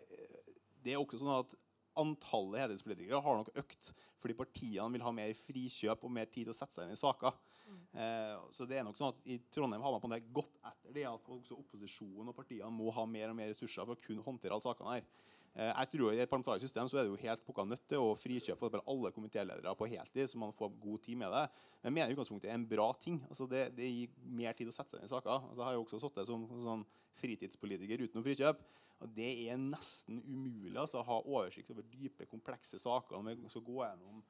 Det 0.84 0.91
er 0.91 0.99
også 0.99 1.21
sånn 1.21 1.38
at 1.39 1.53
Antallet 1.95 2.57
heltidspolitikere 2.59 3.21
har 3.21 3.36
nok 3.38 3.51
økt 3.61 3.91
fordi 4.19 4.34
partiene 4.34 4.91
vil 4.91 5.03
ha 5.05 5.11
mer 5.13 5.29
frikjøp 5.38 6.03
og 6.03 6.11
mer 6.11 6.25
tid 6.25 6.47
til 6.47 6.51
å 6.51 6.57
sette 6.57 6.73
seg 6.73 6.88
inn 6.88 6.95
i 6.95 6.99
saker. 6.99 7.36
Mm. 7.63 8.51
så 8.51 8.65
det 8.67 8.77
er 8.77 8.84
nok 8.84 8.97
sånn 8.97 9.13
at 9.13 9.21
I 9.25 9.38
Trondheim 9.53 9.81
har 9.81 9.93
man 9.93 10.01
på 10.01 10.09
en 10.11 10.34
godt 10.36 10.57
etter 10.67 10.93
det 10.93 11.05
at 11.07 11.29
også 11.31 11.55
opposisjonen 11.55 12.27
og 12.27 12.36
partiene 12.36 12.69
må 12.73 12.91
ha 12.91 13.05
mer 13.05 13.29
og 13.29 13.38
mer 13.38 13.53
ressurser 13.53 13.86
for 13.86 13.95
å 13.95 14.01
kunne 14.03 14.25
håndtere 14.25 14.51
alle 14.57 14.65
sakene 14.65 14.97
her. 14.97 15.05
Eh, 15.53 15.69
jeg 15.69 15.89
tror 15.93 16.15
I 16.15 16.21
et 16.23 16.29
parlamentarisk 16.29 16.65
system 16.65 16.87
så 16.89 16.97
er 16.97 17.05
det 17.05 17.11
jo 17.11 17.19
helt 17.21 17.43
pukka 17.45 17.65
nødt 17.69 17.83
til 17.89 18.01
å 18.01 18.15
frikjøpe 18.17 18.81
alle 18.89 19.11
komitéledere 19.13 19.75
på 19.77 19.89
heltid, 19.91 20.25
så 20.29 20.39
man 20.41 20.55
får 20.57 20.71
god 20.81 21.03
tid 21.05 21.19
med 21.21 21.29
det. 21.35 21.43
Men 21.81 21.89
jeg 21.89 21.97
mener 21.97 22.15
utgangspunktet 22.15 22.49
er 22.49 22.57
en 22.57 22.69
bra 22.69 22.87
ting. 22.97 23.19
Altså 23.29 23.45
det, 23.49 23.67
det 23.77 23.89
gir 23.91 24.15
mer 24.41 24.57
tid 24.57 24.71
å 24.71 24.73
sette 24.73 24.95
seg 24.95 25.03
inn 25.03 25.09
i 25.09 25.13
saker. 25.13 25.49
Altså 25.49 25.61
jeg 25.61 25.67
har 25.69 25.77
jo 25.77 25.83
også 25.85 26.01
sittet 26.01 26.29
som 26.29 26.47
sånn 26.63 26.87
fritidspolitiker 27.21 28.01
uten 28.01 28.17
noe 28.17 28.25
frikjøp. 28.25 28.63
Og 29.03 29.11
det 29.13 29.29
er 29.49 29.59
nesten 29.59 30.21
umulig 30.23 30.79
altså, 30.79 31.01
å 31.01 31.07
ha 31.09 31.19
oversikt 31.21 31.73
over 31.73 31.85
dype, 31.91 32.25
komplekse 32.31 32.79
saker. 32.81 33.19
Når 33.21 33.37
vi 33.43 33.51
skal 33.51 33.65
gå 33.67 33.77
gjennom 33.83 34.21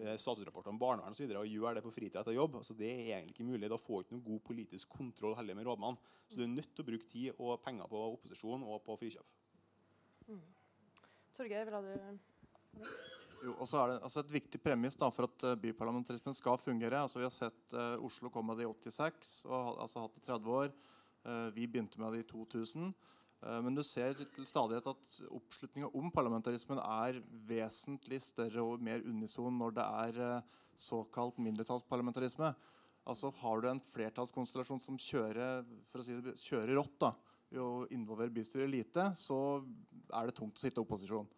eh, 0.00 0.16
statusrapporter 0.18 0.72
om 0.72 0.80
barnevern 0.80 1.12
og, 1.12 1.18
så 1.18 1.26
videre, 1.26 1.44
og 1.44 1.52
gjøre 1.52 1.78
det 1.78 1.84
på 1.84 1.92
fritid 1.94 2.18
etter 2.18 2.34
jobb. 2.34 2.58
Altså, 2.62 2.74
det 2.78 2.90
er 2.90 3.18
egentlig 3.18 3.36
ikke 3.36 3.50
mulig. 3.52 3.70
Da 3.70 3.78
får 3.78 4.00
du 4.00 4.06
ikke 4.06 4.16
noen 4.16 4.28
god 4.32 4.44
politisk 4.50 4.98
kontroll 4.98 5.36
heller 5.38 5.58
med 5.58 5.68
rådmannen. 5.68 6.14
Så 6.26 6.40
du 6.40 6.46
er 6.46 6.54
nødt 6.56 6.72
til 6.72 6.82
å 6.82 6.90
bruke 6.90 7.10
tid 7.10 7.36
og 7.36 7.60
penger 7.62 7.92
på 7.92 8.06
opposisjon 8.16 8.66
og 8.66 8.80
på 8.88 8.98
frikjøp. 9.04 9.35
Torgeir, 11.36 11.68
vil 11.68 12.00
du 12.00 12.86
Jo, 13.44 13.52
og 13.60 13.66
så 13.68 13.82
er 13.82 13.90
det 13.90 13.96
altså 14.06 14.22
Et 14.22 14.36
viktig 14.38 14.60
premiss 14.64 14.96
da, 14.98 15.10
for 15.12 15.28
at 15.28 15.44
eh, 15.44 15.58
byparlamentarismen 15.60 16.36
skal 16.36 16.56
fungere 16.60 17.02
altså 17.02 17.20
Vi 17.20 17.26
har 17.26 17.34
sett 17.34 17.74
uh, 17.76 18.00
Oslo 18.04 18.30
komme 18.32 18.54
med 18.54 18.62
det 18.62 18.66
i 18.66 18.70
86 18.72 19.34
og 19.44 19.82
altså 19.84 20.06
hatt 20.06 20.16
det 20.16 20.24
i 20.24 20.30
30 20.30 20.56
år. 20.60 20.72
Uh, 21.26 21.48
vi 21.54 21.68
begynte 21.68 22.00
med 22.00 22.16
det 22.16 22.24
i 22.24 22.28
2000. 22.30 22.88
Uh, 23.44 23.58
men 23.66 23.76
du 23.76 23.82
ser 23.84 24.16
til 24.16 24.48
stadighet 24.48 24.88
at 24.88 25.20
oppslutninga 25.28 25.92
om 25.92 26.08
parlamentarismen 26.14 26.80
er 26.80 27.20
vesentlig 27.48 28.22
større 28.24 28.64
og 28.64 28.82
mer 28.82 29.04
unison 29.04 29.60
når 29.60 29.76
det 29.76 29.86
er 30.00 30.48
såkalt 30.76 31.38
mindretallsparlamentarisme. 31.40 32.54
Altså 33.06 33.30
Har 33.42 33.60
du 33.60 33.68
en 33.70 33.84
flertallskonstellasjon 33.92 34.82
som 34.82 34.98
kjører, 34.98 35.62
for 35.92 36.02
å 36.02 36.06
si 36.06 36.16
det, 36.24 36.38
kjører 36.42 36.74
rått 36.80 36.96
da, 37.04 37.12
og 37.62 37.92
involvere 37.94 38.32
bystyret 38.32 38.70
lite, 38.70 39.10
så 39.18 39.38
er 40.14 40.28
det 40.28 40.36
tungt 40.36 40.58
å 40.58 40.62
sitte 40.62 40.80
i 40.80 40.84
opposisjon. 40.84 41.28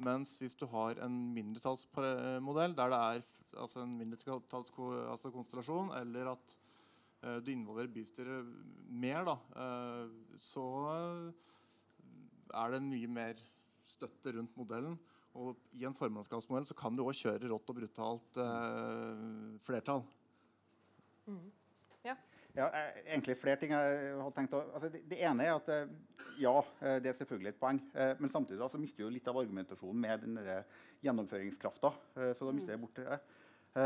Mens 0.00 0.38
hvis 0.40 0.56
du 0.56 0.64
har 0.72 0.98
en 1.04 1.16
mindretallsmodell 1.34 2.74
der 2.76 2.92
det 2.92 3.00
er 3.00 3.24
altså 3.60 3.82
en 3.84 3.96
mindretallskonstellasjon, 3.98 5.90
altså 5.92 6.00
eller 6.00 6.30
at 6.32 6.54
eh, 7.22 7.40
du 7.44 7.50
involverer 7.52 7.92
bystyret 7.92 8.48
mer, 8.88 9.26
da, 9.28 9.36
eh, 9.64 10.38
så 10.40 10.64
er 12.54 12.72
det 12.72 12.86
mye 12.86 13.10
mer 13.10 13.42
støtte 13.84 14.32
rundt 14.38 14.56
modellen. 14.56 14.96
Og 15.34 15.58
i 15.74 15.82
en 15.86 15.96
formannskapsmodell 15.96 16.66
så 16.68 16.76
kan 16.78 16.94
du 16.94 17.02
òg 17.04 17.16
kjøre 17.18 17.50
rått 17.50 17.70
og 17.70 17.78
brutalt 17.80 18.38
eh, 18.40 19.58
flertall. 19.66 20.04
Ja, 22.06 22.14
eh, 22.70 22.98
egentlig 23.08 23.34
flere 23.40 23.58
ting 23.58 23.72
jeg 23.74 24.10
har 24.14 24.34
tenkt 24.34 24.52
å, 24.54 24.60
altså 24.76 24.90
det, 24.92 25.00
det 25.10 25.16
ene 25.26 25.46
er 25.46 25.56
at 25.56 25.70
eh, 25.74 25.94
ja, 26.38 26.52
eh, 26.84 26.98
det 27.02 27.10
er 27.10 27.16
selvfølgelig 27.18 27.50
et 27.50 27.58
poeng. 27.58 27.80
Men 28.20 28.30
samtidig 28.30 28.60
da, 28.60 28.68
så 28.70 28.78
mister 28.78 29.02
vi 29.02 29.06
jo 29.06 29.14
litt 29.14 29.30
av 29.30 29.38
argumentasjonen 29.40 30.04
med 30.04 30.22
den 30.24 30.38
gjennomføringskrafta. 31.04 31.90
Så 32.34 32.46
da 32.46 32.54
mister 32.54 32.74
jeg 32.74 32.82
bort 32.82 32.98
det. 32.98 33.18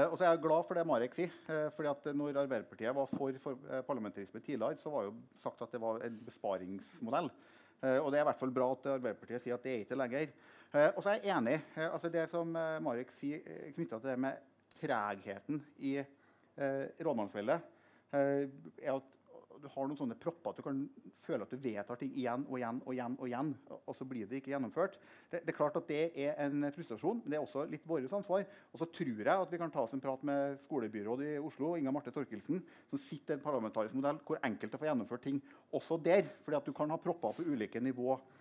Og 0.09 0.15
så 0.17 0.25
er 0.25 0.31
jeg 0.31 0.41
glad 0.45 0.65
for 0.69 0.79
det 0.79 0.85
Marek 0.89 1.17
sier. 1.17 1.33
fordi 1.77 1.91
at 1.91 2.09
når 2.17 2.41
Arbeiderpartiet 2.45 2.97
var 2.97 3.11
for, 3.11 3.37
for 3.43 3.69
parlamentarisme 3.89 4.41
tidligere, 4.41 4.81
så 4.81 4.93
var 4.93 5.07
jo 5.09 5.15
sagt 5.43 5.61
at 5.65 5.77
det 5.77 5.81
var 5.83 6.01
en 6.07 6.19
besparingsmodell. 6.25 7.29
Og 8.01 8.09
det 8.13 8.21
er 8.21 8.25
i 8.25 8.29
hvert 8.31 8.41
fall 8.41 8.55
bra 8.57 8.71
at 8.73 8.89
Arbeiderpartiet 8.97 9.45
sier 9.45 9.59
at 9.59 9.65
det 9.65 9.75
er 9.75 9.85
ikke 9.85 10.01
lenger. 10.01 10.33
Og 10.95 11.03
så 11.03 11.13
er 11.13 11.21
jeg 11.21 11.37
enig. 11.37 11.59
altså 11.85 12.13
Det 12.13 12.25
som 12.33 12.53
Marek 12.85 13.13
sier 13.17 13.45
knytta 13.77 14.01
til 14.01 14.13
det 14.15 14.19
med 14.25 14.41
tregheten 14.79 15.61
i 15.85 15.99
rådmannsveldet, 16.57 17.77
er 18.13 18.93
at 18.95 19.15
du 19.63 19.67
har 19.73 19.89
noen 19.89 19.99
sånne 19.99 20.17
propper 20.21 20.53
at 20.53 20.61
du 20.61 20.65
kan 20.65 20.81
føle 21.27 21.45
at 21.45 21.53
du 21.53 21.61
vedtar 21.61 21.99
ting 22.01 22.13
igjen 22.17 22.45
og 22.47 22.59
igjen 22.61 22.81
og 22.85 22.95
igjen, 22.95 23.17
og 23.19 23.29
igjen, 23.29 23.51
og 23.79 23.97
så 23.97 24.07
blir 24.09 24.29
det 24.29 24.41
ikke 24.41 24.53
gjennomført. 24.53 24.99
Det, 25.31 25.43
det 25.43 25.53
er 25.53 25.59
klart 25.59 25.79
at 25.81 25.89
det 25.91 26.01
er 26.15 26.39
en 26.47 26.69
frustrasjon, 26.75 27.23
men 27.25 27.33
det 27.33 27.39
er 27.39 27.45
også 27.45 27.67
litt 27.71 27.87
vårt 27.89 28.15
ansvar. 28.21 28.47
Og 28.73 28.83
så 28.83 28.89
tror 28.95 29.13
jeg 29.13 29.29
at 29.35 29.53
vi 29.53 29.61
kan 29.61 29.75
ta 29.75 29.85
oss 29.85 29.95
en 29.97 30.05
prat 30.05 30.25
med 30.27 30.59
skolebyrådet 30.65 31.35
i 31.35 31.43
Oslo, 31.43 31.75
Inga 31.79 31.93
Marte 31.95 32.15
Torkelsen, 32.15 32.63
som 32.91 33.03
sitter 33.09 33.35
i 33.35 33.39
en 33.39 33.45
parlamentarisk 33.45 33.99
modell 33.99 34.21
hvor 34.27 34.41
enkelte 34.47 34.81
får 34.81 34.93
gjennomført 34.93 35.27
ting 35.27 35.41
også 35.75 36.01
der. 36.03 36.29
fordi 36.45 36.61
at 36.61 36.69
du 36.69 36.75
kan 36.77 36.95
ha 36.95 37.01
propper 37.03 37.39
på 37.39 37.49
ulike 37.51 37.83
nivå 37.83 38.15
eh, 38.15 38.38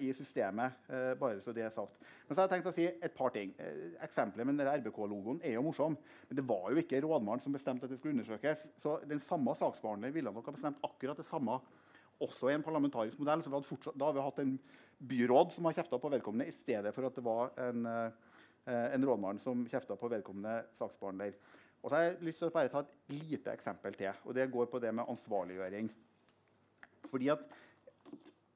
i 0.00 0.12
systemet, 0.16 0.72
eh, 0.88 1.14
bare 1.14 1.40
så 1.40 1.52
det 1.52 1.62
er 1.66 1.70
sagt. 1.70 1.98
Men 2.26 2.34
så 2.34 2.40
har 2.40 2.48
jeg 2.48 2.54
tenkt 2.56 2.70
å 2.70 2.74
si 2.74 2.86
et 2.88 3.14
par 3.14 3.32
ting. 3.34 3.54
Eh, 3.60 3.90
Eksempelet 4.04 4.46
med 4.46 4.60
RBK-logoen 4.64 5.42
er 5.44 5.54
jo 5.56 5.64
morsom, 5.66 5.96
men 6.28 6.36
det 6.36 6.44
var 6.48 6.70
jo 6.72 6.80
ikke 6.80 7.02
rådmannen 7.04 7.42
som 7.44 7.52
bestemte 7.52 7.84
at 7.84 7.92
det 7.92 7.98
skulle 7.98 8.16
undersøkes. 8.16 8.64
Så 8.80 8.98
den 9.08 9.20
samme 9.20 9.54
saksbehandleren 9.58 10.14
ville 10.14 10.32
nok 10.32 10.48
ha 10.48 10.56
bestemt 10.56 10.80
akkurat 10.84 11.20
det 11.20 11.28
samme 11.28 11.60
også 12.24 12.50
i 12.50 12.56
en 12.56 12.64
parlamentarisk 12.64 13.20
modell. 13.20 13.44
Så 13.44 13.52
fortsatt, 13.52 13.98
da 13.98 14.08
hadde 14.08 14.18
vi 14.18 14.26
hatt 14.26 14.42
en 14.42 14.58
byråd 15.12 15.52
som 15.54 15.68
har 15.68 15.78
kjefta 15.78 16.00
på 16.00 16.10
vedkommende, 16.16 16.48
i 16.48 16.56
stedet 16.56 16.94
for 16.94 17.06
at 17.06 17.14
det 17.14 17.24
var 17.24 17.52
en, 17.68 17.86
eh, 17.86 18.88
en 18.94 19.04
rådmann 19.04 19.40
som 19.40 19.66
kjefta 19.68 19.96
på 19.96 20.10
vedkommende 20.10 20.64
saksbehandler. 20.80 21.34
Og 21.82 21.90
så 21.90 21.94
har 21.94 22.02
jeg 22.02 22.22
lyst 22.26 22.38
til 22.42 22.48
å 22.48 22.52
bare 22.52 22.68
ta 22.72 22.80
et 22.80 22.96
lite 23.08 23.52
eksempel 23.52 23.94
til. 23.94 24.12
og 24.24 24.34
Det 24.34 24.50
går 24.50 24.66
på 24.66 24.80
det 24.80 24.94
med 24.94 25.06
ansvarliggjøring. 25.06 25.90
Fordi 27.08 27.28
at 27.28 27.44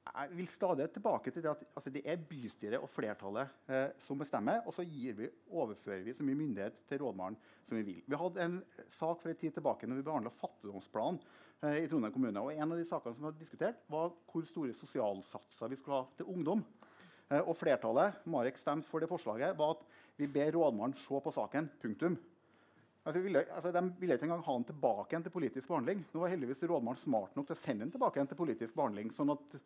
jeg 0.03 0.35
vil 0.35 0.49
stadig 0.51 0.89
tilbake 0.91 1.31
til 1.31 1.43
det 1.45 1.51
at 1.53 1.61
altså, 1.77 1.91
det 1.93 2.01
er 2.05 2.23
bystyret 2.29 2.81
og 2.83 2.89
flertallet 2.91 3.69
eh, 3.71 3.93
som 4.03 4.19
bestemmer. 4.19 4.59
Og 4.67 4.75
så 4.75 4.83
vi, 4.83 5.29
overfører 5.47 6.03
vi 6.03 6.15
så 6.15 6.25
mye 6.27 6.37
myndighet 6.37 6.81
til 6.89 6.99
rådmannen 7.01 7.39
som 7.63 7.77
vi 7.79 7.85
vil. 7.87 8.01
Vi 8.05 8.19
hadde 8.19 8.43
en 8.43 8.57
sak 8.91 9.21
for 9.21 9.31
en 9.31 9.39
tid 9.39 9.55
tilbake 9.55 9.87
når 9.87 10.01
vi 10.01 10.05
behandla 10.09 10.33
fattigdomsplanen 10.41 11.21
eh, 11.63 11.79
i 11.85 11.87
Trondheim 11.87 12.13
kommune. 12.13 12.43
og 12.43 12.51
En 12.51 12.75
av 12.75 12.81
de 12.81 12.87
sakene 12.89 13.15
som 13.15 13.23
vi 13.23 13.29
hadde 13.31 13.45
diskutert, 13.45 13.79
var 13.87 14.11
hvor 14.27 14.49
store 14.49 14.75
sosialsatser 14.75 15.71
vi 15.71 15.79
skulle 15.79 16.01
ha 16.01 16.19
til 16.19 16.29
ungdom. 16.35 16.65
Eh, 17.29 17.39
og 17.39 17.55
flertallet 17.57 18.19
Marek 18.27 18.59
stemte 18.59 18.89
for 18.89 18.99
det 18.99 19.11
forslaget, 19.11 19.55
var 19.57 19.77
at 19.77 19.87
vi 20.19 20.27
ber 20.27 20.51
rådmannen 20.57 20.99
se 20.99 21.23
på 21.23 21.33
saken. 21.33 21.71
punktum. 21.81 22.19
Altså, 23.05 23.19
ville, 23.19 23.45
altså, 23.51 23.71
de 23.71 23.93
ville 23.99 24.15
ikke 24.15 24.23
engang 24.29 24.43
ha 24.45 24.53
den 24.53 24.63
tilbake 24.63 25.23
til 25.23 25.31
politisk 25.31 25.67
behandling. 25.67 26.05
Nå 26.13 26.21
var 26.21 26.31
heldigvis 26.31 26.63
rådmannen 26.63 27.01
smart 27.01 27.35
nok 27.35 27.49
til 27.49 27.55
å 27.55 27.59
sende 27.59 27.83
den 27.83 27.91
tilbake 27.91 28.23
til 28.29 28.39
politisk 28.39 28.77
behandling, 28.77 29.09
sånn 29.11 29.33
at 29.33 29.57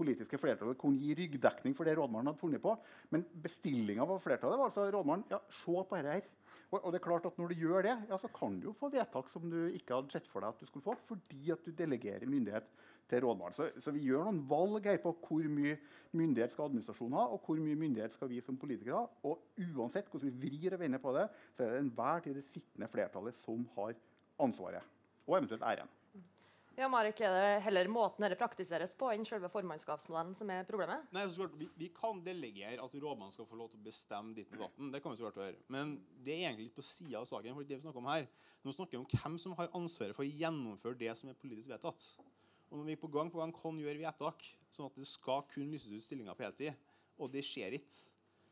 politiske 0.00 0.38
flertallet 0.40 0.78
kunne 0.80 1.00
gi 1.00 1.14
ryggdekning 1.18 1.74
for 1.76 1.88
det 1.88 1.96
rådmannen 1.98 2.30
hadde 2.30 2.40
funnet 2.40 2.62
på. 2.62 2.76
Men 3.12 3.24
bestillinga 3.42 4.06
av 4.06 4.20
flertallet 4.22 4.60
var 4.60 4.70
altså 4.70 4.86
rådmannen 4.90 5.26
ja, 5.32 5.40
se 5.62 5.74
på 5.74 5.98
dette 5.98 6.14
her. 6.18 6.28
Og, 6.70 6.78
og, 6.84 6.92
det 6.92 7.00
er 7.00 7.02
klart 7.02 7.26
at 7.26 7.38
Når 7.38 7.50
du 7.50 7.62
gjør 7.64 7.82
det, 7.82 7.96
ja, 8.10 8.16
så 8.20 8.30
kan 8.30 8.60
du 8.60 8.68
jo 8.68 8.76
få 8.78 8.92
vedtak 8.92 9.28
som 9.32 9.48
du 9.50 9.58
ikke 9.74 9.96
hadde 9.96 10.14
sett 10.14 10.28
for 10.30 10.44
deg 10.44 10.54
at 10.54 10.62
du 10.62 10.68
skulle 10.68 10.86
få, 10.86 10.94
fordi 11.08 11.50
at 11.50 11.64
du 11.66 11.74
delegerer 11.74 12.30
myndighet 12.30 12.68
til 13.10 13.24
rådmannen. 13.24 13.56
Så, 13.56 13.70
så, 13.82 13.90
vi 13.94 14.04
gjør 14.06 14.28
noen 14.28 14.44
valg 14.50 14.86
her 14.86 15.00
på 15.02 15.12
hvor 15.18 15.48
mye 15.50 15.74
myndighet 16.14 16.54
skal 16.54 16.68
administrasjonen 16.68 17.18
ha, 17.18 17.26
og 17.34 17.42
hvor 17.46 17.58
mye 17.58 17.78
myndighet 17.78 18.14
skal 18.14 18.30
vi 18.30 18.38
som 18.44 18.58
politikere 18.60 19.02
ha. 19.02 19.08
Og 19.26 19.42
uansett 19.74 20.10
hvordan 20.10 20.30
vi 20.30 20.46
vrir 20.46 20.76
og 20.76 20.84
vender 20.84 21.02
på 21.02 21.14
det, 21.18 21.26
så 21.56 21.66
er 21.66 21.74
det 21.74 21.82
enhver 21.84 22.22
tid 22.26 22.38
det 22.38 22.46
sittende 22.52 22.90
flertallet 22.92 23.42
som 23.42 23.66
har 23.74 23.98
ansvaret. 24.46 24.98
Og 25.26 25.40
eventuelt 25.40 25.66
æren. 25.66 25.90
Ja, 26.80 26.88
Marek, 26.88 27.18
Er 27.20 27.34
det 27.34 27.64
heller 27.66 27.88
måten 27.92 28.24
dette 28.24 28.38
praktiseres 28.40 28.94
på 28.96 29.10
enn 29.12 29.26
selve 29.28 29.50
formannskapsmodellen 29.52 30.32
som 30.38 30.48
er 30.48 30.64
problemet? 30.64 31.02
Nei, 31.12 31.26
klart, 31.28 31.56
vi, 31.60 31.66
vi 31.76 31.90
kan 31.92 32.22
delegere 32.24 32.80
at 32.80 32.94
rådmannen 32.96 33.34
skal 33.34 33.44
få 33.50 33.58
lov 33.58 33.68
til 33.68 33.82
å 33.82 33.84
bestemme 33.84 34.32
ditt 34.32 34.48
og 34.54 34.62
datten. 34.64 34.88
Det 34.94 35.02
kan 35.04 35.12
vi 35.12 35.18
så 35.18 35.26
klart 35.26 35.42
gjøre. 35.42 35.60
Men 35.68 35.92
det 36.24 36.38
er 36.38 36.46
egentlig 36.46 36.70
litt 36.70 36.78
på 36.78 36.84
sida 36.88 37.18
av 37.20 37.26
saken. 37.28 37.58
for 37.58 37.68
det 37.68 37.76
vi 37.76 37.84
snakker 37.84 38.00
om 38.00 38.08
her. 38.08 38.24
Nå 38.64 38.72
snakker 38.72 38.96
vi 38.96 39.00
om 39.02 39.10
hvem 39.12 39.36
som 39.42 39.56
har 39.58 39.68
ansvaret 39.76 40.16
for 40.16 40.24
å 40.24 40.30
gjennomføre 40.40 40.96
det 41.02 41.12
som 41.20 41.28
er 41.28 41.36
politisk 41.42 41.68
vedtatt. 41.74 42.06
Og 42.70 42.80
når 42.80 42.88
vi 42.88 42.96
på 43.02 43.12
gang 43.12 43.28
på 43.28 43.42
gang 43.42 43.52
kan 43.52 43.82
gjøre 43.84 44.00
vedtak 44.00 44.48
sånn 44.72 44.88
at 44.88 44.96
det 44.96 45.10
skal 45.10 45.44
kun 45.52 45.68
lyses 45.68 45.92
ut 45.92 46.06
stillinger 46.06 46.38
på 46.38 46.46
heltid, 46.48 46.88
og 47.20 47.28
det 47.28 47.44
skjer 47.44 47.76
ikke 47.76 47.92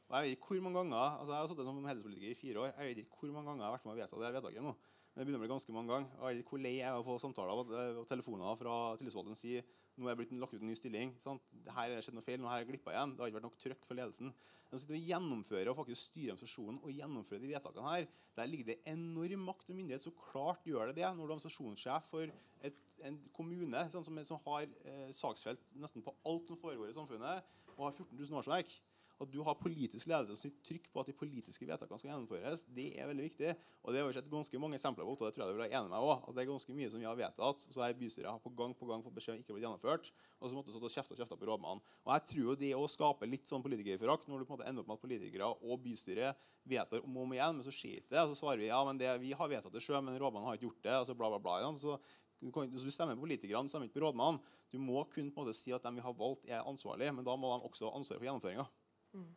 og 0.09 0.17
Jeg 0.17 0.25
vet 0.25 0.37
ikke 0.37 0.55
hvor 0.55 0.63
mange 0.65 0.79
ganger, 0.81 1.17
altså 1.21 1.33
jeg 1.35 1.41
har 1.41 1.49
sittet 1.51 1.67
som 1.69 1.85
helsepolitiker 1.85 2.31
i 2.33 2.37
fire 2.37 2.61
år. 2.63 2.71
Jeg 2.77 2.89
vet 2.89 3.01
ikke 3.03 3.19
hvor 3.21 3.33
mange 3.35 3.51
ganger 3.51 3.65
jeg 3.65 3.69
har 3.69 3.75
vært 3.75 3.89
med 3.89 3.93
å 3.93 3.99
vedta 3.99 4.21
det 4.21 4.31
vedtaket 4.37 4.65
nå. 4.65 4.77
Det 5.15 5.25
begynner 5.25 5.41
å 5.41 5.45
bli 5.45 5.51
ganske 5.51 5.75
mange 5.75 5.93
ganger. 5.93 6.11
Jeg 6.31 6.41
vet 6.41 6.51
hvor 6.53 6.63
lei 6.63 6.75
jeg 6.77 6.87
er 6.87 7.01
å 7.01 7.05
få 7.07 7.19
samtaler 7.23 7.61
og 7.61 7.73
eh, 7.75 8.01
telefoner 8.11 8.59
fra 8.61 8.75
tillitsvalgte 9.01 9.35
som 9.35 9.41
sier 9.41 9.67
nå 9.99 10.07
er 10.07 10.13
jeg 10.13 10.19
blitt 10.21 10.35
lagt 10.39 10.55
ut 10.55 10.63
en 10.63 10.71
ny 10.71 10.77
stilling. 10.79 11.13
Sant? 11.19 11.43
Her 11.75 11.91
har 11.91 12.05
skjedd 12.05 12.15
noe 12.15 12.23
feil. 12.23 12.39
nå 12.39 12.47
har 12.47 12.61
jeg 12.61 12.69
glippa 12.69 12.93
igjen. 12.95 13.17
Det 13.17 13.25
har 13.25 13.31
ikke 13.33 13.39
vært 13.41 13.47
nok 13.49 13.57
trøkk 13.59 13.87
for 13.89 13.99
ledelsen. 13.99 14.31
De 14.71 14.79
sitter 14.79 14.99
og 14.99 15.09
gjennomfører 15.11 15.71
og 15.73 15.79
faktisk 15.81 16.13
styrer 16.13 16.35
organisasjonen 16.37 16.79
og 16.85 16.93
gjennomfører 16.95 17.43
de 17.43 17.51
vedtakene 17.51 17.95
her. 17.95 18.07
Der 18.39 18.51
ligger 18.51 18.69
det 18.69 18.77
enorm 18.93 19.47
makt 19.49 19.73
og 19.73 19.79
myndighet. 19.81 20.05
Så 20.05 20.15
klart 20.15 20.69
gjør 20.69 20.93
det 20.93 21.01
det 21.01 21.09
når 21.09 21.19
du 21.19 21.25
er 21.25 21.33
organisasjonssjef 21.33 22.13
for 22.13 22.35
et, 22.69 22.79
en 23.09 23.19
kommune 23.35 23.83
sant, 23.91 24.07
som, 24.07 24.23
som, 24.29 24.43
har 24.47 24.69
eh, 24.69 25.09
saksfelt 25.19 25.75
nesten 25.83 26.05
på 26.07 26.15
alt 26.31 26.53
som 26.53 26.61
foregår 26.63 26.93
i 26.93 26.97
samfunnet, 26.97 27.51
og 27.75 27.89
har 27.89 27.99
14 27.99 28.15
000 28.15 28.39
årsverk 28.43 28.79
at 29.19 29.31
du 29.33 29.39
har 29.47 29.57
politisk 29.59 30.09
ledelse 30.11 30.37
som 30.37 30.49
sitter 30.49 30.65
trykk 30.69 30.89
på 30.93 31.03
at 31.03 31.09
de 31.11 31.15
politiske 31.19 31.67
vedtakene 31.67 31.99
skal 31.99 32.13
gjennomføres, 32.13 32.65
det 32.75 32.87
er 32.99 33.09
veldig 33.11 33.25
viktig. 33.25 33.55
Og 33.83 33.95
det 33.95 34.03
har 34.03 34.09
vi 34.09 34.17
sett 34.17 34.31
ganske 34.31 34.61
mange 34.63 34.79
eksempler 34.79 35.07
på. 35.07 35.15
og 35.17 35.25
det 35.25 35.33
tror 35.35 35.45
jeg 35.45 35.51
du 35.51 35.57
vil 35.57 35.65
være 35.65 35.79
enig 35.81 35.91
med 35.91 35.99
også, 35.99 36.29
at 36.29 36.37
Det 36.37 36.43
er 36.43 36.51
ganske 36.53 36.77
mye 36.79 36.91
som 36.93 37.03
vi 37.03 37.09
har 37.09 37.19
vedtatt, 37.19 37.65
så 37.65 37.81
der 37.81 37.99
bystyret 37.99 38.31
har 38.31 38.39
på 38.39 38.53
gang 38.55 38.75
på 38.79 38.87
gang 38.87 39.03
fått 39.03 39.17
beskjed 39.17 39.35
om 39.35 39.41
ikke 39.43 39.57
blitt 39.57 39.67
gjennomført. 39.67 40.13
Og 40.39 40.51
så 40.51 40.55
måtte 40.55 40.77
og 40.79 40.93
kjefte 40.93 41.17
og 41.17 41.19
kjefte 41.19 41.39
på 41.41 41.49
rådmannen. 41.51 41.83
Og 42.07 42.13
jeg 42.15 42.25
tror 42.31 42.45
jo 42.45 42.55
det 42.63 42.73
å 42.79 42.87
skape 42.87 43.27
litt 43.27 43.51
sånn 43.51 43.65
politikerforakt, 43.65 44.29
når 44.29 44.39
du 44.39 44.47
på 44.47 44.55
en 44.55 44.59
måte 44.59 44.69
ender 44.71 44.85
opp 44.85 44.93
med 44.93 45.01
at 45.01 45.03
politikere 45.03 45.51
og 45.51 45.83
bystyret 45.83 46.47
vedtar 46.63 47.03
om 47.03 47.17
og 47.17 47.27
om 47.27 47.35
igjen, 47.35 47.59
men 47.59 47.67
så 47.67 47.75
skjer 47.75 47.99
ikke 47.99 48.15
det. 48.15 48.23
Og 48.23 48.33
så 48.33 48.41
svarer 48.45 48.63
vi 48.63 48.71
ja, 48.71 48.79
men 48.87 49.01
det, 49.01 49.11
vi 49.19 49.35
har 49.35 49.51
vedtatt 49.51 49.75
det 49.75 49.83
sjøl, 49.83 50.03
men 50.05 50.19
rådmannen 50.21 50.47
har 50.47 50.59
ikke 50.59 50.71
gjort 50.71 50.85
det. 50.87 50.97
og 51.01 51.07
så 51.11 51.19
bla, 51.19 51.33
bla, 51.35 51.43
bla. 51.43 51.59
Ja. 51.65 51.75
Så 51.75 51.99
du, 52.39 52.53
du 52.55 52.91
stemmer 52.95 53.19
på 53.19 53.27
politikerne, 53.27 53.67
du 53.67 53.73
stemmer 53.73 53.89
ikke 53.89 53.99
på 53.99 54.07
rådmannen. 54.07 54.39
Du 54.71 54.79
må 54.79 55.03
kun 55.11 55.31
på 55.33 55.41
en 55.41 55.47
måte 55.47 55.57
si 55.57 55.73
at 55.73 55.83
de 55.83 55.95
vi 55.97 56.05
har 56.05 56.15
valgt, 56.15 56.45
er 56.47 56.67
ansvarlige, 56.69 57.15
men 57.17 57.27
da 57.27 57.35
må 57.41 57.51
de 57.51 57.67
også 57.67 57.89
ha 57.89 57.99
ansvaret 57.99 58.21
for 58.21 58.29
gjennomføringa. 58.29 58.67
Mm. 59.15 59.29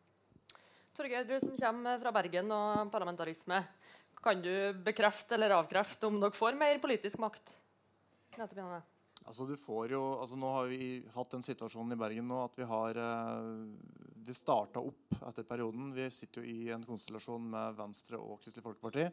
Torgeir, 0.96 1.24
du 1.28 1.34
som 1.40 1.56
kommer 1.56 2.00
fra 2.02 2.12
Bergen 2.14 2.52
og 2.52 2.92
parlamentarisme. 2.92 3.62
Kan 4.22 4.42
du 4.44 4.52
bekrefte 4.84 5.34
eller 5.34 5.56
avkrefte 5.56 6.06
om 6.06 6.20
dere 6.22 6.36
får 6.36 6.58
mer 6.58 6.78
politisk 6.82 7.18
makt? 7.22 7.54
Altså, 9.22 9.46
du 9.46 9.54
får 9.58 9.94
jo, 9.94 10.02
altså 10.18 10.38
Nå 10.38 10.50
har 10.50 10.70
vi 10.70 10.86
hatt 11.14 11.34
den 11.34 11.44
situasjonen 11.46 11.94
i 11.94 12.00
Bergen 12.00 12.26
nå 12.30 12.40
at 12.42 12.56
vi 12.58 12.66
har 12.66 12.98
eh, 12.98 13.50
Vi 14.26 14.34
starta 14.34 14.82
opp 14.82 15.16
etter 15.28 15.46
perioden. 15.46 15.92
Vi 15.94 16.08
sitter 16.10 16.42
jo 16.42 16.50
i 16.50 16.72
en 16.74 16.86
konstellasjon 16.86 17.46
med 17.54 17.78
Venstre 17.78 18.18
og 18.18 18.40
Kristelig 18.42 18.66
Folkeparti 18.66 19.08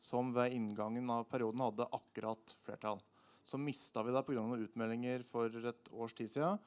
som 0.00 0.32
ved 0.34 0.52
inngangen 0.52 1.10
av 1.10 1.26
perioden 1.30 1.62
hadde 1.62 1.88
akkurat 1.96 2.56
flertall. 2.64 3.00
Så 3.44 3.60
mista 3.60 4.02
vi 4.02 4.12
det 4.12 4.24
pga. 4.26 4.42
utmeldinger 4.56 5.22
for 5.22 5.48
et 5.48 5.92
års 5.92 6.14
tid 6.14 6.30
siden. 6.30 6.58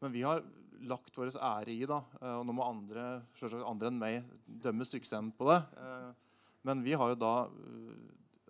Men 0.00 0.12
vi 0.12 0.22
har 0.22 0.42
lagt 0.88 1.16
vår 1.16 1.32
ære 1.36 1.72
i, 1.72 1.84
da, 1.88 2.00
eh, 2.20 2.34
og 2.38 2.44
nå 2.46 2.54
må 2.56 2.66
andre, 2.66 3.22
andre 3.64 3.90
enn 3.90 4.00
meg 4.00 4.28
dømme 4.44 4.86
suksessen 4.88 5.32
på 5.36 5.48
det. 5.50 5.60
Eh, 5.80 6.10
men 6.68 6.82
vi 6.84 6.94
har 6.98 7.12
jo 7.12 7.20
da 7.20 7.34
eh, 7.46 7.92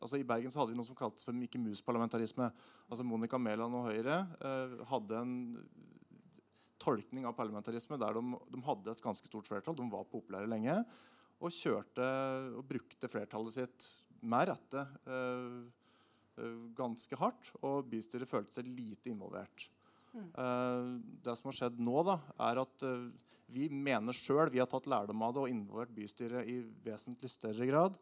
altså 0.00 0.20
I 0.20 0.26
Bergen 0.28 0.52
så 0.52 0.62
hadde 0.62 0.74
vi 0.74 0.78
noe 0.78 0.88
som 0.88 0.98
kaltes 0.98 1.26
for 1.26 1.36
Mikke 1.36 1.60
Mus-parlamentarisme. 1.60 2.50
Altså 2.88 3.06
Monica 3.06 3.40
Mæland 3.40 3.76
og 3.78 3.88
Høyre 3.88 4.18
hadde 4.90 5.16
en 5.16 5.36
tolkning 6.82 7.24
av 7.24 7.32
parlamentarisme 7.38 7.96
der 7.96 8.18
de, 8.18 8.40
de, 8.52 8.60
hadde 8.66 8.92
et 8.92 9.00
ganske 9.00 9.30
stort 9.30 9.48
flertall. 9.48 9.78
De 9.78 9.86
var 9.88 10.04
populære 10.10 10.50
lenge. 10.50 10.76
Og 11.40 11.54
kjørte 11.56 12.04
og 12.58 12.66
brukte 12.68 13.08
flertallet 13.08 13.56
sitt 13.56 13.88
med 14.20 14.50
rette 14.52 14.84
ganske 16.76 17.20
hardt. 17.22 17.54
Og 17.64 17.88
bystyret 17.88 18.28
følte 18.28 18.58
seg 18.58 18.68
lite 18.68 19.14
involvert. 19.14 19.70
Uh, 20.14 21.00
det 21.24 21.34
som 21.34 21.50
har 21.50 21.56
skjedd 21.56 21.78
nå, 21.82 21.94
da, 22.06 22.18
er 22.46 22.60
at 22.62 22.84
uh, 22.86 23.08
vi 23.54 23.66
mener 23.70 24.14
sjøl 24.14 24.52
vi 24.52 24.60
har 24.62 24.68
tatt 24.70 24.86
lærdom 24.90 25.24
av 25.26 25.34
det 25.34 25.42
og 25.42 25.50
involvert 25.50 25.94
bystyret 25.94 26.50
i 26.50 26.60
vesentlig 26.84 27.30
større 27.32 27.66
grad. 27.66 27.98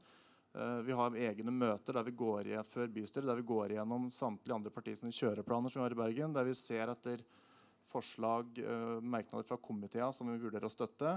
Uh, 0.53 0.81
vi 0.85 0.97
har 0.97 1.17
egne 1.31 1.55
møter 1.57 1.97
der 1.97 2.05
vi 2.09 2.17
går 2.17 2.51
igjen, 2.51 2.69
før 2.69 2.93
bystyret 2.93 3.31
der 3.31 3.41
vi 3.41 3.49
går 3.49 3.77
igjennom 3.77 4.11
samtlige 4.13 4.59
andre 4.59 4.75
partiers 4.75 5.05
kjøreplaner 5.09 5.73
som 5.73 5.81
vi 5.81 5.87
har 5.87 5.97
i 5.97 6.03
Bergen, 6.03 6.37
der 6.37 6.49
vi 6.49 6.57
ser 6.59 6.93
etter 6.93 7.25
forslag, 7.93 8.57
merknader 9.05 9.45
fra 9.45 9.59
komiteene 9.61 10.15
som 10.17 10.29
vi 10.31 10.39
vurderer 10.41 10.65
å 10.65 10.73
støtte. 10.73 11.17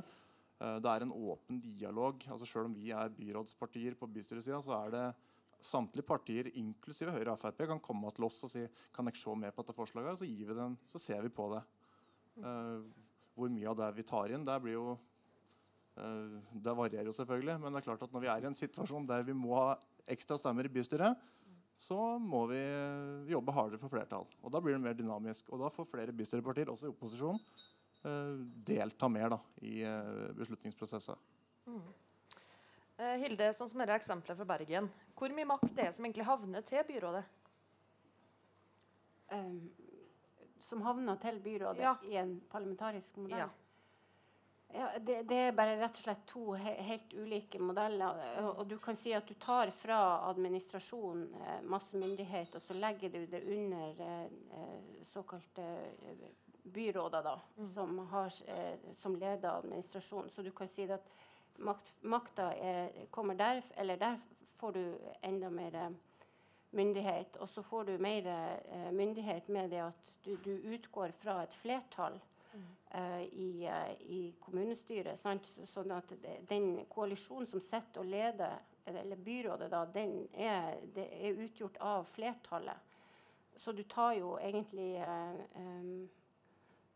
det 0.58 0.90
er 0.92 1.06
en 1.06 1.14
åpen 1.14 1.62
dialog. 1.62 2.26
altså 2.28 2.48
Selv 2.50 2.68
om 2.68 2.74
vi 2.76 2.90
er 2.92 3.14
byrådspartier 3.16 3.96
på 3.96 4.10
bystyresida, 4.12 4.58
så 4.66 4.74
er 4.82 4.92
det 4.92 5.04
samtlige 5.66 6.06
partier, 6.08 6.50
inklusive 6.60 7.14
Høyre 7.16 7.34
og 7.34 7.42
Frp, 7.42 7.66
kan 7.70 7.82
komme 7.84 8.12
til 8.16 8.28
oss 8.28 8.44
og 8.46 8.52
si 8.52 8.64
kan 8.96 9.10
jeg 9.10 9.20
se 9.20 9.34
mer 9.40 9.54
på 9.56 9.64
dette 9.64 9.76
forslaget. 9.78 10.20
Så, 10.22 10.30
gir 10.30 10.52
vi 10.52 10.58
den, 10.58 10.78
så 10.90 11.02
ser 11.02 11.26
vi 11.26 11.34
på 11.34 11.50
det. 11.56 11.64
Uh, 12.36 12.86
hvor 13.36 13.52
mye 13.52 13.70
av 13.72 13.78
det 13.80 13.92
vi 13.98 14.08
tar 14.08 14.34
inn, 14.36 14.44
det 14.48 14.56
blir 14.64 14.76
jo 14.76 14.96
uh, 14.96 16.36
Det 16.52 16.76
varierer 16.78 17.10
jo 17.10 17.16
selvfølgelig. 17.16 17.58
Men 17.64 17.74
det 17.74 17.82
er 17.82 17.88
klart 17.90 18.06
at 18.06 18.16
når 18.16 18.26
vi 18.26 18.32
er 18.32 18.46
i 18.46 18.50
en 18.52 18.60
situasjon 18.60 19.08
der 19.10 19.26
vi 19.28 19.36
må 19.38 19.56
ha 19.58 19.76
ekstra 20.12 20.38
stemmer 20.40 20.68
i 20.68 20.72
bystyret, 20.72 21.22
så 21.76 22.00
må 22.22 22.46
vi 22.48 22.62
jobbe 23.28 23.52
hardere 23.52 23.82
for 23.82 23.92
flertall. 23.92 24.28
Og 24.42 24.52
Da 24.54 24.62
blir 24.64 24.78
det 24.78 24.84
mer 24.84 24.96
dynamisk. 24.96 25.50
Og 25.52 25.60
da 25.64 25.72
får 25.74 25.90
flere 25.90 26.16
bystyrepartier, 26.16 26.72
også 26.72 26.88
i 26.88 26.94
opposisjon, 26.94 27.42
uh, 28.06 28.36
delta 28.70 29.10
mer 29.12 29.34
da, 29.34 29.42
i 29.66 29.82
beslutningsprosesser. 30.38 31.20
Mm. 31.66 31.82
Uh, 32.96 33.16
Hilde, 33.20 33.50
sånn 33.56 33.72
som 33.72 33.82
dette 33.84 33.98
eksempelet 34.00 34.40
fra 34.40 34.48
Bergen. 34.56 34.88
Hvor 35.20 35.34
mye 35.36 35.50
makt 35.50 35.74
det 35.76 35.90
er 35.90 35.96
som 35.96 36.08
egentlig 36.08 36.28
havner 36.28 36.64
til 36.68 36.86
byrådet? 36.88 37.26
Um, 39.34 39.60
som 40.64 40.82
havner 40.86 41.20
til 41.20 41.40
byrådet 41.44 41.84
ja. 41.84 41.96
i 42.08 42.18
en 42.22 42.38
parlamentarisk 42.50 43.18
modell? 43.20 43.46
Ja. 43.46 43.52
Ja, 44.76 44.90
det, 45.00 45.22
det, 45.24 45.36
er 45.36 45.54
bare 45.56 45.78
rett 45.80 45.96
og 45.96 46.04
slett 46.04 46.24
to 46.28 46.56
he 46.60 46.72
helt 46.84 47.14
ulike 47.16 47.60
modeller. 47.64 48.18
Og, 48.42 48.50
og, 48.50 48.64
du 48.68 48.76
kan 48.82 48.98
si 49.00 49.14
at 49.16 49.28
du 49.28 49.36
tar 49.40 49.72
fra 49.72 50.00
administrasjonen 50.28 51.30
eh, 51.40 51.62
masse 51.72 51.96
myndighet, 51.96 52.58
og 52.58 52.64
så 52.64 52.76
legger 52.76 53.14
du 53.14 53.22
det 53.32 53.44
under 53.56 54.02
eh, 54.08 54.26
eh 54.58 55.06
såkalte 55.06 55.64
eh, 55.64 56.26
byråder, 56.76 57.24
da, 57.24 57.38
mm. 57.56 57.68
som, 57.72 58.00
har, 58.12 58.34
eh, 58.52 58.92
som 58.92 59.16
leder 59.16 59.54
administrasjonen. 59.54 60.30
Så 60.30 60.44
du 60.44 60.52
kan 60.52 60.68
si 60.68 60.90
at 60.92 61.08
makt, 61.58 61.94
makta 62.02 62.52
er, 62.54 63.06
kommer 63.12 63.36
der, 63.36 63.64
eller 63.78 63.98
der 63.98 64.20
får 64.58 64.72
du 64.72 64.84
enda 65.22 65.50
mer 65.50 65.76
eh, 65.76 65.90
myndighet. 66.76 67.38
Og 67.38 67.50
så 67.50 67.64
får 67.64 67.84
du 67.84 67.98
mer 67.98 68.28
eh, 68.28 68.92
myndighet 68.92 69.48
med 69.48 69.70
det 69.70 69.84
at 69.86 70.14
du, 70.24 70.36
du 70.44 70.52
utgår 70.76 71.14
fra 71.18 71.42
et 71.44 71.54
flertall 71.54 72.20
eh, 72.92 73.22
i, 73.24 73.66
eh, 73.66 73.94
i, 74.02 74.22
kommunestyret. 74.40 75.20
Sant? 75.20 75.48
Sånn 75.68 75.92
at 75.96 76.14
den 76.50 76.86
koalisjonen 76.92 77.50
som 77.50 77.64
sitter 77.64 78.04
og 78.04 78.12
leder, 78.12 78.60
eller 78.86 79.18
byrådet, 79.18 79.72
da, 79.72 79.86
den 79.90 80.20
er, 80.34 80.76
er, 80.96 81.42
utgjort 81.48 81.80
av 81.82 82.06
flertallet. 82.06 82.94
Så 83.58 83.72
du 83.72 83.84
tar 83.88 84.14
jo 84.20 84.36
egentlig 84.38 84.92
eh, 85.00 86.06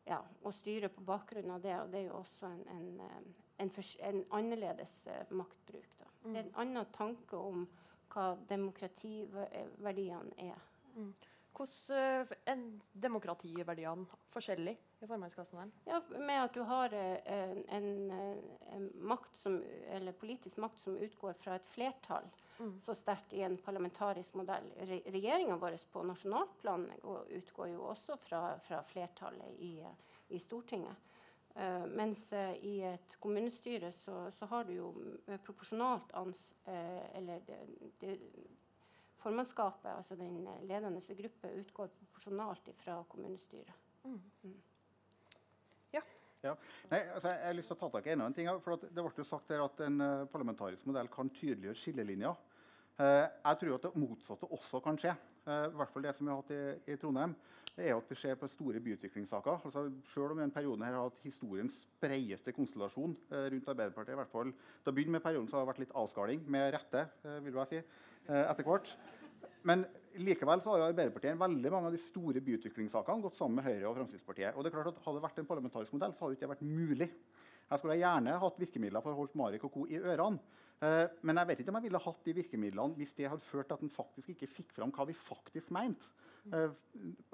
ja, 0.10 0.20
og 0.44 0.54
styre 0.54 0.90
på 0.92 1.06
bakgrunn 1.08 1.56
av 1.56 1.64
det. 1.64 1.76
Og 1.82 1.94
det 1.94 2.04
er 2.04 2.10
jo 2.10 2.20
også 2.20 2.50
en, 2.50 2.66
en, 2.76 3.30
eh, 3.60 3.66
en, 3.66 3.72
en 4.10 4.24
annerledes 4.40 5.08
uh, 5.08 5.36
maktbruk. 5.36 5.92
Da. 6.00 6.08
Mm. 6.24 6.34
Det 6.34 6.40
er 6.40 6.46
en 6.46 6.60
annen 6.64 6.94
tanke 6.96 7.38
om 7.38 7.68
hva 8.10 8.32
demokrativerdiene 8.50 10.50
er. 10.50 10.60
Mm. 10.96 11.14
Hvordan 11.60 12.30
er 12.48 12.62
demokrativerdiene 12.94 14.06
forskjellig 14.32 14.78
i 15.04 15.08
formannskapsmodellen? 15.10 15.74
Ja, 15.90 16.00
med 16.16 16.44
at 16.46 16.54
du 16.56 16.62
har 16.64 16.94
en, 16.96 17.60
en, 17.68 17.90
en 18.72 18.86
makt 19.12 19.36
som, 19.36 19.58
eller 19.92 20.16
politisk 20.16 20.62
makt 20.64 20.80
som 20.80 20.96
utgår 20.96 21.36
fra 21.42 21.58
et 21.60 21.68
flertall 21.68 22.30
mm. 22.60 22.82
så 22.82 22.96
sterkt 22.96 23.34
i 23.34 23.42
en 23.42 23.58
parlamentarisk 23.58 24.38
modell. 24.40 24.72
Re 24.78 25.02
Regjeringa 25.06 25.58
vår 25.60 25.76
på 25.92 26.04
nasjonalplan 26.08 26.88
utgår 27.28 27.74
jo 27.74 27.90
også 27.92 28.16
fra, 28.24 28.44
fra 28.64 28.80
flertallet 28.84 29.60
i, 29.60 29.74
i 30.30 30.40
Stortinget. 30.40 30.96
Uh, 31.60 31.86
mens 31.92 32.22
uh, 32.32 32.54
i 32.64 32.78
et 32.88 33.16
kommunestyre 33.20 33.90
så, 33.92 34.30
så, 34.32 34.48
har 34.48 34.64
du 34.64 34.78
jo 34.78 34.90
proporsjonalt 35.44 36.14
ans... 36.16 36.44
Uh, 36.64 37.18
eller 37.20 37.42
det, 37.48 37.58
det, 38.00 38.16
formannskapet, 39.20 39.90
altså 39.92 40.16
den 40.16 40.46
ledende 40.64 41.02
gruppe, 41.18 41.52
utgår 41.60 41.90
proporsjonalt 41.98 42.70
fra 42.80 43.02
kommunestyret. 43.12 43.74
Mm. 44.06 44.22
Mm. 44.44 44.54
Ja. 45.92 46.02
ja. 46.46 46.54
Nei, 46.94 47.02
altså, 47.02 47.34
jeg 47.34 47.44
har 47.50 47.58
lyst 47.58 47.68
til 47.74 47.76
å 47.76 47.82
ta 47.82 47.90
tak 47.98 48.08
i 48.08 48.14
enda 48.14 48.30
en 48.30 48.38
ting. 48.38 48.48
for 48.64 48.80
Det 48.80 48.96
ble 48.96 49.12
jo 49.18 49.28
sagt 49.28 49.52
her 49.52 49.66
at 49.66 49.84
en 49.84 50.00
parlamentarisk 50.32 50.88
modell 50.88 51.12
kan 51.12 51.34
tydeliggjøre 51.36 51.82
skillelinjer. 51.82 52.40
Eh, 53.00 53.26
jeg 53.32 53.60
tror 53.62 53.78
at 53.78 53.86
det 53.88 54.00
motsatte 54.02 54.48
også 54.52 54.82
kan 54.84 54.98
skje. 55.00 55.14
Eh, 55.48 55.68
I 55.70 55.78
hvert 55.80 55.94
fall 55.94 56.04
det 56.04 56.12
som 56.18 56.28
vi 56.28 56.34
har 56.34 56.42
hatt 56.42 56.52
i, 56.52 56.92
i 56.92 56.98
Trondheim. 57.00 57.36
det 57.78 57.86
er 57.88 57.96
at 57.96 58.10
vi 58.12 58.16
ser 58.20 58.36
på 58.36 58.50
store 58.52 58.82
byutviklingssaker. 58.84 59.62
Altså, 59.70 59.86
selv 60.12 60.34
om 60.34 60.38
vi 60.38 60.44
i 60.44 60.48
en 60.50 60.52
periode 60.52 60.84
her 60.84 60.98
har 60.98 61.08
hatt 61.08 61.22
historiens 61.24 61.78
bredeste 62.02 62.52
konstellasjon 62.52 63.16
eh, 63.32 63.46
rundt 63.54 63.72
Arbeiderpartiet, 63.72 64.18
i 64.18 64.20
hvert 64.20 64.34
fall 64.34 64.52
da 64.84 64.92
begynner 64.92 65.16
med 65.16 65.24
perioden 65.24 65.48
så 65.48 65.56
har 65.56 65.64
det 65.64 65.72
vært 65.72 65.82
litt 65.86 65.96
avskaling, 65.96 66.44
med 66.44 66.74
rette, 66.76 67.06
vil 67.46 67.62
jeg 67.62 67.72
si, 67.72 67.82
etter 68.28 68.68
hvert. 68.68 68.94
Men 69.64 69.88
likevel 70.20 70.60
så 70.60 70.76
har 70.76 70.90
Arbeiderpartiet 70.90 71.40
veldig 71.40 71.72
mange 71.72 71.88
av 71.88 71.96
de 71.96 72.04
store 72.04 72.44
byutviklingssakene 72.44 73.24
gått 73.24 73.40
sammen 73.40 73.62
med 73.62 73.70
Høyre 73.70 73.88
og 73.88 73.96
Fremskrittspartiet. 73.96 74.56
Og 74.56 74.66
det 74.66 74.74
er 74.74 74.76
klart 74.76 74.92
at 74.92 75.04
Hadde 75.06 75.22
det 75.22 75.28
vært 75.30 75.40
en 75.40 75.50
parlamentarisk 75.54 75.96
modell, 75.96 76.16
så 76.16 76.26
hadde 76.26 76.36
det 76.36 76.42
ikke 76.42 76.52
vært 76.52 76.68
mulig. 76.68 77.10
Jeg 77.70 77.80
skulle 77.80 78.00
gjerne 78.02 78.40
hatt 78.44 78.60
virkemidler 78.60 79.06
for 79.06 79.14
å 79.14 79.22
holde 79.22 79.40
Marik 79.40 79.64
og 79.68 79.72
co. 79.72 79.88
i 79.88 80.02
ørene. 80.02 80.60
Eh, 80.80 81.06
men 81.28 81.42
jeg 81.42 81.50
vet 81.50 81.62
ikke 81.62 81.74
om 81.74 81.78
jeg 81.82 81.90
ville 81.90 82.00
hatt 82.06 82.20
de 82.24 82.34
virkemidlene 82.38 82.96
hvis 82.96 83.12
det 83.18 83.28
hadde 83.28 83.44
ført 83.44 83.68
til 83.68 83.76
at 83.76 83.82
en 83.84 83.92
faktisk 83.92 84.32
ikke 84.32 84.48
fikk 84.48 84.70
fram 84.78 84.94
hva 84.96 85.06
vi 85.10 85.16
faktisk 85.18 85.74
mente. 85.76 86.08
Uh, 86.50 86.72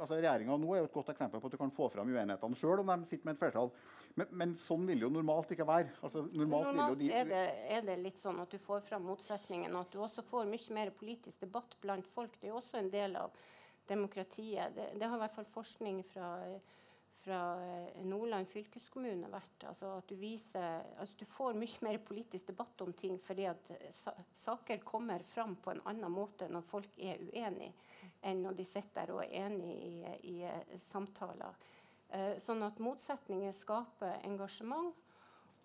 altså 0.01 0.17
Regjeringa 0.17 0.55
nå 0.59 0.71
er 0.73 0.79
jo 0.81 0.87
et 0.89 0.95
godt 0.95 1.11
eksempel 1.13 1.39
på 1.39 1.47
at 1.47 1.53
du 1.53 1.59
kan 1.61 1.71
få 1.71 1.85
fram 1.93 2.09
uenighetene 2.09 2.57
sjøl 2.57 2.81
om 2.81 2.89
de 2.89 3.07
sitter 3.07 3.27
med 3.27 3.37
et 3.37 3.43
flertall. 3.43 3.69
Men, 4.17 4.31
men, 4.41 4.55
sånn 4.59 4.87
vil 4.89 5.05
jo 5.05 5.11
normalt 5.13 5.53
ikke 5.53 5.67
være. 5.69 5.93
Altså, 6.01 6.23
normalt, 6.33 6.71
normalt 6.71 6.99
de, 6.99 7.11
er, 7.13 7.29
det, 7.29 7.43
er, 7.77 7.85
det, 7.85 7.99
litt 8.01 8.19
sånn 8.19 8.41
at 8.41 8.51
du 8.51 8.57
får 8.65 8.81
fram 8.89 9.05
motsetningen, 9.07 9.75
og 9.75 9.85
at 9.85 9.93
du 9.93 10.01
også 10.03 10.25
får 10.25 10.49
mye 10.49 10.77
mer 10.79 10.91
politisk 10.97 11.45
debatt 11.45 11.77
blant 11.85 12.09
folk. 12.15 12.33
Det 12.41 12.49
er 12.49 12.55
jo 12.55 12.59
også 12.63 12.81
en 12.81 12.91
del 12.91 13.15
av 13.21 13.37
demokratiet. 13.87 14.73
Det, 14.75 14.89
det 14.97 15.07
har 15.11 15.19
i 15.19 15.23
hvert 15.23 15.37
fall 15.37 15.51
forskning 15.53 16.01
fra 16.09 16.31
fra 17.25 17.63
eh, 17.65 18.05
Nordland 18.05 18.47
fylkeskommune 18.47 19.29
vært 19.33 19.63
altså 19.65 19.95
at 19.97 20.09
du, 20.09 20.15
viser, 20.19 20.83
altså 21.01 21.17
du 21.17 21.25
får 21.25 21.57
mye 21.57 21.85
mer 21.87 21.97
politisk 22.05 22.51
debatt 22.51 22.83
om 22.85 22.91
ting 22.93 23.17
fordi 23.23 23.47
at 23.49 23.71
eh, 23.73 24.11
saker 24.45 24.83
kommer 24.85 25.25
fram 25.25 25.55
på 25.57 25.73
en 25.73 25.81
annen 25.89 26.13
måte 26.13 26.45
når 26.51 26.67
folk 26.69 26.99
er 27.01 27.23
uenige, 27.25 27.73
enn 28.21 28.43
når 28.45 28.59
de 28.59 28.67
sitter 28.69 29.15
og 29.15 29.23
er 29.23 29.33
enige 29.47 29.73
i, 29.73 29.95
i, 30.03 30.35
i 30.35 30.43
eh, 30.45 30.77
samtaler. 30.81 31.57
Sånn 32.39 32.61
at 32.63 32.77
motsetninger 32.79 33.51
skaper 33.51 34.21
engasjement 34.23 34.93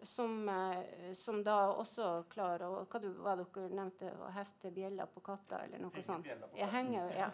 som, 0.02 0.48
eh, 0.48 1.12
som, 1.14 1.42
da 1.44 1.56
også 1.72 2.24
klarer 2.30 2.66
å 2.66 2.84
Hva 2.90 3.00
du, 3.02 3.08
hva 3.20 3.34
dere 3.38 3.68
nevnte? 3.68 4.10
Å 4.10 4.30
hefte 4.34 4.72
bjella 4.74 5.06
på 5.10 5.22
katta, 5.24 5.62
eller 5.64 5.82
noe 5.82 6.02
sånt? 6.04 6.28
Jeg 6.56 6.68
henger, 6.72 7.10
ja. 7.16 7.28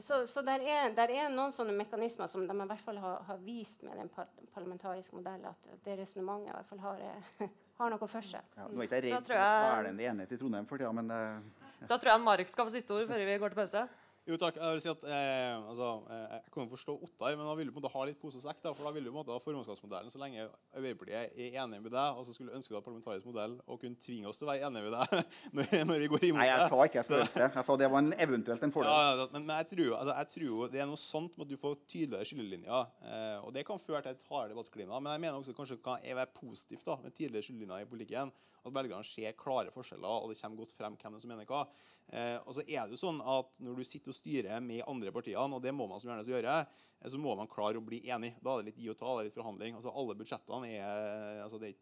Så, 0.00 0.26
så 0.30 0.44
der, 0.46 0.64
er, 0.64 0.94
der, 0.96 1.12
er, 1.14 1.30
noen 1.32 1.54
sånne 1.54 1.74
mekanismer 1.76 2.30
som 2.30 2.46
de 2.46 2.56
i 2.56 2.68
hvert 2.72 2.84
fall 2.84 3.00
har, 3.02 3.24
har 3.28 3.40
vist 3.44 3.84
med 3.86 3.98
den 4.00 4.10
par 4.12 4.30
parlamentariske 4.54 5.16
modellen, 5.16 5.48
at 5.50 5.72
det 5.84 5.98
resonnementet 6.00 6.52
i 6.52 6.56
hvert 6.56 6.70
fall 6.70 6.84
har, 6.84 7.02
eh, 7.06 7.48
har 7.80 7.94
noe 7.94 8.10
for 8.10 8.30
seg. 8.32 8.54
Ja, 8.56 8.68
nå 8.68 8.84
er 8.84 8.88
ikke 8.88 9.02
jeg 9.02 9.08
redd 9.10 9.32
for 9.32 9.40
værende 9.40 10.06
enighet 10.12 10.36
i 10.36 10.40
Trondheim 10.40 10.68
for 10.70 10.80
tida, 10.80 10.92
men 10.96 11.10
uh, 11.12 11.66
Da 11.88 11.96
tror 11.96 12.14
jeg 12.14 12.24
Marek 12.24 12.52
skal 12.52 12.68
få 12.68 12.74
siste 12.74 12.96
ord 12.96 13.08
før 13.08 13.24
vi 13.24 13.40
går 13.40 13.54
til 13.54 13.62
pause. 13.62 13.88
Jo 14.30 14.36
takk. 14.38 14.58
Jeg 14.60 14.76
vil 14.76 14.82
si 14.84 14.90
at 14.90 15.04
eh, 15.10 15.56
altså, 15.58 15.88
eh, 16.06 16.26
jeg 16.36 16.52
kan 16.54 16.68
forstå 16.70 16.94
Ottar, 17.02 17.34
men 17.34 17.48
da 17.48 17.54
vil 17.58 17.66
du 17.66 17.72
på 17.74 17.80
en 17.80 17.82
måte 17.82 17.92
ha 17.96 18.04
litt 18.06 18.18
pose 18.20 18.38
og 18.38 18.44
sekk. 18.44 18.60
Da, 18.62 18.72
for 18.76 18.86
da 18.86 18.92
vil 18.94 19.06
du 19.06 19.10
på 19.10 19.16
en 19.16 19.18
måte 19.24 19.34
ha 19.34 19.42
formannskapsmodellen 19.42 20.12
så 20.12 20.20
lenge 20.22 20.44
Arbeiderpartiet 20.76 21.34
er 21.34 21.56
enig 21.64 21.80
med 21.82 21.90
deg, 21.94 22.18
og 22.18 22.26
så 22.28 22.34
skulle 22.36 22.54
ønske 22.54 22.76
deg 22.76 22.84
parlamentarisk 22.86 23.26
modell 23.26 23.56
og 23.64 23.80
kunne 23.82 23.98
tvinge 23.98 24.30
oss 24.30 24.38
til 24.38 24.46
å 24.46 24.50
være 24.52 24.68
enige 24.68 24.86
med 24.86 24.94
deg 24.98 25.32
når, 25.58 25.72
når 25.88 26.02
vi 26.04 26.10
går 26.12 26.26
imot 26.28 26.38
det. 26.38 26.44
Nei, 26.44 26.50
jeg 26.52 26.68
sa 26.70 26.84
ikke 26.86 27.00
jeg 27.00 27.08
skulle 27.08 27.24
ønske 27.24 27.42
det. 27.42 27.48
Jeg 27.58 27.68
sa 27.70 27.78
det 27.80 27.88
var 27.94 28.04
en, 28.04 28.12
eventuelt 28.26 28.68
en 28.68 28.74
fordel. 28.76 28.92
Ja, 28.92 29.26
men, 29.32 29.48
men 29.48 29.56
jeg, 29.56 29.70
tror, 29.72 29.96
altså, 29.98 30.18
jeg 30.20 30.32
tror 30.36 30.74
det 30.76 30.84
er 30.84 30.92
noe 30.92 31.02
sant 31.06 31.34
med 31.34 31.48
at 31.48 31.54
du 31.54 31.62
får 31.64 31.80
tydeligere 31.86 32.30
skillelinjer. 32.30 32.94
Eh, 33.10 33.38
og 33.40 33.56
det 33.56 33.66
kan 33.66 33.82
føre 33.82 34.04
til 34.06 34.14
et 34.14 34.28
hardere 34.28 34.54
debattklima. 34.54 35.00
Men 35.00 35.16
jeg 35.16 35.24
mener 35.26 35.40
også 35.40 35.56
kanskje 35.58 35.80
kan 35.82 36.06
være 36.06 36.30
positivt 36.38 36.86
da, 36.86 37.00
med 37.02 37.16
tydeligere 37.16 37.48
skillelinjer 37.48 37.88
i 37.88 37.90
politikken. 37.90 38.32
At 38.60 38.74
velgerne 38.76 39.06
ser 39.08 39.32
klare 39.40 39.72
forskjeller, 39.72 40.20
og 40.20 40.28
det 40.28 40.36
kommer 40.36 40.60
godt 40.60 40.74
frem 40.76 40.96
hvem 41.00 41.14
som 41.22 41.30
mener 41.32 41.48
hva. 41.48 41.62
Eh, 42.10 42.36
og 42.42 42.56
så 42.56 42.64
er 42.66 42.88
det 42.88 42.96
jo 42.96 42.98
sånn 42.98 43.20
at 43.22 43.60
Når 43.62 43.76
du 43.78 43.84
sitter 43.86 44.10
og 44.10 44.16
styrer 44.16 44.62
med 44.64 44.82
andre 44.90 45.12
partiene, 45.14 45.54
og 45.54 45.62
det 45.62 45.70
må 45.76 45.86
man 45.86 46.02
som 46.02 46.10
gjerne 46.10 46.26
gjøre, 46.26 46.56
eh, 46.66 47.10
så 47.12 47.20
må 47.22 47.36
man 47.38 47.50
klare 47.50 47.78
å 47.78 47.86
bli 47.86 48.02
enig. 48.10 48.34
Da 48.42 48.56
er 48.56 48.64
det 48.64 48.72
litt 48.72 48.82
gi 48.82 48.90
og 48.90 48.98
ta, 48.98 49.12
det 49.14 49.22
er 49.22 49.30
litt 49.30 49.38
forhandling. 49.38 49.78
Altså 49.78 49.94
Alle 49.94 50.18
budsjettene 50.18 50.72
er, 50.74 51.44
altså 51.44 51.60
det, 51.62 51.76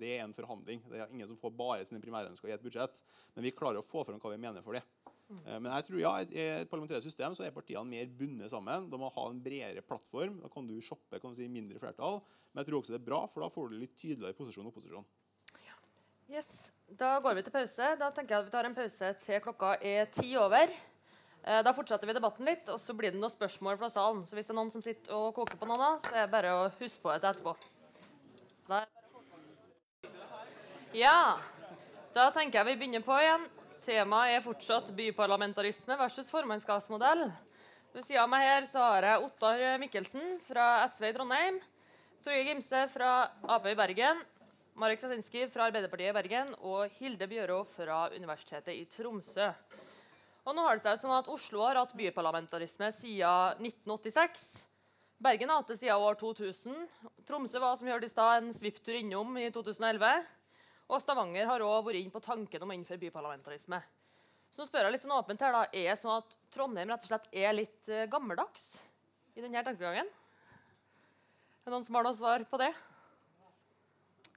det 0.00 0.16
er 0.16 0.26
en 0.26 0.34
forhandling. 0.36 0.82
Det 0.90 0.98
er 0.98 1.14
ingen 1.14 1.30
som 1.30 1.38
får 1.38 1.54
bare 1.58 1.86
sine 1.86 2.02
primærønsker 2.02 2.50
i 2.50 2.56
et 2.56 2.64
budsjett. 2.64 3.02
Men 3.36 3.46
vi 3.46 3.54
klarer 3.54 3.80
å 3.80 3.86
få 3.86 4.04
fram 4.08 4.20
hva 4.22 4.34
vi 4.34 4.42
mener 4.42 4.66
for 4.66 4.78
det. 4.78 4.82
Eh, 5.46 5.58
men 5.58 5.70
jeg 5.70 5.88
tror 5.88 6.02
ja, 6.02 6.12
i 6.22 6.44
et 6.62 6.70
parlamentarisk 6.70 7.08
system 7.08 7.36
så 7.36 7.46
er 7.46 7.54
partiene 7.54 7.86
mer 7.88 8.10
bundet 8.18 8.52
sammen. 8.52 8.90
De 8.92 9.00
må 9.00 9.10
ha 9.14 9.26
en 9.30 9.40
bredere 9.44 9.84
plattform. 9.86 10.40
Da 10.42 10.50
kan 10.52 10.68
du 10.68 10.76
shoppe 10.84 11.20
kan 11.22 11.32
du 11.32 11.38
si, 11.38 11.48
mindre 11.52 11.80
flertall. 11.82 12.20
Men 12.52 12.62
jeg 12.62 12.70
tror 12.70 12.82
også 12.82 12.96
det 12.96 13.00
er 13.00 13.10
bra, 13.10 13.24
for 13.32 13.44
da 13.44 13.52
får 13.52 13.72
du 13.72 13.78
litt 13.80 13.96
tydeligere 13.96 14.36
posisjon 14.38 14.68
og 14.68 14.74
opposisjon. 14.74 15.08
Yes, 16.32 16.70
Da 16.98 17.18
går 17.24 17.38
vi 17.38 17.42
til 17.46 17.54
pause. 17.54 17.92
Da 17.96 18.08
tenker 18.12 18.34
jeg 18.34 18.42
at 18.42 18.48
Vi 18.48 18.52
tar 18.52 18.66
en 18.68 18.74
pause 18.76 19.12
til 19.24 19.40
klokka 19.40 19.76
er 19.80 20.08
ti 20.12 20.34
over. 20.36 20.72
Eh, 21.42 21.60
da 21.64 21.72
fortsetter 21.72 22.06
vi 22.06 22.14
debatten 22.14 22.46
litt, 22.46 22.68
og 22.68 22.80
så 22.80 22.94
blir 22.94 23.14
det 23.14 23.20
noen 23.20 23.32
spørsmål 23.32 23.78
fra 23.80 23.88
salen. 23.90 24.20
Så 24.26 24.36
hvis 24.36 24.46
det 24.46 24.52
er 24.52 24.58
noen 24.58 24.72
som 24.74 24.84
sitter 24.84 25.14
og 25.16 25.32
koker 25.34 25.56
på 25.58 25.68
noe, 25.70 25.94
så 26.04 26.12
er 26.12 26.26
det 26.26 26.34
bare 26.34 26.52
å 26.52 26.66
huske 26.76 27.00
på 27.02 27.14
det 27.16 27.30
etterpå. 27.32 27.56
Ja, 30.92 31.38
da 32.12 32.28
tenker 32.34 32.60
jeg 32.60 32.68
vi 32.68 32.76
begynner 32.82 33.04
på 33.06 33.16
igjen. 33.16 33.48
Temaet 33.82 34.36
er 34.36 34.44
fortsatt 34.44 34.92
byparlamentarisme 34.94 35.96
versus 35.98 36.28
formannskapsmodell. 36.30 37.24
Ved 37.92 38.04
siden 38.06 38.22
av 38.22 38.30
meg 38.30 38.44
her 38.46 38.68
så 38.68 38.84
har 38.84 39.08
jeg 39.08 39.24
Ottar 39.26 39.64
Mikkelsen 39.82 40.36
fra 40.44 40.84
SV 40.92 41.08
i 41.08 41.16
Trondheim. 41.16 41.58
Torgeir 42.22 42.52
Gimse 42.52 42.84
fra 42.92 43.16
Ap 43.50 43.66
i 43.66 43.74
Bergen 43.74 44.22
Marek 44.72 45.02
Krasinski 45.02 45.44
fra 45.52 45.66
Arbeiderpartiet 45.68 46.08
i 46.08 46.16
Bergen 46.16 46.50
og 46.64 46.94
Hilde 46.96 47.26
Bjørå 47.28 47.58
fra 47.68 48.06
Universitetet 48.14 48.72
i 48.72 48.86
Tromsø. 48.88 49.50
Og 50.48 50.54
nå 50.56 50.62
har 50.64 50.78
det 50.78 50.84
seg 50.86 51.00
sånn 51.02 51.12
at 51.12 51.28
Oslo 51.28 51.60
har 51.66 51.76
hatt 51.76 51.92
byparlamentarisme 51.92 52.88
siden 52.96 53.60
1986. 53.68 54.46
Bergen 55.22 55.52
har 55.52 55.60
hatt 55.60 55.74
det 55.74 55.76
siden 55.82 56.00
år 56.00 56.16
2000. 56.22 56.86
Tromsø 57.28 57.60
var 57.60 57.76
som 57.76 57.84
vi 57.86 57.92
hørte 57.92 58.08
i 58.08 58.14
sted, 58.14 58.38
en 58.38 58.56
svipptur 58.56 58.96
innom 58.96 59.36
i 59.36 59.50
2011. 59.52 60.22
Og 60.88 61.04
Stavanger 61.04 61.50
har 61.52 61.64
òg 61.66 61.90
vært 61.90 62.00
inn 62.00 62.14
på 62.14 62.22
tanken 62.24 62.64
om 62.64 62.72
å 62.72 62.78
innføre 62.78 63.02
byparlamentarisme. 63.02 63.82
Så 64.56 64.64
spør 64.66 64.88
jeg 64.88 64.96
litt 64.96 65.04
sånn 65.04 65.18
åpent 65.18 65.44
her 65.44 65.52
da, 65.52 65.66
Er 65.68 65.92
det 65.92 65.98
sånn 66.00 66.16
at 66.16 66.32
Trondheim 66.52 66.88
rett 66.94 67.04
og 67.04 67.12
slett 67.12 67.28
er 67.28 67.52
litt 67.54 67.92
uh, 67.92 68.08
gammeldags 68.08 68.64
i 69.36 69.44
denne 69.44 69.62
tankegangen? 69.68 70.08
Er 70.08 71.68
det 71.68 71.76
noen 71.76 71.86
som 71.86 72.00
har 72.00 72.08
noe 72.08 72.16
svar 72.16 72.48
på 72.48 72.60
det? 72.64 72.72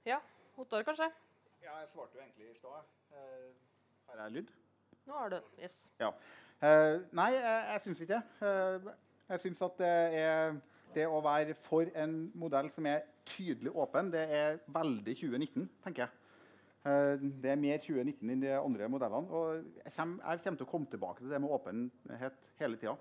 Ja. 0.06 0.20
Ottar, 0.56 0.82
kanskje? 0.86 1.08
Ja, 1.62 1.72
jeg 1.80 1.88
svarte 1.90 2.14
jo 2.14 2.20
egentlig 2.22 2.50
i 2.50 2.54
stad. 2.54 2.84
Her 4.06 4.18
har 4.18 4.28
jeg 4.28 4.32
lyd? 4.32 4.52
Nå 5.06 5.16
har 5.18 5.28
du 5.28 5.40
Yes. 5.58 5.88
Ja. 5.98 6.12
Uh, 6.62 7.02
nei, 7.12 7.32
jeg, 7.34 7.64
jeg 7.72 7.80
syns 7.82 8.00
ikke 8.00 8.14
det. 8.14 8.22
Uh, 8.40 8.92
jeg 9.28 9.40
syns 9.40 9.62
at 9.66 9.74
det 9.80 9.88
er 10.20 10.54
det 10.94 11.08
å 11.10 11.18
være 11.24 11.56
for 11.58 11.90
en 11.98 12.14
modell 12.38 12.70
som 12.70 12.86
er 12.86 13.02
tydelig 13.26 13.74
åpen, 13.74 14.12
det 14.14 14.22
er 14.30 14.60
veldig 14.70 15.16
2019, 15.18 15.66
tenker 15.84 16.06
jeg. 16.06 16.22
Det 17.42 17.50
er 17.50 17.58
mer 17.58 17.82
2019 17.82 18.30
enn 18.30 18.44
de 18.44 18.52
andre 18.54 18.86
modellene. 18.88 19.26
Og 19.34 19.56
jeg 19.82 19.92
kommer, 19.96 20.22
jeg 20.22 20.44
kommer 20.44 20.60
til 20.60 20.68
å 20.68 20.70
komme 20.70 20.90
tilbake 20.92 21.24
til 21.24 21.34
det 21.34 21.40
med 21.42 21.54
åpenhet 21.58 22.38
hele 22.62 22.78
tida. 22.78 22.94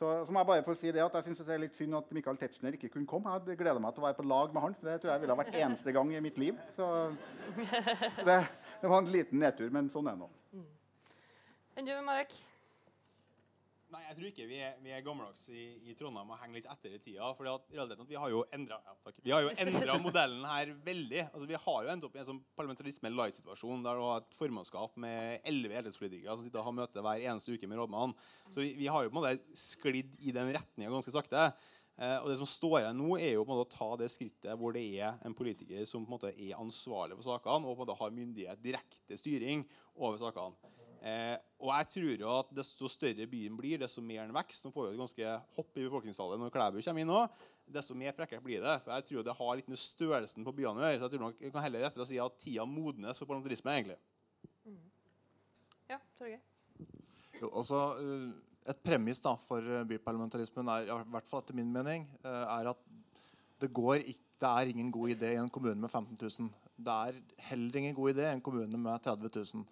Så, 0.00 0.10
må 0.32 0.40
jeg 0.40 0.48
bare 0.48 0.62
få 0.64 0.74
si 0.80 0.88
det 0.96 1.02
at 1.04 1.16
jeg 1.18 1.26
synes 1.26 1.42
det 1.44 1.52
er 1.52 1.60
litt 1.60 1.74
synd 1.76 1.94
at 1.98 2.12
Michael 2.16 2.38
Tetzschner 2.40 2.72
ikke 2.72 2.88
kunne 2.94 3.08
komme. 3.08 3.34
Jeg 3.44 3.58
gleder 3.60 3.82
meg 3.84 3.92
til 3.92 4.00
å 4.00 4.06
være 4.06 4.16
på 4.16 4.24
lag 4.24 4.54
med 4.56 4.64
han. 4.64 4.76
for 4.78 4.88
Det 4.88 4.94
tror 5.02 5.12
jeg 5.12 5.20
ville 5.20 5.34
ha 5.34 5.40
vært 5.42 5.58
eneste 5.60 5.92
gang 5.92 6.14
i 6.16 6.22
mitt 6.24 6.38
liv. 6.40 6.62
Så 6.72 6.86
det, 8.28 8.38
det 8.80 8.92
var 8.94 9.02
en 9.02 9.10
liten 9.12 9.44
nedtur, 9.44 9.68
men 9.74 9.90
sånn 9.92 10.08
er 10.08 10.16
det 10.16 10.24
nå. 10.24 10.64
Enn 11.76 11.90
du, 11.90 11.92
Marek? 12.06 12.32
Nei, 13.90 14.00
jeg 14.04 14.14
tror 14.16 14.26
ikke 14.28 14.44
vi 14.46 14.58
er, 14.62 14.74
vi 14.84 14.92
er 14.94 15.02
gammeldags 15.02 15.48
i, 15.50 15.64
i 15.90 15.94
Trondheim 15.98 16.28
og 16.30 16.38
henger 16.38 16.60
litt 16.60 16.66
etter 16.70 16.92
i 16.94 17.00
tida. 17.02 17.32
For 17.34 17.42
realiteten 17.42 18.04
at 18.04 18.12
vi 18.12 18.18
har 18.22 18.30
jo 18.30 18.44
endra 18.54 18.78
ja, 19.26 19.40
modellen 20.04 20.44
her 20.46 20.70
veldig. 20.86 21.24
Altså, 21.24 21.48
vi 21.50 21.58
har 21.64 21.80
jo 21.86 21.90
endt 21.90 22.06
opp 22.06 22.14
i 22.14 22.20
en 22.22 22.28
sånn 22.28 22.38
parlamentarisme 22.58 23.10
light-situasjon 23.10 23.82
der 23.82 23.98
du 23.98 24.04
har 24.06 24.22
et 24.22 24.38
formannskap 24.38 24.94
med 25.02 25.42
elleve 25.50 25.80
heltidspolitikere 25.80 26.36
som 26.36 26.46
sitter 26.46 26.62
og 26.62 26.68
har 26.68 26.78
møte 26.84 27.02
hver 27.02 27.26
eneste 27.32 27.58
uke 27.58 27.70
med 27.70 27.82
rådmannen. 27.82 28.14
Så 28.46 28.62
vi, 28.62 28.70
vi, 28.78 28.86
har 28.94 29.02
jo 29.02 29.10
på 29.10 29.18
en 29.18 29.24
måte 29.24 29.58
sklidd 29.58 30.22
i 30.22 30.36
den 30.38 30.54
retninga 30.54 30.94
ganske 30.94 31.16
sakte. 31.16 31.48
Eh, 31.98 32.16
og 32.22 32.30
det 32.30 32.38
som 32.38 32.48
står 32.48 32.78
igjen 32.84 33.02
nå, 33.02 33.12
er 33.18 33.34
jo 33.34 33.42
på 33.42 33.50
en 33.50 33.58
måte 33.58 33.74
å 33.74 33.74
ta 33.74 33.88
det 33.98 34.12
skrittet 34.14 34.54
hvor 34.60 34.76
det 34.76 34.86
er 35.02 35.18
en 35.26 35.34
politiker 35.36 35.82
som 35.82 36.06
på 36.06 36.14
en 36.14 36.20
måte 36.20 36.30
er 36.30 36.60
ansvarlig 36.62 37.18
for 37.18 37.26
sakene 37.26 37.66
og 37.66 37.74
på 37.74 37.80
en 37.80 37.88
måte 37.88 37.98
har 37.98 38.14
myndighet, 38.22 38.62
direkte 38.62 39.18
styring 39.18 39.66
over 39.98 40.22
sakene. 40.22 40.78
Eh, 41.00 41.36
og 41.64 41.70
jeg 41.72 41.86
tror 41.94 42.10
jo 42.12 42.32
at 42.42 42.50
Desto 42.58 42.88
større 42.92 43.24
byen 43.30 43.54
blir, 43.56 43.80
desto 43.80 44.02
mer 44.04 44.26
den 44.26 44.36
vokser. 44.36 44.68
Nå 44.68 44.74
får 44.74 44.86
vi 44.86 44.92
et 44.92 45.00
ganske 45.00 45.32
hopp 45.56 45.78
i 45.78 45.86
befolkningstallet 45.86 46.42
når 46.42 46.52
Klæbu 46.52 46.80
kommer 46.80 47.04
inn 47.04 47.10
nå. 47.10 47.22
Desto 47.70 47.96
mer 47.96 48.12
prekkert 48.16 48.44
blir 48.44 48.60
det. 48.64 48.76
For 48.84 48.92
jeg 48.96 49.08
tror 49.08 49.26
det 49.26 49.38
har 49.38 49.56
litt 49.56 49.72
med 49.72 49.80
størrelsen 49.80 50.46
på 50.46 50.54
byene 50.58 50.82
å 50.82 50.86
gjøre. 50.86 50.98
Så 50.98 51.08
jeg 51.08 51.14
tror 51.14 51.26
nok 51.26 51.42
jeg 51.46 51.54
kan 51.54 51.66
heller 51.66 51.86
rettere 51.86 52.08
si 52.10 52.20
at 52.20 52.38
tida 52.42 52.68
modnes 52.68 53.20
for 53.20 53.30
parlamentarisme, 53.30 53.76
egentlig. 53.78 53.98
Mm. 54.68 54.80
Ja, 55.94 56.00
Torgeir? 56.18 56.42
Jo, 57.40 57.48
altså, 57.48 57.82
eh, 58.04 58.30
et 58.70 58.80
premiss 58.84 59.22
da, 59.24 59.34
for 59.40 59.64
eh, 59.64 59.86
byparlamentarismen 59.88 60.68
er, 60.74 60.90
i 60.92 61.12
hvert 61.14 61.28
fall 61.30 61.40
etter 61.40 61.56
min 61.56 61.70
mening, 61.72 62.04
eh, 62.20 62.42
er 62.58 62.72
at 62.74 62.82
det, 63.60 63.70
går 63.76 64.04
ikke, 64.04 64.26
det 64.40 64.50
er 64.50 64.72
ingen 64.72 64.90
god 64.92 65.14
idé 65.14 65.32
i 65.34 65.40
en 65.40 65.52
kommune 65.52 65.80
med 65.80 65.88
15 65.88 66.18
000. 66.20 66.50
Det 66.80 66.98
er 67.08 67.22
heller 67.50 67.80
ingen 67.80 67.96
god 67.96 68.12
idé 68.12 68.26
i 68.26 68.34
en 68.34 68.44
kommune 68.44 68.80
med 68.80 69.00
30 69.04 69.32
000. 69.54 69.64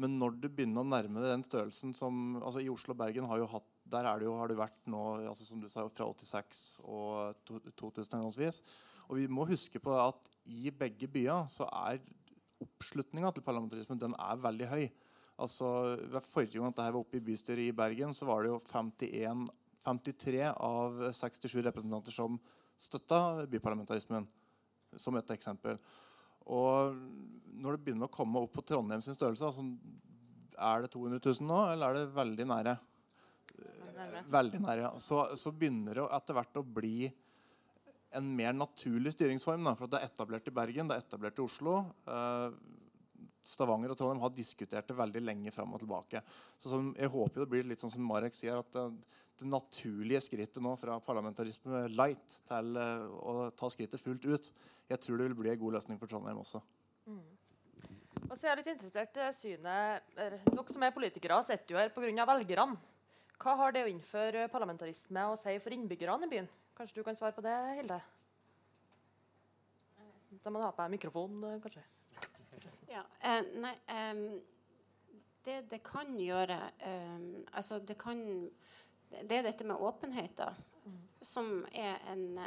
Men 0.00 0.16
når 0.18 0.38
du 0.42 0.48
begynner 0.48 0.82
å 0.82 0.88
nærme 0.88 1.22
deg 1.22 1.30
den 1.36 1.46
størrelsen 1.46 1.92
som 1.94 2.40
altså 2.40 2.62
I 2.64 2.70
Oslo 2.72 2.96
og 2.96 3.00
Bergen 3.02 3.28
har 3.30 3.38
jo 3.38 3.50
hatt, 3.52 3.68
der 3.86 4.08
det 4.18 4.26
jo, 4.26 4.34
har 4.40 4.50
det 4.50 4.58
vært 4.58 4.90
nå 4.90 5.02
altså 5.28 5.46
som 5.46 5.60
du 5.62 5.68
sa, 5.70 5.84
fra 5.92 6.08
86 6.08 6.62
og 6.82 7.52
2000 7.78 8.16
henholdsvis. 8.16 8.60
Og 9.06 9.20
vi 9.20 9.28
må 9.30 9.46
huske 9.46 9.80
på 9.82 9.94
at 10.00 10.30
i 10.50 10.72
begge 10.74 11.06
byer 11.10 11.46
så 11.52 11.68
er 11.86 12.00
oppslutninga 12.64 13.30
til 13.34 13.44
parlamentarismen 13.44 14.00
den 14.00 14.16
er 14.18 14.40
veldig 14.40 14.70
høy. 14.70 14.84
Altså, 15.44 15.68
Forrige 16.22 16.58
gang 16.60 16.70
dette 16.70 16.86
var 16.86 17.00
oppe 17.00 17.18
i 17.18 17.24
bystyret 17.24 17.68
i 17.68 17.76
Bergen, 17.76 18.14
så 18.14 18.26
var 18.28 18.44
det 18.44 18.52
jo 18.52 18.60
51, 18.70 19.46
53 19.84 20.42
av 20.52 21.00
67 21.12 21.58
representanter 21.66 22.14
som 22.14 22.38
støtta 22.80 23.44
byparlamentarismen, 23.50 24.26
som 24.96 25.18
et 25.18 25.34
eksempel. 25.34 25.78
Og 26.52 26.96
når 27.54 27.76
det 27.76 27.84
begynner 27.84 28.10
å 28.10 28.14
komme 28.14 28.42
opp 28.44 28.52
på 28.56 28.64
Trondheim 28.66 29.02
sin 29.04 29.16
størrelse, 29.16 29.48
altså, 29.48 29.64
er 30.54 30.84
det 30.84 30.90
200 30.92 31.20
000 31.22 31.48
nå, 31.48 31.60
eller 31.72 31.90
er 31.90 32.00
det 32.00 32.16
veldig 32.16 32.48
nære? 32.50 32.76
Veldig 34.30 34.60
nære, 34.60 34.86
ja. 34.86 34.92
Så, 35.00 35.22
så 35.40 35.52
begynner 35.54 36.00
det 36.00 36.06
etter 36.18 36.36
hvert 36.36 36.60
å 36.60 36.66
bli 36.66 37.08
en 38.14 38.30
mer 38.36 38.54
naturlig 38.54 39.14
styringsform. 39.14 39.66
Da, 39.66 39.74
for 39.78 39.90
Det 39.90 40.00
er 40.00 40.10
etablert 40.10 40.48
i 40.50 40.54
Bergen, 40.54 40.90
det 40.90 40.98
er 40.98 41.04
etablert 41.06 41.40
i 41.40 41.44
Oslo. 41.44 41.80
Eh, 42.06 42.46
Stavanger 43.44 43.92
og 43.92 43.98
Trondheim 43.98 44.22
har 44.24 44.32
diskutert 44.34 44.88
det 44.88 44.96
veldig 44.96 45.22
lenge 45.24 45.52
fram 45.52 45.74
og 45.74 45.82
tilbake. 45.82 46.22
Så 46.58 46.72
som, 46.72 46.92
jeg 46.96 47.12
håper 47.12 47.44
det 47.44 47.50
blir 47.52 47.66
litt 47.68 47.82
sånn 47.82 47.92
som 47.92 48.06
Marek 48.08 48.36
sier, 48.36 48.60
at 48.62 48.70
det, 48.76 48.86
det 49.40 49.50
naturlige 49.50 50.22
skrittet 50.24 50.62
nå 50.64 50.76
fra 50.80 51.00
parlamentarisme 51.04 51.84
light 51.92 52.38
til 52.48 52.78
eh, 52.80 53.04
å 53.20 53.50
ta 53.56 53.70
skrittet 53.72 54.02
fullt 54.02 54.30
ut 54.30 54.52
Jeg 54.90 55.00
tror 55.00 55.18
det 55.18 55.28
vil 55.30 55.38
bli 55.38 55.52
en 55.52 55.60
god 55.60 55.78
løsning 55.78 55.98
for 56.00 56.10
Trondheim 56.10 56.40
også. 56.42 56.60
Mm. 57.08 57.22
Og 58.24 58.34
så 58.36 58.46
er 58.46 58.50
jeg 58.50 58.60
litt 58.60 58.72
interessert 58.74 59.16
i 59.20 59.28
synet 59.36 60.14
Dere 60.16 60.64
som 60.70 60.84
er 60.84 60.94
politikere, 60.94 61.40
sitter 61.44 61.74
jo 61.74 61.80
her 61.80 61.92
pga. 61.92 62.26
velgerne. 62.28 62.76
Hva 63.40 63.56
har 63.58 63.74
det 63.74 63.84
å 63.84 63.90
innføre 63.90 64.48
parlamentarisme 64.48 65.26
å 65.28 65.36
si 65.36 65.56
for 65.60 65.74
innbyggerne 65.74 66.28
i 66.28 66.30
byen? 66.30 66.48
Kanskje 66.76 67.00
du 67.00 67.06
kan 67.06 67.16
svare 67.16 67.34
på 67.34 67.42
det, 67.44 67.54
Hilde? 67.78 68.00
Da 70.44 70.50
må 70.50 70.60
du 70.60 70.64
ha 70.66 70.72
på 70.74 70.82
deg 70.82 70.94
mikrofon, 70.96 71.44
kanskje. 71.62 71.82
Ja, 72.90 73.02
eh, 73.26 73.40
nei 73.58 73.72
eh, 73.90 74.18
Det 75.44 75.56
det 75.70 75.80
kan 75.82 76.12
gjøre 76.20 76.58
eh, 76.78 77.24
Altså, 77.52 77.78
det 77.78 77.96
kan 77.98 78.20
Det 79.10 79.38
er 79.38 79.46
dette 79.46 79.64
med 79.66 79.80
åpenhet, 79.80 80.36
da, 80.38 80.52
mm. 80.84 81.00
som 81.22 81.64
er 81.72 81.98
en 82.12 82.38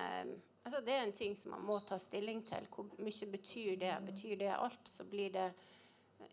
altså 0.68 0.84
Det 0.86 0.94
er 0.94 1.06
en 1.08 1.16
ting 1.16 1.38
som 1.40 1.56
man 1.56 1.66
må 1.66 1.80
ta 1.80 1.98
stilling 2.02 2.44
til. 2.46 2.68
Hvor 2.74 2.90
mye 3.00 3.32
betyr 3.32 3.80
det? 3.80 3.94
Betyr 4.12 4.36
det 4.44 4.54
alt, 4.54 4.84
så 4.88 5.08
blir 5.08 5.34
det 5.34 5.52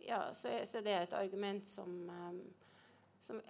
Ja, 0.04 0.32
så, 0.32 0.48
så 0.64 0.80
det 0.80 0.92
er 0.92 1.02
et 1.04 1.14
argument 1.16 1.66
som, 1.66 2.10
som 3.20 3.40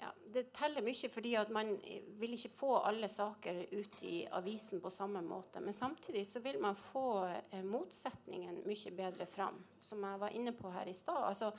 ja, 0.00 0.10
det 0.32 0.52
teller 0.56 0.84
mye, 0.84 1.08
fordi 1.12 1.34
at 1.36 1.50
man 1.52 1.74
vil 2.20 2.34
ikke 2.36 2.52
få 2.54 2.72
alle 2.88 3.08
saker 3.10 3.62
ut 3.72 3.98
i 4.08 4.22
avisen 4.38 4.80
på 4.80 4.92
samme 4.92 5.22
måte. 5.24 5.60
Men 5.60 5.76
samtidig 5.76 6.24
så 6.26 6.40
vil 6.44 6.60
man 6.62 6.76
få 6.76 7.26
eh, 7.28 7.64
motsetningen 7.64 8.62
mye 8.66 8.94
bedre 8.96 9.26
fram, 9.26 9.60
som 9.80 10.04
jeg 10.04 10.22
var 10.22 10.36
inne 10.36 10.54
på 10.56 10.72
her 10.72 10.88
i 10.88 10.96
stad. 10.96 11.20
Altså, 11.28 11.50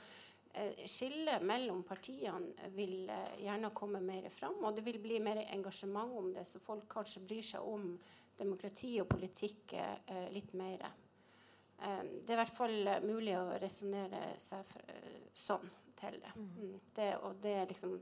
eh, 0.54 0.86
Skillet 0.90 1.44
mellom 1.46 1.84
partiene 1.86 2.72
vil 2.74 3.10
eh, 3.10 3.44
gjerne 3.44 3.70
komme 3.74 4.02
mer 4.02 4.28
fram, 4.30 4.58
og 4.64 4.74
det 4.76 4.86
vil 4.86 4.98
bli 5.02 5.20
mer 5.22 5.44
engasjement 5.44 6.18
om 6.18 6.32
det, 6.34 6.46
så 6.48 6.62
folk 6.62 6.88
kanskje 6.90 7.26
bryr 7.28 7.46
seg 7.54 7.68
om 7.68 7.94
demokrati 8.38 8.96
og 9.02 9.10
politikk 9.12 9.76
eh, 9.78 10.26
litt 10.32 10.52
mer. 10.58 10.84
Eh, 11.82 12.02
det 12.22 12.32
er 12.32 12.36
i 12.36 12.40
hvert 12.40 12.56
fall 12.56 12.90
mulig 13.04 13.36
å 13.38 13.58
resonnere 13.62 14.32
seg 14.40 14.74
sånn 15.34 15.68
til 15.98 16.18
det. 16.22 16.34
Mm. 16.36 16.50
mm. 16.56 16.76
det 16.96 17.10
og 17.22 17.40
det 17.42 17.56
er 17.60 17.70
liksom 17.70 17.96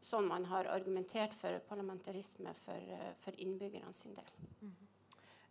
sånn 0.00 0.28
man 0.30 0.46
har 0.48 0.70
argumentert 0.72 1.34
for 1.36 1.60
parlamentarisme 1.68 2.54
for, 2.62 2.92
eh, 2.96 3.12
for 3.20 3.36
innbyggerne 3.36 3.92
sin 3.96 4.16
del. 4.16 4.30
Mm. 4.62 4.76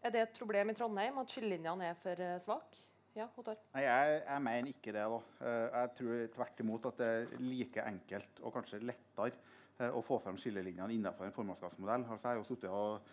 Er 0.02 0.14
det 0.16 0.22
et 0.24 0.38
problem 0.39 0.72
i 0.72 0.78
Trondheim 0.78 1.20
at 1.22 1.34
skillelinjene 1.34 1.91
er 1.91 2.00
for 2.00 2.24
svake? 2.41 2.86
Ja, 3.18 3.26
Nei, 3.74 3.82
jeg, 3.84 4.20
jeg, 4.22 4.41
mener 4.45 4.70
ikke 4.70 4.91
det. 4.95 5.02
da. 5.12 5.47
Jeg 5.74 5.89
tror 5.97 6.28
tvert 6.36 6.60
imot 6.62 6.86
at 6.88 7.00
det 7.02 7.08
er 7.10 7.32
like 7.41 7.84
enkelt 7.84 8.39
og 8.45 8.54
kanskje 8.54 8.80
lettere 8.86 9.89
å 9.97 10.04
få 10.06 10.20
fram 10.24 10.38
skillelinjene 10.39 10.93
innenfor 10.95 11.28
en 11.28 11.34
formannskapsmodell. 11.36 12.06
Altså, 12.06 12.28
jeg 12.28 12.30
har 12.30 12.39
jo 12.39 12.47
sittet 12.47 12.70
og 12.70 13.10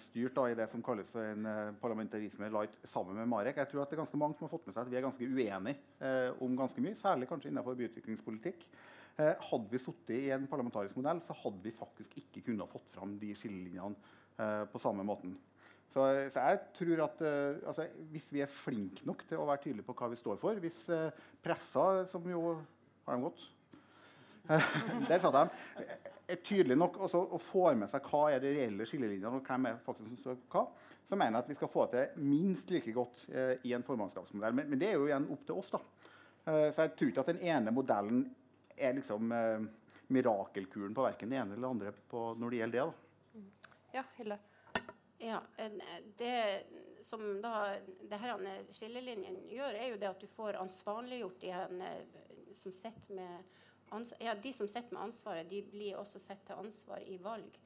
styrt 0.00 0.32
da, 0.36 0.46
i 0.48 0.56
det 0.56 0.64
som 0.72 0.80
kalles 0.84 1.08
for 1.12 1.20
en 1.20 1.74
parlamentarisme 1.82 2.48
light 2.48 2.76
sammen 2.88 3.18
med 3.18 3.28
Marek. 3.28 3.58
Jeg 3.60 3.68
tror 3.68 3.82
at 3.82 3.90
det 3.90 3.98
er 3.98 4.00
ganske 4.00 4.20
mange 4.20 4.38
som 4.38 4.46
har 4.46 4.52
fått 4.54 4.64
med 4.68 4.76
seg 4.76 4.86
at 4.86 4.92
vi 4.92 4.96
er 4.96 5.04
ganske 5.04 5.28
uenige 5.28 6.30
om 6.40 6.54
ganske 6.56 6.80
mye, 6.80 6.96
særlig 6.96 7.28
kanskje 7.28 7.50
innenfor 7.52 7.76
byutviklingspolitikk. 7.76 8.64
Eh, 9.16 9.32
hadde 9.48 9.72
vi 9.72 9.80
sittet 9.80 10.12
i 10.12 10.30
en 10.34 10.44
parlamentarisk 10.50 10.96
modell, 10.98 11.22
så 11.24 11.32
hadde 11.40 11.62
vi 11.64 11.72
faktisk 11.72 12.18
ikke 12.20 12.42
kunnet 12.50 12.68
fått 12.68 12.90
fram 12.92 13.14
de 13.20 13.30
skillelinjene 13.32 13.96
eh, 14.36 14.64
på 14.68 14.80
samme 14.82 15.06
måten. 15.08 15.32
Så, 15.88 16.02
så, 16.34 16.42
jeg 16.42 16.58
tror 16.76 17.00
at 17.04 17.20
uh, 17.22 17.68
altså, 17.70 17.84
Hvis 18.10 18.24
vi 18.34 18.40
er 18.42 18.50
flinke 18.50 19.04
nok 19.06 19.20
til 19.28 19.38
å 19.38 19.44
være 19.46 19.62
tydelige 19.62 19.86
på 19.86 19.94
hva 19.94 20.08
vi 20.10 20.18
står 20.18 20.40
for 20.40 20.58
Hvis 20.58 20.80
uh, 20.90 21.14
pressa, 21.38 22.02
som 22.10 22.26
jo 22.26 22.40
Har 23.06 23.14
de 23.14 23.28
gått? 23.28 23.44
Der 25.08 25.22
satt 25.22 25.38
de. 25.38 26.15
Er 26.26 26.40
tydelig 26.42 26.76
nok 26.76 26.96
også, 27.06 27.20
og 27.36 27.40
får 27.40 27.76
med 27.78 27.90
seg 27.90 28.08
hva 28.10 28.22
er 28.34 28.42
de 28.42 28.50
reelle 28.56 28.86
skillelinjene, 28.88 29.38
og 29.38 29.46
hvem 29.46 29.68
er 29.70 29.82
faktisk 29.84 30.08
som 30.10 30.18
står 30.22 30.40
hva, 30.50 30.64
så 31.06 31.18
mener 31.18 31.38
jeg 31.38 31.44
at 31.44 31.50
vi 31.52 31.58
skal 31.58 31.70
få 31.70 31.84
til 31.92 32.16
minst 32.18 32.70
like 32.74 32.94
godt 32.94 33.20
eh, 33.30 33.52
i 33.68 33.74
en 33.76 33.86
formannskapsmodell. 33.86 34.56
Men, 34.58 34.72
men, 34.72 34.80
det 34.80 34.88
er 34.90 34.98
jo 34.98 35.06
igjen 35.06 35.28
opp 35.30 35.44
til 35.46 35.60
oss. 35.60 35.70
da. 35.76 35.82
så 36.74 36.86
jeg 36.86 36.96
tror 36.98 37.12
ikke 37.12 37.22
at 37.22 37.30
den 37.30 37.44
ene 37.46 37.74
modellen 37.74 38.24
er 38.76 38.98
liksom 38.98 39.32
eh, 39.32 39.68
mirakelkuren 40.14 40.94
på 40.94 41.06
verken 41.06 41.30
det 41.30 41.38
ene 41.40 41.54
eller 41.54 41.68
det 41.68 41.74
andre 41.74 41.94
på, 42.10 42.26
når 42.38 42.50
det 42.50 42.60
gjelder 42.62 42.78
det. 42.80 42.86
da. 42.90 43.46
Ja, 43.96 44.04
Hilde. 44.18 44.38
Ja, 45.18 45.40
Det 46.18 46.66
som 47.00 47.40
da 47.40 47.76
det 48.02 48.18
her 48.20 48.34
skillelinjen 48.74 49.38
gjør, 49.48 49.78
er 49.78 49.88
jo 49.92 50.00
det 50.00 50.10
at 50.10 50.20
du 50.20 50.26
får 50.28 50.58
ansvarliggjort 50.60 51.40
de, 51.40 51.52
som 52.52 52.72
som 52.72 53.08
med 53.16 53.44
ja, 54.20 54.34
de 54.34 54.52
som 54.52 54.68
sitter 54.68 54.94
med 54.94 55.02
ansvaret, 55.08 55.50
de 55.50 55.62
blir 55.62 55.96
også 56.00 56.20
sett 56.22 56.42
til 56.46 56.58
ansvar 56.58 57.04
i 57.06 57.18
valg. 57.22 57.58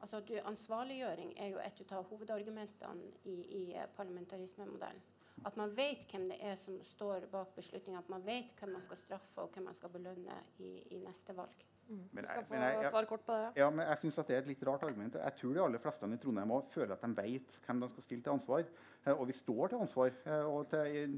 Altså 0.00 0.20
du, 0.22 0.34
Ansvarliggjøring 0.46 1.32
er 1.36 1.48
jo 1.52 1.62
et 1.62 1.92
av 1.92 2.06
hovedargumentene 2.10 3.08
i, 3.26 3.38
i 3.62 3.62
parlamentarismemodellen. 3.96 5.02
At 5.46 5.56
man 5.58 5.70
vet 5.76 6.04
hvem 6.10 6.28
det 6.32 6.38
er 6.42 6.56
som 6.58 6.78
står 6.82 7.28
bak 7.30 7.54
beslutninga. 7.54 8.02
At 8.02 8.10
man 8.10 8.24
vet 8.26 8.54
hvem 8.58 8.72
man 8.74 8.82
skal 8.82 8.98
straffe 8.98 9.42
og 9.42 9.54
hvem 9.54 9.68
man 9.70 9.76
skal 9.76 9.92
belønne 9.94 10.38
i, 10.58 10.70
i 10.94 10.98
neste 11.02 11.34
valg. 11.36 11.66
Mm. 11.88 12.02
Men 12.12 12.26
jeg, 12.28 12.44
men 12.50 12.62
jeg, 12.62 13.06
på 13.08 13.16
det. 13.32 13.52
Ja, 13.56 13.70
men 13.70 13.86
jeg 13.86 13.98
synes 14.02 14.18
at 14.20 14.28
det 14.28 14.36
er 14.36 14.42
et 14.42 14.50
litt 14.50 14.64
rart 14.66 14.82
argument. 14.84 15.14
Jeg 15.14 15.36
tror 15.38 15.54
de 15.56 15.62
aller 15.64 15.80
fleste 15.80 16.10
i 16.12 16.18
Trondheim 16.20 16.50
også 16.52 16.74
føler 16.74 16.94
at 16.94 17.04
de 17.06 17.22
vet 17.22 17.60
hvem 17.66 17.80
de 17.80 17.88
skal 17.92 18.04
stille 18.04 18.26
til 18.26 18.34
ansvar. 18.34 18.66
Eh, 19.06 19.14
og 19.14 19.28
vi 19.30 19.36
står 19.38 19.72
til 19.72 19.84
ansvar. 19.86 20.10
Eh, 20.26 20.50
og 20.52 20.68
til, 20.74 21.16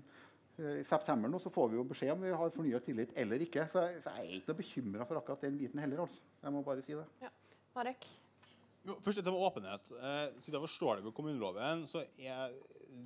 i, 0.59 0.73
i, 0.81 0.87
september 0.87 1.31
nå 1.31 1.41
så 1.43 1.53
får 1.53 1.71
vi 1.73 1.79
jo 1.79 1.87
beskjed 1.89 2.15
om 2.15 2.25
vi 2.25 2.33
har 2.43 2.55
fornya 2.55 2.81
tillit 2.85 3.15
eller 3.19 3.45
ikke. 3.47 3.67
Så, 3.71 3.85
så 4.03 4.17
jeg 4.17 4.27
er 4.27 4.41
ikke 4.41 4.53
noe 4.53 4.63
bekymra 4.63 5.07
for 5.09 5.21
akkurat 5.21 5.47
den 5.47 5.61
biten 5.61 5.83
heller. 5.83 6.05
altså. 6.07 6.27
Jeg 6.43 6.57
må 6.57 6.65
bare 6.67 6.85
si 6.87 6.97
det. 6.97 7.07
Ja. 7.23 7.31
Marek? 7.77 8.09
Jo, 8.81 8.97
først 9.05 9.21
dette 9.21 9.33
med 9.33 9.45
åpenhet. 9.45 9.93
Eh, 9.93 10.27
så 10.41 10.53
jeg 10.53 10.63
forstår 10.65 10.99
det 10.99 11.07
på 11.09 11.15
kommuneloven, 11.19 11.85
så 11.89 12.03
er 12.19 12.55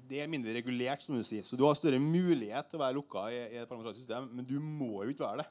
det 0.09 0.21
er 0.23 0.31
mindre 0.31 0.55
regulert, 0.57 1.03
som 1.03 1.17
du 1.17 1.25
sier. 1.27 1.45
Så 1.47 1.59
du 1.59 1.65
har 1.67 1.77
større 1.77 2.01
mulighet 2.01 2.71
til 2.71 2.79
å 2.79 2.85
være 2.85 2.97
lukka 2.97 3.27
i, 3.33 3.41
i 3.53 3.61
et 3.61 3.69
parlamentarisk 3.69 4.01
system, 4.01 4.31
men 4.33 4.47
du 4.49 4.57
må 4.63 5.03
jo 5.03 5.13
ikke 5.13 5.27
være 5.27 5.43
det. 5.43 5.49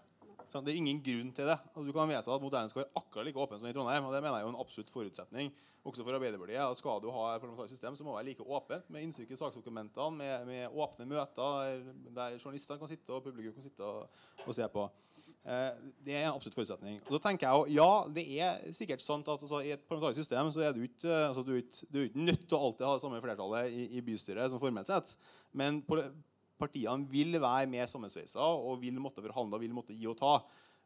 Det 0.61 0.73
er 0.73 0.79
ingen 0.79 1.01
grunn 1.01 1.31
til 1.33 1.47
det. 1.49 1.57
Altså, 1.73 1.85
du 1.87 1.93
kan 1.95 2.09
vite 2.09 2.35
at 2.35 2.43
modellen 2.43 2.69
skal 2.69 2.83
være 2.83 3.01
akkurat 3.01 3.25
like 3.27 3.41
åpen 3.41 3.59
som 3.61 3.69
i 3.69 3.73
Trondheim. 3.73 4.05
og 4.05 4.13
Det 4.13 4.21
mener 4.21 4.37
jeg 4.37 4.45
er 4.45 4.53
en 4.53 4.61
absolutt 4.61 4.93
forutsetning 4.93 5.53
også 5.83 6.03
for 6.03 6.15
Arbeiderpartiet. 6.15 6.61
Og 6.63 6.77
skal 6.77 7.01
du 7.03 7.09
ha 7.11 7.23
et 7.33 7.41
parlamentarisk 7.41 7.75
system, 7.75 7.95
så 7.95 8.05
må 8.05 8.13
det 8.13 8.19
være 8.19 8.29
like 8.29 8.45
åpent 8.45 8.91
med 8.93 9.07
innsyn 9.07 9.31
i 9.31 9.39
saksdokumentene, 9.39 10.17
med, 10.19 10.45
med, 10.47 10.77
åpne 10.85 11.07
møter 11.09 11.81
der 12.13 12.37
journalistene 12.37 12.79
kan 12.79 12.91
sitte 12.91 13.15
og 13.15 13.23
publikum 13.25 13.55
kan 13.57 13.65
sitte 13.65 13.83
og, 13.83 14.21
og 14.45 14.55
se 14.55 14.67
på. 14.71 14.87
Eh, 15.43 15.79
det 16.05 16.13
er 16.15 16.27
en 16.27 16.37
absolutt 16.37 16.55
forutsetning. 16.55 17.01
Og 17.03 17.17
da 17.17 17.21
tenker 17.25 17.49
jeg 17.49 17.55
jo, 17.57 17.81
Ja, 17.81 17.89
det 18.15 18.23
er 18.39 18.75
sikkert 18.75 19.03
sant 19.03 19.27
at 19.27 19.41
altså, 19.41 19.59
i 19.59 19.73
et 19.75 19.87
parlamentarisk 19.89 20.23
system 20.23 20.51
så 20.55 20.63
er 20.63 20.75
du 20.75 20.83
ikke, 20.85 21.09
altså, 21.11 21.43
du 21.43 21.55
er 21.57 21.63
ikke, 21.65 21.87
du 21.89 21.99
er 21.99 22.05
ikke 22.07 22.27
nødt 22.29 22.45
til 22.45 22.59
å 22.59 22.61
alltid 22.69 22.87
ha 22.87 22.93
det 22.93 23.03
samme 23.03 23.23
flertallet 23.25 23.73
i, 23.73 23.87
i 23.97 24.05
bystyret 24.05 24.53
som 24.53 24.61
formelt 24.61 24.91
sett. 24.91 25.17
Men 25.51 25.81
partiene 26.63 27.09
vil 27.11 27.37
være 27.39 27.69
mer 27.71 27.89
sammensveisa 27.91 28.43
og 28.43 28.79
vil 28.81 28.97
måtte 29.03 29.23
forhandle 29.23 29.61
vil 29.61 29.75
måtte 29.75 29.95
gi 29.95 30.07
og 30.09 30.17
ta. 30.19 30.37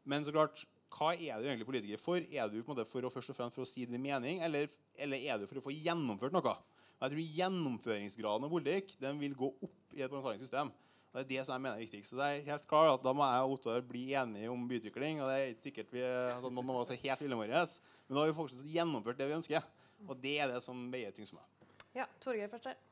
Men 0.08 0.26
så 0.26 0.34
klart, 0.34 0.64
hva 0.94 1.12
er 1.14 1.38
du 1.38 1.46
egentlig 1.48 1.68
politiker 1.68 2.00
for? 2.00 2.18
Er 2.18 2.48
du 2.48 2.58
på 2.58 2.72
en 2.72 2.74
måte 2.74 2.88
for 2.88 3.04
å, 3.04 3.12
først 3.12 3.34
og 3.34 3.38
fremst 3.38 3.58
for 3.58 3.66
å 3.66 3.68
si 3.68 3.84
din 3.88 4.02
mening, 4.02 4.42
eller, 4.44 4.70
eller 4.96 5.20
er 5.20 5.40
du 5.40 5.46
for 5.50 5.60
å 5.60 5.64
få 5.68 5.74
gjennomført 5.74 6.34
noe? 6.36 6.56
Jeg 6.98 7.12
tror 7.12 7.34
Gjennomføringsgraden 7.38 8.46
av 8.48 8.50
politikk 8.52 8.96
den 8.98 9.18
vil 9.20 9.34
gå 9.38 9.52
opp 9.52 9.94
i 9.94 10.00
et 10.02 10.10
parlamentarisk 10.10 10.48
system. 10.48 10.72
Det 11.12 11.22
er 11.22 11.28
det 11.28 11.44
som 11.46 11.54
jeg 11.54 11.64
mener 11.64 11.78
er 11.78 11.84
viktigst. 11.84 12.10
Så 12.10 12.18
det 12.18 12.26
er 12.26 12.48
helt 12.50 12.66
klart 12.68 12.98
at 12.98 13.04
Da 13.06 13.14
må 13.16 13.26
jeg 13.26 13.44
og 13.44 13.54
Ottar 13.56 13.86
bli 13.86 14.02
enige 14.18 14.50
om 14.52 14.66
byutvikling. 14.68 15.22
og 15.22 15.30
det 15.30 15.36
er 15.36 15.52
ikke 15.52 15.66
sikkert 15.68 15.94
vi, 15.94 16.02
altså 16.02 16.50
Noen 16.50 16.74
av 16.74 16.82
oss 16.82 16.90
er 16.94 17.00
helt 17.04 17.22
ville 17.22 17.38
våre, 17.38 17.64
men 18.08 18.16
da 18.16 18.24
har 18.24 18.32
vi 18.32 18.38
faktisk 18.40 18.74
gjennomført 18.74 19.18
det 19.18 19.28
vi 19.30 19.38
ønsker. 19.38 19.70
Og 20.06 20.20
det 20.22 20.34
er 20.42 20.52
det 20.52 20.62
som 20.62 20.84
veier 20.92 21.14
tyngst 21.14 21.34
for 21.34 21.40
meg. 21.40 21.72
Ja, 21.96 22.06
Torgeir 22.22 22.50
først 22.50 22.70
her. 22.70 22.87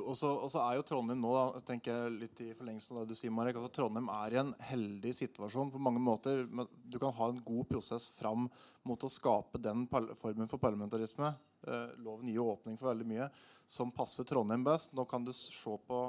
Og 0.00 0.14
så 0.16 0.60
er 0.62 0.78
jo 0.78 0.84
Trondheim 0.88 1.20
nå, 1.20 1.30
da, 1.36 1.60
tenker 1.68 1.92
jeg 1.92 2.12
litt 2.16 2.38
i 2.40 2.52
forlengelsen 2.56 2.96
av 2.96 3.04
det 3.04 3.12
du 3.12 3.18
sier, 3.18 3.32
Marek, 3.34 3.58
altså 3.60 3.74
Trondheim 3.76 4.08
er 4.14 4.32
i 4.32 4.40
en 4.40 4.52
heldig 4.70 5.12
situasjon 5.18 5.72
på 5.74 5.80
mange 5.82 6.00
måter. 6.00 6.46
Du 6.88 6.96
kan 7.02 7.12
ha 7.18 7.28
en 7.28 7.42
god 7.44 7.68
prosess 7.68 8.08
fram 8.16 8.46
mot 8.88 9.04
å 9.04 9.10
skape 9.12 9.60
den 9.60 9.84
formen 9.90 10.48
for 10.48 10.62
parlamentarisme. 10.62 11.34
Eh, 11.68 11.92
loven 12.02 12.30
gir 12.32 12.40
åpning 12.40 12.78
for 12.80 12.90
veldig 12.90 13.06
mye 13.06 13.28
som 13.68 13.92
passer 13.94 14.26
Trondheim 14.26 14.64
best. 14.66 14.94
Nå 14.96 15.04
kan 15.10 15.24
du 15.26 15.32
se 15.36 15.76
på 15.86 16.00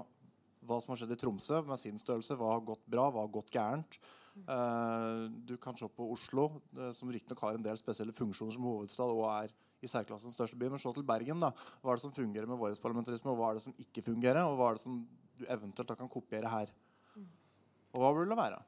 hva 0.63 0.79
som 0.79 0.93
har 0.93 1.01
skjedd 1.01 1.13
i 1.17 1.19
Tromsø 1.19 1.59
med 1.67 1.81
sin 1.81 1.99
størrelse. 1.99 2.38
Hva 2.39 2.55
har 2.55 2.63
gått 2.65 2.86
bra, 2.88 3.09
hva 3.11 3.25
har 3.25 3.34
gått 3.36 3.51
gærent. 3.53 3.99
Uh, 4.47 5.29
du 5.45 5.53
kan 5.61 5.75
se 5.77 5.86
på 5.93 6.07
Oslo, 6.09 6.47
uh, 6.79 6.89
som 6.95 7.11
riktignok 7.13 7.43
har 7.45 7.59
en 7.59 7.65
del 7.67 7.77
spesielle 7.77 8.15
funksjoner 8.17 8.55
som 8.55 8.65
hovedstad 8.65 9.11
og 9.13 9.27
er 9.29 9.53
i 9.84 9.91
særklassens 9.91 10.38
største 10.38 10.59
by. 10.59 10.71
Men 10.71 10.81
se 10.81 10.93
til 10.95 11.05
Bergen. 11.07 11.39
da. 11.43 11.51
Hva 11.81 11.93
er 11.93 11.99
det 11.99 12.05
som 12.05 12.15
fungerer 12.15 12.49
med 12.49 12.59
vår 12.59 12.75
parlamentarisme, 12.84 13.31
og 13.31 13.39
hva 13.39 13.51
er 13.51 13.59
det 13.59 13.65
som 13.65 13.75
ikke 13.86 14.05
fungerer? 14.09 14.43
Og 14.47 14.57
hva 14.59 14.71
er 14.71 14.79
det 14.79 14.86
som 14.86 15.01
du 15.38 15.45
eventuelt 15.47 15.89
da 15.89 15.97
kan 15.99 16.11
kopiere 16.11 16.51
her? 16.51 16.73
Og 17.93 18.01
hva 18.01 18.13
vil 18.17 18.31
det 18.31 18.39
være? 18.39 18.61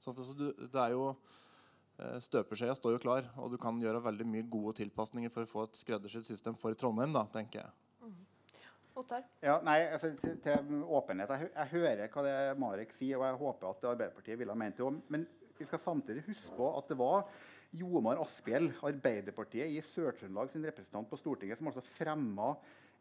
Sånn, 0.00 0.16
altså, 0.16 0.34
du, 0.36 0.46
det 0.56 0.80
er 0.80 0.94
jo 0.94 1.08
uh, 1.12 2.18
Støpeskjea 2.24 2.74
står 2.76 2.96
jo 2.96 3.00
klar, 3.02 3.26
og 3.40 3.52
du 3.52 3.58
kan 3.60 3.76
gjøre 3.80 4.02
veldig 4.04 4.26
mye 4.28 4.46
gode 4.48 4.78
tilpasninger 4.80 5.32
for 5.32 5.44
å 5.44 5.50
få 5.50 5.64
et 5.68 5.80
skreddersydd 5.80 6.28
system 6.28 6.56
for 6.60 6.76
Trondheim. 6.78 7.12
da, 7.12 7.26
tenker 7.32 7.62
jeg. 7.62 7.72
Ottar? 8.94 9.24
Ja, 9.42 9.56
nei, 9.66 9.80
altså, 9.90 10.12
til, 10.20 10.36
til, 10.42 10.82
åpenhet. 10.86 11.32
Jeg, 11.34 11.50
jeg, 11.50 11.70
hører 11.72 12.10
hva 12.14 12.22
det 12.22 12.34
Marek 12.62 12.92
sier, 12.94 13.18
og 13.18 13.26
jeg 13.26 13.40
håper 13.40 13.72
at 13.72 13.88
Arbeiderpartiet 13.90 14.38
ville 14.38 14.54
ha 14.54 14.60
ment 14.60 14.78
det 14.78 14.86
òg. 14.86 15.00
Men 15.10 15.26
vi 15.58 15.66
skal 15.66 15.82
samtidig 15.82 16.22
huske 16.28 16.54
på 16.54 16.68
at 16.78 16.90
det 16.90 16.98
var 17.00 17.26
Jomar 17.74 18.20
Asphjell, 18.22 18.70
Arbeiderpartiet 18.86 19.72
i 19.74 19.82
Sør-Trøndelag 19.82 20.50
sin 20.52 20.64
representant 20.66 21.08
på 21.10 21.18
Stortinget, 21.18 21.58
som 21.58 21.70
altså 21.70 21.82
fremma 21.82 22.52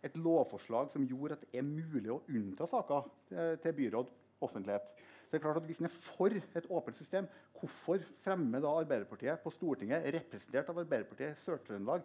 et 0.03 0.15
lovforslag 0.19 0.89
som 0.91 1.05
gjorde 1.07 1.37
at 1.37 1.45
det 1.45 1.59
er 1.61 1.67
mulig 1.67 2.09
å 2.11 2.21
unnta 2.27 2.67
saker 2.67 3.09
til, 3.29 3.75
byråd 3.77 4.09
offentlighet. 4.43 4.89
Så 4.97 5.31
det 5.31 5.39
er 5.39 5.43
klart 5.45 5.61
at 5.61 5.67
Hvis 5.69 5.79
en 5.81 5.87
er 5.87 5.93
for 5.93 6.35
et 6.59 6.69
åpent 6.69 6.97
system, 6.97 7.29
hvorfor 7.59 8.01
fremmer 8.25 8.61
da 8.61 8.73
Arbeiderpartiet 8.81 9.41
på 9.45 9.53
Stortinget, 9.53 10.09
representert 10.13 10.69
av 10.69 10.81
Arbeiderpartiet 10.83 11.37
i 11.37 11.43
Sør-Trøndelag, 11.45 12.03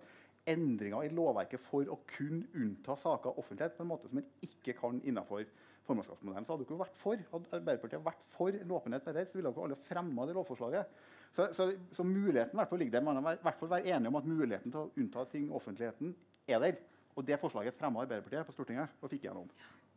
endringer 0.48 1.04
i 1.04 1.12
lovverket 1.12 1.60
for 1.60 1.88
å 1.92 1.98
kun 2.08 2.44
unnta 2.56 2.96
saker 2.96 3.36
offentlighet 3.40 3.76
på 3.76 3.84
en 3.84 3.90
måte 3.90 4.08
som 4.08 4.20
en 4.20 4.30
ikke 4.44 4.76
kan 4.78 5.00
innenfor 5.02 5.44
formannskapsmodellen. 5.88 6.46
Så 6.46 6.54
hadde 6.54 6.66
ikke 6.68 6.80
vært 6.80 7.00
for, 7.00 7.28
hadde 7.32 7.58
Arbeiderpartiet 7.58 8.04
vært 8.04 8.24
for 8.32 8.56
en 8.56 8.74
åpenhet 8.78 9.04
på 9.04 9.14
dette, 9.16 9.32
så 9.32 9.40
ville 9.40 9.52
dere 9.52 9.68
alle 9.68 9.80
fremma 9.88 10.28
det 10.28 10.36
lovforslaget. 10.38 10.98
Så, 11.38 11.48
så, 11.54 11.68
så 11.94 12.02
muligheten 12.02 12.58
hvert 12.58 12.70
fall 12.70 12.80
ligger 12.82 12.98
der. 12.98 13.04
Man 13.06 13.22
må 13.22 13.30
i 13.30 13.42
hvert 13.42 13.58
fall 13.60 13.70
være 13.70 13.92
enige 13.94 14.10
om 14.10 14.16
at 14.18 14.24
muligheten 14.26 14.72
til 14.74 14.80
å 14.80 14.88
unnta 14.98 15.22
ting 15.30 15.44
offentligheten 15.54 16.16
er 16.50 16.62
der. 16.64 16.80
Og 17.14 17.26
det 17.26 17.38
forslaget 17.38 17.78
fremma 17.78 18.02
Arbeiderpartiet 18.02 18.46
på 18.46 18.54
Stortinget 18.56 18.98
og 18.98 19.12
fikk 19.12 19.28
gjennom. 19.28 19.46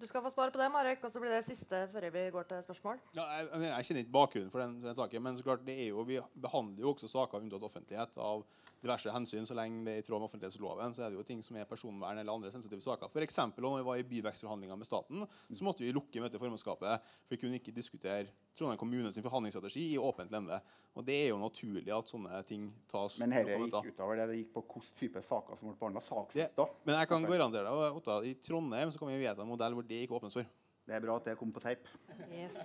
Du 0.01 0.05
skal 0.09 0.21
få 0.21 0.29
svare 0.33 0.53
på 0.53 0.61
det, 0.61 0.67
Marek, 0.73 1.01
og 1.05 1.11
så 1.13 1.21
blir 1.21 1.33
det 1.33 1.43
siste 1.45 1.83
før 1.93 2.07
vi 2.13 2.23
går 2.33 2.45
til 2.49 2.61
spørsmål. 2.65 3.01
Ja, 3.17 3.25
jeg, 3.39 3.49
jeg, 3.63 3.87
kjenner 3.87 4.05
ikke 4.05 4.15
bakgrunnen 4.15 4.53
for 4.53 4.63
den, 4.63 4.79
den, 4.81 4.95
saken, 4.97 5.23
men 5.25 5.37
så 5.37 5.45
klart 5.45 5.65
det 5.65 5.75
er 5.77 5.89
jo, 5.91 6.05
vi 6.05 6.17
behandler 6.45 6.85
jo 6.85 6.93
også 6.93 7.09
saker 7.09 7.41
unntatt 7.41 7.65
offentlighet 7.67 8.17
av 8.21 8.45
diverse 8.81 9.13
hensyn. 9.13 9.45
Så 9.47 9.55
lenge 9.57 9.83
det 9.85 9.93
er 9.93 10.03
i 10.03 10.05
tråd 10.05 10.21
med 10.21 10.27
offentlighetsloven, 10.29 10.95
så 10.95 11.05
er 11.05 11.11
det 11.11 11.19
jo 11.19 11.25
ting 11.27 11.41
som 11.45 11.57
er 11.59 11.69
personvern 11.69 12.19
eller 12.19 12.33
andre 12.33 12.51
sensitive 12.53 12.81
saker. 12.83 13.11
For 13.13 13.25
eksempel, 13.25 13.65
når 13.65 13.81
vi 13.81 13.87
var 13.87 14.01
i 14.01 14.05
byvekstforhandlinger 14.11 14.79
med 14.79 14.89
staten, 14.89 15.25
så 15.49 15.67
måtte 15.67 15.85
vi 15.85 15.93
lukke 15.95 16.23
møtet 16.23 16.39
i 16.39 16.43
formannskapet. 16.43 17.11
For 17.25 17.35
vi 17.35 17.41
kunne 17.43 17.59
ikke 17.61 17.75
diskutere 17.75 18.31
Trondheim 18.57 18.79
kommunes 18.81 19.19
forhandlingsstrategi 19.21 19.85
i 19.93 19.99
åpent 20.01 20.33
lende. 20.33 20.57
Og 20.97 21.05
det 21.07 21.17
er 21.25 21.29
jo 21.31 21.39
naturlig 21.39 21.93
at 21.95 22.09
sånne 22.11 22.41
ting 22.47 22.67
tas 22.91 23.15
Men 23.21 23.31
dette 23.31 23.55
gikk 23.55 23.93
utover 23.93 24.19
det. 24.19 24.27
Det 24.31 24.39
gikk 24.41 24.55
på 24.57 24.65
hvilken 24.65 24.97
type 24.99 25.23
saker 25.23 25.59
som 25.59 25.69
ble 25.69 25.77
behandla 25.79 26.03
sakslister. 26.03 26.73
Men 26.87 26.99
jeg 26.99 27.11
kan 27.11 27.29
garantere 27.29 27.69
deg, 27.69 28.01
Otta, 28.01 28.19
i 28.27 28.35
Trondheim 28.43 28.91
så 28.91 28.99
kan 28.99 29.13
vi 29.13 29.21
vedta 29.21 29.45
en 29.45 29.51
modell 29.53 29.77
hvor 29.77 29.87
det 29.87 30.03
ikke 30.03 30.19
åpnes 30.19 30.41
for. 30.41 30.49
Det 30.91 30.97
er 30.97 31.03
bra 31.03 31.15
at 31.19 31.27
det 31.29 31.37
kom 31.39 31.51
på 31.53 31.61
teip. 31.63 31.85
Yes. 32.33 32.55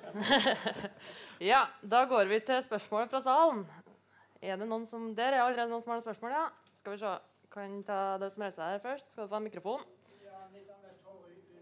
ja, 1.52 1.66
da 1.84 2.00
går 2.10 2.26
vi 2.32 2.40
til 2.48 2.62
spørsmålet 2.64 3.12
fra 3.12 3.20
salen. 3.22 3.66
Er 4.46 4.60
det 4.60 4.68
noen 4.70 4.84
som, 4.86 5.08
Der 5.16 5.34
er 5.34 5.42
allerede 5.42 5.72
noen 5.72 5.82
som 5.82 5.90
har 5.90 5.98
noen 5.98 6.06
spørsmål. 6.06 6.30
ja. 6.30 6.46
Skal 6.78 6.92
vi 6.92 6.98
se. 6.98 7.18
Kan 7.50 7.82
ta 7.82 8.18
det 8.18 8.28
som 8.32 8.42
reiser 8.44 8.62
her 8.62 8.78
først. 8.78 9.10
Skal 9.10 9.24
du 9.24 9.28
få 9.28 9.36
en 9.40 9.42
mikrofon? 9.42 9.80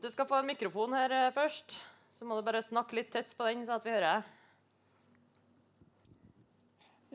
Du 0.02 0.10
skal 0.10 0.26
få 0.28 0.40
en 0.42 0.46
mikrofon 0.46 0.92
her 0.92 1.10
eh, 1.10 1.32
først. 1.32 1.78
Så 2.18 2.24
må 2.24 2.36
du 2.36 2.42
bare 2.44 2.60
snakke 2.62 2.96
litt 2.98 3.10
tett 3.12 3.32
på 3.36 3.46
den, 3.48 3.64
så 3.64 3.78
at 3.78 3.86
vi 3.86 3.94
hører. 3.94 4.22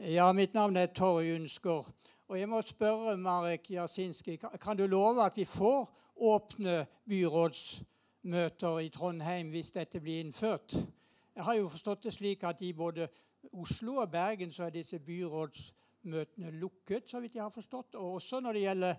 Ja, 0.10 0.32
mitt 0.34 0.54
navn 0.58 0.78
er 0.78 0.88
Torje 0.88 1.36
Unsgaard. 1.36 1.92
Og 2.28 2.40
jeg 2.40 2.50
må 2.50 2.62
spørre 2.62 3.18
Marek 3.18 3.70
Jasinski, 3.70 4.38
kan 4.38 4.78
du 4.78 4.88
love 4.88 5.22
at 5.22 5.38
vi 5.38 5.46
får 5.46 5.90
åpne 6.16 6.86
byrådsmøter 7.10 8.80
i 8.80 8.90
Trondheim 8.90 9.50
hvis 9.54 9.72
dette 9.72 10.02
blir 10.02 10.24
innført? 10.24 10.74
Jeg 11.36 11.44
har 11.44 11.56
jo 11.62 11.70
forstått 11.70 12.04
det 12.04 12.14
slik 12.14 12.44
at 12.44 12.62
i 12.62 12.74
både 12.74 13.10
Oslo 13.54 13.96
og 14.04 14.12
Bergen 14.12 14.52
så 14.52 14.64
er 14.68 14.76
disse 14.76 15.00
byrådsmøtene 15.00 16.52
lukket, 16.60 17.10
så 17.10 17.20
vidt 17.20 17.36
jeg 17.36 17.44
har 17.44 17.54
forstått. 17.54 17.96
Og 17.96 18.20
også 18.20 18.40
når 18.40 18.54
det 18.54 18.62
gjelder 18.62 18.94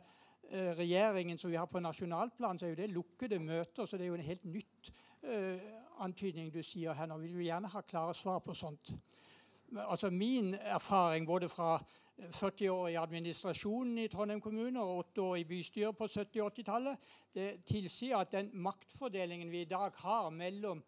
eh, 0.51 0.73
regjeringen 0.79 1.39
som 1.39 1.51
vi 1.51 1.59
har 1.61 1.69
på 1.71 1.81
nasjonalplan, 1.81 2.59
så 2.59 2.67
er 2.67 2.75
jo 2.75 2.81
det 2.81 2.91
lukkede 2.91 3.39
møter. 3.39 3.87
Så 3.87 3.97
det 3.97 4.07
er 4.07 4.13
jo 4.13 4.19
en 4.19 4.29
helt 4.31 4.45
nytt 4.45 4.93
uh, 5.25 5.71
antydning 6.05 6.53
du 6.55 6.63
sier 6.65 6.97
her 6.97 7.09
nå. 7.11 7.19
Vi 7.21 7.33
vil 7.37 7.51
gjerne 7.51 7.73
ha 7.73 7.83
klare 7.87 8.15
svar 8.15 8.41
på 8.45 8.55
sånt. 8.55 8.95
Altså 9.77 10.11
Min 10.11 10.55
erfaring 10.55 11.27
både 11.27 11.49
fra 11.49 11.77
40 12.31 12.71
år 12.71 12.89
i 12.89 12.99
administrasjonen 13.01 13.99
i 13.99 14.09
Trondheim 14.09 14.41
kommune 14.41 14.83
og 14.83 14.99
8 14.99 15.23
år 15.23 15.37
i 15.37 15.45
bystyret 15.49 15.97
på 15.97 16.05
70- 16.05 16.43
og 16.43 16.53
80-tallet, 16.53 17.11
det 17.35 17.65
tilsier 17.65 18.19
at 18.19 18.33
den 18.33 18.51
maktfordelingen 18.53 19.51
vi 19.51 19.63
i 19.63 19.71
dag 19.71 19.95
har 19.97 20.31
mellom 20.31 20.83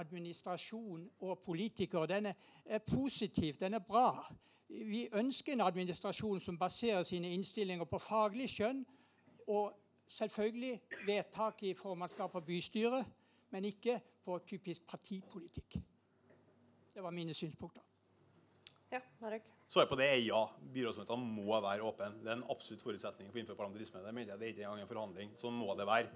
administrasjon 0.00 1.06
og 1.20 1.38
politikere, 1.44 2.06
den 2.06 2.26
er 2.64 2.78
positiv, 2.78 3.54
den 3.60 3.74
er 3.74 3.84
bra. 3.84 4.12
Vi 4.68 5.06
ønsker 5.12 5.52
en 5.52 5.64
administrasjon 5.66 6.40
som 6.40 6.58
baserer 6.58 7.02
sine 7.06 7.32
innstillinger 7.34 7.86
på 7.88 8.00
faglig 8.02 8.48
skjønn 8.50 8.84
og 9.46 9.76
selvfølgelig 10.10 10.80
vedtak 11.06 11.62
i 11.62 11.74
formannskap 11.74 12.34
og 12.34 12.44
bystyre, 12.44 13.04
men 13.50 13.64
ikke 13.64 14.00
på 14.24 14.38
typisk 14.46 14.86
partipolitikk. 14.90 15.78
Det 16.94 17.02
var 17.02 17.10
mine 17.10 17.34
synspunkter. 17.34 17.82
Ja, 18.90 19.00
Marek. 19.20 19.50
Svaret 19.68 19.90
på 19.90 19.96
det 19.98 20.06
er 20.06 20.20
ja. 20.22 20.44
Byrådsmøtene 20.74 21.26
må 21.26 21.58
være 21.60 21.82
åpne. 21.82 22.12
Det 22.22 22.30
er 22.30 22.38
en 22.38 22.46
absolutt 22.50 22.84
forutsetning 22.86 23.28
for 23.28 23.38
å 23.38 23.42
innføre 23.42 23.58
parlamentarisme. 23.58 24.02
Det, 24.04 24.14
mener 24.14 24.32
jeg, 24.32 24.40
det 24.40 24.46
er 24.46 24.54
ikke 24.54 24.62
engang 24.64 24.82
en 24.84 24.90
forhandling. 24.90 25.32
Sånn 25.40 25.58
må 25.58 25.74
det 25.78 25.88
være. 25.88 26.12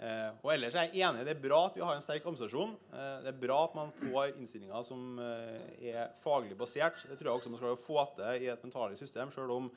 Eh, 0.00 0.30
og 0.42 0.50
ellers 0.54 0.74
er 0.74 0.88
jeg 0.88 1.04
enig. 1.06 1.22
Det 1.26 1.34
er 1.36 1.42
bra 1.42 1.60
at 1.68 1.76
vi 1.76 1.82
har 1.84 1.94
en 1.94 2.04
sterk 2.04 2.24
administrasjon. 2.24 2.72
Eh, 2.90 3.16
det 3.22 3.30
er 3.32 3.40
bra 3.44 3.58
at 3.68 3.76
man 3.76 3.92
får 3.94 4.32
innstillinger 4.40 4.86
som 4.86 5.20
eh, 5.22 5.92
er 5.92 6.14
faglig 6.18 6.56
basert. 6.58 7.04
Det 7.06 7.18
tror 7.18 7.30
jeg 7.30 7.40
også 7.40 7.52
man 7.52 7.60
skal 7.60 7.78
få 7.78 8.06
til 8.16 8.46
i 8.46 8.50
et 8.50 8.64
mentalt 8.66 8.98
system. 8.98 9.30
Selv 9.34 9.54
om 9.58 9.72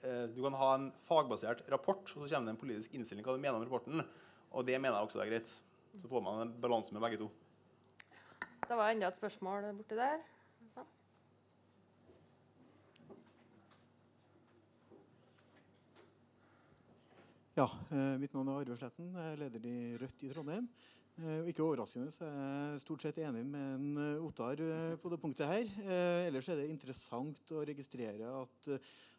du 0.00 0.38
kan 0.40 0.54
ha 0.56 0.68
en 0.78 0.86
fagbasert 1.04 1.58
rapport, 1.68 2.00
og 2.16 2.22
så 2.24 2.32
kommer 2.32 2.48
det 2.48 2.54
en 2.54 2.60
politisk 2.62 2.94
innstilling 2.96 3.20
hva 3.26 3.34
du 3.36 3.42
mener 3.42 3.58
om 3.58 3.66
rapporten. 3.66 4.00
Og 4.56 4.64
det 4.64 4.78
mener 4.80 4.96
jeg 4.96 5.10
også 5.10 5.20
er 5.20 5.28
greit. 5.28 5.50
Så 6.00 6.08
får 6.08 6.22
man 6.24 6.40
en 6.40 6.54
balanse 6.62 6.94
med 6.96 7.04
begge 7.04 7.18
to. 7.20 7.28
Det 8.64 8.78
var 8.78 8.94
enda 8.94 9.10
et 9.10 9.18
spørsmål 9.20 9.66
borti 9.76 9.98
der. 9.98 10.22
Ja, 17.60 17.66
eh, 17.92 18.16
mitt 18.16 18.32
navn 18.32 18.48
er 18.48 18.62
Arve 18.62 18.76
Sletten. 18.78 19.10
Jeg 19.12 19.32
er 19.34 19.36
leder 19.36 19.64
i 19.68 19.96
Rødt 20.00 20.22
i 20.24 20.28
Trondheim. 20.30 20.68
Eh, 21.20 21.48
ikke 21.50 21.66
overraskende 21.66 22.08
så 22.14 22.24
er 22.24 22.38
jeg 22.38 22.80
stort 22.86 23.04
sett 23.04 23.18
enig 23.20 23.42
med 23.44 23.74
en 23.74 24.00
eh, 24.00 24.22
Ottar 24.24 24.62
på 25.02 25.12
det 25.12 25.18
punktet 25.20 25.50
her. 25.50 25.68
Ellers 26.24 26.48
er 26.48 26.62
det 26.62 26.70
interessant 26.72 27.52
å 27.52 27.66
registrere 27.68 28.32
at 28.38 28.70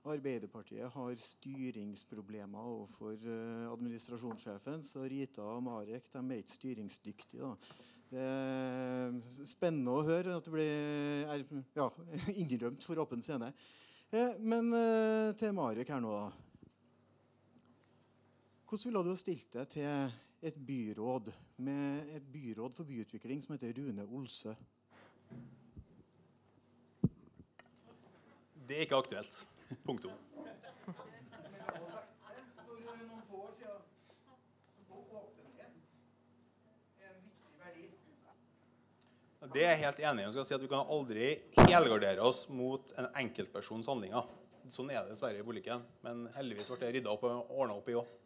Arbeiderpartiet 0.09 0.89
har 0.89 1.21
styringsproblemer 1.27 2.73
overfor 2.73 3.29
administrasjonssjefen. 3.75 4.81
Så 4.89 5.05
Rita 5.05 5.45
og 5.45 5.61
Marek 5.67 6.09
de 6.09 6.25
er 6.25 6.41
ikke 6.41 6.57
styringsdyktige. 6.57 7.45
da. 7.45 7.79
Det 8.09 8.25
er 8.25 9.49
spennende 9.53 9.99
å 9.99 10.07
høre 10.07 10.39
at 10.39 10.47
det 10.49 10.55
blir 10.57 11.67
ja, 11.77 11.91
innrømt 12.41 12.89
for 12.89 13.05
åpen 13.05 13.21
scene. 13.21 13.53
Men 14.41 14.73
til 15.37 15.53
Marek 15.53 15.93
her 15.93 16.01
nå, 16.01 16.23
da. 16.23 16.50
Hvordan 18.71 18.87
ville 18.87 18.99
du 19.03 19.09
ha 19.11 19.19
stilt 19.19 19.49
deg 19.51 19.65
til 19.67 20.11
et 20.47 20.59
byråd 20.63 21.25
med 21.59 22.11
et 22.15 22.27
byråd 22.31 22.77
for 22.77 22.87
byutvikling 22.87 23.41
som 23.43 23.51
heter 23.51 23.73
Rune 23.75 24.05
Olse? 24.07 24.53
Det 28.63 28.77
er 28.77 28.85
ikke 28.85 29.01
aktuelt. 29.03 29.41
Punktum. 29.83 30.15
Det 39.51 39.65
er 39.65 39.73
jeg 39.73 39.83
helt 39.83 39.99
enig 39.99 40.23
i. 40.23 40.29
Jeg 40.29 40.31
skal 40.37 40.47
si 40.47 40.55
at 40.55 40.63
Vi 40.63 40.71
kan 40.71 40.87
aldri 40.87 41.33
helgardere 41.59 42.23
oss 42.23 42.45
mot 42.47 42.95
en 42.95 43.11
enkeltpersons 43.25 43.91
handlinger. 43.91 44.31
Sånn 44.71 44.95
er 44.95 45.03
det 45.03 45.17
dessverre 45.17 45.43
i 45.43 45.45
politikken. 45.51 45.83
Men 46.07 46.29
heldigvis 46.39 46.71
ble 46.71 46.85
det 46.85 46.95
rydda 47.01 47.19
opp 47.19 47.27
og 47.27 47.51
ordna 47.51 47.75
opp 47.75 47.91
i 47.91 47.99
òg. 47.99 48.17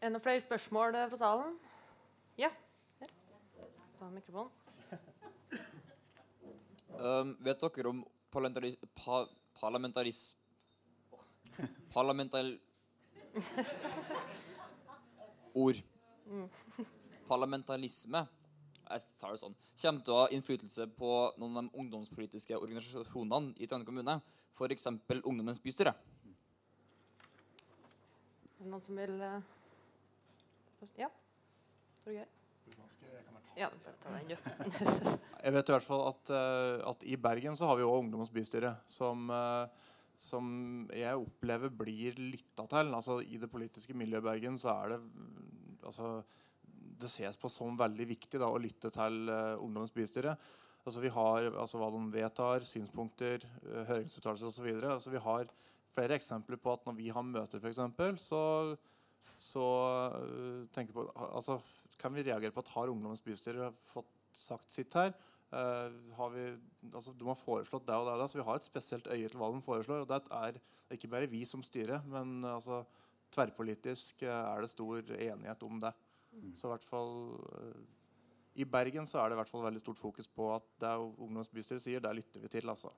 Er 0.00 0.08
noen 0.08 0.22
flere 0.24 0.40
spørsmål 0.40 0.96
eh, 0.96 1.08
fra 1.12 1.18
salen? 1.20 1.56
Ja. 2.40 2.48
Ta 3.98 4.08
mikrofonen. 4.08 4.56
Um, 7.00 7.34
vet 7.44 7.60
dere 7.60 7.92
om 7.92 8.00
parlamentaris... 8.32 8.78
Pa, 8.96 9.22
parlamentaris... 9.60 10.22
Parlamental... 11.92 12.54
Ord. 15.54 15.80
Parlamentarisme 17.28 18.24
jeg 18.90 19.04
tar 19.20 19.34
det 19.34 19.38
sånn, 19.38 19.54
kommer 19.78 20.02
til 20.02 20.14
å 20.16 20.18
ha 20.18 20.30
innflytelse 20.34 20.88
på 20.98 21.10
noen 21.38 21.60
av 21.60 21.68
de 21.68 21.78
ungdomspolitiske 21.78 22.58
organisasjonene 22.58 23.54
i 23.62 23.68
Trondheim 23.70 23.86
kommune, 23.86 24.16
f.eks. 24.56 24.88
Ungdommens 25.20 25.62
bystyre. 25.62 25.94
Er 28.58 28.64
det 28.64 28.70
noen 28.72 28.82
som 28.82 28.98
vil 28.98 29.14
først? 29.20 29.59
Ja. 30.96 31.10
Torgeir? 32.04 32.28
Ja, 33.58 33.68
bare 33.84 33.96
ta 34.00 34.12
den, 34.14 34.30
du. 34.30 34.36
Jeg 35.44 35.54
vet 35.56 35.70
i 35.70 35.74
hvert 35.74 35.84
fall 35.84 36.02
at, 36.08 36.30
eh, 36.32 36.82
at 36.88 37.02
i 37.08 37.16
Bergen 37.20 37.56
så 37.58 37.68
har 37.68 37.78
vi 37.78 37.84
jo 37.84 37.92
Ungdommens 37.92 38.30
bystyre, 38.32 38.74
som, 38.88 39.26
eh, 39.34 39.88
som 40.16 40.46
jeg 40.92 41.16
opplever 41.16 41.72
blir 41.72 42.18
lytta 42.20 42.66
til. 42.70 42.92
Altså 42.96 43.18
I 43.24 43.40
det 43.40 43.50
politiske 43.52 43.96
miljøet 43.96 44.22
i 44.22 44.28
Bergen 44.28 44.58
så 44.60 44.74
er 44.74 44.94
det 44.94 45.00
altså, 45.88 46.20
Det 47.00 47.08
ses 47.08 47.36
på 47.40 47.48
som 47.48 47.78
veldig 47.80 48.06
viktig 48.10 48.40
da, 48.40 48.50
å 48.52 48.60
lytte 48.60 48.90
til 48.92 49.30
uh, 49.32 49.56
Ungdommens 49.56 49.94
bystyre. 49.96 50.34
Altså 50.84 51.00
Vi 51.00 51.12
har 51.14 51.48
altså, 51.50 51.80
hva 51.80 51.88
de 51.94 52.02
vedtar, 52.12 52.64
synspunkter, 52.68 53.46
høringsuttalelser 53.88 54.50
osv. 54.52 54.68
Altså, 54.84 55.12
vi 55.12 55.24
har 55.24 55.48
flere 55.96 56.16
eksempler 56.20 56.60
på 56.60 56.74
at 56.74 56.84
når 56.84 56.98
vi 57.00 57.08
har 57.08 57.24
møter, 57.24 57.60
f.eks., 57.60 57.80
så 58.20 58.42
så 59.40 59.66
uh, 60.14 60.68
tenker 60.74 60.96
på, 60.96 61.06
altså, 61.16 61.58
kan 62.00 62.14
vi 62.14 62.24
reagere 62.26 62.52
på 62.54 62.62
at 62.64 62.72
har 62.74 62.92
Ungdommens 62.92 63.22
bystyre 63.24 63.70
fått 63.84 64.10
sagt 64.36 64.72
sitt 64.72 64.94
her? 64.98 65.14
Uh, 65.50 65.90
har 66.14 66.30
vi, 66.34 66.44
altså, 66.92 67.14
de 67.16 67.26
har 67.26 67.38
foreslått 67.38 67.86
det 67.88 67.96
og 67.96 68.06
det, 68.06 68.14
og 68.14 68.22
det, 68.22 68.28
så 68.30 68.38
vi 68.38 68.46
har 68.46 68.60
et 68.60 68.68
spesielt 68.68 69.08
øye 69.10 69.30
til 69.30 69.40
hva 69.40 69.48
de 69.54 69.62
foreslår. 69.64 70.04
og 70.04 70.10
Det 70.10 70.20
er 70.36 70.60
ikke 70.94 71.10
bare 71.10 71.30
vi 71.30 71.42
som 71.48 71.64
styrer, 71.66 72.04
men 72.10 72.44
uh, 72.44 72.56
altså, 72.58 72.84
tverrpolitisk 73.34 74.26
uh, 74.28 74.36
er 74.52 74.62
det 74.64 74.72
stor 74.74 75.14
enighet 75.16 75.66
om 75.66 75.80
det. 75.82 75.94
Så 76.54 76.68
i 76.68 76.70
hvert 76.70 76.84
fall 76.86 77.14
I 78.54 78.62
Bergen 78.62 79.08
så 79.10 79.18
er 79.18 79.30
det 79.30 79.34
i 79.34 79.40
hvert 79.40 79.50
fall 79.50 79.64
veldig 79.64 79.80
stort 79.82 79.98
fokus 79.98 80.28
på 80.30 80.46
at 80.54 80.68
det 80.78 80.92
Ungdommens 81.00 81.50
bystyre 81.50 81.82
sier, 81.82 82.04
der 82.04 82.14
lytter 82.14 82.44
vi 82.44 82.52
til. 82.52 82.70
altså. 82.70 82.92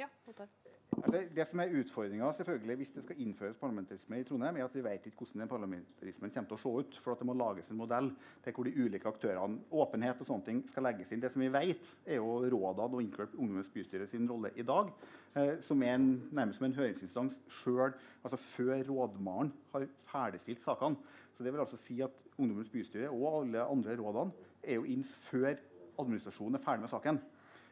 Ja, 0.00 0.08
Ottar. 0.24 0.48
Altså, 0.90 1.20
det 1.36 1.44
som 1.46 1.60
er 1.62 1.74
utfordringa 1.78 2.28
hvis 2.76 2.90
det 2.94 3.04
skal 3.04 3.20
innføres 3.22 3.58
parlamentarisme 3.60 4.18
i 4.18 4.24
Trondheim, 4.26 4.56
er 4.58 4.66
at 4.66 4.74
vi 4.74 4.82
vet 4.84 5.06
ikke 5.06 5.22
hvordan 5.22 5.44
den 5.44 5.50
parlamentarismen 5.52 6.32
kommer 6.34 6.50
til 6.50 6.56
å 6.56 6.60
se 6.60 6.72
ut. 6.80 6.98
For 7.04 7.14
at 7.14 7.22
det 7.22 7.28
må 7.28 7.36
lages 7.38 7.70
en 7.70 7.78
modell 7.78 8.10
til 8.44 8.56
hvor 8.56 8.66
de 8.66 8.74
ulike 8.74 9.08
aktørene, 9.08 9.62
åpenhet 9.70 10.20
og 10.20 10.28
sånne 10.28 10.46
ting 10.48 10.60
skal 10.68 10.88
legges 10.88 11.12
inn. 11.14 11.22
Det 11.22 11.30
som 11.32 11.44
vi 11.44 11.52
vet, 11.54 11.94
er 12.06 12.18
jo 12.18 12.40
rådene 12.42 12.98
og 12.98 13.04
inkludert 13.04 13.38
Ungdommens 13.38 13.70
bystyre 13.72 14.10
sin 14.10 14.28
rolle 14.30 14.50
i 14.58 14.66
dag, 14.66 14.90
eh, 15.38 15.56
som 15.64 15.86
er 15.86 15.94
en, 15.94 16.10
nærmest 16.34 16.58
som 16.58 16.68
en 16.68 16.78
høringsinstans 16.80 17.40
sjøl, 17.60 17.94
altså 18.24 18.42
før 18.50 18.82
rådmannen 18.90 19.54
har 19.72 19.88
ferdigstilt 20.10 20.64
sakene. 20.66 20.98
Så 21.36 21.46
det 21.46 21.54
vil 21.54 21.62
altså 21.62 21.78
si 21.80 22.00
at 22.04 22.18
Ungdommens 22.36 22.72
bystyre 22.72 23.12
og 23.14 23.44
alle 23.44 23.62
andre 23.62 23.96
rådene 24.00 24.50
er 24.62 24.80
jo 24.80 24.88
inn 24.90 25.06
før 25.30 25.54
administrasjonen 26.00 26.58
er 26.58 26.64
ferdig 26.64 26.84
med 26.84 26.92
saken. 26.92 27.20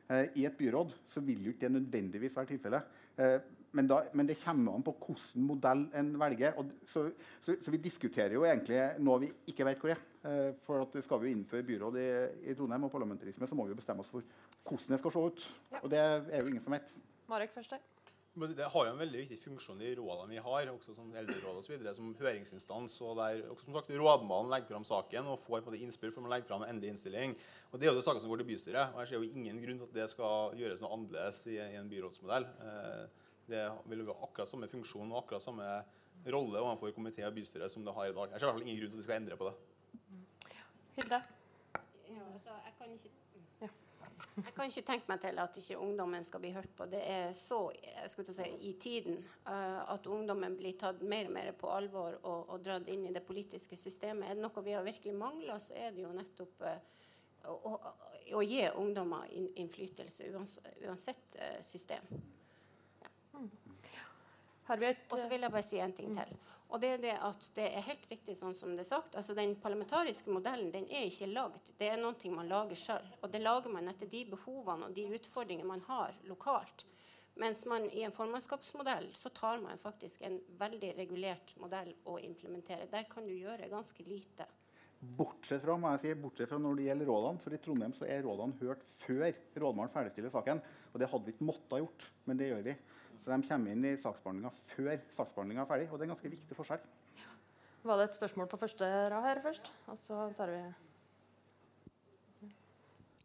Eh, 0.08 0.30
I 0.40 0.46
et 0.48 0.56
byråd 0.56 0.94
så 1.12 1.20
vil 1.20 1.44
jo 1.44 1.52
ikke 1.52 1.66
det 1.66 1.74
nødvendigvis 1.74 2.36
være 2.36 2.54
tilfellet. 2.54 3.04
Eh, 3.18 3.38
men, 3.76 3.88
da, 3.90 3.98
men, 4.16 4.26
det 4.26 4.38
kommer 4.40 4.78
an 4.78 4.84
på 4.86 4.94
hvilken 4.96 5.44
modell 5.44 5.84
en 5.98 6.14
velger. 6.20 6.56
Så, 6.88 7.04
så, 7.44 7.56
så, 7.60 7.72
vi 7.74 7.82
diskuterer 7.84 8.34
jo 8.36 8.46
egentlig 8.48 8.80
noe 9.04 9.20
vi 9.26 9.32
ikke 9.52 9.66
vet 9.68 9.82
hvor 9.82 9.92
er. 9.92 10.00
Eh, 10.28 10.48
for 10.66 10.86
at 10.86 10.96
Skal 11.04 11.22
vi 11.22 11.34
innføre 11.34 11.66
byråd 11.66 12.00
i, 12.00 12.08
i, 12.48 12.56
Trondheim 12.56 12.88
og 12.88 12.94
parlamentarisme, 12.94 13.48
så 13.48 13.58
må 13.58 13.68
vi 13.68 13.76
bestemme 13.78 14.04
oss 14.04 14.10
for 14.12 14.24
hvordan 14.68 14.96
det 14.96 15.02
skal 15.02 15.14
se 15.14 15.28
ut. 15.30 15.46
Ja. 15.72 15.82
Og 15.82 15.92
det 15.92 16.02
er 16.02 16.40
jo 16.40 16.50
ingen 16.50 16.64
som 16.64 16.74
vet. 16.76 16.96
Marek 17.28 17.52
først 17.54 17.76
der. 17.76 17.84
Det 18.38 18.68
har 18.72 18.86
jo 18.86 18.92
en 18.92 19.00
veldig 19.00 19.20
viktig 19.24 19.38
funksjon 19.42 19.80
i 19.82 19.94
rådene 19.98 20.36
vi 20.36 20.42
har, 20.44 20.70
også 20.70 20.94
som 20.96 21.10
eldreråd 21.16 21.66
videre, 21.68 21.94
som 21.96 22.14
høringsinstans. 22.18 22.94
og 23.02 23.16
der 23.18 23.42
også, 23.50 23.66
som 23.66 23.78
sagt, 23.78 23.90
Rådmannen 23.90 24.52
legger 24.52 24.74
fram 24.74 24.86
saken 24.86 25.30
og 25.32 25.40
får 25.42 25.64
på 25.66 25.74
det 25.74 25.82
innspill 25.82 26.12
før 26.14 26.26
man 26.26 26.34
legger 26.36 26.50
fram 26.50 26.62
en 26.62 26.70
endelig 26.74 26.94
innstilling. 26.94 27.36
og 27.72 27.80
Det 27.80 27.86
er 27.86 27.92
jo 27.92 27.98
det 27.98 28.04
saker 28.06 28.20
som 28.20 28.30
går 28.30 28.42
til 28.42 28.50
bystyret. 28.52 28.94
og 28.94 29.00
Jeg 29.00 29.08
ser 29.08 29.16
jo 29.16 29.30
ingen 29.30 29.62
grunn 29.64 29.78
til 29.78 29.88
at 29.88 29.94
det 29.94 30.10
skal 30.10 30.58
gjøres 30.60 30.82
noe 30.84 30.92
annerledes 30.96 31.46
i, 31.46 31.56
i 31.58 31.78
en 31.80 31.90
byrådsmodell. 31.90 32.48
Eh, 32.68 33.04
det 33.48 33.64
vil 33.88 34.04
være 34.06 34.22
akkurat 34.22 34.48
samme 34.48 34.68
funksjon 34.68 35.12
og 35.12 35.22
akkurat 35.22 35.42
samme 35.42 35.68
rolle 36.28 36.60
overfor 36.60 36.92
komité 36.92 37.24
og 37.26 37.34
bystyre 37.34 37.68
som 37.68 37.84
det 37.84 37.94
har 37.94 38.10
i 38.10 38.14
dag. 38.14 38.30
Jeg 38.32 38.40
ser 38.40 38.46
i 38.46 38.50
hvert 38.50 38.58
fall 38.58 38.66
ingen 38.66 38.80
grunn 38.80 38.90
til 38.90 38.98
at 38.98 39.02
vi 39.02 39.08
skal 39.08 39.20
endre 39.22 39.40
på 39.40 39.48
det. 39.48 39.56
Hilde? 40.98 41.20
Ja, 42.08 42.24
altså, 42.34 42.50
jeg 42.66 42.74
kan 42.78 42.92
ikke 42.92 43.10
jeg 44.44 44.54
kan 44.54 44.70
ikke 44.70 44.84
tenke 44.86 45.10
meg 45.10 45.20
til 45.22 45.38
at 45.42 45.56
ikke 45.60 45.78
ungdommen 45.82 46.24
skal 46.26 46.42
bli 46.42 46.50
hørt 46.54 46.70
på. 46.76 46.86
Det 46.90 47.00
er 47.02 47.32
så 47.36 47.60
si, 47.72 48.48
i 48.68 48.72
tiden 48.80 49.18
uh, 49.48 49.82
at 49.94 50.06
ungdommen 50.06 50.56
blir 50.58 50.76
tatt 50.78 51.02
mer 51.02 51.28
og 51.28 51.34
mer 51.34 51.50
på 51.58 51.70
alvor 51.72 52.18
og, 52.22 52.52
og 52.54 52.64
dratt 52.64 52.88
inn 52.92 53.06
i 53.08 53.14
det 53.14 53.24
politiske 53.26 53.76
systemet. 53.76 54.28
Er 54.28 54.38
det 54.38 54.44
noe 54.44 54.64
vi 54.64 54.76
har 54.76 54.86
virkelig 54.86 55.14
mangla, 55.18 55.58
så 55.62 55.76
er 55.78 55.96
det 55.96 56.04
jo 56.04 56.12
nettopp 56.14 56.66
uh, 56.66 56.76
å, 57.48 57.56
å, 57.56 57.94
å, 58.36 58.44
gi 58.44 58.62
ungdommer 58.70 59.30
innflytelse 59.32 60.30
uansett, 60.34 61.38
uh, 61.38 61.58
system. 61.64 62.12
Ja. 63.02 63.12
Mm. 63.38 63.50
Og 64.68 65.16
så 65.16 65.24
vil 65.30 65.46
jeg 65.46 65.52
bare 65.54 65.64
si 65.64 65.80
en 65.80 65.96
ting 65.96 66.12
til. 66.18 66.34
Og 66.68 66.82
det 66.82 66.90
er 66.94 67.00
det 67.00 67.14
at 67.24 67.46
det 67.56 67.64
er 67.64 67.86
helt 67.86 68.04
riktig 68.10 68.34
sånn 68.36 68.54
som 68.56 68.74
det 68.76 68.84
er 68.84 68.90
sagt. 68.90 69.14
altså 69.16 69.34
Den 69.34 69.54
parlamentariske 69.60 70.32
modellen 70.32 70.68
den 70.74 70.84
er 70.92 71.06
ikke 71.08 71.30
lagd. 71.30 71.72
Det 71.80 71.88
er 71.88 72.00
noe 72.00 72.34
man 72.34 72.50
lager 72.50 72.76
sjøl. 72.76 73.08
Og 73.22 73.32
det 73.32 73.40
lager 73.40 73.72
man 73.72 73.88
etter 73.88 74.10
de 74.10 74.26
behovene 74.28 74.90
og 74.90 74.96
de 74.96 75.06
utfordringene 75.16 75.68
man 75.68 75.84
har 75.88 76.12
lokalt. 76.28 76.84
Mens 77.38 77.62
man 77.70 77.86
i 77.94 78.02
en 78.02 78.12
formannskapsmodell 78.12 79.12
så 79.14 79.30
tar 79.30 79.60
man 79.62 79.78
faktisk 79.78 80.24
en 80.26 80.40
veldig 80.58 80.92
regulert 80.98 81.54
modell 81.62 81.92
å 82.04 82.18
implementere. 82.18 82.90
Der 82.90 83.06
kan 83.08 83.24
du 83.24 83.32
gjøre 83.32 83.70
ganske 83.70 84.04
lite. 84.04 84.48
Bortsett 84.98 85.62
fra, 85.62 85.76
må 85.78 85.92
jeg 85.94 86.02
si, 86.02 86.14
bortsett 86.18 86.50
fra 86.50 86.58
når 86.58 86.80
det 86.80 86.86
gjelder 86.88 87.08
rådene. 87.12 87.40
For 87.44 87.54
i 87.54 87.60
Trondheim 87.62 87.94
så 87.94 88.08
er 88.10 88.24
rådene 88.26 88.58
hørt 88.58 88.82
før 88.98 89.28
rådmannen 89.62 89.94
ferdigstiller 89.94 90.34
saken. 90.34 90.60
Og 90.90 90.98
det 91.00 91.08
hadde 91.12 91.28
vi 91.28 91.36
ikke 91.36 91.46
måttet 91.46 91.84
gjort, 91.84 92.08
men 92.26 92.40
det 92.40 92.50
gjør 92.50 92.64
vi. 92.66 92.74
Så 93.28 93.36
de 93.36 93.44
kommer 93.44 93.74
inn 93.74 93.82
i 93.84 93.90
saksbehandlinga 94.00 94.50
før 94.70 95.02
saksbehandlinga 95.12 95.60
er 95.60 95.68
ferdig. 95.68 95.88
Og 95.92 95.98
det 95.98 96.06
er 96.06 96.08
en 96.08 96.12
ganske 96.14 96.30
viktig 96.32 96.56
forskjell. 96.56 96.86
Ja. 97.20 97.32
Var 97.90 97.98
det 98.00 98.06
et 98.08 98.14
spørsmål 98.16 98.48
på 98.48 98.60
første 98.62 98.88
rad 99.12 99.26
her 99.26 99.40
først? 99.44 99.68
Og 99.92 99.98
så 100.00 100.22
tar 100.38 100.52
vi 100.54 100.62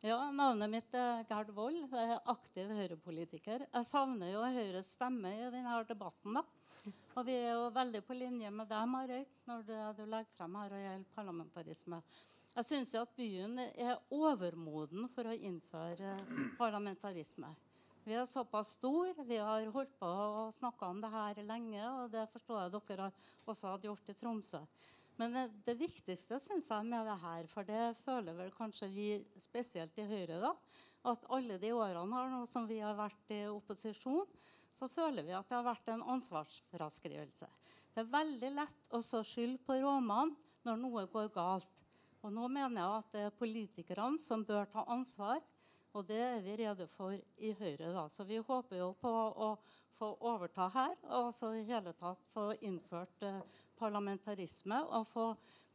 ja, 0.04 0.18
Navnet 0.36 0.68
mitt 0.68 1.00
er 1.00 1.24
Gerd 1.30 1.54
Wold. 1.56 1.86
Jeg 1.88 2.12
er 2.18 2.28
aktiv 2.36 2.76
Høyre-politiker. 2.76 3.64
Jeg 3.64 3.88
savner 3.88 4.34
jo 4.34 4.44
Høyres 4.44 4.92
stemme 4.98 5.32
i 5.38 5.48
denne 5.56 5.80
debatten. 5.88 6.36
da. 6.36 6.44
Og 7.16 7.24
vi 7.24 7.40
er 7.40 7.54
jo 7.56 7.72
veldig 7.72 8.04
på 8.04 8.20
linje 8.20 8.52
med 8.52 8.68
deg, 8.68 8.90
Marit, 8.92 9.36
når 9.48 9.64
du, 9.70 9.76
du 10.02 10.04
legger 10.04 10.36
frem 10.36 10.60
her 10.60 10.76
og 10.76 10.84
gjelder 10.84 11.12
parlamentarisme. 11.16 12.04
Jeg 12.58 12.68
syns 12.68 12.98
at 13.00 13.16
byen 13.16 13.56
er 13.72 14.02
overmoden 14.12 15.08
for 15.16 15.32
å 15.32 15.38
innføre 15.48 16.18
parlamentarisme. 16.60 17.56
Vi 18.04 18.16
er 18.20 18.26
såpass 18.28 18.74
store. 18.76 19.24
Vi 19.24 19.38
har 19.40 19.70
holdt 19.72 19.94
på 20.00 20.08
å 20.08 20.48
snakke 20.52 20.90
om 20.92 21.00
det 21.00 21.12
her 21.14 21.38
lenge, 21.48 21.84
og 21.88 22.10
det 22.12 22.26
forstår 22.34 22.66
jeg 22.66 22.74
dere 22.76 23.12
også 23.48 23.72
hadde 23.72 23.88
gjort 23.88 24.12
i 24.12 24.16
Tromsø. 24.20 24.60
Men 25.22 25.36
det, 25.38 25.44
det 25.64 25.76
viktigste 25.80 26.40
synes 26.42 26.68
jeg 26.68 26.90
med 26.90 27.08
det 27.08 27.16
her, 27.22 27.48
for 27.48 27.68
det 27.68 27.84
føler 28.02 28.36
vel 28.36 28.52
kanskje 28.58 28.90
vi 28.92 29.08
spesielt 29.40 30.00
i 30.02 30.08
Høyre, 30.10 30.42
da, 30.42 30.52
at 31.14 31.28
alle 31.36 31.60
de 31.62 31.72
årene 31.76 32.18
her 32.18 32.32
nå 32.34 32.42
som 32.50 32.68
vi 32.68 32.82
har 32.82 32.98
vært 32.98 33.32
i 33.36 33.44
opposisjon, 33.52 34.28
så 34.74 34.90
føler 34.92 35.24
vi 35.24 35.36
at 35.38 35.48
det 35.48 35.60
har 35.60 35.68
vært 35.68 35.94
en 35.94 36.04
ansvarsfraskrivelse. 36.16 37.48
Det 37.94 38.02
er 38.02 38.14
veldig 38.16 38.52
lett 38.58 38.94
å 38.98 39.04
skylde 39.06 39.62
på 39.64 39.78
rådmannen 39.78 40.36
når 40.66 40.80
noe 40.82 41.08
går 41.14 41.30
galt. 41.36 41.84
Og 42.24 42.32
nå 42.34 42.48
mener 42.48 42.82
jeg 42.82 43.00
at 43.04 43.12
det 43.14 43.26
er 43.28 43.38
politikerne 43.38 44.20
som 44.20 44.44
bør 44.48 44.66
ta 44.72 44.86
ansvar, 44.92 45.44
og 45.94 46.08
det 46.10 46.20
er 46.20 46.42
vi 46.42 46.56
rede 46.58 46.88
for 46.90 47.14
i 47.14 47.54
Høyre. 47.54 47.92
da. 47.94 48.08
Så 48.10 48.26
vi 48.26 48.40
håper 48.42 48.80
jo 48.80 48.94
på 48.98 49.10
å 49.10 49.50
få 49.98 50.10
overta 50.26 50.68
her, 50.74 50.96
og 51.14 51.30
så 51.36 51.54
i 51.54 51.66
hele 51.68 51.94
tatt 51.98 52.22
få 52.34 52.50
innført 52.66 53.26
eh, 53.26 53.42
parlamentarisme 53.80 54.82
og 54.90 55.06
få 55.08 55.28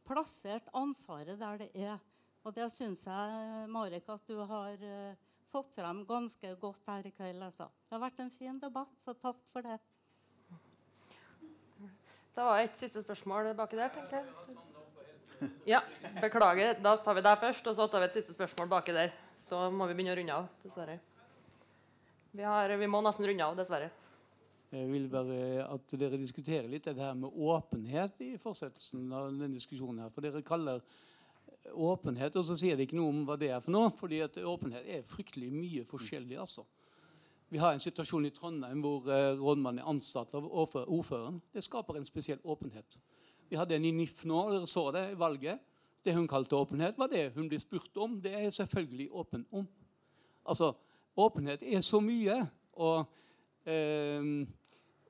plassert 0.07 0.67
ansvaret 0.75 1.39
der 1.39 1.63
det 1.63 1.69
er. 1.75 1.99
Og 2.43 2.55
det 2.55 2.69
syns 2.71 3.05
jeg, 3.07 3.69
Marek, 3.71 4.09
at 4.09 4.27
du 4.27 4.39
har 4.49 4.75
eh, 4.83 5.15
fått 5.51 5.75
frem 5.79 6.03
ganske 6.07 6.55
godt 6.61 6.91
her 6.91 7.07
i 7.07 7.13
kveld. 7.15 7.43
Altså. 7.47 7.69
Det 7.87 7.95
har 7.95 8.03
vært 8.03 8.19
en 8.23 8.33
fin 8.33 8.59
debatt, 8.59 8.93
så 8.99 9.15
takk 9.15 9.39
for 9.53 9.65
det. 9.65 9.79
Det 12.35 12.45
var 12.45 12.61
et 12.63 12.77
siste 12.79 13.01
spørsmål 13.03 13.53
baki 13.57 13.79
der. 13.79 13.89
tenker 13.95 14.19
jeg. 14.19 14.59
Ja, 15.67 15.79
Beklager. 16.19 16.75
Da 16.83 16.95
tar 16.99 17.15
vi 17.15 17.23
deg 17.23 17.39
først, 17.39 17.67
og 17.67 17.75
så 17.75 17.87
tar 17.87 18.03
vi 18.03 18.09
et 18.11 18.19
siste 18.19 18.35
spørsmål 18.35 18.69
baki 18.71 18.95
der. 18.95 19.11
Så 19.39 19.61
må 19.71 19.87
vi 19.89 19.95
begynne 19.97 20.13
å 20.13 20.19
runde 20.19 20.35
av, 20.35 20.49
dessverre. 20.63 20.99
Vi, 22.31 22.43
har, 22.45 22.75
vi 22.77 22.87
må 22.91 23.01
nesten 23.01 23.25
runde 23.25 23.45
av, 23.45 23.55
dessverre. 23.57 23.89
Jeg 24.69 24.85
vil 24.91 25.07
bare 25.09 25.37
at 25.65 25.93
dere 25.97 26.19
diskuterer 26.21 26.67
litt 26.69 26.85
dette 26.85 27.01
her 27.01 27.15
med 27.17 27.33
åpenhet 27.33 28.19
i 28.21 28.35
fortsettelsen 28.37 29.07
av 29.09 29.31
denne 29.31 29.49
diskusjonen. 29.55 30.03
her, 30.03 30.11
For 30.13 30.21
dere 30.21 30.43
kaller 30.45 30.83
åpenhet, 31.73 32.35
og 32.37 32.45
så 32.45 32.57
sier 32.59 32.77
de 32.77 32.85
ikke 32.85 32.99
noe 32.99 33.09
om 33.09 33.23
hva 33.25 33.37
det 33.39 33.49
er 33.49 33.63
for 33.65 33.73
noe. 33.73 33.89
fordi 33.89 34.21
at 34.21 34.37
åpenhet 34.37 34.85
er 34.85 35.07
fryktelig 35.07 35.49
mye 35.53 35.87
forskjellig. 35.89 36.37
altså. 36.37 36.65
Vi 37.49 37.57
har 37.57 37.73
en 37.73 37.81
situasjon 37.81 38.27
i 38.29 38.33
Trondheim 38.35 38.83
hvor 38.85 39.09
eh, 39.09 39.33
rådmannen 39.39 39.81
er 39.81 39.89
ansatt 39.89 40.35
av 40.37 40.45
ordføreren. 40.45 41.41
Det 41.51 41.65
skaper 41.65 41.97
en 41.97 42.05
spesiell 42.05 42.39
åpenhet. 42.43 42.99
Vi 43.49 43.57
hadde 43.57 43.75
en 43.75 43.85
i 43.85 43.91
NIF 43.91 44.21
nå, 44.29 44.43
dere 44.51 44.69
så 44.69 44.91
det 44.93 45.07
i 45.11 45.17
valget. 45.17 45.65
Det 46.05 46.15
hun 46.15 46.27
kalte 46.27 46.55
åpenhet, 46.55 46.97
var 46.97 47.11
det 47.11 47.31
hun 47.35 47.49
ble 47.51 47.59
spurt 47.59 47.97
om. 47.99 48.19
Det 48.21 48.31
er 48.33 48.47
jeg 48.47 48.53
selvfølgelig 48.61 49.09
åpen 49.11 49.45
om. 49.51 49.67
Altså, 50.45 50.71
åpenhet 51.17 51.63
er 51.63 51.81
så 51.83 51.99
mye. 51.99 52.37
Og, 52.79 53.03
eh, 53.65 54.47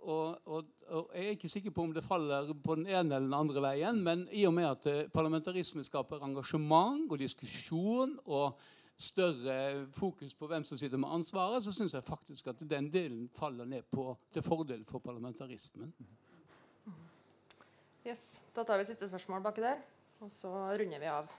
og, 0.02 0.40
og, 0.46 0.66
og, 0.88 1.12
jeg 1.14 1.26
er 1.26 1.38
ikke 1.38 1.52
sikker 1.52 1.76
på 1.76 1.86
om 1.86 1.94
det 1.94 2.04
faller 2.04 2.54
på 2.64 2.76
den 2.80 2.88
ene 2.88 3.16
eller 3.16 3.28
den 3.28 3.38
andre 3.38 3.62
veien, 3.62 4.02
men 4.04 4.26
i 4.32 4.46
og 4.48 4.54
med 4.56 4.70
at 4.72 4.90
eh, 4.90 5.08
parlamentarisme 5.14 5.84
skaper 5.86 6.24
engasjement 6.26 7.12
og 7.12 7.20
diskusjon 7.20 8.18
og 8.26 8.58
større 9.00 9.88
fokus 9.96 10.34
på 10.36 10.48
hvem 10.48 10.64
som 10.68 10.78
sitter 10.78 11.00
med 11.00 11.12
ansvaret, 11.12 11.64
så 11.64 11.72
syns 11.72 11.94
jeg 11.94 12.04
faktisk 12.04 12.48
at 12.52 12.64
den 12.70 12.90
delen 12.92 13.30
faller 13.36 13.66
ned 13.66 13.86
på, 13.92 14.12
til 14.32 14.44
fordel 14.44 14.84
for 14.86 15.00
parlamentarismen. 15.00 15.94
Yes, 18.08 18.42
Da 18.56 18.64
tar 18.64 18.78
vi 18.78 18.86
siste 18.90 19.08
spørsmål 19.08 19.44
baki 19.44 19.62
der, 19.62 19.80
og 20.20 20.32
så 20.36 20.50
runder 20.52 21.00
vi 21.00 21.08
av. 21.08 21.30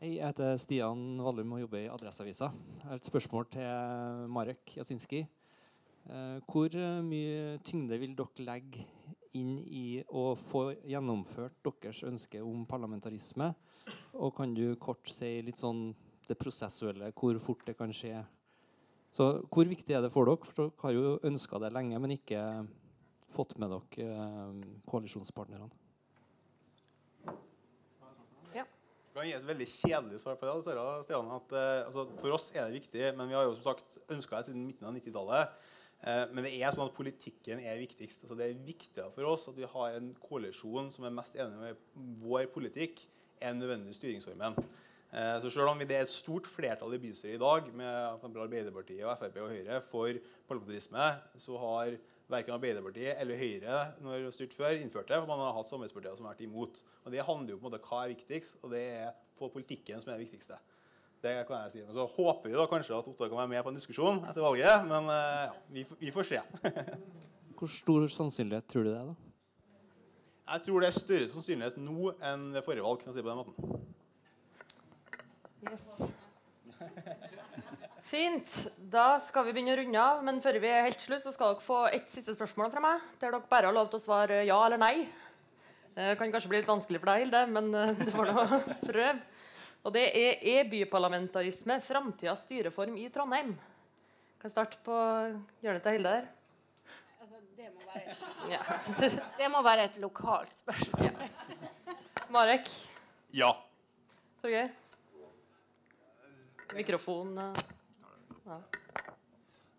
Hei, 0.00 0.16
jeg 0.16 0.26
heter 0.26 0.58
Stian 0.60 1.04
Vallum 1.22 1.54
og 1.54 1.62
jobber 1.62 1.84
i 1.84 1.92
Adresseavisa. 1.92 2.50
Jeg 2.50 2.88
har 2.88 2.98
et 2.98 3.06
spørsmål 3.08 3.46
til 3.54 4.26
Marek 4.34 4.74
Jasinski. 4.76 5.22
Eh, 6.10 6.40
hvor 6.50 6.74
mye 7.06 7.54
tyngde 7.64 8.00
vil 8.02 8.18
dere 8.18 8.48
legge 8.50 8.82
inn 9.38 9.54
i 9.64 10.02
å 10.10 10.32
få 10.36 10.72
gjennomført 10.82 11.62
deres 11.64 12.02
ønske 12.04 12.42
om 12.42 12.66
parlamentarisme? 12.66 13.52
Og 14.18 14.34
kan 14.36 14.52
du 14.58 14.74
kort 14.82 15.06
si 15.06 15.38
litt 15.46 15.62
sånn 15.62 15.92
det 16.26 16.36
prosessuelle, 16.40 17.12
hvor 17.14 17.38
fort 17.38 17.62
det 17.68 17.78
kan 17.78 17.94
skje 17.94 18.24
så 19.14 19.28
hvor 19.46 19.68
viktig 19.70 19.94
er 19.94 20.02
det 20.02 20.10
for 20.10 20.26
dere? 20.26 20.50
For 20.50 20.66
dere 20.66 20.82
har 20.82 20.96
jo 20.96 21.14
ønska 21.30 21.60
det 21.62 21.70
lenge, 21.74 22.00
men 22.02 22.16
ikke 22.16 22.42
fått 23.34 23.54
med 23.62 23.70
dere 23.70 24.10
eh, 24.10 24.68
koalisjonspartnerne. 24.90 25.70
Jeg 29.14 29.20
kan 29.20 29.28
gi 29.28 29.34
et 29.36 29.46
veldig 29.46 29.66
kjedelig 29.70 30.16
svar 30.18 30.38
på 30.40 30.46
det. 30.48 30.54
Stian, 31.06 31.28
at, 31.30 31.52
uh, 31.54 31.84
altså, 31.86 32.02
for 32.18 32.34
oss 32.34 32.48
er 32.50 32.64
det 32.66 32.80
viktig, 32.80 33.12
men 33.14 33.28
vi 33.30 33.36
har 33.38 33.44
jo 33.46 33.52
som 33.54 33.68
sagt 33.68 34.00
ønska 34.10 34.40
det 34.40 34.48
siden 34.48 34.64
midten 34.66 34.88
av 34.88 34.96
90-tallet. 34.96 35.52
Uh, 36.00 36.08
eh, 36.10 36.22
men 36.32 36.42
det 36.42 36.50
er 36.56 36.74
sånn 36.74 36.90
at 36.90 36.96
politikken 36.96 37.62
er 37.62 37.78
viktigst. 37.78 38.24
Altså, 38.24 38.34
det 38.40 38.48
er 38.48 38.64
viktigere 38.66 39.14
for 39.14 39.28
oss 39.30 39.46
at 39.52 39.60
vi 39.60 39.68
har 39.70 40.00
en 40.00 40.08
koalisjon 40.18 40.90
som 40.90 41.06
er 41.06 41.14
mest 41.14 41.38
enig 41.38 41.60
med 41.60 41.84
vår 42.24 42.48
politikk, 42.56 43.04
enn 43.38 43.62
nødvendig 43.62 43.94
styringsformen. 43.94 44.58
Eh, 45.14 45.36
så 45.42 45.50
selv 45.52 45.70
om 45.70 45.78
det 45.78 45.94
er 45.94 46.02
et 46.02 46.10
stort 46.10 46.48
flertall 46.50 46.96
i 46.96 46.98
bystyret 46.98 47.36
i 47.36 47.42
dag 47.42 47.68
med 47.76 48.24
Arbeiderpartiet 48.26 49.04
og 49.06 49.14
Frp 49.20 49.36
og 49.44 49.52
Høyre 49.52 49.78
for 49.86 50.16
parlamentarisme, 50.48 51.06
så 51.38 51.58
har 51.62 51.94
verken 52.32 52.56
Arbeiderpartiet 52.56 53.20
eller 53.22 53.38
Høyre 53.38 53.76
når 54.02 54.30
styrt 54.34 54.56
før, 54.56 54.74
innført 54.74 55.08
det. 55.08 55.20
for 55.20 55.30
Man 55.30 55.38
har 55.38 55.54
hatt 55.54 55.70
samarbeidspartier 55.70 56.16
som 56.18 56.26
har 56.26 56.34
vært 56.34 56.48
imot. 56.48 56.82
Og 57.04 57.12
Det 57.12 57.26
handler 57.28 57.54
jo 57.54 57.60
på 57.60 57.66
en 57.66 57.70
måte 57.70 57.82
hva 57.86 58.02
er 58.02 58.14
viktigst, 58.16 58.58
og 58.62 58.74
det 58.74 58.82
er 58.82 59.12
for 59.38 59.54
politikken 59.54 60.02
som 60.02 60.10
er 60.10 60.18
det 60.18 60.26
viktigste. 60.26 60.58
Det 61.22 61.36
kan 61.46 61.62
jeg 61.62 61.70
si. 61.72 61.84
så 61.94 62.04
håper 62.16 62.50
vi 62.50 62.56
da 62.58 62.66
kanskje 62.68 62.98
at 62.98 63.06
Ottar 63.08 63.30
kan 63.30 63.38
være 63.38 63.52
med 63.54 63.62
på 63.62 63.70
en 63.70 63.78
diskusjon 63.78 64.18
etter 64.28 64.42
valget, 64.42 64.82
men 64.90 65.08
eh, 65.14 65.46
ja, 65.46 65.54
vi, 65.70 65.86
vi 66.00 66.10
får 66.10 66.26
se. 66.32 66.42
Hvor 67.56 67.70
stor 67.70 68.10
sannsynlighet 68.10 68.66
tror 68.66 68.82
du 68.82 68.90
det 68.90 68.98
er, 68.98 69.14
da? 69.14 69.14
Jeg 70.52 70.66
tror 70.66 70.82
det 70.82 70.90
er 70.90 70.98
større 70.98 71.28
sannsynlighet 71.32 71.78
nå 71.80 72.12
enn 72.18 72.50
ved 72.52 72.64
forrige 72.66 72.84
valg. 72.84 73.00
kan 73.00 73.14
jeg 73.14 73.20
si 73.20 73.24
på 73.24 73.30
den 73.30 73.40
måten. 73.40 73.83
Yes. 75.70 76.12
Fint. 78.04 78.56
Da 78.92 79.16
skal 79.22 79.46
vi 79.46 79.54
begynne 79.56 79.74
å 79.74 79.78
runde 79.80 80.00
av. 80.00 80.24
Men 80.26 80.40
før 80.44 80.58
vi 80.62 80.70
er 80.70 80.84
helt 80.86 81.02
slutt, 81.02 81.24
så 81.24 81.32
skal 81.34 81.54
dere 81.54 81.64
få 81.64 81.78
ett 81.88 82.10
siste 82.12 82.34
spørsmål 82.36 82.72
fra 82.74 82.82
meg. 82.84 83.06
Der 83.20 83.32
dere 83.32 83.48
bare 83.50 83.70
har 83.70 83.76
lov 83.76 83.88
til 83.90 83.98
å 84.00 84.04
svare 84.04 84.42
ja 84.44 84.58
eller 84.66 84.80
nei. 84.82 85.06
Det 85.94 86.16
kan 86.18 86.32
kanskje 86.32 86.50
bli 86.50 86.58
litt 86.60 86.68
vanskelig 86.68 87.00
for 87.00 87.12
deg, 87.12 87.22
Hilde, 87.22 87.40
men 87.54 87.70
eh, 87.78 87.92
du 88.00 88.10
får 88.10 88.32
nå 88.34 88.44
prøve. 88.90 89.12
Og 89.84 89.92
det 89.94 90.04
er 90.16 90.40
er 90.54 90.70
byparlamentarisme 90.70 91.76
framtidas 91.84 92.46
styreform 92.46 92.96
i 92.98 93.08
Trondheim? 93.14 93.52
Kan 94.42 94.52
starte 94.52 94.80
på 94.84 94.94
hjørnet 95.62 95.84
til 95.84 95.98
Hilde 95.98 96.14
her. 96.16 96.30
Altså, 97.22 97.42
det, 97.56 97.68
må 97.70 97.86
være, 97.92 98.16
ja. 98.54 98.62
det 99.40 99.50
må 99.52 99.62
være 99.64 99.88
et 99.90 100.00
lokalt 100.02 100.56
spørsmål. 100.56 101.08
Ja. 101.08 101.98
Marek? 102.34 102.70
Ja. 103.32 103.52
Torgeir? 104.42 104.72
Mikrofon 106.74 107.36
ja. 107.38 108.58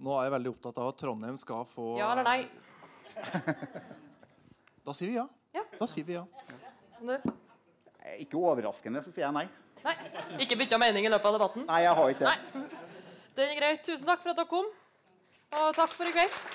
Nå 0.06 0.16
er 0.18 0.28
jeg 0.28 0.34
veldig 0.36 0.54
opptatt 0.56 0.80
av 0.82 0.92
at 0.92 1.00
Trondheim 1.00 1.38
skal 1.40 1.66
få 1.70 1.96
Ja 2.00 2.12
eller 2.14 2.28
nei? 2.28 2.40
da 4.86 4.96
sier 4.96 5.12
vi 5.12 5.20
ja. 5.20 5.28
ja. 5.56 5.64
Da 5.80 5.88
sier 5.90 6.08
vi 6.08 6.18
ja. 6.18 6.26
Du? 7.00 7.16
Ikke 8.22 8.40
overraskende 8.40 9.02
så 9.04 9.12
sier 9.12 9.28
jeg 9.28 9.36
nei. 9.36 9.46
Nei. 9.86 9.96
Ikke 10.42 10.58
bytta 10.60 10.80
mening 10.82 11.06
i 11.06 11.12
løpet 11.12 11.30
av 11.30 11.38
debatten? 11.38 11.66
Nei, 11.70 11.82
jeg 11.86 11.98
har 12.00 12.12
ikke 12.14 12.26
det. 12.26 12.34
Nei. 12.34 12.84
Det 13.36 13.46
er 13.46 13.58
greit. 13.60 13.82
Tusen 13.86 14.08
takk 14.08 14.22
for 14.24 14.32
at 14.32 14.40
dere 14.40 14.50
kom, 14.50 14.70
og 15.60 15.68
takk 15.78 15.92
for 15.94 16.10
i 16.10 16.14
kveld. 16.16 16.55